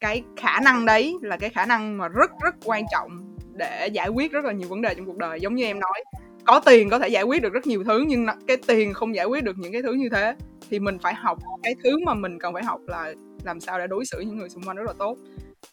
cái 0.01 0.22
khả 0.37 0.61
năng 0.61 0.87
đấy 0.87 1.16
là 1.22 1.37
cái 1.37 1.51
khả 1.51 1.66
năng 1.66 1.99
mà 1.99 2.09
rất 2.09 2.31
rất 2.43 2.55
quan 2.64 2.85
trọng 2.93 3.37
để 3.55 3.89
giải 3.93 4.09
quyết 4.09 4.33
rất 4.33 4.45
là 4.45 4.53
nhiều 4.53 4.68
vấn 4.68 4.83
đề 4.83 4.95
trong 4.95 5.07
cuộc 5.07 5.16
đời. 5.16 5.41
Giống 5.41 5.55
như 5.55 5.64
em 5.64 5.81
nói, 5.81 6.05
có 6.45 6.61
tiền 6.61 6.91
có 6.91 6.99
thể 6.99 7.09
giải 7.09 7.22
quyết 7.22 7.43
được 7.43 7.53
rất 7.53 7.66
nhiều 7.66 7.85
thứ 7.85 8.05
nhưng 8.09 8.27
cái 8.47 8.57
tiền 8.66 8.95
không 8.95 9.14
giải 9.14 9.27
quyết 9.27 9.45
được 9.45 9.59
những 9.59 9.72
cái 9.72 9.83
thứ 9.83 9.93
như 9.93 10.09
thế 10.12 10.35
thì 10.70 10.79
mình 10.79 10.99
phải 10.99 11.14
học 11.14 11.39
cái 11.62 11.74
thứ 11.85 11.99
mà 12.05 12.14
mình 12.14 12.39
cần 12.39 12.55
phải 12.55 12.64
học 12.64 12.81
là 12.87 13.14
làm 13.45 13.61
sao 13.61 13.79
để 13.79 13.87
đối 13.87 14.05
xử 14.05 14.20
những 14.20 14.39
người 14.39 14.49
xung 14.49 14.62
quanh 14.62 14.77
rất 14.77 14.87
là 14.87 14.93
tốt 14.99 15.16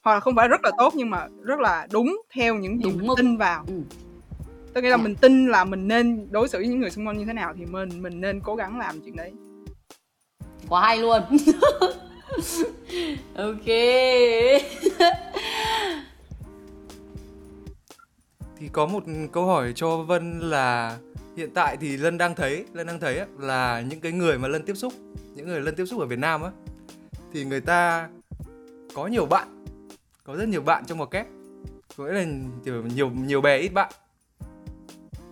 hoặc 0.02 0.14
là 0.14 0.20
không 0.20 0.36
phải 0.36 0.48
rất 0.48 0.62
là 0.64 0.72
tốt 0.78 0.94
nhưng 0.96 1.10
mà 1.10 1.28
rất 1.44 1.60
là 1.60 1.88
đúng 1.92 2.22
theo 2.36 2.56
những 2.56 2.78
gì 2.78 2.84
đúng 2.84 3.08
mình 3.08 3.18
tin 3.18 3.38
vào. 3.38 3.64
Ừ. 3.68 3.74
tức 4.74 4.82
nghĩa 4.82 4.90
là 4.90 4.98
mình 4.98 5.16
tin 5.16 5.48
là 5.48 5.64
mình 5.64 5.88
nên 5.88 6.28
đối 6.32 6.50
xử 6.50 6.58
với 6.58 6.68
những 6.68 6.80
người 6.80 6.90
xung 6.90 7.08
quanh 7.08 7.18
như 7.18 7.26
thế 7.26 7.34
nào 7.34 7.54
thì 7.58 7.66
mình 7.66 8.02
mình 8.02 8.22
nên 8.22 8.40
cố 8.40 8.56
gắng 8.56 8.80
làm 8.80 9.02
chuyện 9.02 9.16
đấy. 9.16 9.32
Quá 10.70 10.82
hay 10.82 10.98
luôn. 10.98 11.22
Ok. 13.36 13.66
Thì 18.58 18.70
có 18.72 18.86
một 18.86 19.04
câu 19.32 19.46
hỏi 19.46 19.74
cho 19.76 19.98
Vân 19.98 20.40
là 20.40 20.98
hiện 21.38 21.50
tại 21.54 21.78
thì 21.78 21.98
Lân 21.98 22.18
đang 22.18 22.36
thấy 22.36 22.66
Lân 22.74 22.88
đang 22.88 23.00
thấy 23.00 23.22
là 23.40 23.84
những 23.90 24.00
cái 24.00 24.12
người 24.12 24.38
mà 24.38 24.48
Lân 24.48 24.64
tiếp 24.64 24.74
xúc 24.74 24.94
những 25.36 25.48
người 25.48 25.62
Lân 25.62 25.76
tiếp 25.76 25.86
xúc 25.86 26.00
ở 26.00 26.06
Việt 26.06 26.20
Nam 26.20 26.44
á 26.44 26.52
thì 27.34 27.46
người 27.46 27.62
ta 27.62 28.10
có 28.94 29.08
nhiều 29.08 29.26
bạn 29.26 29.53
có 30.24 30.36
rất 30.36 30.48
nhiều 30.48 30.62
bạn 30.62 30.84
trong 30.86 30.98
một 30.98 31.12
kép. 31.12 31.28
Có 31.98 32.06
nghĩa 32.06 32.12
là 32.12 32.26
kiểu 32.66 32.84
nhiều 32.96 33.10
nhiều 33.10 33.42
bè 33.42 33.58
ít 33.58 33.74
bạn. 33.74 33.92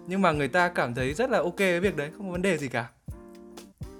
Nhưng 0.07 0.21
mà 0.21 0.31
người 0.31 0.47
ta 0.47 0.69
cảm 0.69 0.93
thấy 0.93 1.13
rất 1.13 1.29
là 1.29 1.37
ok 1.37 1.57
với 1.57 1.79
việc 1.79 1.95
đấy 1.95 2.09
không 2.17 2.25
có 2.25 2.31
vấn 2.31 2.41
đề 2.41 2.57
gì 2.57 2.67
cả. 2.67 2.89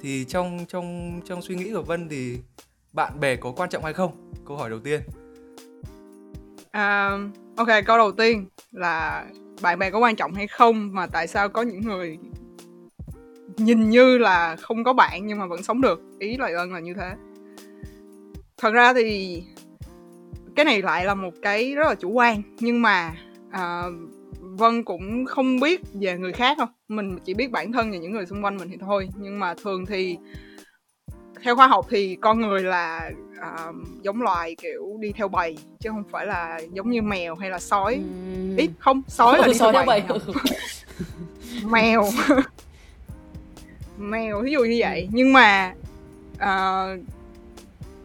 Thì 0.01 0.25
trong 0.25 0.65
trong 0.67 1.19
trong 1.25 1.41
suy 1.41 1.55
nghĩ 1.55 1.73
của 1.73 1.81
Vân 1.81 2.09
thì 2.09 2.37
bạn 2.93 3.19
bè 3.19 3.35
có 3.35 3.51
quan 3.51 3.69
trọng 3.69 3.83
hay 3.83 3.93
không? 3.93 4.31
Câu 4.45 4.57
hỏi 4.57 4.69
đầu 4.69 4.79
tiên. 4.79 5.01
À, 6.71 7.17
ok, 7.55 7.67
câu 7.85 7.97
đầu 7.97 8.11
tiên 8.11 8.45
là 8.71 9.25
bạn 9.61 9.79
bè 9.79 9.89
có 9.89 9.99
quan 9.99 10.15
trọng 10.15 10.33
hay 10.33 10.47
không 10.47 10.89
mà 10.93 11.07
tại 11.07 11.27
sao 11.27 11.49
có 11.49 11.61
những 11.61 11.81
người 11.81 12.17
nhìn 13.57 13.89
như 13.89 14.17
là 14.17 14.55
không 14.55 14.83
có 14.83 14.93
bạn 14.93 15.27
nhưng 15.27 15.39
mà 15.39 15.45
vẫn 15.45 15.63
sống 15.63 15.81
được? 15.81 16.01
Ý 16.19 16.37
lời 16.37 16.53
ơn 16.53 16.73
là 16.73 16.79
như 16.79 16.93
thế. 16.93 17.11
Thật 18.57 18.71
ra 18.71 18.93
thì 18.93 19.43
cái 20.55 20.65
này 20.65 20.81
lại 20.81 21.05
là 21.05 21.15
một 21.15 21.33
cái 21.41 21.75
rất 21.75 21.87
là 21.87 21.95
chủ 21.95 22.09
quan 22.09 22.41
nhưng 22.59 22.81
mà 22.81 23.15
à, 23.51 23.83
vân 24.41 24.83
cũng 24.83 25.25
không 25.25 25.59
biết 25.59 25.81
về 25.93 26.17
người 26.17 26.33
khác 26.33 26.57
không 26.57 26.69
mình 26.87 27.19
chỉ 27.25 27.33
biết 27.33 27.51
bản 27.51 27.71
thân 27.71 27.91
và 27.91 27.97
những 27.97 28.11
người 28.11 28.25
xung 28.25 28.43
quanh 28.43 28.57
mình 28.57 28.69
thì 28.69 28.77
thôi. 28.81 29.09
Nhưng 29.17 29.39
mà 29.39 29.53
thường 29.63 29.85
thì 29.85 30.17
theo 31.43 31.55
khoa 31.55 31.67
học 31.67 31.85
thì 31.89 32.17
con 32.21 32.41
người 32.41 32.61
là 32.61 33.11
uh, 33.39 33.75
giống 34.01 34.21
loài 34.21 34.55
kiểu 34.61 34.97
đi 34.99 35.11
theo 35.11 35.27
bầy 35.27 35.57
chứ 35.79 35.89
không 35.89 36.03
phải 36.11 36.25
là 36.25 36.59
giống 36.73 36.89
như 36.89 37.01
mèo 37.01 37.35
hay 37.35 37.49
là 37.49 37.59
sói. 37.59 37.93
Ừm. 37.93 38.55
ít 38.57 38.69
không 38.79 39.01
sói 39.07 39.37
là 39.37 39.47
đi 39.47 39.53
sói 39.53 39.73
theo 39.73 39.81
theo 39.81 39.85
bầy 39.85 40.03
bầy. 40.09 40.19
Mèo. 41.71 42.03
Mèo 43.97 44.41
ví 44.41 44.51
dụ 44.51 44.59
như 44.59 44.77
vậy. 44.79 45.07
Nhưng 45.11 45.33
mà 45.33 45.73
uh, 46.35 46.99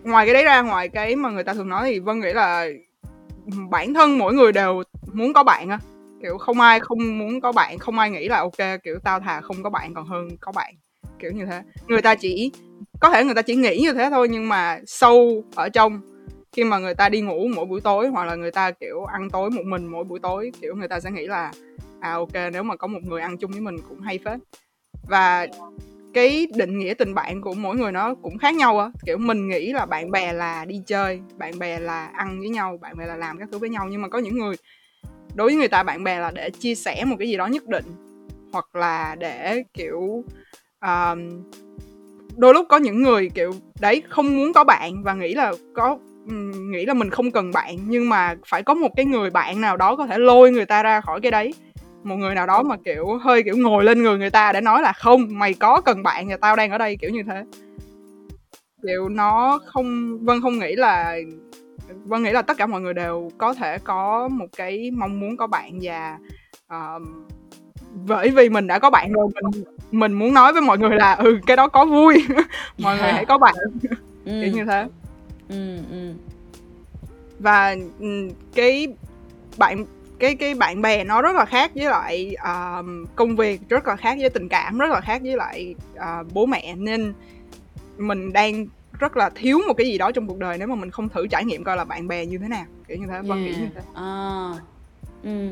ngoài 0.07 0.27
cái 0.27 0.35
đấy 0.35 0.45
ra, 0.45 0.63
ngoài 0.63 0.89
cái 0.89 1.17
mà 1.17 1.31
người 1.31 1.45
ta 1.45 1.55
thường 1.55 1.69
nói 1.69 1.91
thì 1.91 1.99
vân 1.99 2.21
nghĩ 2.21 2.33
là 2.33 2.69
bản 3.71 3.95
thân 3.95 4.19
mỗi 4.19 4.35
người 4.35 4.53
đều 4.53 4.83
muốn 5.13 5.33
có 5.33 5.43
bạn 5.43 5.69
á. 5.69 5.79
Kiểu 6.23 6.39
không 6.39 6.61
ai 6.61 6.81
không 6.81 7.19
muốn 7.19 7.41
có 7.41 7.53
bạn, 7.53 7.79
không 7.79 7.99
ai 7.99 8.11
nghĩ 8.11 8.29
là 8.29 8.39
ok, 8.39 8.83
kiểu 8.85 8.99
tao 9.05 9.21
thà 9.21 9.41
không 9.41 9.63
có 9.63 9.71
bạn 9.71 9.95
còn 9.95 10.07
hơn 10.07 10.29
có 10.41 10.53
bạn, 10.53 10.75
kiểu 11.19 11.33
như 11.33 11.47
thế. 11.47 11.63
Người 11.87 12.03
ta 12.03 12.15
chỉ, 12.15 12.53
có 13.01 13.11
thể 13.11 13.25
người 13.25 13.35
ta 13.35 13.43
chỉ 13.43 13.55
nghĩ 13.55 13.81
như 13.83 13.93
thế 13.93 14.11
thôi 14.11 14.29
nhưng 14.31 14.49
mà 14.49 14.79
sâu 14.87 15.45
ở 15.55 15.69
trong. 15.69 16.01
Khi 16.53 16.65
mà 16.65 16.79
người 16.79 16.95
ta 16.95 17.09
đi 17.09 17.21
ngủ 17.21 17.49
mỗi 17.55 17.67
buổi 17.67 17.81
tối 17.81 18.09
hoặc 18.09 18.25
là 18.25 18.35
người 18.35 18.51
ta, 18.51 18.71
kiểu, 18.71 19.05
ăn 19.05 19.31
tối 19.31 19.51
một 19.51 19.63
mình 19.65 19.87
mỗi 19.87 20.05
buổi 20.05 20.19
tối, 20.19 20.53
kiểu 20.61 20.75
người 20.75 20.89
ta 20.89 21.01
sẽ 21.01 21.11
nghĩ 21.11 21.27
là 21.27 21.53
à 22.01 22.13
ok, 22.13 22.33
nếu 22.53 22.63
mà 22.63 22.77
có 22.77 22.87
một 22.87 23.01
người 23.03 23.21
ăn 23.21 23.37
chung 23.37 23.51
với 23.51 23.61
mình 23.61 23.77
cũng 23.89 24.01
hay 24.01 24.19
phết. 24.25 24.39
Và 25.09 25.47
cái 26.17 26.47
định 26.55 26.79
nghĩa 26.79 26.95
tình 26.95 27.15
bạn 27.15 27.41
của 27.41 27.55
mỗi 27.55 27.77
người 27.77 27.93
nó 27.93 28.15
cũng 28.15 28.39
khác 28.39 28.55
nhau 28.55 28.79
á. 28.79 28.91
Kiểu 29.07 29.19
mình 29.19 29.49
nghĩ 29.49 29.73
là 29.73 29.87
bạn 29.87 30.11
bè 30.11 30.33
là 30.33 30.65
đi 30.65 30.83
chơi 30.87 31.21
bạn 31.39 31.59
bè 31.59 31.79
là 31.79 32.07
ăn 32.07 32.39
với 32.39 32.49
nhau 32.49 32.79
bạn 32.81 32.97
bè 32.99 33.07
là 33.07 33.17
làm 33.17 33.39
các 33.39 33.49
thứ 33.53 33.59
với 33.59 33.71
nhau. 33.71 33.89
Nhưng 33.91 34.03
mà 34.03 34.09
có 34.09 34.19
những 34.19 34.39
người 34.39 34.57
đối 35.35 35.49
với 35.49 35.57
người 35.57 35.69
ta 35.69 35.83
bạn 35.83 36.05
bè 36.05 36.19
là 36.19 36.31
để 36.31 36.51
chia 36.51 36.75
sẻ 36.75 37.05
một 37.05 37.17
cái 37.19 37.29
gì 37.29 37.37
đó 37.37 37.47
nhất 37.47 37.69
định 37.69 37.85
hoặc 38.53 38.77
là 38.77 39.17
để 39.19 39.63
kiểu 39.75 40.25
um, 40.81 41.43
đôi 42.37 42.55
lúc 42.55 42.67
có 42.69 42.77
những 42.77 43.03
người 43.03 43.31
kiểu 43.35 43.53
đấy 43.81 44.03
không 44.09 44.37
muốn 44.37 44.53
có 44.53 44.65
bạn 44.65 45.03
và 45.03 45.15
nghĩ 45.15 45.35
là 45.35 45.53
có 45.75 45.99
nghĩ 46.71 46.87
là 46.87 46.95
mình 46.95 47.11
không 47.11 47.31
cần 47.31 47.51
bạn 47.53 47.77
nhưng 47.87 48.09
mà 48.09 48.35
phải 48.47 48.63
có 48.63 48.75
một 48.75 48.91
cái 48.97 49.05
người 49.07 49.31
bạn 49.31 49.61
nào 49.61 49.77
đó 49.77 49.97
có 49.97 50.07
thể 50.07 50.19
lôi 50.19 50.51
người 50.51 50.67
ta 50.67 50.83
ra 50.83 51.01
khỏi 51.01 51.21
cái 51.21 51.31
đấy 51.31 51.55
một 52.07 52.17
người 52.17 52.35
nào 52.35 52.47
đó 52.47 52.63
mà 52.63 52.77
kiểu 52.85 53.19
hơi 53.19 53.43
kiểu 53.43 53.57
ngồi 53.57 53.85
lên 53.85 54.03
người 54.03 54.19
người 54.19 54.31
ta 54.31 54.53
để 54.53 54.61
nói 54.61 54.83
là 54.83 54.93
không 54.93 55.27
mày 55.39 55.55
có 55.55 55.81
cần 55.81 56.03
bạn 56.03 56.29
và 56.29 56.37
tao 56.37 56.57
đang 56.57 56.71
ở 56.71 56.79
đây 56.79 56.97
kiểu 56.97 57.11
như 57.11 57.23
thế 57.27 57.45
kiểu 58.83 59.09
nó 59.09 59.59
không 59.67 60.19
vân 60.25 60.41
không 60.43 60.59
nghĩ 60.59 60.77
là 60.77 61.17
vân 62.05 62.23
nghĩ 62.23 62.31
là 62.31 62.43
tất 62.43 62.57
cả 62.57 62.67
mọi 62.67 62.81
người 62.81 62.95
đều 62.95 63.31
có 63.39 63.55
thể 63.55 63.79
có 63.79 64.29
một 64.29 64.47
cái 64.57 64.91
mong 64.91 65.21
muốn 65.21 65.37
có 65.37 65.47
bạn 65.47 65.79
và 65.83 66.19
um, 66.71 67.25
bởi 68.07 68.31
vì 68.31 68.49
mình 68.49 68.67
đã 68.67 68.79
có 68.79 68.91
bạn 68.91 69.13
rồi 69.13 69.29
mình 69.35 69.65
mình 69.91 70.13
muốn 70.13 70.35
nói 70.35 70.53
với 70.53 70.63
mọi 70.63 70.79
người 70.79 70.97
là 70.97 71.15
ừ 71.15 71.39
cái 71.47 71.57
đó 71.57 71.69
có 71.69 71.85
vui 71.85 72.25
mọi 72.79 72.97
người 72.99 73.13
hãy 73.13 73.25
có 73.25 73.39
bạn 73.39 73.55
Ừ. 74.25 74.33
kiểu 74.43 74.51
như 74.53 74.65
thế 74.65 74.87
Ừ, 75.49 75.77
ừ. 75.91 76.13
và 77.39 77.77
cái 78.55 78.89
bạn 79.59 79.85
cái 80.19 80.35
cái 80.35 80.55
bạn 80.55 80.83
bè 80.83 81.05
nó 81.05 81.23
rất 81.23 81.37
là 81.37 81.45
khác 81.45 81.71
với 81.75 81.85
lại 81.85 82.37
um, 82.45 83.05
công 83.17 83.37
việc 83.37 83.61
rất 83.69 83.87
là 83.87 83.97
khác 83.97 84.17
với 84.21 84.31
tình 84.31 84.49
cảm 84.49 84.79
rất 84.79 84.91
là 84.91 85.01
khác 85.01 85.23
với 85.23 85.37
lại 85.37 85.75
uh, 85.95 86.33
bố 86.33 86.47
mẹ 86.47 86.75
nên 86.77 87.13
mình 87.97 88.33
đang 88.33 88.67
rất 88.99 89.17
là 89.17 89.31
thiếu 89.35 89.61
một 89.69 89.75
cái 89.77 89.87
gì 89.87 89.99
đó 89.99 90.11
trong 90.13 90.27
cuộc 90.27 90.39
đời 90.39 90.59
nếu 90.59 90.69
mà 90.69 90.75
mình 90.75 90.91
không 90.91 91.09
thử 91.09 91.27
trải 91.27 91.45
nghiệm 91.45 91.65
coi 91.65 91.77
là 91.77 91.85
bạn 91.85 92.09
bè 92.09 92.27
như 92.27 92.39
thế 92.39 92.49
nào 92.49 92.65
kiểu 92.89 92.97
như 92.97 93.07
thế 93.07 93.21
vân 93.23 93.45
nghĩ 93.45 93.51
như 93.51 93.69
thế 93.75 93.81
À. 93.95 94.53
Ừ. 95.23 95.51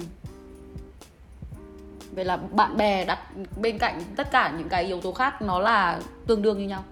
Vậy 2.13 2.25
là 2.25 2.37
bạn 2.37 2.77
bè 2.77 3.05
đặt 3.05 3.19
bên 3.61 3.79
cạnh 3.79 4.03
tất 4.17 4.31
cả 4.31 4.55
những 4.59 4.69
cái 4.69 4.85
yếu 4.85 5.01
tố 5.01 5.13
khác 5.13 5.43
nó 5.43 5.59
là 5.59 6.01
tương 6.27 6.43
đương 6.43 6.59
như 6.59 6.69
nhau. 6.69 6.85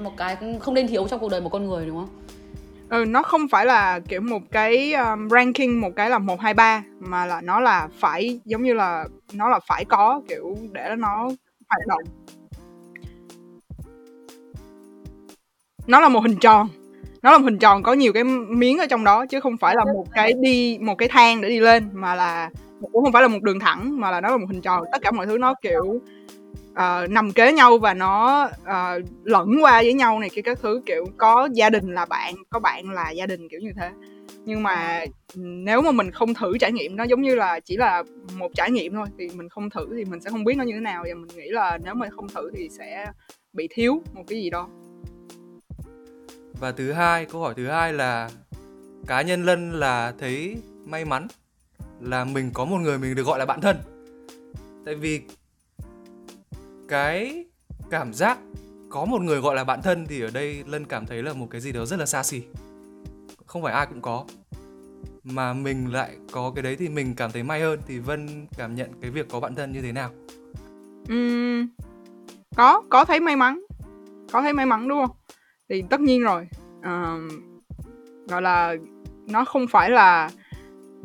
Một 0.00 0.12
cái 0.16 0.36
không 0.60 0.74
nên 0.74 0.88
thiếu 0.88 1.06
trong 1.08 1.20
cuộc 1.20 1.30
đời 1.30 1.40
một 1.40 1.48
con 1.48 1.66
người 1.66 1.86
đúng 1.86 1.96
không? 1.96 2.08
Ừ, 2.92 3.04
nó 3.04 3.22
không 3.22 3.48
phải 3.48 3.66
là 3.66 4.00
kiểu 4.08 4.20
một 4.20 4.42
cái 4.50 4.92
um, 4.92 5.28
ranking 5.28 5.80
một 5.80 5.90
cái 5.96 6.10
là 6.10 6.18
một 6.18 6.40
hai 6.40 6.54
ba 6.54 6.82
mà 7.00 7.26
là 7.26 7.40
nó 7.40 7.60
là 7.60 7.88
phải 7.98 8.40
giống 8.44 8.62
như 8.62 8.74
là 8.74 9.04
nó 9.32 9.48
là 9.48 9.60
phải 9.66 9.84
có 9.84 10.22
kiểu 10.28 10.56
để 10.72 10.94
nó 10.98 11.28
hoạt 11.68 11.86
động. 11.88 12.02
Nó 15.86 16.00
là 16.00 16.08
một 16.08 16.20
hình 16.20 16.36
tròn. 16.36 16.68
Nó 17.22 17.30
là 17.32 17.38
một 17.38 17.44
hình 17.44 17.58
tròn 17.58 17.82
có 17.82 17.92
nhiều 17.92 18.12
cái 18.12 18.24
miếng 18.24 18.78
ở 18.78 18.86
trong 18.86 19.04
đó 19.04 19.26
chứ 19.26 19.40
không 19.40 19.56
phải 19.56 19.74
là 19.76 19.84
một 19.84 20.04
cái 20.12 20.32
đi 20.40 20.78
một 20.80 20.94
cái 20.98 21.08
thang 21.08 21.40
để 21.40 21.48
đi 21.48 21.60
lên 21.60 21.88
mà 21.92 22.14
là 22.14 22.50
cũng 22.92 23.04
không 23.04 23.12
phải 23.12 23.22
là 23.22 23.28
một 23.28 23.42
đường 23.42 23.60
thẳng 23.60 24.00
mà 24.00 24.10
là 24.10 24.20
nó 24.20 24.28
là 24.28 24.36
một 24.36 24.46
hình 24.48 24.60
tròn. 24.60 24.84
Tất 24.92 24.98
cả 25.02 25.10
mọi 25.10 25.26
thứ 25.26 25.38
nó 25.38 25.54
kiểu 25.62 26.00
uh, 26.72 27.10
nằm 27.10 27.32
kế 27.32 27.52
nhau 27.52 27.78
và 27.78 27.94
nó 27.94 28.44
uh, 28.62 29.04
lẫn 29.24 29.48
qua 29.62 29.82
với 29.82 29.92
nhau 29.92 30.18
này 30.18 30.30
kia 30.30 30.42
các 30.42 30.58
thứ 30.62 30.82
kiểu 30.86 31.06
có 31.16 31.48
gia 31.52 31.70
đình 31.70 31.94
là 31.94 32.04
bạn 32.04 32.34
có 32.50 32.60
bạn 32.60 32.90
là 32.90 33.10
gia 33.10 33.26
đình 33.26 33.48
kiểu 33.48 33.60
như 33.60 33.72
thế. 33.76 33.90
Nhưng 34.44 34.62
mà 34.62 35.04
nếu 35.34 35.82
mà 35.82 35.90
mình 35.90 36.10
không 36.10 36.34
thử 36.34 36.58
trải 36.58 36.72
nghiệm 36.72 36.96
nó 36.96 37.04
giống 37.04 37.22
như 37.22 37.34
là 37.34 37.60
chỉ 37.60 37.76
là 37.76 38.02
một 38.36 38.48
trải 38.54 38.70
nghiệm 38.70 38.94
thôi 38.94 39.06
thì 39.18 39.28
mình 39.34 39.48
không 39.48 39.70
thử 39.70 39.86
thì 39.96 40.04
mình 40.04 40.20
sẽ 40.20 40.30
không 40.30 40.44
biết 40.44 40.54
nó 40.56 40.64
như 40.64 40.74
thế 40.74 40.80
nào. 40.80 41.04
Và 41.08 41.14
mình 41.14 41.36
nghĩ 41.36 41.48
là 41.48 41.78
nếu 41.84 41.94
mà 41.94 42.08
không 42.16 42.28
thử 42.28 42.50
thì 42.54 42.68
sẽ 42.78 43.06
bị 43.52 43.68
thiếu 43.70 44.02
một 44.14 44.22
cái 44.28 44.42
gì 44.42 44.50
đó. 44.50 44.68
Và 46.60 46.72
thứ 46.72 46.92
hai, 46.92 47.24
câu 47.24 47.40
hỏi 47.40 47.54
thứ 47.56 47.68
hai 47.68 47.92
là 47.92 48.30
cá 49.06 49.22
nhân 49.22 49.44
Lân 49.44 49.72
là 49.72 50.12
thấy 50.18 50.56
may 50.84 51.04
mắn 51.04 51.26
là 52.00 52.24
mình 52.24 52.50
có 52.54 52.64
một 52.64 52.78
người 52.78 52.98
mình 52.98 53.14
được 53.14 53.26
gọi 53.26 53.38
là 53.38 53.46
bạn 53.46 53.60
thân. 53.60 53.76
Tại 54.84 54.94
vì 54.94 55.20
cái 56.92 57.44
cảm 57.90 58.12
giác 58.12 58.38
có 58.88 59.04
một 59.04 59.22
người 59.22 59.40
gọi 59.40 59.56
là 59.56 59.64
bạn 59.64 59.82
thân 59.82 60.06
thì 60.08 60.20
ở 60.20 60.30
đây 60.30 60.64
Lân 60.66 60.84
cảm 60.84 61.06
thấy 61.06 61.22
là 61.22 61.32
một 61.32 61.46
cái 61.50 61.60
gì 61.60 61.72
đó 61.72 61.84
rất 61.84 61.98
là 61.98 62.06
xa 62.06 62.22
xỉ. 62.22 62.42
Không 63.46 63.62
phải 63.62 63.72
ai 63.72 63.86
cũng 63.86 64.02
có. 64.02 64.24
Mà 65.24 65.52
mình 65.52 65.92
lại 65.92 66.16
có 66.32 66.52
cái 66.54 66.62
đấy 66.62 66.76
thì 66.76 66.88
mình 66.88 67.14
cảm 67.14 67.32
thấy 67.32 67.42
may 67.42 67.60
hơn 67.60 67.80
thì 67.86 67.98
Vân 67.98 68.46
cảm 68.56 68.74
nhận 68.74 68.90
cái 69.00 69.10
việc 69.10 69.28
có 69.28 69.40
bạn 69.40 69.54
thân 69.54 69.72
như 69.72 69.82
thế 69.82 69.92
nào? 69.92 70.10
uhm, 71.12 71.66
có 72.56 72.82
có 72.88 73.04
thấy 73.04 73.20
may 73.20 73.36
mắn 73.36 73.60
có 74.32 74.42
thấy 74.42 74.52
may 74.52 74.66
mắn 74.66 74.88
đúng 74.88 75.06
không 75.06 75.16
thì 75.68 75.82
tất 75.90 76.00
nhiên 76.00 76.22
rồi 76.22 76.48
uh, 76.78 77.32
gọi 78.28 78.42
là 78.42 78.76
nó 79.26 79.44
không 79.44 79.66
phải 79.66 79.90
là 79.90 80.30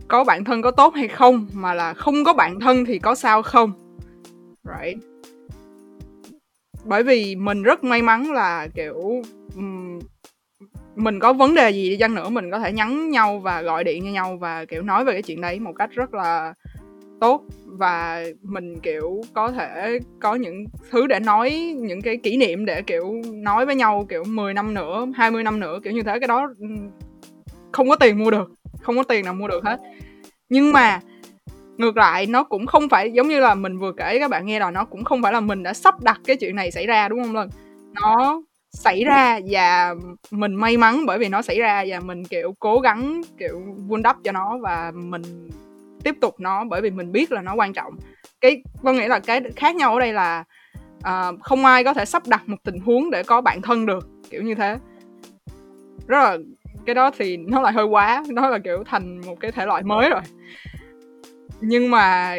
có 0.08 0.24
bạn 0.24 0.44
thân 0.44 0.62
có 0.62 0.72
tốt 0.72 0.94
hay 0.96 1.08
không 1.08 1.48
mà 1.54 1.74
là 1.74 1.94
không 1.94 2.24
có 2.24 2.34
bạn 2.34 2.60
thân 2.60 2.86
thì 2.86 3.00
có 3.00 3.16
sao 3.16 3.42
không 3.42 3.72
right 4.64 5.17
bởi 6.88 7.04
vì 7.04 7.36
mình 7.36 7.64
rất 7.64 7.84
may 7.84 8.02
mắn 8.02 8.32
là 8.32 8.68
kiểu 8.76 9.24
um, 9.56 10.00
mình 10.96 11.20
có 11.20 11.34
vấn 11.34 11.56
đề 11.56 11.70
gì 11.70 11.90
đi 11.90 11.98
chăng 11.98 12.16
nữa 12.16 12.30
mình 12.30 12.52
có 12.52 12.60
thể 12.60 12.72
nhắn 12.72 13.10
nhau 13.10 13.40
và 13.40 13.62
gọi 13.62 13.84
điện 13.84 14.04
cho 14.06 14.12
nhau 14.12 14.38
và 14.38 14.66
kiểu 14.66 14.82
nói 14.82 15.06
về 15.06 15.14
cái 15.14 15.22
chuyện 15.22 15.42
đấy 15.42 15.60
một 15.60 15.74
cách 15.78 15.90
rất 15.92 16.14
là 16.14 16.54
tốt. 17.20 17.44
Và 17.66 18.26
mình 18.42 18.80
kiểu 18.80 19.22
có 19.34 19.52
thể 19.52 20.00
có 20.20 20.36
những 20.36 20.66
thứ 20.90 21.08
để 21.08 21.20
nói 21.20 21.76
những 21.78 22.02
cái 22.02 22.18
kỷ 22.18 22.38
niệm 22.38 22.66
để 22.66 22.82
kiểu 22.82 23.22
nói 23.34 23.66
với 23.66 23.76
nhau 23.76 24.06
kiểu 24.10 24.24
10 24.24 24.54
năm 24.54 24.74
nữa 24.74 25.08
20 25.16 25.44
năm 25.44 25.60
nữa 25.60 25.80
kiểu 25.84 25.94
như 25.94 26.04
thế. 26.04 26.20
Cái 26.20 26.28
đó 26.28 26.54
không 27.72 27.90
có 27.90 27.96
tiền 27.96 28.20
mua 28.20 28.32
được 28.32 28.52
không 28.82 28.98
có 28.98 29.04
tiền 29.04 29.26
nào 29.26 29.34
mua 29.34 29.48
được 29.48 29.64
hết. 29.64 29.80
Nhưng 30.50 30.72
mà 30.72 31.00
ngược 31.78 31.98
lại 31.98 32.26
nó 32.26 32.44
cũng 32.44 32.66
không 32.66 32.90
phải 32.90 33.12
giống 33.12 33.28
như 33.28 33.40
là 33.40 33.56
mình 33.56 33.78
vừa 33.78 33.92
kể 33.92 34.20
các 34.20 34.30
bạn 34.30 34.46
nghe 34.46 34.60
là 34.60 34.72
nó 34.72 34.86
cũng 34.86 35.04
không 35.04 35.22
phải 35.22 35.34
là 35.34 35.40
mình 35.40 35.64
đã 35.64 35.74
sắp 35.74 36.02
đặt 36.02 36.20
cái 36.26 36.36
chuyện 36.36 36.56
này 36.56 36.72
xảy 36.72 36.88
ra 36.88 37.08
đúng 37.08 37.24
không 37.24 37.36
lần 37.36 37.50
nó 38.02 38.42
xảy 38.72 39.04
ra 39.04 39.40
và 39.50 39.96
mình 40.32 40.56
may 40.56 40.78
mắn 40.78 41.06
bởi 41.06 41.18
vì 41.18 41.30
nó 41.30 41.42
xảy 41.42 41.60
ra 41.60 41.86
và 41.88 42.00
mình 42.00 42.26
kiểu 42.26 42.56
cố 42.60 42.80
gắng 42.80 43.22
kiểu 43.38 43.62
vun 43.88 44.02
đắp 44.02 44.18
cho 44.24 44.32
nó 44.32 44.58
và 44.62 44.92
mình 44.96 45.50
tiếp 46.04 46.16
tục 46.22 46.36
nó 46.40 46.64
bởi 46.64 46.82
vì 46.82 46.90
mình 46.90 47.12
biết 47.12 47.32
là 47.32 47.42
nó 47.42 47.56
quan 47.56 47.74
trọng. 47.74 47.94
Cái 48.42 48.62
có 48.84 48.94
nghĩa 48.94 49.08
là 49.08 49.20
cái 49.20 49.42
khác 49.56 49.76
nhau 49.76 49.94
ở 49.94 50.00
đây 50.00 50.14
là 50.14 50.44
uh, 50.98 51.42
không 51.42 51.66
ai 51.66 51.84
có 51.84 51.94
thể 51.94 52.06
sắp 52.06 52.28
đặt 52.28 52.50
một 52.50 52.58
tình 52.64 52.80
huống 52.80 53.12
để 53.12 53.24
có 53.24 53.42
bạn 53.42 53.62
thân 53.62 53.86
được 53.86 54.08
kiểu 54.30 54.44
như 54.44 54.56
thế. 54.56 54.78
Rất 56.08 56.18
là 56.18 56.38
cái 56.86 56.96
đó 56.96 57.12
thì 57.18 57.38
nó 57.38 57.62
lại 57.62 57.74
hơi 57.74 57.86
quá 57.86 58.24
nó 58.30 58.50
là 58.50 58.60
kiểu 58.60 58.84
thành 58.86 59.22
một 59.26 59.40
cái 59.40 59.52
thể 59.52 59.66
loại 59.66 59.84
mới 59.84 60.10
rồi 60.10 60.22
nhưng 61.62 61.92
mà 61.92 62.36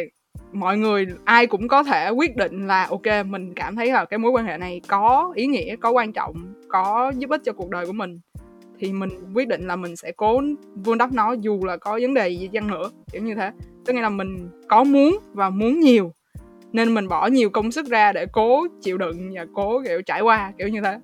mọi 0.52 0.78
người, 0.78 1.06
ai 1.24 1.46
cũng 1.46 1.68
có 1.68 1.82
thể 1.82 2.10
quyết 2.10 2.36
định 2.36 2.66
là, 2.66 2.86
ok, 2.90 3.26
mình 3.26 3.54
cảm 3.54 3.76
thấy 3.76 3.92
là 3.92 4.04
cái 4.04 4.18
mối 4.18 4.30
quan 4.30 4.46
hệ 4.46 4.58
này 4.58 4.80
có 4.86 5.32
ý 5.34 5.46
nghĩa, 5.46 5.76
có 5.76 5.90
quan 5.90 6.12
trọng, 6.12 6.54
có 6.68 7.12
giúp 7.16 7.30
ích 7.30 7.40
cho 7.44 7.52
cuộc 7.52 7.70
đời 7.70 7.86
của 7.86 7.92
mình, 7.92 8.20
thì 8.78 8.92
mình 8.92 9.10
quyết 9.34 9.48
định 9.48 9.66
là 9.66 9.76
mình 9.76 9.96
sẽ 9.96 10.12
cố 10.12 10.42
vun 10.74 10.98
đắp 10.98 11.12
nó 11.12 11.32
dù 11.32 11.60
là 11.64 11.76
có 11.76 11.98
vấn 12.02 12.14
đề 12.14 12.28
gì 12.28 12.48
chăng 12.52 12.66
nữa, 12.66 12.90
kiểu 13.12 13.22
như 13.22 13.34
thế. 13.34 13.50
Tức 13.84 13.92
nghĩa 13.92 14.02
là 14.02 14.08
mình 14.08 14.50
có 14.68 14.84
muốn 14.84 15.18
và 15.32 15.50
muốn 15.50 15.80
nhiều, 15.80 16.12
nên 16.72 16.94
mình 16.94 17.08
bỏ 17.08 17.26
nhiều 17.26 17.50
công 17.50 17.72
sức 17.72 17.86
ra 17.86 18.12
để 18.12 18.26
cố 18.32 18.66
chịu 18.82 18.98
đựng 18.98 19.30
và 19.34 19.46
cố, 19.54 19.82
kiểu, 19.86 20.02
trải 20.02 20.20
qua, 20.20 20.52
kiểu 20.58 20.68
như 20.68 20.80
thế. 20.80 20.98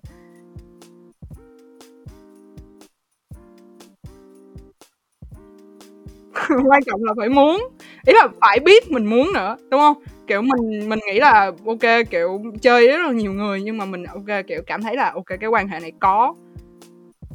quan 6.68 6.82
trọng 6.86 7.04
là 7.04 7.14
phải 7.18 7.28
muốn. 7.28 7.68
Ý 8.06 8.12
là 8.12 8.28
phải 8.40 8.60
biết 8.60 8.90
mình 8.90 9.06
muốn 9.06 9.32
nữa, 9.34 9.56
đúng 9.70 9.80
không? 9.80 9.96
Kiểu 10.26 10.42
mình 10.42 10.88
mình 10.88 10.98
nghĩ 11.06 11.18
là, 11.18 11.52
ok, 11.66 12.06
kiểu 12.10 12.42
chơi 12.62 12.88
rất 12.88 12.98
là 13.06 13.12
nhiều 13.12 13.32
người, 13.32 13.62
nhưng 13.62 13.78
mà 13.78 13.84
mình, 13.84 14.04
ok, 14.04 14.46
kiểu 14.46 14.62
cảm 14.66 14.82
thấy 14.82 14.96
là, 14.96 15.12
ok, 15.14 15.26
cái 15.40 15.50
quan 15.50 15.68
hệ 15.68 15.80
này 15.80 15.92
có 16.00 16.34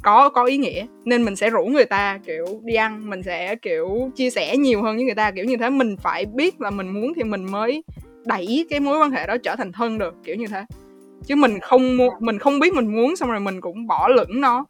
có 0.02 0.28
có 0.28 0.44
ý 0.44 0.56
nghĩa, 0.56 0.86
nên 1.04 1.24
mình 1.24 1.36
sẽ 1.36 1.50
rủ 1.50 1.64
người 1.64 1.84
ta, 1.84 2.18
kiểu, 2.26 2.46
đi 2.64 2.74
ăn. 2.74 3.10
Mình 3.10 3.22
sẽ, 3.22 3.56
kiểu, 3.56 4.10
chia 4.16 4.30
sẻ 4.30 4.56
nhiều 4.56 4.82
hơn 4.82 4.96
với 4.96 5.04
người 5.04 5.14
ta, 5.14 5.30
kiểu 5.30 5.44
như 5.44 5.56
thế. 5.56 5.70
Mình 5.70 5.96
phải 5.96 6.26
biết 6.26 6.60
là 6.60 6.70
mình 6.70 6.88
muốn 6.88 7.12
thì 7.16 7.22
mình 7.24 7.44
mới 7.50 7.82
đẩy 8.24 8.66
cái 8.70 8.80
mối 8.80 8.98
quan 8.98 9.10
hệ 9.10 9.26
đó 9.26 9.36
trở 9.42 9.56
thành 9.56 9.72
thân 9.72 9.98
được, 9.98 10.14
kiểu 10.24 10.36
như 10.36 10.46
thế. 10.46 10.64
Chứ 11.26 11.36
mình 11.36 11.58
không 11.60 11.96
muốn 11.96 12.14
mình 12.20 12.38
không 12.38 12.58
biết 12.58 12.72
mình 12.74 12.86
muốn, 12.96 13.16
xong 13.16 13.30
rồi 13.30 13.40
mình 13.40 13.60
cũng 13.60 13.86
bỏ 13.86 14.08
lửng 14.08 14.40
nó 14.40 14.64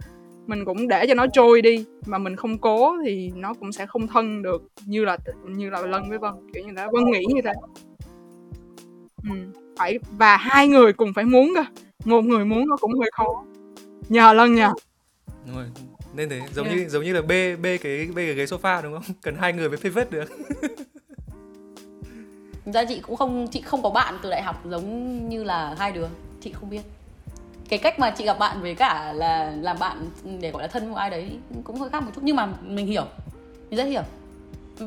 mình 0.51 0.65
cũng 0.65 0.89
để 0.89 1.07
cho 1.09 1.15
nó 1.15 1.27
trôi 1.33 1.63
đi 1.63 1.85
mà 2.07 2.19
mình 2.19 2.37
không 2.37 2.59
cố 2.59 2.97
thì 3.05 3.31
nó 3.35 3.55
cũng 3.55 3.73
sẽ 3.73 3.87
không 3.87 4.07
thân 4.07 4.43
được 4.43 4.63
như 4.87 5.05
là 5.05 5.17
như 5.49 5.71
là 5.71 5.87
lân 5.87 6.09
với 6.09 6.19
vân 6.19 6.33
kiểu 6.55 6.65
như 6.67 6.73
thế. 6.77 6.87
Vân 6.93 7.11
nghĩ 7.11 7.25
như 7.29 7.41
thế. 7.45 7.53
Ừ, 9.31 9.37
phải 9.79 9.99
và 10.19 10.37
hai 10.37 10.69
người 10.69 10.93
cùng 10.93 11.13
phải 11.15 11.25
muốn 11.25 11.53
cơ. 11.55 11.65
Một 12.05 12.25
người 12.25 12.45
muốn 12.45 12.69
nó 12.69 12.77
cũng 12.77 12.99
hơi 13.01 13.11
khó. 13.13 13.45
Nhờ 14.09 14.33
lân 14.33 14.55
nhờ. 14.55 14.73
Đúng 15.47 15.57
rồi 15.57 15.67
nên 16.15 16.29
thế 16.29 16.41
giống 16.55 16.67
yeah. 16.67 16.79
như 16.79 16.89
giống 16.89 17.05
như 17.05 17.13
là 17.13 17.23
bê 17.23 17.57
bê 17.57 17.79
cái 17.79 18.09
bê 18.15 18.27
cái 18.27 18.35
ghế 18.35 18.45
sofa 18.45 18.83
đúng 18.83 18.93
không? 18.93 19.15
Cần 19.23 19.35
hai 19.35 19.53
người 19.53 19.69
mới 19.69 19.79
phê 19.79 19.91
vết 19.91 20.11
được. 20.11 20.25
Ra 22.67 22.85
chị 22.85 23.01
cũng 23.01 23.17
không 23.17 23.47
chị 23.51 23.61
không 23.61 23.83
có 23.83 23.91
bạn 23.91 24.15
từ 24.23 24.31
đại 24.31 24.43
học 24.43 24.63
giống 24.65 25.29
như 25.29 25.45
là 25.45 25.75
hai 25.79 25.93
đứa. 25.93 26.07
Chị 26.41 26.53
không 26.53 26.71
biết 26.71 26.83
cái 27.71 27.79
cách 27.79 27.99
mà 27.99 28.11
chị 28.11 28.25
gặp 28.25 28.39
bạn 28.39 28.63
với 28.63 28.75
cả 28.75 29.13
là 29.13 29.53
làm 29.61 29.77
bạn 29.81 29.97
để 30.41 30.51
gọi 30.51 30.63
là 30.63 30.69
thân 30.69 30.93
với 30.93 31.01
ai 31.01 31.11
đấy 31.11 31.39
cũng 31.65 31.77
hơi 31.77 31.91
khác 31.91 32.03
một 32.03 32.11
chút. 32.15 32.21
Nhưng 32.25 32.37
mà 32.37 32.49
mình 32.63 32.87
hiểu 32.87 33.05
mình 33.71 33.77
rất 33.77 33.85
hiểu. 33.85 34.03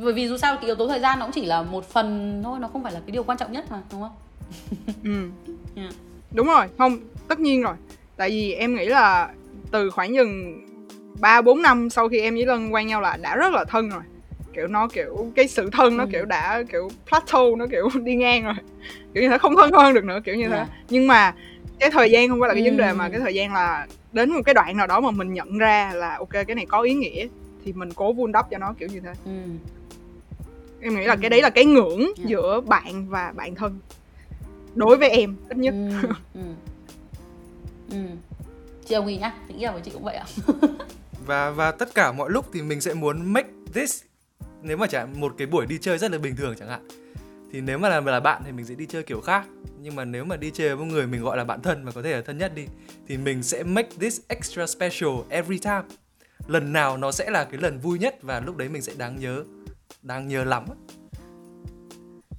Bởi 0.03 0.13
vì 0.13 0.27
dù 0.27 0.37
sao 0.37 0.55
cái 0.55 0.65
yếu 0.65 0.75
tố 0.75 0.87
thời 0.87 0.99
gian 0.99 1.19
nó 1.19 1.25
cũng 1.25 1.33
chỉ 1.33 1.45
là 1.45 1.61
một 1.61 1.89
phần 1.89 2.41
thôi 2.43 2.59
nó 2.59 2.67
không 2.67 2.83
phải 2.83 2.93
là 2.93 2.99
cái 2.99 3.11
điều 3.11 3.23
quan 3.23 3.37
trọng 3.37 3.51
nhất 3.51 3.65
mà 3.71 3.81
đúng 3.91 4.01
không? 4.01 4.11
Ừ. 5.03 5.29
Yeah. 5.75 5.93
đúng 6.31 6.47
rồi 6.47 6.67
không 6.77 6.97
tất 7.27 7.39
nhiên 7.39 7.61
rồi. 7.61 7.75
Tại 8.17 8.29
vì 8.29 8.53
em 8.53 8.75
nghĩ 8.75 8.85
là 8.85 9.29
từ 9.71 9.89
khoảng 9.89 10.15
chừng 10.15 10.61
ba 11.19 11.41
bốn 11.41 11.61
năm 11.61 11.89
sau 11.89 12.09
khi 12.09 12.19
em 12.19 12.33
với 12.33 12.45
lân 12.45 12.73
quen 12.73 12.87
nhau 12.87 13.01
là 13.01 13.17
đã 13.21 13.35
rất 13.35 13.53
là 13.53 13.65
thân 13.65 13.89
rồi. 13.89 14.01
Kiểu 14.53 14.67
nó 14.67 14.87
kiểu 14.87 15.31
cái 15.35 15.47
sự 15.47 15.69
thân 15.71 15.97
nó 15.97 16.03
ừ. 16.03 16.09
kiểu 16.11 16.25
đã 16.25 16.63
kiểu 16.71 16.89
plateau 17.09 17.55
nó 17.55 17.65
kiểu 17.71 17.89
đi 18.03 18.15
ngang 18.15 18.43
rồi. 18.43 18.55
Kiểu 19.13 19.23
như 19.23 19.29
thế 19.29 19.37
không 19.37 19.55
thân 19.55 19.71
hơn 19.71 19.93
được 19.93 20.03
nữa 20.03 20.19
kiểu 20.25 20.35
như 20.35 20.49
yeah. 20.49 20.67
thế. 20.67 20.75
Nhưng 20.89 21.07
mà 21.07 21.33
cái 21.83 21.91
thời 21.91 22.11
gian 22.11 22.29
không 22.29 22.39
phải 22.39 22.47
là 22.47 22.53
cái 22.53 22.63
vấn 22.63 22.77
đề 22.77 22.93
mà 22.93 23.09
cái 23.09 23.19
thời 23.19 23.35
gian 23.35 23.53
là 23.53 23.87
đến 24.13 24.29
một 24.29 24.41
cái 24.45 24.53
đoạn 24.53 24.77
nào 24.77 24.87
đó 24.87 24.99
mà 24.99 25.11
mình 25.11 25.33
nhận 25.33 25.57
ra 25.57 25.91
là 25.95 26.15
ok 26.17 26.29
cái 26.31 26.55
này 26.55 26.65
có 26.65 26.81
ý 26.81 26.93
nghĩa 26.93 27.27
thì 27.65 27.73
mình 27.73 27.93
cố 27.93 28.13
vun 28.13 28.31
đắp 28.31 28.51
cho 28.51 28.57
nó 28.57 28.73
kiểu 28.79 28.89
như 28.89 28.99
thế 28.99 29.13
ừ. 29.25 29.31
em 30.81 30.95
nghĩ 30.95 31.05
là 31.05 31.15
cái 31.15 31.29
đấy 31.29 31.41
là 31.41 31.49
cái 31.49 31.65
ngưỡng 31.65 31.99
yeah. 31.99 32.17
giữa 32.17 32.61
bạn 32.61 33.09
và 33.09 33.33
bạn 33.35 33.55
thân 33.55 33.79
đối 34.75 34.97
với 34.97 35.09
em 35.09 35.35
ít 35.49 35.57
nhất 35.57 35.73
ừ. 35.73 36.07
Ừ. 36.33 36.41
Ừ. 37.91 37.97
chị 38.85 38.95
đồng 38.95 39.07
ý 39.07 39.17
nhá 39.17 39.33
chị 39.47 39.53
nghĩ 39.53 39.65
là 39.65 39.71
với 39.71 39.81
chị 39.81 39.91
cũng 39.93 40.03
vậy 40.03 40.15
ạ 40.15 40.25
và 41.25 41.51
và 41.51 41.71
tất 41.71 41.95
cả 41.95 42.11
mọi 42.11 42.29
lúc 42.29 42.45
thì 42.53 42.61
mình 42.61 42.81
sẽ 42.81 42.93
muốn 42.93 43.33
make 43.33 43.49
this 43.73 44.03
nếu 44.61 44.77
mà 44.77 44.87
chẳng 44.87 45.19
một 45.19 45.35
cái 45.37 45.47
buổi 45.47 45.65
đi 45.65 45.77
chơi 45.81 45.97
rất 45.97 46.11
là 46.11 46.17
bình 46.17 46.35
thường 46.35 46.55
chẳng 46.59 46.69
hạn 46.69 46.87
thì 47.53 47.61
nếu 47.61 47.77
mà 47.77 47.89
là, 47.89 48.01
là 48.01 48.19
bạn 48.19 48.41
thì 48.45 48.51
mình 48.51 48.65
sẽ 48.65 48.75
đi 48.75 48.85
chơi 48.85 49.03
kiểu 49.03 49.21
khác. 49.21 49.45
Nhưng 49.81 49.95
mà 49.95 50.05
nếu 50.05 50.25
mà 50.25 50.37
đi 50.37 50.51
chơi 50.51 50.75
với 50.75 50.85
một 50.85 50.91
người 50.91 51.07
mình 51.07 51.23
gọi 51.23 51.37
là 51.37 51.43
bạn 51.43 51.61
thân 51.61 51.85
và 51.85 51.91
có 51.91 52.01
thể 52.01 52.15
là 52.15 52.21
thân 52.21 52.37
nhất 52.37 52.55
đi 52.55 52.65
thì 53.07 53.17
mình 53.17 53.43
sẽ 53.43 53.63
make 53.63 53.89
this 53.99 54.19
extra 54.27 54.67
special 54.67 55.09
every 55.29 55.59
time. 55.59 55.83
Lần 56.47 56.73
nào 56.73 56.97
nó 56.97 57.11
sẽ 57.11 57.29
là 57.29 57.43
cái 57.43 57.61
lần 57.61 57.79
vui 57.79 57.99
nhất 57.99 58.15
và 58.21 58.39
lúc 58.39 58.57
đấy 58.57 58.69
mình 58.69 58.81
sẽ 58.81 58.93
đáng 58.97 59.19
nhớ 59.19 59.43
đáng 60.01 60.27
nhớ 60.27 60.43
lắm. 60.43 60.65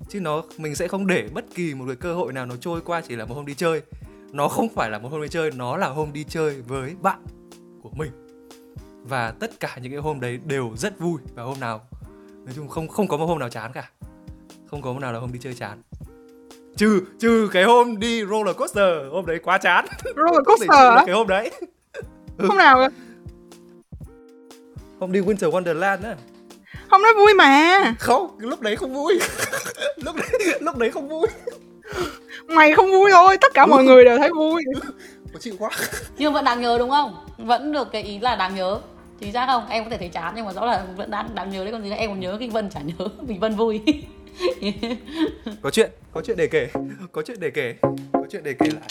Chứ 0.08 0.20
nó 0.20 0.42
mình 0.58 0.74
sẽ 0.74 0.88
không 0.88 1.06
để 1.06 1.28
bất 1.34 1.44
kỳ 1.54 1.74
một 1.74 1.84
cái 1.86 1.96
cơ 1.96 2.14
hội 2.14 2.32
nào 2.32 2.46
nó 2.46 2.56
trôi 2.56 2.80
qua 2.80 3.00
chỉ 3.00 3.16
là 3.16 3.24
một 3.24 3.34
hôm 3.34 3.46
đi 3.46 3.54
chơi. 3.54 3.82
Nó 4.32 4.48
không 4.48 4.68
phải 4.68 4.90
là 4.90 4.98
một 4.98 5.08
hôm 5.08 5.22
đi 5.22 5.28
chơi 5.28 5.50
nó 5.50 5.76
là 5.76 5.88
hôm 5.88 6.12
đi 6.12 6.24
chơi 6.24 6.62
với 6.62 6.94
bạn 7.02 7.24
của 7.82 7.90
mình. 7.90 8.10
Và 9.02 9.30
tất 9.30 9.60
cả 9.60 9.78
những 9.82 9.92
cái 9.92 10.00
hôm 10.00 10.20
đấy 10.20 10.40
đều 10.44 10.72
rất 10.76 10.98
vui 10.98 11.20
và 11.34 11.42
hôm 11.42 11.60
nào. 11.60 11.88
Nói 12.44 12.54
chung 12.56 12.68
không 12.68 12.88
không 12.88 13.08
có 13.08 13.16
một 13.16 13.26
hôm 13.26 13.38
nào 13.38 13.48
chán 13.48 13.72
cả 13.72 13.90
không 14.74 14.82
có 14.82 14.92
hôm 14.92 15.00
nào 15.00 15.12
là 15.12 15.18
hôm 15.18 15.32
đi 15.32 15.38
chơi 15.42 15.54
chán. 15.54 15.82
Trừ 16.76 17.00
trừ 17.18 17.48
cái 17.52 17.64
hôm 17.64 17.98
đi 17.98 18.24
roller 18.26 18.56
coaster 18.56 19.12
hôm 19.12 19.26
đấy 19.26 19.38
quá 19.44 19.58
chán. 19.58 19.84
Roller 20.04 20.44
coaster 20.44 20.68
là 20.70 21.02
cái 21.06 21.14
hôm 21.14 21.28
đấy. 21.28 21.50
Hôm 22.38 22.56
nào 22.56 22.76
cơ 22.76 22.88
hôm 25.00 25.12
đi 25.12 25.20
winter 25.20 25.50
wonderland 25.50 26.04
á. 26.04 26.16
Hôm 26.90 27.02
đó 27.02 27.08
vui 27.16 27.34
mà. 27.34 27.94
Không 27.98 28.38
lúc 28.38 28.60
đấy 28.60 28.76
không 28.76 28.94
vui. 28.94 29.18
Lúc 29.96 30.16
đấy 30.16 30.58
lúc 30.60 30.76
đấy 30.76 30.90
không 30.90 31.08
vui. 31.08 31.26
Mày 32.46 32.72
không 32.72 32.90
vui 32.90 33.10
thôi 33.12 33.38
tất 33.40 33.54
cả 33.54 33.66
mọi 33.66 33.84
người 33.84 34.04
đều 34.04 34.18
thấy 34.18 34.30
vui. 34.30 34.62
Có 35.32 35.38
chịu 35.40 35.54
quá. 35.58 35.70
Nhưng 36.18 36.32
vẫn 36.32 36.44
đáng 36.44 36.60
nhớ 36.60 36.78
đúng 36.78 36.90
không? 36.90 37.26
Vẫn 37.38 37.72
được 37.72 37.92
cái 37.92 38.02
ý 38.02 38.18
là 38.18 38.36
đáng 38.36 38.54
nhớ. 38.54 38.80
Chính 39.20 39.32
xác 39.32 39.46
không? 39.46 39.66
Em 39.68 39.84
có 39.84 39.90
thể 39.90 39.98
thấy 39.98 40.08
chán 40.08 40.32
nhưng 40.36 40.46
mà 40.46 40.52
rõ 40.52 40.64
là 40.64 40.84
vẫn 40.96 41.10
đáng 41.10 41.34
đáng 41.34 41.50
nhớ 41.50 41.64
đấy. 41.64 41.72
Còn 41.72 41.82
gì 41.82 41.90
nữa? 41.90 41.96
Em 41.96 42.10
còn 42.10 42.20
nhớ 42.20 42.36
khi 42.40 42.48
vân 42.48 42.70
chả 42.70 42.80
nhớ 42.80 43.08
vì 43.26 43.38
vân 43.38 43.56
vui 43.56 43.80
có 45.62 45.70
chuyện 45.70 45.90
có 46.12 46.22
chuyện 46.24 46.36
để 46.36 46.46
kể 46.46 46.68
có 47.12 47.22
chuyện 47.22 47.40
để 47.40 47.50
kể 47.50 47.74
có 48.12 48.22
chuyện 48.30 48.42
để 48.44 48.54
kể 48.58 48.66
lại. 48.66 48.88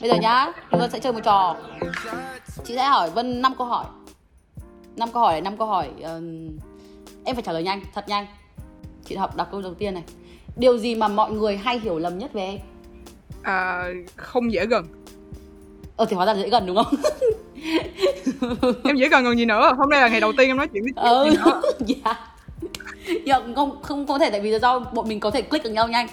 Bây 0.00 0.10
giờ 0.10 0.16
nhá 0.16 0.52
chúng 0.70 0.80
ta 0.80 0.88
sẽ 0.88 0.98
chơi 0.98 1.12
một 1.12 1.20
trò. 1.24 1.56
Chị 2.64 2.74
sẽ 2.74 2.84
hỏi 2.84 3.10
vân 3.10 3.42
5 3.42 3.54
câu 3.58 3.66
hỏi. 3.66 3.84
5 4.96 5.08
câu 5.12 5.22
hỏi 5.22 5.32
này 5.32 5.40
5 5.40 5.56
câu 5.56 5.66
hỏi 5.66 5.90
uh, 5.98 6.22
em 7.24 7.36
phải 7.36 7.42
trả 7.42 7.52
lời 7.52 7.62
nhanh 7.62 7.82
thật 7.94 8.08
nhanh. 8.08 8.26
Chị 9.04 9.16
học 9.16 9.36
đọc 9.36 9.48
câu 9.50 9.62
đầu 9.62 9.74
tiên 9.74 9.94
này. 9.94 10.04
Điều 10.56 10.78
gì 10.78 10.94
mà 10.94 11.08
mọi 11.08 11.32
người 11.32 11.56
hay 11.56 11.78
hiểu 11.78 11.98
lầm 11.98 12.18
nhất 12.18 12.32
về 12.32 12.42
em? 12.42 12.58
À, 13.42 13.84
không 14.16 14.52
dễ 14.52 14.66
gần. 14.66 14.86
Ờ 15.96 16.06
thì 16.08 16.16
hóa 16.16 16.26
ra 16.26 16.34
dễ 16.34 16.48
gần 16.48 16.66
đúng 16.66 16.76
không 16.76 16.94
em 18.84 18.96
dễ 18.96 19.08
gần 19.08 19.24
còn 19.24 19.38
gì 19.38 19.44
nữa. 19.44 19.74
Hôm 19.78 19.90
nay 19.90 20.00
là 20.00 20.08
ngày 20.08 20.20
đầu 20.20 20.32
tiên 20.38 20.50
em 20.50 20.56
nói 20.56 20.68
chuyện 20.72 20.82
với 20.82 20.92
chị 20.96 21.02
ừ. 21.02 21.54
dạ. 22.04 22.14
Dạ 23.24 23.40
không 23.54 23.82
không 23.82 24.06
có 24.06 24.18
thể 24.18 24.30
tại 24.30 24.40
vì 24.40 24.58
do 24.58 24.78
bọn 24.78 25.08
mình 25.08 25.20
có 25.20 25.30
thể 25.30 25.42
click 25.42 25.64
được 25.64 25.70
nhau 25.70 25.88
nhanh. 25.88 26.08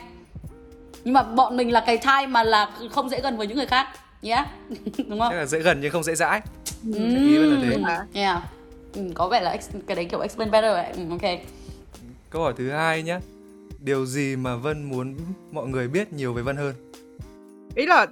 Nhưng 1.04 1.14
mà 1.14 1.24
bọn 1.24 1.58
mình 1.58 1.72
là 1.72 1.84
cái 1.86 1.98
type 1.98 2.28
mà 2.28 2.44
là 2.44 2.70
không 2.92 3.10
dễ 3.10 3.22
gần 3.22 3.38
với 3.38 3.48
những 3.48 3.58
người 3.58 3.66
khác. 3.66 3.88
Nhé 4.22 4.32
yeah? 4.36 4.48
đúng 5.08 5.20
không? 5.20 5.34
Là 5.34 5.46
dễ 5.46 5.60
gần 5.60 5.80
nhưng 5.82 5.92
không 5.92 6.04
dễ 6.04 6.16
dãi. 6.16 6.42
Ừ. 6.94 7.00
ý 7.00 7.38
là 7.38 8.06
thế. 8.14 8.22
Yeah. 8.22 8.44
ừ, 8.94 9.02
có 9.14 9.28
vẻ 9.28 9.42
là 9.42 9.58
cái 9.88 9.96
đấy 9.96 10.06
kiểu 10.06 10.20
explain 10.20 10.52
better 10.52 10.72
vậy. 10.72 10.92
Ừ, 10.96 11.02
ok. 11.10 11.40
Câu 12.30 12.42
hỏi 12.42 12.54
thứ 12.58 12.70
hai 12.70 13.04
nhé 13.04 13.20
điều 13.80 14.06
gì 14.06 14.36
mà 14.36 14.56
vân 14.56 14.84
muốn 14.84 15.16
mọi 15.52 15.68
người 15.68 15.88
biết 15.88 16.14
nhiều 16.14 16.34
về 16.34 16.42
vân 16.42 16.58
hơn? 16.58 16.76
Ý 17.76 17.86
là 17.86 18.08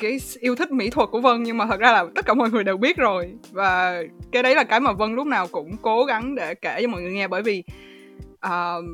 cái 0.00 0.18
yêu 0.40 0.54
thích 0.54 0.70
mỹ 0.70 0.90
thuật 0.90 1.08
của 1.10 1.20
Vân 1.20 1.42
nhưng 1.42 1.58
mà 1.58 1.66
thật 1.66 1.80
ra 1.80 1.92
là 1.92 2.04
tất 2.14 2.26
cả 2.26 2.34
mọi 2.34 2.50
người 2.50 2.64
đều 2.64 2.76
biết 2.76 2.96
rồi 2.96 3.34
và 3.52 4.02
cái 4.32 4.42
đấy 4.42 4.54
là 4.54 4.64
cái 4.64 4.80
mà 4.80 4.92
Vân 4.92 5.14
lúc 5.14 5.26
nào 5.26 5.46
cũng 5.46 5.76
cố 5.82 6.04
gắng 6.04 6.34
để 6.34 6.54
kể 6.54 6.78
cho 6.82 6.88
mọi 6.88 7.02
người 7.02 7.12
nghe 7.12 7.28
bởi 7.28 7.42
vì 7.42 7.64
uh, 8.46 8.84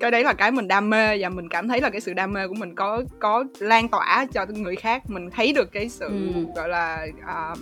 cái 0.00 0.10
đấy 0.10 0.24
là 0.24 0.32
cái 0.32 0.50
mình 0.50 0.68
đam 0.68 0.90
mê 0.90 1.18
và 1.18 1.28
mình 1.28 1.48
cảm 1.48 1.68
thấy 1.68 1.80
là 1.80 1.90
cái 1.90 2.00
sự 2.00 2.14
đam 2.14 2.32
mê 2.32 2.48
của 2.48 2.54
mình 2.54 2.74
có 2.74 3.02
có 3.18 3.44
lan 3.58 3.88
tỏa 3.88 4.26
cho 4.32 4.46
người 4.46 4.76
khác 4.76 5.10
mình 5.10 5.30
thấy 5.30 5.52
được 5.52 5.72
cái 5.72 5.88
sự 5.88 6.08
ừ. 6.08 6.44
gọi 6.56 6.68
là 6.68 7.06
uh, 7.52 7.58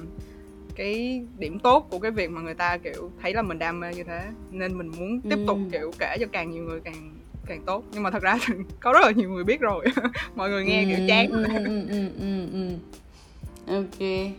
cái 0.76 1.22
điểm 1.38 1.58
tốt 1.58 1.86
của 1.90 1.98
cái 1.98 2.10
việc 2.10 2.30
mà 2.30 2.40
người 2.40 2.54
ta 2.54 2.76
kiểu 2.76 3.10
thấy 3.22 3.34
là 3.34 3.42
mình 3.42 3.58
đam 3.58 3.80
mê 3.80 3.94
như 3.94 4.04
thế 4.04 4.22
nên 4.50 4.78
mình 4.78 4.88
muốn 4.98 5.20
tiếp 5.20 5.38
tục 5.46 5.58
ừ. 5.58 5.68
kiểu 5.72 5.90
kể 5.98 6.16
cho 6.20 6.26
càng 6.32 6.50
nhiều 6.50 6.64
người 6.64 6.80
càng 6.80 7.15
càng 7.46 7.62
tốt. 7.66 7.82
Nhưng 7.92 8.02
mà 8.02 8.10
thật 8.10 8.22
ra 8.22 8.38
có 8.80 8.92
rất 8.92 9.00
là 9.02 9.10
nhiều 9.10 9.30
người 9.30 9.44
biết 9.44 9.60
rồi. 9.60 9.84
Mọi 10.34 10.50
người 10.50 10.64
nghe 10.64 10.82
ừ, 10.82 10.88
kiểu 10.88 10.98
chán. 11.08 11.26
Ừ, 11.30 11.44
ừ, 11.64 11.86
ừ, 11.88 12.08
ừ, 12.18 12.46
ừ. 12.52 13.76
ok. 13.76 14.30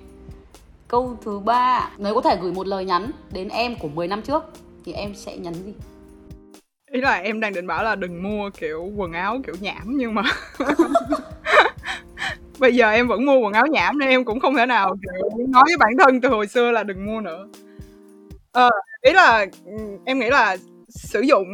Câu 0.88 1.18
thứ 1.22 1.40
ba. 1.40 1.90
Nếu 1.98 2.16
có 2.16 2.22
thể 2.22 2.38
gửi 2.42 2.54
một 2.54 2.68
lời 2.68 2.86
nhắn 2.86 3.12
đến 3.32 3.50
em 3.50 3.76
của 3.76 3.88
10 3.88 4.08
năm 4.08 4.22
trước 4.22 4.44
thì 4.86 4.94
em 4.94 5.16
sẽ 5.16 5.38
nhắn 5.38 5.54
gì? 5.54 5.74
Ý 6.92 7.02
là 7.02 7.16
em 7.16 7.40
đang 7.40 7.54
định 7.54 7.68
bảo 7.68 7.84
là 7.84 7.96
đừng 7.96 8.24
mua 8.24 8.50
kiểu 8.50 8.92
quần 8.96 9.14
áo 9.14 9.40
kiểu 9.46 9.56
nhảm 9.60 9.84
nhưng 9.88 10.16
mà 10.16 10.24
bây 12.60 12.76
giờ 12.76 12.90
em 12.90 13.08
vẫn 13.08 13.26
mua 13.26 13.40
quần 13.40 13.54
áo 13.54 13.68
nhảm 13.68 14.00
nên 14.00 14.10
em 14.10 14.26
cũng 14.26 14.40
không 14.40 14.56
thể 14.56 14.66
nào 14.66 14.96
kiểu 15.02 15.30
nói 15.48 15.64
với 15.66 15.78
bản 15.78 15.98
thân 16.00 16.22
từ 16.22 16.30
hồi 16.30 16.48
xưa 16.48 16.72
là 16.72 16.84
đừng 16.84 17.06
mua 17.06 17.22
nữa. 17.22 17.48
Ờ 18.52 18.70
ý 19.02 19.14
là 19.14 19.46
em 20.06 20.20
nghĩ 20.20 20.30
là 20.30 20.58
sử 20.88 21.22
dụng 21.22 21.52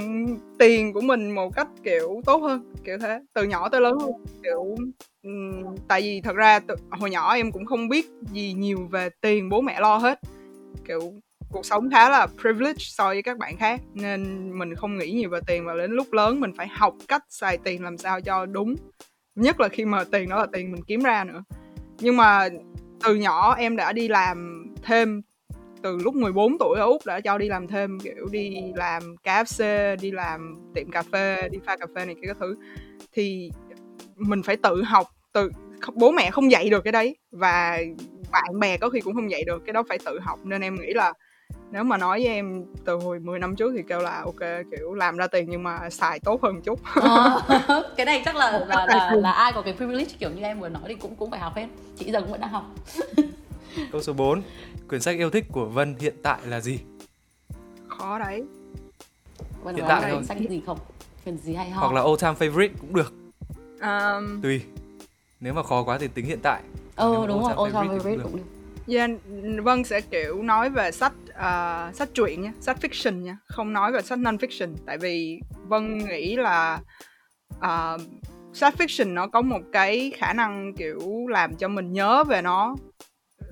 tiền 0.59 0.93
của 0.93 1.01
mình 1.01 1.31
một 1.31 1.55
cách 1.55 1.67
kiểu 1.83 2.21
tốt 2.25 2.37
hơn 2.37 2.73
kiểu 2.83 2.97
thế. 2.97 3.19
Từ 3.33 3.43
nhỏ 3.43 3.69
tới 3.69 3.81
lớn 3.81 3.97
luôn 3.99 4.25
kiểu 4.43 4.75
um, 5.23 5.75
tại 5.87 6.01
vì 6.01 6.21
thật 6.21 6.35
ra 6.35 6.59
từ, 6.59 6.75
hồi 6.91 7.09
nhỏ 7.09 7.33
em 7.33 7.51
cũng 7.51 7.65
không 7.65 7.89
biết 7.89 8.05
gì 8.31 8.53
nhiều 8.53 8.87
về 8.91 9.09
tiền 9.21 9.49
bố 9.49 9.61
mẹ 9.61 9.79
lo 9.79 9.97
hết. 9.97 10.19
Kiểu 10.87 11.13
cuộc 11.51 11.65
sống 11.65 11.89
khá 11.91 12.09
là 12.09 12.27
privilege 12.41 12.79
so 12.79 13.07
với 13.07 13.23
các 13.23 13.37
bạn 13.37 13.57
khác 13.57 13.81
nên 13.93 14.51
mình 14.59 14.75
không 14.75 14.97
nghĩ 14.97 15.11
nhiều 15.11 15.29
về 15.29 15.39
tiền 15.47 15.65
và 15.65 15.73
đến 15.75 15.91
lúc 15.91 16.13
lớn 16.13 16.39
mình 16.39 16.51
phải 16.57 16.67
học 16.67 16.95
cách 17.07 17.23
xài 17.29 17.57
tiền 17.57 17.83
làm 17.83 17.97
sao 17.97 18.21
cho 18.21 18.45
đúng. 18.45 18.75
Nhất 19.35 19.59
là 19.59 19.67
khi 19.67 19.85
mà 19.85 20.03
tiền 20.11 20.29
đó 20.29 20.39
là 20.39 20.47
tiền 20.53 20.71
mình 20.71 20.83
kiếm 20.83 21.03
ra 21.03 21.23
nữa. 21.23 21.43
Nhưng 21.99 22.17
mà 22.17 22.49
từ 23.03 23.15
nhỏ 23.15 23.55
em 23.55 23.75
đã 23.75 23.93
đi 23.93 24.07
làm 24.07 24.65
thêm 24.83 25.21
từ 25.83 25.97
lúc 25.97 26.15
14 26.15 26.57
tuổi 26.59 26.79
ở 26.79 26.85
Úc 26.85 27.05
đã 27.05 27.19
cho 27.19 27.37
đi 27.37 27.49
làm 27.49 27.67
thêm 27.67 27.99
kiểu 27.99 28.27
đi 28.31 28.55
làm 28.75 29.15
KFC, 29.23 29.95
đi 30.01 30.11
làm 30.11 30.55
tiệm 30.75 30.91
cà 30.91 31.03
phê, 31.11 31.49
đi 31.51 31.57
pha 31.65 31.77
cà 31.77 31.85
phê 31.95 32.05
này 32.05 32.15
kia 32.15 32.27
các 32.27 32.37
thứ. 32.39 32.55
Thì 33.13 33.51
mình 34.15 34.43
phải 34.43 34.57
tự 34.57 34.83
học 34.83 35.07
từ 35.33 35.51
bố 35.93 36.11
mẹ 36.11 36.31
không 36.31 36.51
dạy 36.51 36.69
được 36.69 36.83
cái 36.83 36.91
đấy 36.91 37.15
và 37.31 37.79
bạn 38.31 38.59
bè 38.59 38.77
có 38.77 38.89
khi 38.89 39.01
cũng 39.01 39.15
không 39.15 39.31
dạy 39.31 39.43
được 39.43 39.61
cái 39.65 39.73
đó 39.73 39.83
phải 39.89 39.97
tự 40.05 40.19
học. 40.19 40.39
Nên 40.43 40.61
em 40.61 40.75
nghĩ 40.75 40.93
là 40.93 41.13
nếu 41.71 41.83
mà 41.83 41.97
nói 41.97 42.19
với 42.19 42.27
em 42.27 42.65
từ 42.85 42.95
hồi 42.95 43.19
10 43.19 43.39
năm 43.39 43.55
trước 43.55 43.73
thì 43.75 43.83
kêu 43.89 43.99
là 43.99 44.21
ok 44.21 44.39
kiểu 44.77 44.93
làm 44.93 45.17
ra 45.17 45.27
tiền 45.27 45.45
nhưng 45.49 45.63
mà 45.63 45.89
xài 45.89 46.19
tốt 46.19 46.43
hơn 46.43 46.61
chút. 46.61 46.79
À, 46.83 47.39
cái 47.97 48.05
này 48.05 48.21
chắc 48.25 48.35
là 48.35 48.51
là, 48.51 48.85
là 48.85 49.11
là 49.15 49.31
ai 49.31 49.51
có 49.55 49.61
cái 49.61 49.73
privilege 49.73 50.11
kiểu 50.19 50.29
như 50.29 50.43
em 50.43 50.59
vừa 50.59 50.69
nói 50.69 50.83
thì 50.87 50.95
cũng 50.95 51.15
cũng 51.15 51.31
phải 51.31 51.39
học 51.39 51.55
hết. 51.55 51.67
Chị 51.97 52.11
giờ 52.11 52.21
cũng 52.21 52.31
vẫn 52.31 52.41
đang 52.41 52.49
học. 52.49 52.65
Câu 53.91 54.01
số 54.01 54.13
4 54.13 54.41
quyển 54.93 55.01
sách 55.01 55.17
yêu 55.17 55.29
thích 55.29 55.45
của 55.51 55.65
Vân 55.65 55.95
hiện 55.99 56.13
tại 56.23 56.39
là 56.45 56.59
gì? 56.59 56.79
Khó 57.87 58.19
đấy. 58.19 58.43
Vân 59.63 59.75
hiện 59.75 59.85
tại 59.87 60.11
thôi. 60.11 60.23
sách 60.23 60.37
gì 60.49 60.61
không? 60.65 60.77
Quyển 61.23 61.37
gì 61.37 61.53
hay 61.53 61.69
ho? 61.69 61.81
Hoặc 61.81 61.93
là 61.93 62.01
all 62.01 62.15
time 62.21 62.33
favorite 62.33 62.69
cũng 62.81 62.95
được. 62.95 63.13
Um... 63.81 64.41
tùy. 64.41 64.61
Nếu 65.39 65.53
mà 65.53 65.63
khó 65.63 65.83
quá 65.83 65.97
thì 65.97 66.07
tính 66.07 66.25
hiện 66.25 66.39
tại. 66.43 66.61
Ừ 66.95 67.25
đúng 67.27 67.43
rồi 67.43 67.53
all 67.57 67.71
time 67.71 67.95
favorite, 67.95 67.99
favorite 67.99 68.23
cũng 68.23 68.37
được. 68.37 68.43
Yeah, 68.87 69.11
Vân 69.63 69.83
sẽ 69.83 70.01
kiểu 70.01 70.43
nói 70.43 70.69
về 70.69 70.91
sách 70.91 71.13
uh, 71.29 71.95
sách 71.95 72.09
truyện 72.13 72.41
nha, 72.41 72.53
sách 72.59 72.77
fiction 72.81 73.21
nha, 73.21 73.37
không 73.45 73.73
nói 73.73 73.91
về 73.91 74.01
sách 74.01 74.19
non 74.19 74.37
fiction 74.37 74.75
tại 74.85 74.97
vì 74.97 75.39
Vân 75.67 75.97
nghĩ 75.97 76.35
là 76.35 76.79
uh, 77.57 78.01
sách 78.53 78.73
fiction 78.77 79.13
nó 79.13 79.27
có 79.27 79.41
một 79.41 79.61
cái 79.71 80.11
khả 80.17 80.33
năng 80.33 80.73
kiểu 80.73 81.27
làm 81.29 81.55
cho 81.55 81.67
mình 81.67 81.93
nhớ 81.93 82.23
về 82.23 82.41
nó 82.41 82.75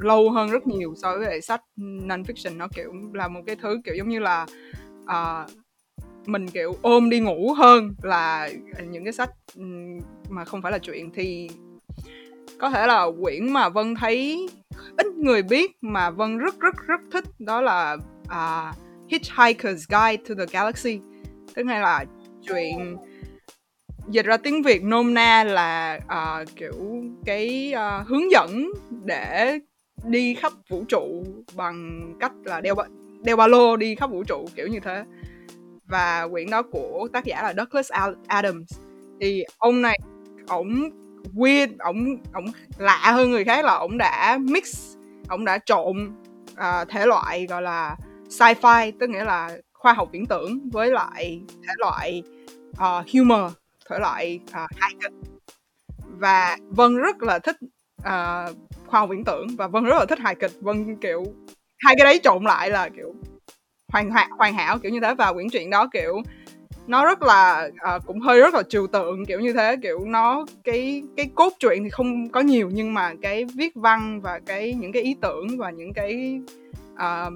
lâu 0.04 0.32
hơn 0.32 0.49
rất 0.49 0.68
nhiều 0.68 0.93
so 1.02 1.18
với 1.18 1.41
sách 1.41 1.62
non 1.78 2.24
fiction 2.24 2.58
nó 2.58 2.68
kiểu 2.76 2.91
là 3.14 3.28
một 3.28 3.41
cái 3.47 3.56
thứ 3.56 3.82
kiểu 3.86 3.95
giống 3.95 4.10
như 4.10 4.20
là 4.20 4.45
uh, 5.04 5.52
mình 6.26 6.47
kiểu 6.47 6.76
ôm 6.82 7.10
đi 7.10 7.20
ngủ 7.20 7.54
hơn 7.54 7.95
là 8.02 8.49
những 8.89 9.04
cái 9.04 9.14
sách 9.14 9.30
mà 10.30 10.45
không 10.45 10.62
phải 10.62 10.72
là 10.72 10.78
chuyện 10.78 11.12
thì 11.14 11.49
có 12.60 12.70
thể 12.70 12.88
là 12.88 13.06
quyển 13.22 13.54
mà 13.54 13.70
Vân 13.70 13.95
thấy 13.95 14.49
ít 14.97 15.08
người 15.16 15.43
biết 15.43 15.72
mà 15.82 16.10
Vân 16.10 16.38
rất 16.38 16.60
rất 16.60 16.76
rất 16.88 17.02
thích 17.12 17.26
đó 17.39 17.62
là 17.62 17.97
uh, 18.24 18.76
Hitchhiker's 19.10 19.86
Guide 19.89 20.24
to 20.30 20.36
the 20.38 20.45
Galaxy. 20.52 20.99
Tức 21.56 21.66
là 21.66 22.06
chuyện 22.47 22.97
dịch 24.08 24.26
ra 24.26 24.38
tiếng 24.38 24.64
Việt 24.64 24.84
nôm 24.84 25.14
na 25.14 25.43
là 25.43 25.99
uh, 26.06 26.47
kiểu 26.56 27.04
cái 27.26 27.74
uh, 27.76 28.08
hướng 28.08 28.32
dẫn 28.32 28.72
để 29.06 29.60
đi 30.04 30.36
khắp 30.36 30.54
vũ 30.70 30.84
trụ 30.88 31.24
bằng 31.56 32.12
cách 32.20 32.32
là 32.43 32.62
đeo 32.62 32.76
ba, 32.76 32.84
đeo 33.24 33.36
ba 33.36 33.47
lô 33.47 33.78
đi 33.78 33.95
khắp 33.95 34.10
vũ 34.10 34.24
trụ 34.24 34.45
kiểu 34.56 34.68
như 34.68 34.80
thế. 34.80 35.04
Và 35.86 36.28
quyển 36.32 36.49
đó 36.49 36.62
của 36.62 37.08
tác 37.14 37.26
giả 37.26 37.41
là 37.41 37.54
Douglas 37.58 37.91
Adams. 38.28 38.80
Thì 39.22 39.43
ông 39.58 39.82
này 39.82 39.99
ổng 40.47 40.89
weird 41.34 41.70
ổng 41.80 42.18
ổng 42.34 42.45
lạ 42.78 43.12
hơn 43.12 43.32
người 43.32 43.43
khác 43.43 43.66
là 43.66 43.74
ổng 43.74 43.97
đã 43.97 44.38
mix 44.41 44.95
ổng 45.30 45.45
đã 45.45 45.58
trộn 45.58 46.12
uh, 46.52 46.89
thể 46.89 47.06
loại 47.06 47.45
gọi 47.47 47.62
là 47.62 47.95
sci-fi 48.30 48.91
tức 48.99 49.10
nghĩa 49.10 49.24
là 49.24 49.58
khoa 49.74 49.93
học 49.93 50.10
viễn 50.12 50.26
tưởng 50.26 50.70
với 50.70 50.91
lại 50.91 51.41
thể 51.68 51.74
loại 51.78 52.24
uh, 52.72 53.06
humor 53.14 53.54
thể 53.89 53.99
loại 53.99 54.39
à, 54.52 54.64
uh, 54.64 54.70
hài 54.80 54.91
kịch 55.02 55.14
và 56.20 56.58
vân 56.70 56.97
rất 56.97 57.24
là 57.24 57.39
thích 57.39 57.58
à, 58.04 58.47
khoa 58.88 58.99
học 58.99 59.10
viễn 59.10 59.24
tưởng. 59.24 59.47
Và 59.58 59.68
vân 59.68 59.84
rất 59.84 59.95
là 59.99 60.06
thích 60.06 60.20
hài 60.20 60.36
kịch. 60.36 60.52
Vân 60.62 60.95
kiểu 60.95 61.24
hai 61.80 61.95
cái 61.97 62.06
đấy 62.06 62.20
trộn 62.24 62.43
lại 62.43 62.70
là 62.70 62.89
kiểu 62.89 63.14
hoàn 63.91 64.10
hoàn 64.10 64.30
hoàn 64.30 64.54
hảo 64.54 64.80
kiểu 64.80 64.91
như 64.91 64.99
thế. 64.99 65.14
Và 65.14 65.34
quyển 65.34 65.49
truyện 65.49 65.70
đó 65.70 65.88
kiểu 65.93 66.22
nó 66.88 67.06
rất 67.06 67.22
là 67.22 67.70
à, 67.78 67.99
cũng 68.06 68.20
hơi 68.20 68.39
rất 68.39 68.54
là 68.54 68.64
trừu 68.64 68.88
tượng 68.88 69.26
kiểu 69.26 69.39
như 69.39 69.54
thế. 69.54 69.76
Kiểu 69.82 70.06
nó 70.06 70.45
cái 70.64 71.04
cái 71.18 71.30
cốt 71.36 71.54
truyện 71.60 71.84
thì 71.84 71.89
không 71.89 72.30
có 72.30 72.39
nhiều 72.39 72.70
nhưng 72.74 72.93
mà 72.93 73.14
cái 73.22 73.45
viết 73.45 73.76
văn 73.76 74.22
và 74.22 74.39
cái 74.45 74.74
những 74.74 74.91
cái 74.91 75.04
ý 75.04 75.16
tưởng 75.22 75.47
và 75.58 75.70
những 75.70 75.93
cái 75.93 76.41
uh, 76.93 77.34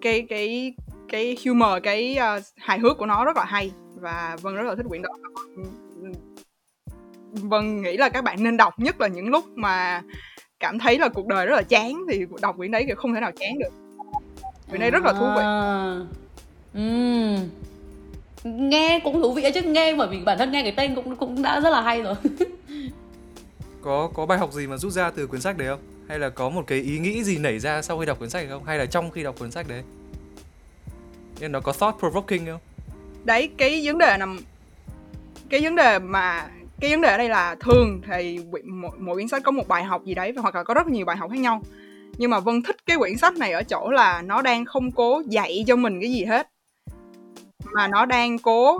cái 0.00 0.26
cái 0.28 0.74
cái 1.08 1.36
humor 1.44 1.82
cái 1.82 2.18
uh, 2.18 2.42
hài 2.56 2.78
hước 2.78 2.98
của 2.98 3.06
nó 3.06 3.24
rất 3.24 3.36
là 3.36 3.44
hay. 3.44 3.72
Và 3.94 4.36
vân 4.42 4.54
rất 4.54 4.62
là 4.62 4.74
thích 4.74 4.86
quyển 4.88 5.02
đó. 5.02 5.10
Ừ, 5.56 5.62
vân 7.32 7.82
nghĩ 7.82 7.96
là 7.96 8.08
các 8.08 8.24
bạn 8.24 8.42
nên 8.42 8.56
đọc 8.56 8.78
nhất 8.78 9.00
là 9.00 9.08
những 9.08 9.28
lúc 9.28 9.44
mà 9.54 10.02
cảm 10.60 10.78
thấy 10.78 10.98
là 10.98 11.08
cuộc 11.08 11.26
đời 11.26 11.46
rất 11.46 11.56
là 11.56 11.62
chán 11.62 11.92
thì 12.10 12.24
đọc 12.42 12.56
quyển 12.56 12.70
đấy 12.70 12.84
thì 12.88 12.94
không 12.96 13.14
thể 13.14 13.20
nào 13.20 13.32
chán 13.40 13.58
được. 13.58 13.72
Quyển 14.68 14.80
đấy 14.80 14.90
rất 14.90 15.02
là 15.04 15.12
thú 15.12 15.26
vị. 15.36 15.42
Uhm 16.80 17.50
nghe 18.44 19.00
cũng 19.04 19.22
thú 19.22 19.32
vị 19.32 19.44
chứ 19.54 19.62
nghe 19.62 19.94
bởi 19.94 20.08
vì 20.08 20.20
bản 20.24 20.38
thân 20.38 20.52
nghe 20.52 20.62
cái 20.62 20.72
tên 20.76 20.94
cũng 20.94 21.16
cũng 21.16 21.42
đã 21.42 21.60
rất 21.60 21.70
là 21.70 21.80
hay 21.80 22.02
rồi. 22.02 22.14
Có 23.82 24.10
có 24.14 24.26
bài 24.26 24.38
học 24.38 24.52
gì 24.52 24.66
mà 24.66 24.76
rút 24.76 24.92
ra 24.92 25.10
từ 25.10 25.26
cuốn 25.26 25.40
sách 25.40 25.58
đấy 25.58 25.68
không? 25.68 25.80
Hay 26.08 26.18
là 26.18 26.30
có 26.30 26.48
một 26.48 26.64
cái 26.66 26.78
ý 26.78 26.98
nghĩ 26.98 27.24
gì 27.24 27.38
nảy 27.38 27.58
ra 27.58 27.82
sau 27.82 27.98
khi 27.98 28.06
đọc 28.06 28.18
cuốn 28.18 28.30
sách 28.30 28.46
không? 28.50 28.64
Hay 28.64 28.78
là 28.78 28.86
trong 28.86 29.10
khi 29.10 29.22
đọc 29.22 29.38
cuốn 29.38 29.50
sách 29.50 29.68
đấy? 29.68 29.82
Nên 31.40 31.52
nó 31.52 31.60
có 31.60 31.72
thought 31.72 31.98
provoking 31.98 32.46
không? 32.46 32.60
Đấy 33.24 33.50
cái 33.56 33.86
vấn 33.86 33.98
đề 33.98 34.16
nằm 34.18 34.40
cái 35.48 35.60
vấn 35.60 35.76
đề 35.76 35.98
mà 35.98 36.48
cái 36.80 36.90
vấn 36.90 37.00
đề 37.00 37.08
ở 37.08 37.18
đây 37.18 37.28
là 37.28 37.56
thường 37.60 38.00
thì 38.06 38.38
mỗi, 38.64 38.90
mỗi 38.98 39.14
quyển 39.14 39.28
sách 39.28 39.42
có 39.44 39.50
một 39.50 39.68
bài 39.68 39.84
học 39.84 40.04
gì 40.04 40.14
đấy 40.14 40.32
hoặc 40.36 40.54
là 40.54 40.62
có 40.62 40.74
rất 40.74 40.86
nhiều 40.86 41.06
bài 41.06 41.16
học 41.16 41.30
khác 41.30 41.38
nhau. 41.38 41.62
Nhưng 42.18 42.30
mà 42.30 42.40
vân 42.40 42.62
thích 42.62 42.76
cái 42.86 42.96
quyển 42.96 43.16
sách 43.16 43.36
này 43.36 43.52
ở 43.52 43.62
chỗ 43.62 43.90
là 43.90 44.22
nó 44.22 44.42
đang 44.42 44.64
không 44.64 44.90
cố 44.90 45.22
dạy 45.26 45.64
cho 45.66 45.76
mình 45.76 46.00
cái 46.00 46.12
gì 46.12 46.24
hết. 46.24 46.48
Mà 47.72 47.88
nó 47.88 48.06
đang 48.06 48.38
cố 48.38 48.78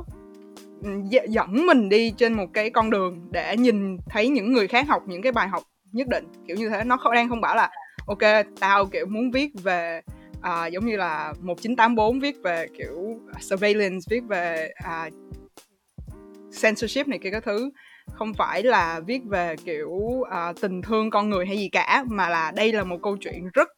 ừ, 0.83 0.91
dẫn 1.29 1.67
mình 1.67 1.89
đi 1.89 2.11
trên 2.17 2.33
một 2.33 2.47
cái 2.53 2.71
con 2.71 2.91
đường 2.91 3.21
để 3.31 3.57
nhìn 3.57 3.97
thấy 4.09 4.29
những 4.29 4.53
người 4.53 4.69
khác 4.69 4.89
học 4.89 5.03
những 5.07 5.23
cái 5.23 5.33
bài 5.33 5.49
học 5.49 5.63
nhất 5.93 6.09
định. 6.09 6.25
Kiểu 6.47 6.57
như 6.57 6.69
thế 6.69 6.85
nó 6.85 6.97
không 6.97 7.15
đang 7.15 7.29
không 7.29 7.41
bảo 7.41 7.57
là 7.57 7.71
ok 8.07 8.47
tao 8.61 8.87
kiểu 8.87 9.07
muốn 9.07 9.31
viết 9.31 9.51
về 9.63 10.01
à, 10.43 10.67
giống 10.67 10.87
như 10.87 10.97
là 10.97 11.35
1984 11.41 12.21
viết 12.21 12.37
về 12.43 12.67
kiểu 12.79 13.21
surveillance 13.41 14.05
viết 14.11 14.21
về 14.29 14.73
à, 14.75 15.11
censorship 16.63 17.09
này 17.09 17.19
kia 17.19 17.31
các 17.31 17.45
thứ 17.45 17.71
không 18.13 18.35
phải 18.35 18.63
là 18.63 19.01
viết 19.07 19.21
về 19.25 19.57
kiểu 19.65 19.89
uh, 19.91 20.61
tình 20.61 20.83
thương 20.83 21.11
con 21.11 21.31
người 21.31 21.47
hay 21.47 21.59
gì 21.59 21.69
cả 21.69 22.05
mà 22.09 22.29
là 22.29 22.53
đây 22.57 22.73
là 22.73 22.85
một 22.85 22.99
câu 23.03 23.17
chuyện 23.17 23.49
rất 23.55 23.69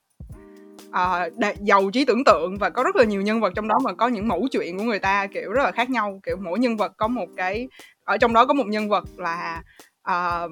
uh, 0.88 1.56
giàu 1.60 1.90
trí 1.90 2.04
tưởng 2.04 2.24
tượng 2.24 2.56
và 2.58 2.70
có 2.70 2.82
rất 2.82 2.96
là 2.96 3.04
nhiều 3.04 3.22
nhân 3.22 3.40
vật 3.40 3.52
trong 3.56 3.68
đó 3.68 3.78
mà 3.84 3.92
có 3.92 4.08
những 4.08 4.28
mẫu 4.28 4.48
chuyện 4.50 4.78
của 4.78 4.84
người 4.84 4.98
ta 4.98 5.26
kiểu 5.26 5.52
rất 5.52 5.62
là 5.64 5.70
khác 5.70 5.90
nhau. 5.90 6.20
Kiểu 6.22 6.36
mỗi 6.36 6.58
nhân 6.58 6.76
vật 6.76 6.92
có 6.96 7.08
một 7.08 7.26
cái 7.36 7.68
ở 8.04 8.18
trong 8.18 8.32
đó 8.32 8.46
có 8.46 8.54
một 8.54 8.66
nhân 8.66 8.88
vật 8.88 9.04
là 9.16 9.62
uh, 10.10 10.50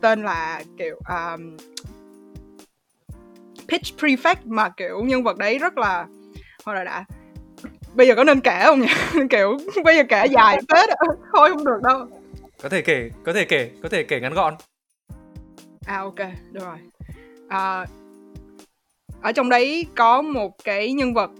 tên 0.00 0.22
là 0.22 0.62
kiểu 0.78 0.96
uh, 0.96 1.40
pitch 3.68 3.98
prefect 3.98 4.36
mà 4.44 4.68
kiểu 4.68 5.02
nhân 5.02 5.22
vật 5.22 5.38
đấy 5.38 5.58
rất 5.58 5.78
là 5.78 6.06
thôi 6.64 6.74
là 6.74 6.84
đã 6.84 7.04
bây 7.94 8.06
giờ 8.06 8.14
có 8.14 8.24
nên 8.24 8.40
kể 8.40 8.62
không 8.64 8.80
nhỉ? 8.80 8.88
Kiểu 9.30 9.58
bây 9.84 9.96
giờ 9.96 10.02
kể 10.08 10.26
dài 10.26 10.58
phết 10.72 10.88
thôi 11.32 11.50
không 11.50 11.64
được 11.64 11.80
đâu 11.82 12.06
có 12.62 12.68
thể 12.68 12.82
kể 12.82 13.10
có 13.24 13.32
thể 13.32 13.44
kể 13.44 13.70
có 13.82 13.88
thể 13.88 14.02
kể 14.02 14.20
ngắn 14.20 14.34
gọn. 14.34 14.54
À 15.86 15.98
ok 15.98 16.18
được 16.52 16.64
rồi. 16.64 16.76
À, 17.48 17.86
ở 19.22 19.32
trong 19.32 19.48
đấy 19.48 19.86
có 19.96 20.22
một 20.22 20.64
cái 20.64 20.92
nhân 20.92 21.14
vật 21.14 21.30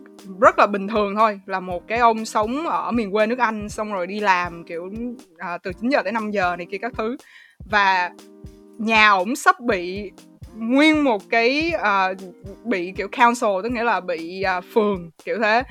rất 0.41 0.59
là 0.59 0.67
bình 0.67 0.89
thường 0.89 1.15
thôi 1.17 1.41
là 1.47 1.61
một 1.61 1.89
cái 1.89 1.99
ông 1.99 2.25
sống 2.25 2.67
ở 2.67 2.91
miền 2.91 3.13
quê 3.13 3.27
nước 3.27 3.39
Anh 3.39 3.69
xong 3.69 3.93
rồi 3.93 4.07
đi 4.07 4.21
làm 4.21 4.65
kiểu 4.65 4.91
à, 5.39 5.59
từ 5.59 5.73
9 5.81 5.91
giờ 5.91 6.03
tới 6.03 6.13
5 6.13 6.31
giờ 6.31 6.57
này 6.57 6.67
kia 6.71 6.79
các 6.79 6.93
thứ. 6.99 7.17
Và 7.71 8.11
nhà 8.79 9.11
ổng 9.11 9.37
sắp 9.37 9.61
bị 9.61 10.11
nguyên 10.57 11.05
một 11.05 11.23
cái 11.31 11.71
à, 11.71 12.13
bị 12.65 12.93
kiểu 12.97 13.09
council 13.09 13.51
tức 13.63 13.73
nghĩa 13.73 13.85
là 13.85 14.01
bị 14.01 14.43
à, 14.43 14.61
phường 14.61 15.11
kiểu 15.25 15.39
thế 15.43 15.63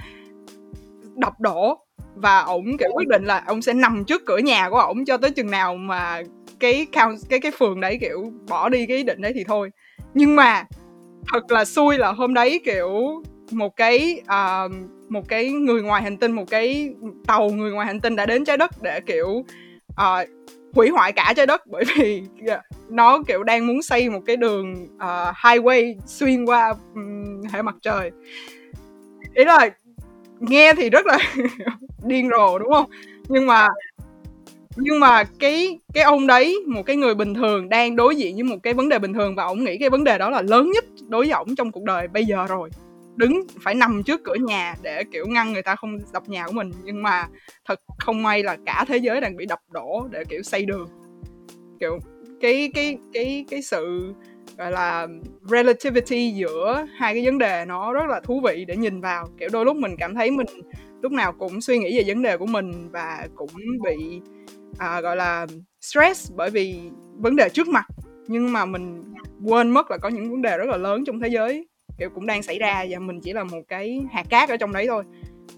đập 1.16 1.34
đổ 1.40 1.86
và 2.16 2.40
ổng 2.40 2.78
kiểu 2.78 2.90
quyết 2.94 3.08
định 3.08 3.26
là 3.26 3.44
ông 3.48 3.62
sẽ 3.62 3.74
nằm 3.74 4.04
trước 4.06 4.26
cửa 4.26 4.38
nhà 4.38 4.70
của 4.70 4.80
ổng 4.80 5.06
cho 5.06 5.18
tới 5.18 5.32
chừng 5.32 5.52
nào 5.52 5.76
mà 5.76 6.22
cái 6.60 6.88
count 6.94 7.20
cái 7.30 7.40
cái 7.40 7.52
phường 7.52 7.82
đấy 7.82 7.98
kiểu 8.02 8.32
bỏ 8.50 8.70
đi 8.70 8.86
cái 8.86 8.98
ý 8.98 9.04
định 9.04 9.22
đấy 9.22 9.32
thì 9.36 9.44
thôi. 9.44 9.72
Nhưng 10.14 10.36
mà 10.36 10.66
thật 11.34 11.52
là 11.52 11.66
xui 11.66 11.98
là 11.98 12.12
hôm 12.12 12.34
đấy 12.34 12.62
kiểu 12.66 13.24
một 13.52 13.76
cái 13.76 14.22
uh, 14.24 14.72
một 15.10 15.28
cái 15.28 15.50
người 15.50 15.82
ngoài 15.82 16.02
hành 16.02 16.18
tinh 16.18 16.32
một 16.32 16.46
cái 16.50 16.94
tàu 17.28 17.50
người 17.50 17.72
ngoài 17.72 17.88
hành 17.88 18.00
tinh 18.00 18.16
đã 18.16 18.26
đến 18.26 18.46
trái 18.46 18.58
đất 18.58 18.72
để 18.82 19.00
kiểu 19.00 19.30
uh, 19.30 20.28
hủy 20.74 20.90
hoại 20.90 21.12
cả 21.12 21.34
trái 21.36 21.46
đất. 21.46 21.68
Bởi 21.68 21.84
vì 21.98 22.24
ờ, 22.48 22.62
nó 22.90 23.24
kiểu 23.28 23.44
đang 23.44 23.68
muốn 23.68 23.82
xây 23.82 24.10
một 24.10 24.22
cái 24.26 24.38
đường 24.38 24.88
uh, 24.96 25.36
highway 25.36 25.96
xuyên 26.06 26.46
qua 26.46 26.74
um, 26.96 27.42
hệ 27.52 27.62
mặt 27.62 27.76
trời. 27.82 28.12
Ý 29.36 29.46
là 29.46 29.70
nghe 30.42 30.74
thì 30.78 30.90
rất 30.90 31.06
là 31.06 31.18
điên 32.06 32.30
rồ, 32.30 32.60
đúng 32.60 32.72
không? 32.72 32.86
Nhưng 33.28 33.48
mà 33.48 33.68
nhưng 34.76 35.00
mà 35.00 35.24
cái 35.40 35.80
cái 35.94 36.04
ông 36.04 36.28
đấy, 36.28 36.60
một 36.68 36.84
cái 36.86 36.96
người 36.96 37.16
bình 37.16 37.34
thường 37.34 37.70
đang 37.70 37.96
đối 37.96 38.16
diện 38.16 38.36
với 38.36 38.44
một 38.44 38.56
cái 38.64 38.74
vấn 38.74 38.90
đề 38.90 39.00
bình 39.00 39.14
thường 39.14 39.36
và 39.36 39.44
ông 39.44 39.64
nghĩ 39.64 39.78
cái 39.78 39.90
vấn 39.90 40.04
đề 40.04 40.18
đó 40.18 40.30
là 40.30 40.42
lớn 40.42 40.72
nhất 40.72 40.86
đối 41.08 41.24
với 41.24 41.32
ổng 41.32 41.56
trong 41.56 41.72
cuộc 41.72 41.84
đời 41.84 42.08
bây 42.08 42.26
giờ 42.26 42.46
rồi. 42.48 42.70
Đứng, 43.16 43.44
phải 43.62 43.76
nằm 43.76 44.04
trước 44.04 44.22
cửa 44.24 44.36
nhà 44.36 44.76
để, 44.82 45.04
kiểu, 45.04 45.26
ngăn 45.28 45.54
người 45.54 45.62
ta 45.62 45.76
không 45.76 45.98
đập 46.14 46.30
nhà 46.30 46.46
của 46.48 46.52
mình, 46.52 46.72
nhưng 46.84 47.04
mà 47.04 47.28
thật 47.66 47.80
không 48.00 48.24
may 48.24 48.44
là 48.44 48.58
cả 48.66 48.86
thế 48.88 48.98
giới 48.98 49.22
đang 49.22 49.38
bị 49.38 49.46
đập 49.46 49.60
đổ 49.72 50.08
để, 50.12 50.24
kiểu, 50.30 50.44
xây 50.44 50.66
đường. 50.66 50.88
Kiểu 51.80 52.00
cái 52.42 52.72
cái 52.74 52.98
cái 53.14 53.46
cái 53.50 53.62
sự 53.62 54.14
gọi 54.58 54.72
là 54.72 55.08
relativity 55.52 56.32
giữa 56.32 56.86
hai 56.98 57.14
cái 57.14 57.26
vấn 57.26 57.38
đề 57.38 57.66
nó 57.68 57.94
rất 57.94 58.06
là 58.10 58.20
thú 58.20 58.42
vị 58.46 58.66
để 58.68 58.76
nhìn 58.76 59.02
vào. 59.02 59.28
Kiểu 59.40 59.50
đôi 59.52 59.66
lúc 59.66 59.78
mình 59.78 59.96
cảm 59.98 60.16
thấy 60.16 60.32
mình 60.32 60.48
lúc 61.02 61.12
nào 61.12 61.34
cũng 61.34 61.62
suy 61.62 61.80
nghĩ 61.80 61.98
về 61.98 62.04
vấn 62.14 62.24
đề 62.24 62.38
của 62.38 62.46
mình 62.46 62.90
và 62.92 63.28
cũng 63.36 63.52
bị 63.84 64.22
à, 64.78 65.02
gọi 65.02 65.16
là 65.16 65.48
stress 65.82 66.32
bởi 66.36 66.50
vì 66.50 66.80
vấn 67.18 67.36
đề 67.36 67.50
trước 67.50 67.68
mặt. 67.68 67.86
Nhưng 68.28 68.54
mà 68.54 68.66
mình 68.66 69.04
quên 69.46 69.70
mất 69.70 69.92
là 69.92 69.98
có 69.98 70.10
những 70.10 70.32
vấn 70.32 70.42
đề 70.42 70.58
rất 70.58 70.68
là 70.68 70.78
lớn 70.78 71.06
trong 71.06 71.20
thế 71.20 71.28
giới 71.28 71.68
kiểu 71.98 72.10
cũng 72.10 72.26
đang 72.26 72.44
xảy 72.44 72.60
ra 72.60 72.86
và 72.90 73.00
mình 73.00 73.20
chỉ 73.22 73.34
là 73.34 73.44
một 73.44 73.62
cái 73.68 74.02
hạt 74.12 74.24
cát 74.30 74.50
ở 74.50 74.58
trong 74.58 74.74
đấy 74.74 74.88
thôi 74.88 75.04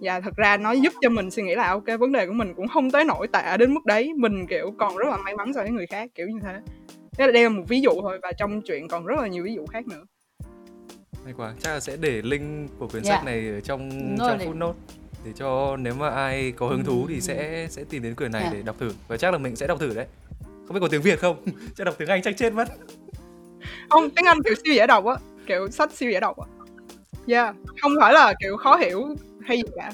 và 0.04 0.20
thật 0.20 0.36
ra 0.36 0.58
nó 0.58 0.72
giúp 0.72 0.94
cho 1.02 1.10
mình 1.10 1.32
suy 1.32 1.44
nghĩ 1.44 1.56
là 1.56 1.70
ok 1.70 2.00
vấn 2.00 2.12
đề 2.12 2.28
của 2.28 2.34
mình 2.34 2.54
cũng 2.54 2.68
không 2.68 2.92
tới 2.92 3.06
nổi 3.06 3.28
tệ 3.28 3.58
đến 3.58 3.74
mức 3.74 3.86
đấy. 3.86 4.14
Mình 4.18 4.48
kiểu 4.48 4.74
còn 4.80 4.98
rất 4.98 5.10
là 5.10 5.18
may 5.18 5.36
mắn 5.36 5.54
so 5.54 5.62
với 5.62 5.72
người 5.72 5.88
khác 5.88 6.10
kiểu 6.16 6.28
như 6.28 6.40
thế. 6.44 6.60
Thế 7.18 7.26
là 7.26 7.32
đây 7.32 7.44
là 7.44 7.50
một 7.50 7.64
ví 7.68 7.82
dụ 7.82 7.92
thôi 8.02 8.20
và 8.22 8.32
trong 8.32 8.62
chuyện 8.62 8.88
còn 8.88 9.06
rất 9.06 9.16
là 9.22 9.28
nhiều 9.28 9.44
ví 9.44 9.56
dụ 9.56 9.66
khác 9.66 9.88
nữa. 9.88 10.04
Hay 11.24 11.34
quá 11.38 11.54
chắc 11.60 11.74
là 11.74 11.80
sẽ 11.80 11.98
để 11.98 12.22
link 12.22 12.70
của 12.80 12.88
quyển 12.88 13.04
yeah. 13.04 13.16
sách 13.16 13.26
này 13.26 13.48
ở 13.48 13.60
trong 13.60 13.90
Rồi 14.18 14.30
trong 14.30 14.40
footnote. 14.40 14.74
Để 15.26 15.32
cho 15.36 15.78
nếu 15.78 15.94
mà 15.94 16.10
ai 16.10 16.54
có 16.58 16.68
hứng 16.68 16.84
thú 16.84 17.06
thì 17.10 17.22
sẽ 17.22 17.68
sẽ 17.70 17.84
tìm 17.90 18.04
đến 18.04 18.16
quyển 18.16 18.32
này 18.32 18.42
yeah. 18.42 18.54
để 18.54 18.62
đọc 18.62 18.76
thử. 18.80 18.92
Và 19.08 19.18
chắc 19.18 19.32
là 19.32 19.38
mình 19.38 19.56
sẽ 19.56 19.68
đọc 19.68 19.80
thử 19.80 19.94
đấy. 19.94 20.06
Không 20.42 20.74
biết 20.74 20.80
có 20.82 20.88
tiếng 20.88 21.02
việt 21.02 21.20
không? 21.20 21.44
Chắc 21.76 21.84
đọc 21.84 21.96
tiếng 21.98 22.08
anh 22.08 22.22
chắc 22.22 22.38
chết 22.38 22.54
mất. 22.54 22.68
Không 23.90 24.10
tiếng 24.10 24.26
anh 24.26 24.38
kiểu 24.44 24.54
siêu 24.64 24.74
dễ 24.74 24.88
đọc 24.88 25.06
á. 25.06 25.16
Kiểu 25.46 25.70
sách 25.70 25.92
siêu 25.92 26.12
dễ 26.12 26.20
đọc 26.20 26.38
á. 26.40 26.48
Yeah 27.28 27.56
không 27.84 27.92
phải 28.02 28.14
là 28.14 28.34
kiểu 28.40 28.58
khó 28.58 28.76
hiểu 28.76 29.16
hay 29.46 29.58
gì 29.58 29.64
cả. 29.76 29.92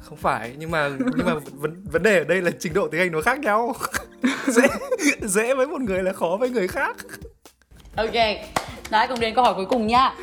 Không 0.00 0.18
phải 0.18 0.54
nhưng 0.58 0.70
mà 0.70 0.90
nhưng 1.16 1.26
mà 1.26 1.34
vấn 1.52 1.84
vấn 1.92 2.02
đề 2.02 2.18
ở 2.18 2.24
đây 2.24 2.42
là 2.42 2.50
trình 2.58 2.74
độ 2.74 2.88
tiếng 2.88 3.00
anh 3.00 3.12
nó 3.12 3.20
khác 3.20 3.40
nhau. 3.40 3.74
Dễ 4.46 4.68
dễ 5.22 5.54
với 5.54 5.66
một 5.66 5.80
người 5.80 6.02
là 6.02 6.12
khó 6.12 6.36
với 6.40 6.50
người 6.50 6.68
khác. 6.68 6.96
Ok 7.96 8.14
đấy 8.90 9.06
cùng 9.08 9.20
đến 9.20 9.34
câu 9.34 9.44
hỏi 9.44 9.54
cuối 9.54 9.66
cùng 9.66 9.86
nha. 9.86 10.14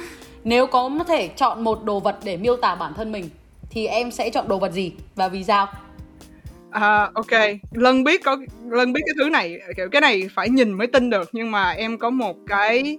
Nếu 0.44 0.68
có 0.68 0.90
thể 1.08 1.28
chọn 1.28 1.64
một 1.64 1.84
đồ 1.84 2.00
vật 2.00 2.20
để 2.24 2.38
miêu 2.38 2.58
tả 2.58 2.76
bản 2.76 2.94
thân 2.94 3.12
mình 3.12 3.30
thì 3.70 3.88
em 3.88 4.12
sẽ 4.12 4.30
chọn 4.30 4.48
đồ 4.48 4.60
vật 4.60 4.72
gì 4.72 4.94
và 5.16 5.28
vì 5.28 5.44
sao? 5.44 5.68
À, 6.72 7.10
ok, 7.14 7.32
Lân 7.72 8.04
biết 8.04 8.24
có 8.24 8.38
Lân 8.70 8.94
biết 8.94 9.02
cái 9.06 9.16
thứ 9.20 9.30
này 9.30 9.60
kiểu 9.78 9.90
cái 9.92 10.02
này 10.02 10.30
phải 10.36 10.50
nhìn 10.50 10.72
mới 10.72 10.88
tin 10.88 11.10
được 11.10 11.30
nhưng 11.32 11.52
mà 11.52 11.70
em 11.70 11.98
có 11.98 12.10
một 12.10 12.36
cái 12.48 12.98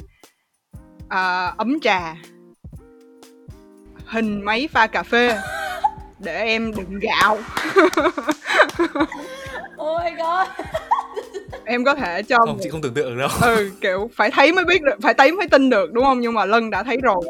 à, 1.08 1.54
ấm 1.56 1.80
trà. 1.80 2.14
Hình 4.06 4.40
máy 4.44 4.68
pha 4.72 4.86
cà 4.86 5.02
phê 5.02 5.38
để 6.18 6.44
em 6.44 6.72
đựng 6.76 6.98
gạo. 7.00 7.38
oh 9.76 10.00
my 10.04 10.10
god. 10.10 10.66
em 11.64 11.84
có 11.84 11.94
thể 11.94 12.22
cho 12.22 12.38
không 12.38 12.48
một... 12.48 12.58
chị 12.62 12.70
không 12.70 12.82
tưởng 12.82 12.94
tượng 12.94 13.16
được 13.16 13.20
đâu. 13.20 13.28
Ừ 13.56 13.70
kiểu 13.80 14.10
phải 14.16 14.30
thấy 14.30 14.52
mới 14.52 14.64
biết 14.64 14.82
được 14.82 14.96
phải 15.02 15.14
thấy 15.14 15.32
mới 15.32 15.48
tin 15.48 15.70
được 15.70 15.92
đúng 15.92 16.04
không? 16.04 16.20
Nhưng 16.20 16.34
mà 16.34 16.44
lân 16.44 16.70
đã 16.70 16.82
thấy 16.82 16.96
rồi. 17.02 17.24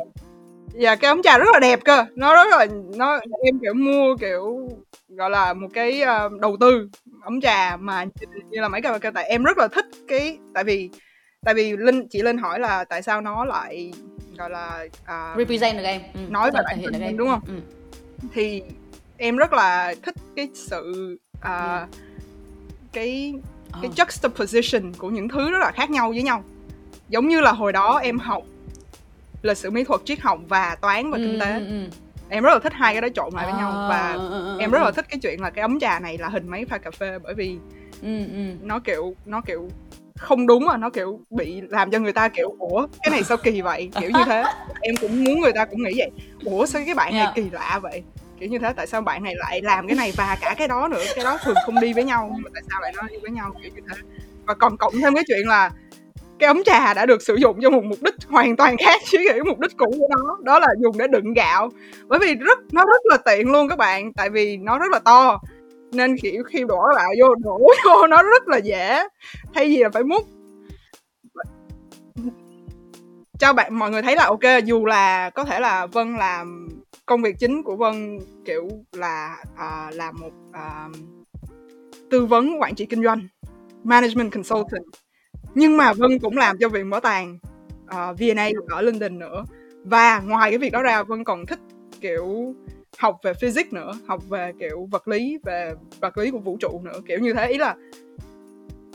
Và 0.80 0.96
cái 0.96 1.08
ấm 1.08 1.22
trà 1.22 1.38
rất 1.38 1.48
là 1.52 1.60
đẹp 1.60 1.80
cơ. 1.84 2.04
Nó 2.14 2.34
rất 2.34 2.46
là 2.50 2.66
nó 2.96 3.20
em 3.44 3.58
kiểu 3.62 3.74
mua 3.74 4.16
kiểu 4.16 4.68
gọi 5.08 5.30
là 5.30 5.52
một 5.52 5.68
cái 5.74 6.02
uh, 6.02 6.40
đầu 6.40 6.56
tư 6.60 6.88
ấm 7.22 7.40
trà 7.40 7.76
mà 7.76 8.04
như 8.50 8.60
là 8.60 8.68
mấy 8.68 8.82
cái 8.82 8.98
tại 9.14 9.24
em 9.24 9.42
rất 9.42 9.58
là 9.58 9.68
thích 9.68 9.86
cái 10.08 10.38
tại 10.54 10.64
vì 10.64 10.90
tại 11.44 11.54
vì 11.54 11.76
linh 11.76 12.08
chị 12.08 12.22
linh 12.22 12.38
hỏi 12.38 12.60
là 12.60 12.84
tại 12.84 13.02
sao 13.02 13.20
nó 13.20 13.44
lại 13.44 13.92
gọi 14.38 14.50
là 14.50 14.86
uh, 15.02 15.38
represent 15.38 15.76
được 15.76 15.84
em. 15.84 16.00
Ừ, 16.14 16.20
nói 16.28 16.50
về 16.50 16.60
bản 16.64 16.78
thân 16.84 17.00
em. 17.00 17.16
đúng 17.16 17.28
không? 17.28 17.40
Ừ. 17.46 17.54
thì 18.32 18.62
em 19.16 19.36
rất 19.36 19.52
là 19.52 19.94
thích 20.02 20.14
cái 20.36 20.48
sự 20.54 21.16
uh, 21.38 21.88
cái 22.92 23.34
cái 23.82 23.90
oh. 23.90 23.94
juxtaposition 23.94 24.92
của 24.98 25.10
những 25.10 25.28
thứ 25.28 25.50
rất 25.50 25.58
là 25.58 25.72
khác 25.74 25.90
nhau 25.90 26.08
với 26.10 26.22
nhau. 26.22 26.44
Giống 27.08 27.28
như 27.28 27.40
là 27.40 27.52
hồi 27.52 27.72
đó 27.72 28.00
em 28.02 28.18
học 28.18 28.42
lịch 29.42 29.56
sử 29.56 29.70
mỹ 29.70 29.84
thuật 29.84 30.00
triết 30.04 30.20
học 30.20 30.40
và 30.48 30.76
toán 30.80 31.10
và 31.10 31.18
kinh 31.18 31.32
ừ, 31.32 31.40
tế. 31.40 31.52
ừ, 31.52 31.66
ừ. 31.66 31.88
em 32.28 32.44
rất 32.44 32.50
là 32.50 32.58
thích 32.58 32.72
hai 32.72 32.94
cái 32.94 33.00
đó 33.00 33.08
trộn 33.14 33.34
lại 33.34 33.44
với 33.44 33.54
à, 33.54 33.58
nhau 33.58 33.86
và 33.88 34.12
ừ, 34.12 34.58
em 34.60 34.70
rất 34.70 34.82
là 34.82 34.90
thích 34.90 35.06
cái 35.08 35.20
chuyện 35.22 35.40
là 35.40 35.50
cái 35.50 35.62
ấm 35.62 35.80
trà 35.80 35.98
này 35.98 36.18
là 36.18 36.28
hình 36.28 36.48
máy 36.48 36.64
pha 36.64 36.78
cà 36.78 36.90
phê 36.90 37.18
bởi 37.18 37.34
vì 37.34 37.56
nó 38.62 38.78
kiểu 38.78 39.14
nó 39.26 39.40
kiểu 39.40 39.70
không 40.18 40.46
đúng 40.46 40.68
à 40.68 40.76
nó 40.76 40.90
kiểu 40.90 41.20
bị 41.30 41.60
làm 41.68 41.90
cho 41.90 41.98
người 41.98 42.12
ta 42.12 42.28
kiểu 42.28 42.54
ủa 42.58 42.86
cái 43.02 43.10
này 43.10 43.22
sao 43.22 43.36
kỳ 43.36 43.60
vậy? 43.60 43.90
Kiểu 44.00 44.10
như 44.10 44.24
thế. 44.26 44.44
Em 44.80 44.96
cũng 45.00 45.24
muốn 45.24 45.40
người 45.40 45.52
ta 45.52 45.64
cũng 45.64 45.82
nghĩ 45.82 45.92
vậy. 45.96 46.10
Ủa 46.44 46.66
sao 46.66 46.82
cái 46.86 46.94
bạn 46.94 47.14
này 47.14 47.26
kỳ 47.34 47.50
lạ 47.50 47.80
vậy? 47.82 48.02
Kiểu 48.40 48.48
như 48.48 48.58
thế. 48.58 48.72
Tại 48.76 48.86
sao 48.86 49.00
bạn 49.00 49.22
này 49.22 49.34
lại 49.36 49.62
làm 49.62 49.86
cái 49.86 49.96
này 49.96 50.12
và 50.16 50.36
cả 50.40 50.54
cái 50.58 50.68
đó 50.68 50.88
nữa? 50.88 51.02
Cái 51.14 51.24
đó 51.24 51.38
thường 51.44 51.56
không 51.66 51.80
đi 51.80 51.92
với 51.92 52.04
nhau 52.04 52.30
nhưng 52.34 52.42
mà 52.42 52.50
tại 52.54 52.62
sao 52.70 52.80
lại 52.80 52.92
nó 52.96 53.02
đi 53.02 53.16
với 53.22 53.30
nhau? 53.30 53.52
Kiểu 53.62 53.70
như 53.74 53.80
thế. 53.88 53.96
Và 54.46 54.54
còn 54.54 54.76
cộng 54.76 54.94
thêm 55.02 55.14
cái 55.14 55.24
chuyện 55.26 55.48
là 55.48 55.70
cái 56.38 56.46
ấm 56.46 56.64
trà 56.64 56.94
đã 56.94 57.06
được 57.06 57.22
sử 57.22 57.34
dụng 57.34 57.58
cho 57.62 57.70
một 57.70 57.84
mục 57.84 57.98
đích 58.02 58.14
hoàn 58.28 58.56
toàn 58.56 58.76
khác 58.76 59.00
chứ 59.10 59.18
cái 59.28 59.40
mục 59.40 59.58
đích 59.58 59.76
cũ 59.76 59.94
của 59.98 60.08
nó. 60.10 60.38
Đó 60.42 60.58
là 60.58 60.68
dùng 60.82 60.98
để 60.98 61.06
đựng 61.06 61.34
gạo. 61.34 61.70
Bởi 62.06 62.18
vì 62.18 62.34
rất 62.34 62.58
nó 62.72 62.84
rất 62.84 63.00
là 63.04 63.16
tiện 63.16 63.52
luôn 63.52 63.68
các 63.68 63.78
bạn. 63.78 64.12
Tại 64.12 64.30
vì 64.30 64.56
nó 64.56 64.78
rất 64.78 64.92
là 64.92 64.98
to 64.98 65.38
nên 65.92 66.16
kiểu 66.22 66.44
khi 66.44 66.64
đổ 66.68 66.88
lại 66.94 67.16
vô 67.20 67.34
đổ 67.34 67.58
vô 67.84 68.06
nó 68.06 68.22
rất 68.22 68.48
là 68.48 68.56
dễ. 68.56 69.08
Thay 69.54 69.66
vì 69.66 69.76
là 69.76 69.90
phải 69.90 70.02
múc. 70.02 70.22
Cho 73.38 73.52
bạn 73.52 73.78
mọi 73.78 73.90
người 73.90 74.02
thấy 74.02 74.16
là 74.16 74.24
ok 74.24 74.64
dù 74.64 74.86
là 74.86 75.30
có 75.30 75.44
thể 75.44 75.60
là 75.60 75.86
vân 75.86 76.16
làm 76.16 76.68
công 77.06 77.22
việc 77.22 77.36
chính 77.38 77.62
của 77.62 77.76
vân 77.76 78.18
kiểu 78.44 78.68
là 78.92 79.36
uh, 79.52 79.94
là 79.94 80.12
một 80.12 80.32
uh, 80.48 80.96
tư 82.10 82.26
vấn 82.26 82.60
quản 82.60 82.74
trị 82.74 82.86
kinh 82.86 83.04
doanh 83.04 83.28
management 83.84 84.32
consultant. 84.32 84.84
Nhưng 85.54 85.76
mà 85.76 85.92
vân 85.92 86.18
cũng 86.18 86.36
làm 86.36 86.58
cho 86.58 86.68
viện 86.68 86.90
bảo 86.90 87.00
tàng 87.00 87.38
à, 87.86 88.08
uh, 88.08 88.18
VNA 88.18 88.48
ở 88.68 88.80
London 88.80 89.18
nữa. 89.18 89.44
Và 89.84 90.20
ngoài 90.20 90.50
cái 90.50 90.58
việc 90.58 90.72
đó 90.72 90.82
ra 90.82 91.02
vân 91.02 91.24
còn 91.24 91.46
thích 91.46 91.58
kiểu 92.00 92.54
học 92.98 93.18
về 93.22 93.34
physics 93.34 93.72
nữa 93.72 93.92
học 94.08 94.22
về 94.28 94.52
kiểu 94.60 94.88
vật 94.90 95.08
lý 95.08 95.38
về 95.44 95.72
vật 96.00 96.18
lý 96.18 96.30
của 96.30 96.38
vũ 96.38 96.56
trụ 96.60 96.80
nữa. 96.84 97.00
Kiểu 97.08 97.18
như 97.18 97.32
thế 97.32 97.48
ý 97.48 97.58
là 97.58 97.74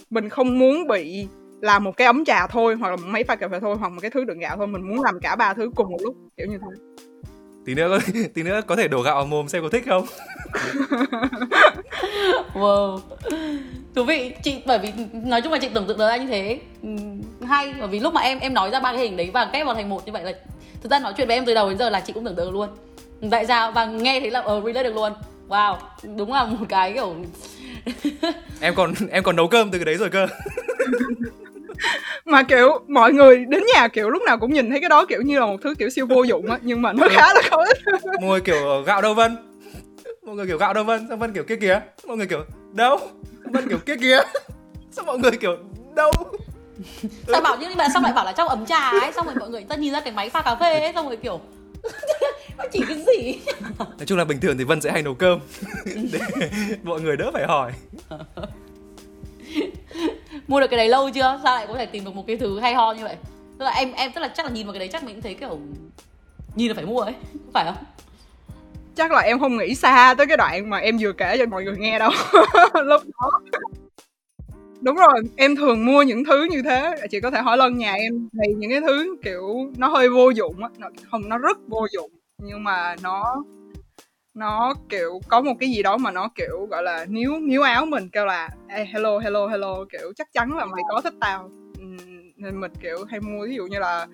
mình 0.09 0.29
không 0.29 0.59
muốn 0.59 0.87
bị 0.87 1.27
làm 1.61 1.83
một 1.83 1.97
cái 1.97 2.05
ấm 2.05 2.25
trà 2.25 2.47
thôi 2.47 2.75
hoặc 2.75 2.89
là 2.89 2.95
một 2.95 3.05
máy 3.05 3.23
pha 3.23 3.35
cà 3.35 3.47
phê 3.47 3.59
thôi 3.59 3.75
hoặc 3.79 3.89
một 3.89 3.99
cái 4.01 4.11
thứ 4.11 4.23
đựng 4.23 4.39
gạo 4.39 4.57
thôi. 4.57 4.67
Mình 4.67 4.89
muốn 4.89 5.01
làm 5.01 5.19
cả 5.19 5.35
ba 5.35 5.53
thứ 5.53 5.71
cùng 5.75 5.91
một 5.91 5.99
lúc 6.01 6.15
kiểu 6.37 6.47
như 6.47 6.57
thế. 6.57 6.67
Tí 7.65 7.75
nữa 7.75 7.99
tí 8.33 8.43
nữa 8.43 8.61
có 8.67 8.75
thể 8.75 8.87
đổ 8.87 9.01
gạo 9.01 9.15
vào 9.15 9.25
mồm 9.25 9.47
xem 9.47 9.63
có 9.63 9.69
thích 9.69 9.83
không? 9.87 10.05
Wow. 12.53 12.99
Thú 13.95 14.03
vị. 14.03 14.33
Chị 14.43 14.61
bởi 14.65 14.79
vì 14.79 14.93
nói 15.13 15.41
chung 15.41 15.51
là 15.51 15.59
chị 15.59 15.69
tưởng 15.73 15.87
tượng 15.87 15.97
ra 15.97 16.17
như 16.17 16.27
thế. 16.27 16.59
Hay 17.41 17.73
bởi 17.79 17.87
vì 17.87 17.99
lúc 17.99 18.13
mà 18.13 18.21
em 18.21 18.39
em 18.39 18.53
nói 18.53 18.69
ra 18.71 18.79
ba 18.79 18.93
cái 18.93 19.01
hình 19.01 19.17
đấy 19.17 19.31
và 19.33 19.49
kép 19.53 19.65
vào 19.65 19.75
thành 19.75 19.89
một 19.89 20.05
như 20.05 20.11
vậy 20.11 20.23
là 20.23 20.33
thực 20.83 20.91
ra 20.91 20.99
nói 20.99 21.13
chuyện 21.17 21.27
với 21.27 21.37
em 21.37 21.45
từ 21.45 21.53
đầu 21.53 21.69
đến 21.69 21.77
giờ 21.77 21.89
là 21.89 21.99
chị 21.99 22.13
cũng 22.13 22.25
tưởng 22.25 22.35
tượng 22.35 22.51
luôn 22.51 22.69
tại 23.31 23.45
sao? 23.47 23.71
Và 23.71 23.85
nghe 23.85 24.19
thấy 24.19 24.31
là 24.31 24.39
ờ 24.41 24.57
uh, 24.57 24.65
relate 24.65 24.83
được 24.83 24.95
luôn. 24.95 25.13
Wow 25.49 25.77
đúng 26.17 26.33
là 26.33 26.45
một 26.45 26.65
cái 26.69 26.93
kiểu 26.93 27.15
em 28.61 28.75
còn 28.75 28.93
em 29.11 29.23
còn 29.23 29.35
nấu 29.35 29.47
cơm 29.47 29.71
từ 29.71 29.77
cái 29.77 29.85
đấy 29.85 29.95
rồi 29.95 30.09
cơ. 30.09 30.27
Mà 32.25 32.43
kiểu 32.43 32.79
mọi 32.87 33.13
người 33.13 33.45
đến 33.45 33.63
nhà 33.75 33.87
kiểu 33.87 34.09
lúc 34.09 34.21
nào 34.25 34.37
cũng 34.37 34.53
nhìn 34.53 34.69
thấy 34.69 34.79
cái 34.79 34.89
đó 34.89 35.05
kiểu 35.05 35.21
như 35.21 35.39
là 35.39 35.45
một 35.45 35.57
thứ 35.63 35.75
kiểu 35.79 35.89
siêu 35.89 36.05
vô 36.05 36.23
dụng 36.23 36.51
á 36.51 36.57
nhưng 36.61 36.81
mà 36.81 36.93
nó 36.93 37.07
khá 37.11 37.33
là 37.33 37.41
có 37.51 37.65
ích 37.67 37.77
mọi 38.21 38.29
người 38.29 38.41
kiểu 38.41 38.83
gạo 38.85 39.01
đâu 39.01 39.13
vân? 39.13 39.37
Mọi 40.25 40.35
người 40.35 40.47
kiểu 40.47 40.57
gạo 40.57 40.73
đâu 40.73 40.83
vân? 40.83 41.07
Xong 41.09 41.19
vân 41.19 41.33
kiểu 41.33 41.43
kia 41.43 41.55
kìa? 41.55 41.81
Mọi 42.05 42.17
người 42.17 42.27
kiểu 42.27 42.43
đâu? 42.73 42.99
Vân 43.43 43.69
kiểu 43.69 43.77
kia 43.85 43.95
kìa. 43.95 44.21
Sao 44.91 45.05
mọi 45.05 45.17
người 45.19 45.31
kiểu 45.31 45.57
đâu? 45.95 46.11
Sao 47.27 47.41
bảo 47.41 47.57
nhưng 47.59 47.77
mà 47.77 47.87
sao 47.93 48.01
lại 48.01 48.13
bảo 48.13 48.25
là 48.25 48.31
trong 48.31 48.47
ấm 48.47 48.65
trà 48.65 48.89
ấy 48.89 49.11
xong 49.13 49.25
rồi 49.25 49.35
mọi 49.39 49.49
người 49.49 49.63
ta 49.69 49.75
nhìn 49.75 49.93
ra 49.93 49.99
cái 49.99 50.13
máy 50.13 50.29
pha 50.29 50.41
cà 50.41 50.55
phê 50.55 50.79
ấy 50.79 50.93
xong 50.93 51.07
rồi 51.07 51.17
kiểu 51.17 51.41
chỉ 52.71 52.79
cái 52.87 52.97
gì? 52.97 53.39
Nói 53.77 54.05
chung 54.05 54.17
là 54.17 54.25
bình 54.25 54.39
thường 54.39 54.57
thì 54.57 54.63
vân 54.63 54.81
sẽ 54.81 54.91
hay 54.91 55.03
nấu 55.03 55.13
cơm. 55.13 55.39
Để 56.11 56.19
mọi 56.83 57.01
người 57.01 57.17
đỡ 57.17 57.31
phải 57.33 57.45
hỏi. 57.45 57.71
Mua 60.47 60.59
được 60.59 60.67
cái 60.67 60.77
đấy 60.77 60.89
lâu 60.89 61.09
chưa? 61.09 61.39
Sao 61.43 61.55
lại 61.55 61.67
có 61.67 61.73
thể 61.73 61.85
tìm 61.85 62.05
được 62.05 62.15
một 62.15 62.23
cái 62.27 62.37
thứ 62.37 62.59
hay 62.59 62.73
ho 62.73 62.93
như 62.93 63.03
vậy? 63.03 63.15
Tức 63.59 63.65
là 63.65 63.71
em 63.71 63.91
em 63.91 64.11
tức 64.11 64.21
là 64.21 64.27
chắc 64.27 64.45
là 64.45 64.51
nhìn 64.51 64.65
vào 64.65 64.73
cái 64.73 64.79
đấy 64.79 64.89
chắc 64.91 65.03
mình 65.03 65.15
cũng 65.15 65.21
thấy 65.21 65.33
kiểu 65.33 65.59
nhìn 66.55 66.67
là 66.67 66.73
phải 66.73 66.85
mua 66.85 66.99
ấy 66.99 67.13
phải 67.53 67.65
không? 67.65 67.83
Chắc 68.95 69.11
là 69.11 69.19
em 69.19 69.39
không 69.39 69.57
nghĩ 69.57 69.75
xa 69.75 70.13
tới 70.17 70.27
cái 70.27 70.37
đoạn 70.37 70.69
mà 70.69 70.77
em 70.77 70.97
vừa 70.97 71.11
kể 71.11 71.37
cho 71.37 71.45
mọi 71.45 71.63
người 71.63 71.77
nghe 71.77 71.99
đâu. 71.99 72.11
Lúc 72.73 73.01
đó 73.19 73.31
đúng 74.81 74.95
rồi 74.95 75.21
em 75.35 75.55
thường 75.55 75.85
mua 75.85 76.01
những 76.01 76.23
thứ 76.25 76.47
như 76.51 76.61
thế. 76.61 76.95
Chị 77.11 77.19
có 77.19 77.31
thể 77.31 77.41
hỏi 77.41 77.57
lần 77.57 77.77
nhà 77.77 77.93
em 77.93 78.29
thì 78.33 78.53
những 78.53 78.69
cái 78.69 78.81
thứ 78.81 79.15
kiểu 79.23 79.71
nó 79.77 79.87
hơi 79.87 80.09
vô 80.09 80.29
dụng 80.29 80.63
á 80.63 80.69
nó, 80.77 80.89
không 81.11 81.29
nó 81.29 81.37
rất 81.37 81.57
vô 81.67 81.87
dụng 81.93 82.11
nhưng 82.37 82.63
mà 82.63 82.95
nó 83.03 83.43
nó 84.33 84.73
kiểu 84.89 85.19
có 85.27 85.41
một 85.41 85.53
cái 85.59 85.69
gì 85.69 85.83
đó 85.83 85.97
mà 85.97 86.11
nó 86.11 86.29
kiểu 86.35 86.65
gọi 86.65 86.83
là 86.83 87.05
níu 87.09 87.39
níu 87.39 87.61
áo 87.61 87.85
mình 87.85 88.09
kêu 88.09 88.25
là 88.25 88.49
hey, 88.69 88.85
hello 88.85 89.19
hello 89.19 89.47
hello. 89.47 89.85
Kiểu 89.91 90.13
chắc 90.15 90.27
chắn 90.33 90.57
là 90.57 90.65
mày 90.65 90.81
có 90.89 91.01
thích 91.01 91.13
tao. 91.19 91.49
Nên 92.37 92.59
mình 92.59 92.71
kiểu 92.81 92.97
hay 93.09 93.19
mua 93.19 93.45
ví 93.45 93.55
dụ 93.55 93.67
như 93.67 93.79
là 93.79 94.07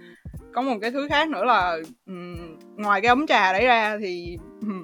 có 0.54 0.62
một 0.62 0.78
cái 0.82 0.92
thứ 0.92 1.08
khác 1.10 1.30
nữa 1.30 1.46
là 1.46 1.78
um, 2.06 2.58
ngoài 2.76 3.02
cái 3.02 3.10
ấm 3.10 3.28
trà 3.28 3.54
đấy 3.54 3.66
ra 3.66 3.98
thì 4.02 4.38
um, 4.62 4.82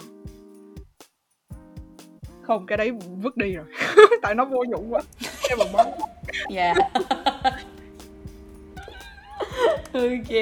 không 2.41 2.65
cái 2.65 2.77
đấy 2.77 2.91
vứt 3.21 3.37
đi 3.37 3.53
rồi. 3.53 3.65
Tại 4.21 4.35
nó 4.35 4.45
vô 4.45 4.63
dụng 4.71 4.93
quá 4.93 5.01
em 5.49 5.57
mà 5.59 5.65
bấm 5.73 5.87
yeah 6.49 6.77
ok 9.93 10.33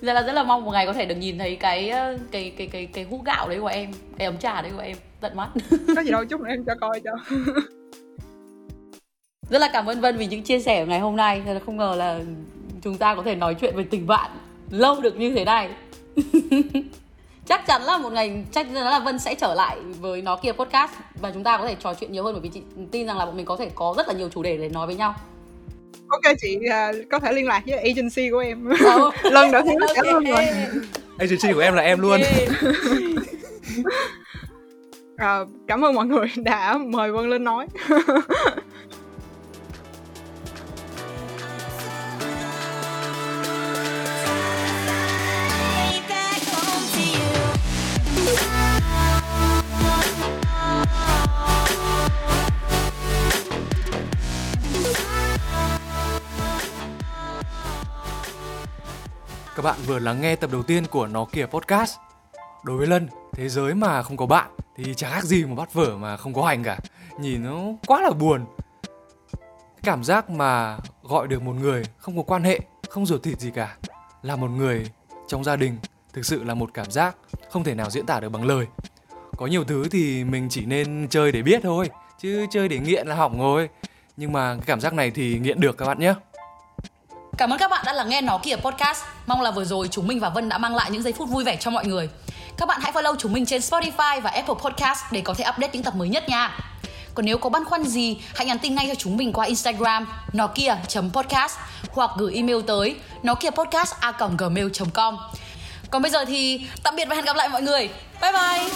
Giờ 0.00 0.12
là 0.12 0.22
rất 0.22 0.32
là 0.32 0.42
mong 0.42 0.64
một 0.64 0.72
ngày 0.72 0.86
có 0.86 0.92
thể 0.92 1.06
được 1.06 1.14
nhìn 1.14 1.38
thấy 1.38 1.56
cái 1.56 1.92
cái 2.30 2.52
cái 2.56 2.66
cái 2.66 2.86
cái 2.86 3.04
hũ 3.04 3.22
gạo 3.26 3.48
đấy 3.48 3.60
của 3.60 3.66
em, 3.66 3.92
cái 4.18 4.26
ấm 4.26 4.38
trà 4.38 4.62
đấy 4.62 4.72
của 4.74 4.82
em 4.82 4.96
tận 5.20 5.36
mắt. 5.36 5.48
Có 5.96 6.02
gì 6.02 6.10
đâu 6.10 6.24
chút 6.24 6.40
nữa 6.40 6.48
em 6.48 6.64
cho 6.64 6.74
coi 6.80 7.00
cho. 7.00 7.10
rất 9.50 9.58
là 9.58 9.70
cảm 9.72 9.86
ơn 9.86 10.00
Vân 10.00 10.16
vì 10.16 10.26
những 10.26 10.42
chia 10.42 10.60
sẻ 10.60 10.86
ngày 10.86 11.00
hôm 11.00 11.16
nay. 11.16 11.42
Thật 11.46 11.54
là 11.54 11.60
không 11.66 11.76
ngờ 11.76 11.94
là 11.98 12.20
chúng 12.82 12.98
ta 12.98 13.14
có 13.14 13.22
thể 13.22 13.34
nói 13.34 13.54
chuyện 13.54 13.76
về 13.76 13.84
tình 13.90 14.06
bạn 14.06 14.30
lâu 14.70 15.00
được 15.00 15.16
như 15.16 15.34
thế 15.34 15.44
này. 15.44 15.70
Chắc 17.46 17.66
chắn 17.66 17.82
là 17.82 17.98
một 17.98 18.12
ngày 18.12 18.44
chắc 18.52 18.66
chắn 18.66 18.74
là 18.74 18.98
Vân 18.98 19.18
sẽ 19.18 19.34
trở 19.34 19.54
lại 19.54 19.76
với 20.00 20.22
nó 20.22 20.36
kia 20.36 20.52
podcast 20.52 20.90
và 21.20 21.30
chúng 21.30 21.44
ta 21.44 21.58
có 21.58 21.66
thể 21.66 21.76
trò 21.80 21.94
chuyện 21.94 22.12
nhiều 22.12 22.24
hơn 22.24 22.34
bởi 22.34 22.40
vì 22.40 22.48
chị 22.48 22.62
tin 22.90 23.06
rằng 23.06 23.18
là 23.18 23.26
bọn 23.26 23.36
mình 23.36 23.46
có 23.46 23.56
thể 23.56 23.70
có 23.74 23.94
rất 23.96 24.08
là 24.08 24.14
nhiều 24.14 24.28
chủ 24.28 24.42
đề 24.42 24.56
để 24.56 24.68
nói 24.68 24.86
với 24.86 24.96
nhau. 24.96 25.14
Ok 26.08 26.34
chị 26.40 26.56
uh, 26.56 26.96
có 27.10 27.18
thể 27.18 27.32
liên 27.32 27.46
lạc 27.46 27.62
với 27.66 27.78
agency 27.78 28.30
của 28.30 28.38
em. 28.38 28.68
Oh. 28.96 29.14
lần 29.22 29.52
đã 29.52 29.62
thấy 29.62 29.76
okay. 29.80 29.94
cảm 29.94 30.06
ơn 30.06 30.24
rồi. 30.24 30.44
Agency 31.18 31.52
của 31.52 31.60
em 31.60 31.74
là 31.74 31.82
em 31.82 32.00
luôn. 32.00 32.20
À, 35.16 35.40
cảm 35.68 35.84
ơn 35.84 35.94
mọi 35.94 36.06
người 36.06 36.26
đã 36.36 36.78
mời 36.78 37.12
vân 37.12 37.30
lên 37.30 37.44
nói 37.44 37.66
Các 59.56 59.62
bạn 59.62 59.76
vừa 59.86 59.98
lắng 59.98 60.20
nghe 60.20 60.36
tập 60.36 60.50
đầu 60.52 60.62
tiên 60.62 60.84
của 60.90 61.06
Nó 61.06 61.24
Kìa 61.24 61.46
Podcast. 61.46 61.96
Đối 62.64 62.76
với 62.76 62.86
Lân, 62.86 63.08
thế 63.32 63.48
giới 63.48 63.74
mà 63.74 64.02
không 64.02 64.16
có 64.16 64.26
bạn 64.26 64.50
thì 64.76 64.94
chả 64.94 65.10
khác 65.10 65.24
gì 65.24 65.44
một 65.44 65.54
bát 65.54 65.74
vở 65.74 65.96
mà 65.96 66.16
không 66.16 66.34
có 66.34 66.42
hành 66.42 66.62
cả. 66.62 66.78
Nhìn 67.20 67.42
nó 67.42 67.60
quá 67.86 68.00
là 68.00 68.10
buồn. 68.10 68.44
Cảm 69.82 70.04
giác 70.04 70.30
mà 70.30 70.78
gọi 71.02 71.28
được 71.28 71.42
một 71.42 71.52
người 71.52 71.82
không 71.98 72.16
có 72.16 72.22
quan 72.22 72.44
hệ, 72.44 72.60
không 72.88 73.06
ruột 73.06 73.22
thịt 73.22 73.40
gì 73.40 73.50
cả 73.50 73.76
Là 74.22 74.36
một 74.36 74.48
người 74.50 74.90
trong 75.28 75.44
gia 75.44 75.56
đình 75.56 75.78
thực 76.12 76.26
sự 76.26 76.44
là 76.44 76.54
một 76.54 76.70
cảm 76.74 76.90
giác 76.90 77.16
không 77.50 77.64
thể 77.64 77.74
nào 77.74 77.90
diễn 77.90 78.06
tả 78.06 78.20
được 78.20 78.28
bằng 78.28 78.46
lời. 78.46 78.66
Có 79.36 79.46
nhiều 79.46 79.64
thứ 79.64 79.88
thì 79.88 80.24
mình 80.24 80.48
chỉ 80.50 80.66
nên 80.66 81.06
chơi 81.10 81.32
để 81.32 81.42
biết 81.42 81.60
thôi 81.62 81.90
Chứ 82.20 82.46
chơi 82.50 82.68
để 82.68 82.78
nghiện 82.78 83.06
là 83.06 83.14
hỏng 83.14 83.38
rồi. 83.38 83.68
Nhưng 84.16 84.32
mà 84.32 84.54
cái 84.54 84.64
cảm 84.66 84.80
giác 84.80 84.94
này 84.94 85.10
thì 85.10 85.38
nghiện 85.38 85.60
được 85.60 85.78
các 85.78 85.86
bạn 85.86 85.98
nhé. 85.98 86.14
Cảm 87.36 87.52
ơn 87.52 87.58
các 87.58 87.70
bạn 87.70 87.82
đã 87.86 87.92
lắng 87.92 88.08
nghe 88.08 88.20
nó 88.20 88.38
kìa 88.38 88.56
podcast. 88.56 89.04
Mong 89.26 89.40
là 89.40 89.50
vừa 89.50 89.64
rồi 89.64 89.88
chúng 89.90 90.06
mình 90.06 90.20
và 90.20 90.28
Vân 90.28 90.48
đã 90.48 90.58
mang 90.58 90.76
lại 90.76 90.90
những 90.90 91.02
giây 91.02 91.12
phút 91.12 91.28
vui 91.28 91.44
vẻ 91.44 91.56
cho 91.56 91.70
mọi 91.70 91.86
người. 91.86 92.08
Các 92.56 92.68
bạn 92.68 92.80
hãy 92.82 92.92
follow 92.92 93.16
chúng 93.18 93.32
mình 93.32 93.46
trên 93.46 93.60
Spotify 93.60 94.20
và 94.20 94.30
Apple 94.30 94.54
Podcast 94.64 95.00
để 95.10 95.20
có 95.20 95.34
thể 95.34 95.44
update 95.48 95.70
những 95.72 95.82
tập 95.82 95.94
mới 95.94 96.08
nhất 96.08 96.28
nha. 96.28 96.58
Còn 97.14 97.26
nếu 97.26 97.38
có 97.38 97.50
băn 97.50 97.64
khoăn 97.64 97.84
gì, 97.84 98.18
hãy 98.34 98.46
nhắn 98.46 98.58
tin 98.58 98.74
ngay 98.74 98.86
cho 98.88 98.94
chúng 98.94 99.16
mình 99.16 99.32
qua 99.32 99.46
Instagram 99.46 100.06
nó 100.32 100.46
kia.podcast 100.46 101.58
hoặc 101.90 102.10
gửi 102.18 102.34
email 102.34 102.58
tới 102.66 102.96
nó 103.22 103.34
kia 103.34 103.50
podcast 103.50 103.94
a 104.00 104.12
gmail.com. 104.38 105.16
Còn 105.90 106.02
bây 106.02 106.10
giờ 106.10 106.24
thì 106.24 106.66
tạm 106.82 106.96
biệt 106.96 107.08
và 107.08 107.16
hẹn 107.16 107.24
gặp 107.24 107.36
lại 107.36 107.48
mọi 107.48 107.62
người. 107.62 107.90
Bye 108.20 108.32
bye. 108.32 108.70